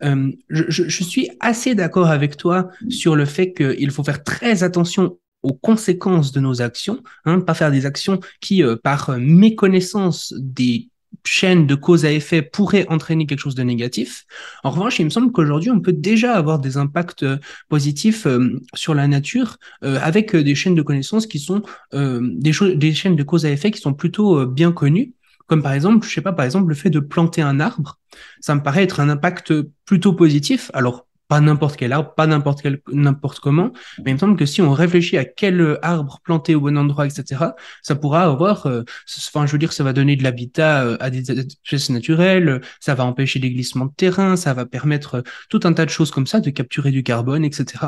Euh, 0.03 0.31
je, 0.49 1.03
suis 1.03 1.29
assez 1.39 1.75
d'accord 1.75 2.07
avec 2.07 2.37
toi 2.37 2.69
sur 2.89 3.15
le 3.15 3.25
fait 3.25 3.53
qu'il 3.53 3.91
faut 3.91 4.03
faire 4.03 4.23
très 4.23 4.63
attention 4.63 5.19
aux 5.43 5.53
conséquences 5.53 6.31
de 6.31 6.39
nos 6.39 6.61
actions, 6.61 7.03
hein, 7.25 7.39
pas 7.39 7.53
faire 7.53 7.71
des 7.71 7.85
actions 7.85 8.19
qui, 8.41 8.63
par 8.83 9.15
méconnaissance 9.19 10.33
des 10.37 10.89
chaîne 11.27 11.67
de 11.67 11.75
cause 11.75 12.05
à 12.05 12.11
effet 12.11 12.41
pourrait 12.41 12.85
entraîner 12.89 13.25
quelque 13.25 13.39
chose 13.39 13.55
de 13.55 13.63
négatif. 13.63 14.25
En 14.63 14.71
revanche, 14.71 14.99
il 14.99 15.05
me 15.05 15.09
semble 15.09 15.31
qu'aujourd'hui, 15.31 15.71
on 15.71 15.79
peut 15.79 15.93
déjà 15.93 16.33
avoir 16.33 16.59
des 16.59 16.77
impacts 16.77 17.23
euh, 17.23 17.37
positifs 17.69 18.25
euh, 18.27 18.61
sur 18.73 18.93
la 18.93 19.07
nature 19.07 19.57
euh, 19.83 19.99
avec 20.01 20.35
des 20.35 20.55
chaînes 20.55 20.75
de 20.75 20.81
connaissances 20.81 21.27
qui 21.27 21.39
sont 21.39 21.63
des, 21.93 22.51
des 22.75 22.93
chaînes 22.93 23.15
de 23.15 23.23
cause 23.23 23.45
à 23.45 23.49
effet 23.49 23.71
qui 23.71 23.79
sont 23.79 23.93
plutôt 23.93 24.45
bien 24.45 24.71
connues. 24.71 25.13
Comme 25.47 25.61
par 25.61 25.73
exemple, 25.73 26.07
je 26.07 26.13
sais 26.13 26.21
pas, 26.21 26.33
par 26.33 26.45
exemple, 26.45 26.69
le 26.69 26.75
fait 26.75 26.89
de 26.89 26.99
planter 26.99 27.41
un 27.41 27.59
arbre, 27.59 27.99
ça 28.41 28.55
me 28.55 28.63
paraît 28.63 28.83
être 28.83 28.99
un 28.99 29.09
impact 29.09 29.53
plutôt 29.85 30.13
positif. 30.13 30.71
Alors, 30.73 31.07
pas 31.27 31.41
n'importe 31.41 31.77
quel 31.77 31.91
arbre, 31.93 32.13
pas 32.13 32.27
n'importe 32.27 32.61
quel, 32.61 32.79
n'importe 32.91 33.39
comment, 33.39 33.71
mais 34.03 34.11
il 34.11 34.13
me 34.13 34.19
semble 34.19 34.37
que 34.37 34.45
si 34.45 34.61
on 34.61 34.71
réfléchit 34.71 35.17
à 35.17 35.25
quel 35.25 35.79
arbre 35.81 36.19
planter 36.23 36.55
au 36.55 36.61
bon 36.61 36.77
endroit, 36.77 37.07
etc., 37.07 37.41
ça 37.81 37.95
pourra 37.95 38.23
avoir, 38.23 38.67
euh, 38.67 38.83
enfin, 39.27 39.45
je 39.45 39.51
veux 39.51 39.57
dire, 39.57 39.73
ça 39.73 39.83
va 39.83 39.93
donner 39.93 40.15
de 40.15 40.23
l'habitat 40.23 40.83
euh, 40.83 40.97
à 40.99 41.09
des 41.09 41.31
espèces 41.31 41.89
naturelles, 41.89 42.61
ça 42.79 42.93
va 42.93 43.05
empêcher 43.05 43.39
les 43.39 43.51
glissements 43.51 43.85
de 43.85 43.93
terrain, 43.95 44.35
ça 44.35 44.53
va 44.53 44.65
permettre 44.65 45.15
euh, 45.15 45.21
tout 45.49 45.61
un 45.63 45.73
tas 45.73 45.85
de 45.85 45.89
choses 45.89 46.11
comme 46.11 46.27
ça, 46.27 46.39
de 46.41 46.49
capturer 46.51 46.91
du 46.91 47.03
carbone, 47.03 47.43
etc. 47.43 47.85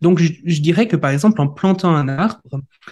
Donc, 0.00 0.18
je, 0.18 0.32
je 0.44 0.60
dirais 0.60 0.88
que 0.88 0.96
par 0.96 1.10
exemple, 1.10 1.40
en 1.40 1.48
plantant 1.48 1.94
un 1.94 2.08
arbre, 2.08 2.40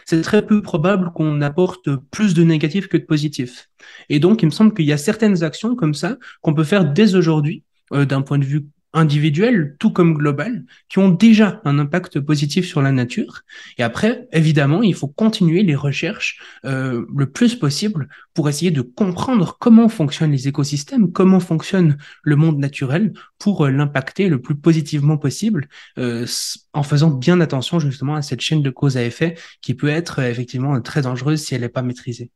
c'est 0.05 0.21
très 0.21 0.45
peu 0.45 0.61
probable 0.61 1.13
qu'on 1.15 1.41
apporte 1.41 1.89
plus 2.11 2.35
de 2.35 2.43
négatifs 2.43 2.89
que 2.89 2.99
de 2.99 3.05
positifs. 3.05 3.69
Et 4.11 4.21
donc, 4.21 4.43
il 4.43 4.47
me 4.47 4.51
semble 4.51 4.75
qu'il 4.75 4.85
y 4.85 4.93
a 4.93 4.99
certaines 4.99 5.43
actions 5.43 5.75
comme 5.75 5.95
ça 5.95 6.17
qu'on 6.43 6.55
peut 6.55 6.65
faire 6.65 6.85
dès 6.85 7.15
aujourd'hui, 7.15 7.63
d'un 7.93 8.21
point 8.21 8.39
de 8.39 8.45
vue 8.45 8.67
individuelles, 8.97 9.77
tout 9.79 9.91
comme 9.91 10.15
globales, 10.15 10.65
qui 10.89 10.99
ont 10.99 11.11
déjà 11.11 11.61
un 11.65 11.79
impact 11.79 12.19
positif 12.21 12.67
sur 12.67 12.83
la 12.83 12.93
nature. 12.93 13.43
Et 13.79 13.83
après, 13.83 14.27
évidemment, 14.33 14.83
il 14.83 14.95
faut 14.95 15.07
continuer 15.07 15.63
les 15.63 15.77
recherches 15.77 16.41
euh, 16.65 17.05
le 17.15 17.31
plus 17.31 17.55
possible 17.55 18.09
pour 18.35 18.49
essayer 18.49 18.71
de 18.71 18.81
comprendre 18.81 19.57
comment 19.61 19.89
fonctionnent 19.89 20.33
les 20.33 20.49
écosystèmes, 20.49 21.13
comment 21.13 21.41
fonctionne 21.41 21.99
le 22.23 22.37
monde 22.37 22.59
naturel, 22.59 23.13
pour 23.39 23.67
euh, 23.67 23.71
l'impacter 23.71 24.29
le 24.29 24.41
plus 24.41 24.57
positivement 24.57 25.19
possible, 25.19 25.69
euh, 25.99 26.27
en 26.73 26.83
faisant 26.83 27.11
bien 27.11 27.41
attention 27.41 27.79
justement 27.79 28.17
à 28.17 28.23
cette 28.23 28.41
chaîne 28.41 28.63
de 28.63 28.71
cause 28.71 28.97
à 28.97 29.05
effet 29.05 29.37
qui 29.61 29.75
peut 29.75 29.89
être 29.89 30.21
effectivement 30.21 30.81
très 30.81 31.03
dangereuse 31.03 31.43
si 31.43 31.55
elle 31.55 31.61
n'est 31.61 31.69
pas 31.69 31.83
maîtrisée. 31.83 32.31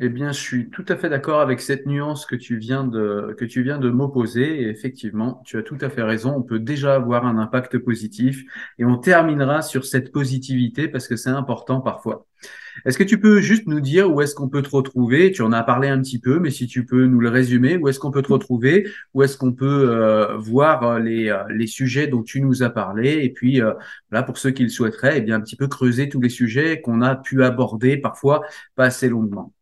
Eh 0.00 0.08
bien, 0.10 0.30
je 0.30 0.40
suis 0.40 0.70
tout 0.70 0.84
à 0.88 0.96
fait 0.96 1.08
d'accord 1.08 1.40
avec 1.40 1.60
cette 1.60 1.84
nuance 1.84 2.24
que 2.24 2.36
tu 2.36 2.56
viens 2.56 2.84
de, 2.84 3.34
que 3.36 3.44
tu 3.44 3.64
viens 3.64 3.78
de 3.78 3.90
m'opposer. 3.90 4.62
Et 4.62 4.68
effectivement, 4.68 5.42
tu 5.44 5.58
as 5.58 5.62
tout 5.64 5.78
à 5.80 5.90
fait 5.90 6.04
raison. 6.04 6.36
On 6.36 6.42
peut 6.42 6.60
déjà 6.60 6.94
avoir 6.94 7.26
un 7.26 7.36
impact 7.36 7.78
positif 7.78 8.44
et 8.78 8.84
on 8.84 8.96
terminera 8.96 9.60
sur 9.60 9.84
cette 9.84 10.12
positivité 10.12 10.86
parce 10.86 11.08
que 11.08 11.16
c'est 11.16 11.30
important 11.30 11.80
parfois. 11.80 12.26
Est-ce 12.84 12.96
que 12.96 13.02
tu 13.02 13.18
peux 13.18 13.40
juste 13.40 13.66
nous 13.66 13.80
dire 13.80 14.12
où 14.12 14.20
est-ce 14.20 14.36
qu'on 14.36 14.48
peut 14.48 14.62
te 14.62 14.70
retrouver? 14.70 15.32
Tu 15.32 15.42
en 15.42 15.50
as 15.50 15.64
parlé 15.64 15.88
un 15.88 16.00
petit 16.00 16.20
peu, 16.20 16.38
mais 16.38 16.50
si 16.50 16.68
tu 16.68 16.86
peux 16.86 17.06
nous 17.06 17.18
le 17.18 17.28
résumer, 17.28 17.76
où 17.76 17.88
est-ce 17.88 17.98
qu'on 17.98 18.12
peut 18.12 18.22
te 18.22 18.32
retrouver? 18.32 18.88
Où 19.14 19.24
est-ce 19.24 19.36
qu'on 19.36 19.52
peut 19.52 19.90
euh, 19.90 20.36
voir 20.36 20.84
euh, 20.84 20.98
les, 21.00 21.28
euh, 21.28 21.42
les 21.50 21.66
sujets 21.66 22.06
dont 22.06 22.22
tu 22.22 22.40
nous 22.40 22.62
as 22.62 22.70
parlé? 22.70 23.24
Et 23.24 23.30
puis, 23.30 23.60
là, 24.12 24.22
pour 24.22 24.38
ceux 24.38 24.52
qui 24.52 24.62
le 24.62 24.68
souhaiteraient, 24.68 25.18
eh 25.18 25.20
bien, 25.22 25.36
un 25.36 25.40
petit 25.40 25.56
peu 25.56 25.66
creuser 25.66 26.08
tous 26.08 26.20
les 26.20 26.28
sujets 26.28 26.80
qu'on 26.80 27.02
a 27.02 27.16
pu 27.16 27.42
aborder 27.42 27.96
parfois 27.96 28.42
pas 28.76 28.84
assez 28.84 29.08
longuement. 29.08 29.52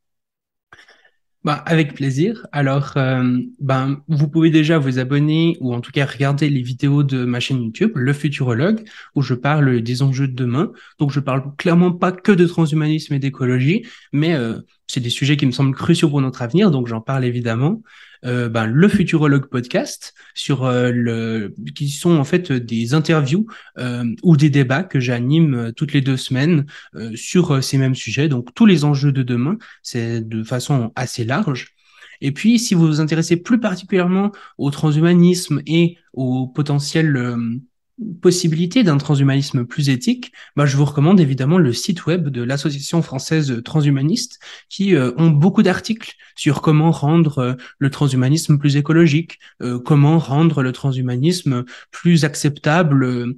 Bah, 1.46 1.62
avec 1.64 1.94
plaisir. 1.94 2.44
Alors, 2.50 2.94
euh, 2.96 3.38
ben, 3.60 4.02
vous 4.08 4.26
pouvez 4.26 4.50
déjà 4.50 4.78
vous 4.78 4.98
abonner 4.98 5.56
ou 5.60 5.72
en 5.72 5.80
tout 5.80 5.92
cas 5.92 6.04
regarder 6.04 6.50
les 6.50 6.60
vidéos 6.60 7.04
de 7.04 7.24
ma 7.24 7.38
chaîne 7.38 7.62
YouTube, 7.62 7.92
Le 7.94 8.12
Futurologue, 8.12 8.82
où 9.14 9.22
je 9.22 9.32
parle 9.32 9.80
des 9.80 10.02
enjeux 10.02 10.26
de 10.26 10.34
demain. 10.34 10.72
Donc, 10.98 11.12
je 11.12 11.20
parle 11.20 11.54
clairement 11.56 11.92
pas 11.92 12.10
que 12.10 12.32
de 12.32 12.46
transhumanisme 12.46 13.14
et 13.14 13.20
d'écologie, 13.20 13.86
mais 14.12 14.34
euh, 14.34 14.58
c'est 14.88 14.98
des 14.98 15.08
sujets 15.08 15.36
qui 15.36 15.46
me 15.46 15.52
semblent 15.52 15.76
cruciaux 15.76 16.08
pour 16.08 16.20
notre 16.20 16.42
avenir, 16.42 16.72
donc 16.72 16.88
j'en 16.88 17.00
parle 17.00 17.24
évidemment. 17.24 17.80
Euh, 18.26 18.48
ben, 18.48 18.66
le 18.66 18.88
Futurologue 18.88 19.46
podcast 19.46 20.14
sur 20.34 20.64
euh, 20.64 20.90
le 20.90 21.54
qui 21.74 21.88
sont 21.90 22.16
en 22.16 22.24
fait 22.24 22.50
des 22.50 22.92
interviews 22.92 23.46
euh, 23.78 24.04
ou 24.22 24.36
des 24.36 24.50
débats 24.50 24.82
que 24.82 24.98
j'anime 24.98 25.72
toutes 25.76 25.92
les 25.92 26.00
deux 26.00 26.16
semaines 26.16 26.66
sur 27.14 27.62
ces 27.62 27.78
mêmes 27.78 27.94
sujets. 27.94 28.28
Donc 28.28 28.54
tous 28.54 28.66
les 28.66 28.84
enjeux 28.84 29.12
de 29.12 29.22
demain, 29.22 29.58
c'est 29.82 30.26
de 30.26 30.42
façon 30.42 30.92
assez 30.96 31.24
large. 31.24 31.74
Et 32.20 32.32
puis, 32.32 32.58
si 32.58 32.74
vous 32.74 32.86
vous 32.86 33.00
intéressez 33.00 33.36
plus 33.36 33.60
particulièrement 33.60 34.32
au 34.56 34.70
transhumanisme 34.70 35.60
et 35.66 35.98
au 36.14 36.46
potentiel 36.46 37.36
possibilité 38.20 38.82
d'un 38.82 38.98
transhumanisme 38.98 39.64
plus 39.64 39.88
éthique, 39.88 40.32
bah, 40.54 40.66
je 40.66 40.76
vous 40.76 40.84
recommande 40.84 41.18
évidemment 41.18 41.58
le 41.58 41.72
site 41.72 42.06
web 42.06 42.28
de 42.28 42.42
l'Association 42.42 43.00
française 43.02 43.62
transhumaniste 43.64 44.38
qui 44.68 44.94
euh, 44.94 45.12
ont 45.16 45.30
beaucoup 45.30 45.62
d'articles 45.62 46.14
sur 46.34 46.60
comment 46.60 46.90
rendre 46.90 47.38
euh, 47.38 47.54
le 47.78 47.90
transhumanisme 47.90 48.58
plus 48.58 48.76
écologique, 48.76 49.38
euh, 49.62 49.78
comment 49.78 50.18
rendre 50.18 50.62
le 50.62 50.72
transhumanisme 50.72 51.64
plus 51.90 52.24
acceptable, 52.24 53.34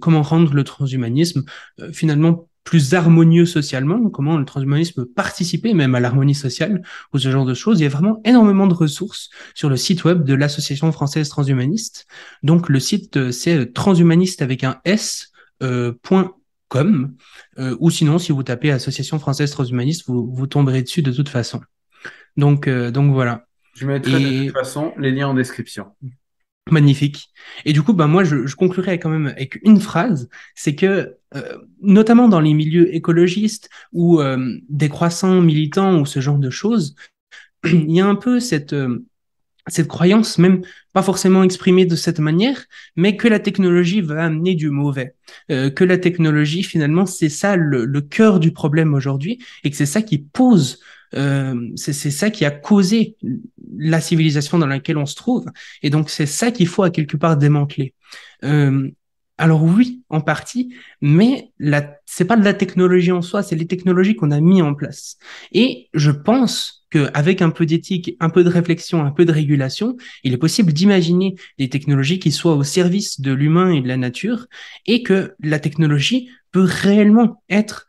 comment 0.00 0.22
rendre 0.22 0.54
le 0.54 0.64
transhumanisme 0.64 1.44
finalement 1.92 2.48
plus 2.64 2.94
harmonieux 2.94 3.44
socialement, 3.44 4.08
comment 4.08 4.38
le 4.38 4.44
transhumanisme 4.44 5.04
peut 5.04 5.08
participer 5.08 5.74
même 5.74 5.94
à 5.94 6.00
l'harmonie 6.00 6.34
sociale 6.34 6.82
ou 7.12 7.18
ce 7.18 7.30
genre 7.30 7.44
de 7.44 7.54
choses. 7.54 7.78
Il 7.78 7.82
y 7.82 7.86
a 7.86 7.90
vraiment 7.90 8.20
énormément 8.24 8.66
de 8.66 8.74
ressources 8.74 9.28
sur 9.54 9.68
le 9.68 9.76
site 9.76 10.04
web 10.04 10.24
de 10.24 10.34
l'Association 10.34 10.90
française 10.90 11.28
transhumaniste. 11.28 12.06
Donc 12.42 12.70
le 12.70 12.80
site 12.80 13.18
euh, 13.18 13.30
c'est 13.30 13.56
euh, 13.56 13.72
transhumaniste 13.72 14.40
avec 14.40 14.64
un 14.64 14.80
s 14.84 15.30
euh, 15.62 15.92
.com 16.68 17.14
euh, 17.58 17.76
ou 17.78 17.90
sinon 17.90 18.18
si 18.18 18.32
vous 18.32 18.42
tapez 18.42 18.70
Association 18.70 19.18
française 19.18 19.50
transhumaniste, 19.50 20.04
vous, 20.06 20.32
vous 20.32 20.46
tomberez 20.46 20.82
dessus 20.82 21.02
de 21.02 21.12
toute 21.12 21.28
façon. 21.28 21.60
Donc 22.36 22.68
donc 22.68 23.12
voilà. 23.12 23.46
Je 23.74 23.86
mettrai 23.86 24.20
de 24.20 24.44
toute 24.46 24.56
façon 24.56 24.92
les 24.98 25.12
liens 25.12 25.28
en 25.28 25.34
description. 25.34 25.92
Magnifique. 26.70 27.28
Et 27.66 27.74
du 27.74 27.82
coup, 27.82 27.92
bah 27.92 28.06
moi, 28.06 28.24
je, 28.24 28.54
conclurai 28.54 28.98
quand 28.98 29.10
même 29.10 29.26
avec 29.26 29.60
une 29.64 29.80
phrase, 29.80 30.30
c'est 30.54 30.74
que 30.74 31.16
euh, 31.34 31.58
notamment 31.82 32.26
dans 32.26 32.40
les 32.40 32.54
milieux 32.54 32.94
écologistes 32.94 33.68
ou 33.92 34.20
euh, 34.20 34.58
des 34.70 34.88
croissants 34.88 35.42
militants 35.42 36.00
ou 36.00 36.06
ce 36.06 36.20
genre 36.20 36.38
de 36.38 36.48
choses, 36.48 36.94
il 37.64 37.92
y 37.92 38.00
a 38.00 38.06
un 38.06 38.14
peu 38.14 38.40
cette 38.40 38.72
euh, 38.72 39.04
cette 39.66 39.88
croyance, 39.88 40.38
même 40.38 40.62
pas 40.92 41.02
forcément 41.02 41.42
exprimée 41.42 41.86
de 41.86 41.96
cette 41.96 42.18
manière, 42.18 42.64
mais 42.96 43.16
que 43.16 43.28
la 43.28 43.40
technologie 43.40 44.02
va 44.02 44.24
amener 44.24 44.54
du 44.54 44.68
mauvais, 44.68 45.16
que 45.48 45.84
la 45.84 45.96
technologie 45.96 46.62
finalement 46.62 47.06
c'est 47.06 47.30
ça 47.30 47.56
le, 47.56 47.86
le 47.86 48.00
cœur 48.02 48.40
du 48.40 48.52
problème 48.52 48.92
aujourd'hui 48.92 49.42
et 49.64 49.70
que 49.70 49.76
c'est 49.76 49.86
ça 49.86 50.02
qui 50.02 50.18
pose 50.18 50.80
euh, 51.16 51.70
c'est 51.76 51.92
ça 51.92 52.30
qui 52.30 52.44
a 52.44 52.50
causé 52.50 53.16
la 53.76 54.00
civilisation 54.00 54.58
dans 54.58 54.66
laquelle 54.66 54.98
on 54.98 55.06
se 55.06 55.16
trouve. 55.16 55.46
Et 55.82 55.90
donc, 55.90 56.10
c'est 56.10 56.26
ça 56.26 56.50
qu'il 56.50 56.66
faut 56.66 56.82
à 56.82 56.90
quelque 56.90 57.16
part 57.16 57.36
démanteler. 57.36 57.94
Euh, 58.44 58.90
alors 59.36 59.64
oui, 59.64 60.02
en 60.10 60.20
partie, 60.20 60.74
mais 61.00 61.50
c'est 62.06 62.24
pas 62.24 62.36
de 62.36 62.44
la 62.44 62.54
technologie 62.54 63.10
en 63.10 63.20
soi, 63.20 63.42
c'est 63.42 63.56
les 63.56 63.66
technologies 63.66 64.14
qu'on 64.14 64.30
a 64.30 64.40
mis 64.40 64.62
en 64.62 64.74
place. 64.74 65.16
Et 65.50 65.88
je 65.92 66.12
pense 66.12 66.86
qu'avec 66.90 67.42
un 67.42 67.50
peu 67.50 67.66
d'éthique, 67.66 68.16
un 68.20 68.30
peu 68.30 68.44
de 68.44 68.48
réflexion, 68.48 69.04
un 69.04 69.10
peu 69.10 69.24
de 69.24 69.32
régulation, 69.32 69.96
il 70.22 70.32
est 70.32 70.38
possible 70.38 70.72
d'imaginer 70.72 71.34
des 71.58 71.68
technologies 71.68 72.20
qui 72.20 72.30
soient 72.30 72.54
au 72.54 72.62
service 72.62 73.20
de 73.20 73.32
l'humain 73.32 73.72
et 73.72 73.80
de 73.80 73.88
la 73.88 73.96
nature, 73.96 74.46
et 74.86 75.02
que 75.02 75.34
la 75.40 75.58
technologie 75.58 76.30
peut 76.52 76.66
réellement 76.68 77.42
être 77.50 77.88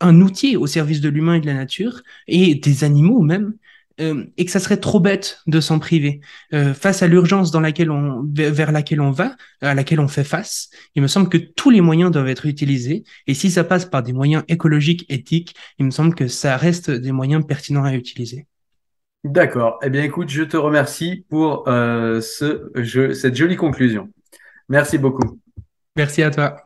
un 0.00 0.20
outil 0.20 0.56
au 0.56 0.66
service 0.66 1.00
de 1.00 1.08
l'humain 1.08 1.34
et 1.34 1.40
de 1.40 1.46
la 1.46 1.54
nature, 1.54 2.02
et 2.26 2.54
des 2.54 2.84
animaux 2.84 3.20
même, 3.22 3.54
euh, 3.98 4.24
et 4.36 4.44
que 4.44 4.50
ça 4.50 4.60
serait 4.60 4.76
trop 4.76 5.00
bête 5.00 5.40
de 5.46 5.58
s'en 5.60 5.78
priver. 5.78 6.20
Euh, 6.52 6.74
face 6.74 7.02
à 7.02 7.06
l'urgence 7.06 7.50
dans 7.50 7.60
laquelle 7.60 7.90
on, 7.90 8.22
vers 8.26 8.70
laquelle 8.70 9.00
on 9.00 9.10
va, 9.10 9.36
à 9.62 9.74
laquelle 9.74 10.00
on 10.00 10.08
fait 10.08 10.24
face, 10.24 10.68
il 10.94 11.02
me 11.02 11.08
semble 11.08 11.30
que 11.30 11.38
tous 11.38 11.70
les 11.70 11.80
moyens 11.80 12.10
doivent 12.10 12.28
être 12.28 12.44
utilisés. 12.44 13.04
Et 13.26 13.32
si 13.32 13.50
ça 13.50 13.64
passe 13.64 13.86
par 13.86 14.02
des 14.02 14.12
moyens 14.12 14.44
écologiques, 14.48 15.06
éthiques, 15.08 15.54
il 15.78 15.86
me 15.86 15.90
semble 15.90 16.14
que 16.14 16.28
ça 16.28 16.58
reste 16.58 16.90
des 16.90 17.12
moyens 17.12 17.46
pertinents 17.46 17.84
à 17.84 17.94
utiliser. 17.94 18.46
D'accord. 19.24 19.78
Eh 19.82 19.88
bien, 19.88 20.02
écoute, 20.04 20.28
je 20.28 20.42
te 20.42 20.56
remercie 20.56 21.24
pour 21.30 21.66
euh, 21.66 22.20
ce 22.20 22.70
jeu, 22.76 23.14
cette 23.14 23.34
jolie 23.34 23.56
conclusion. 23.56 24.10
Merci 24.68 24.98
beaucoup. 24.98 25.40
Merci 25.96 26.22
à 26.22 26.30
toi. 26.30 26.65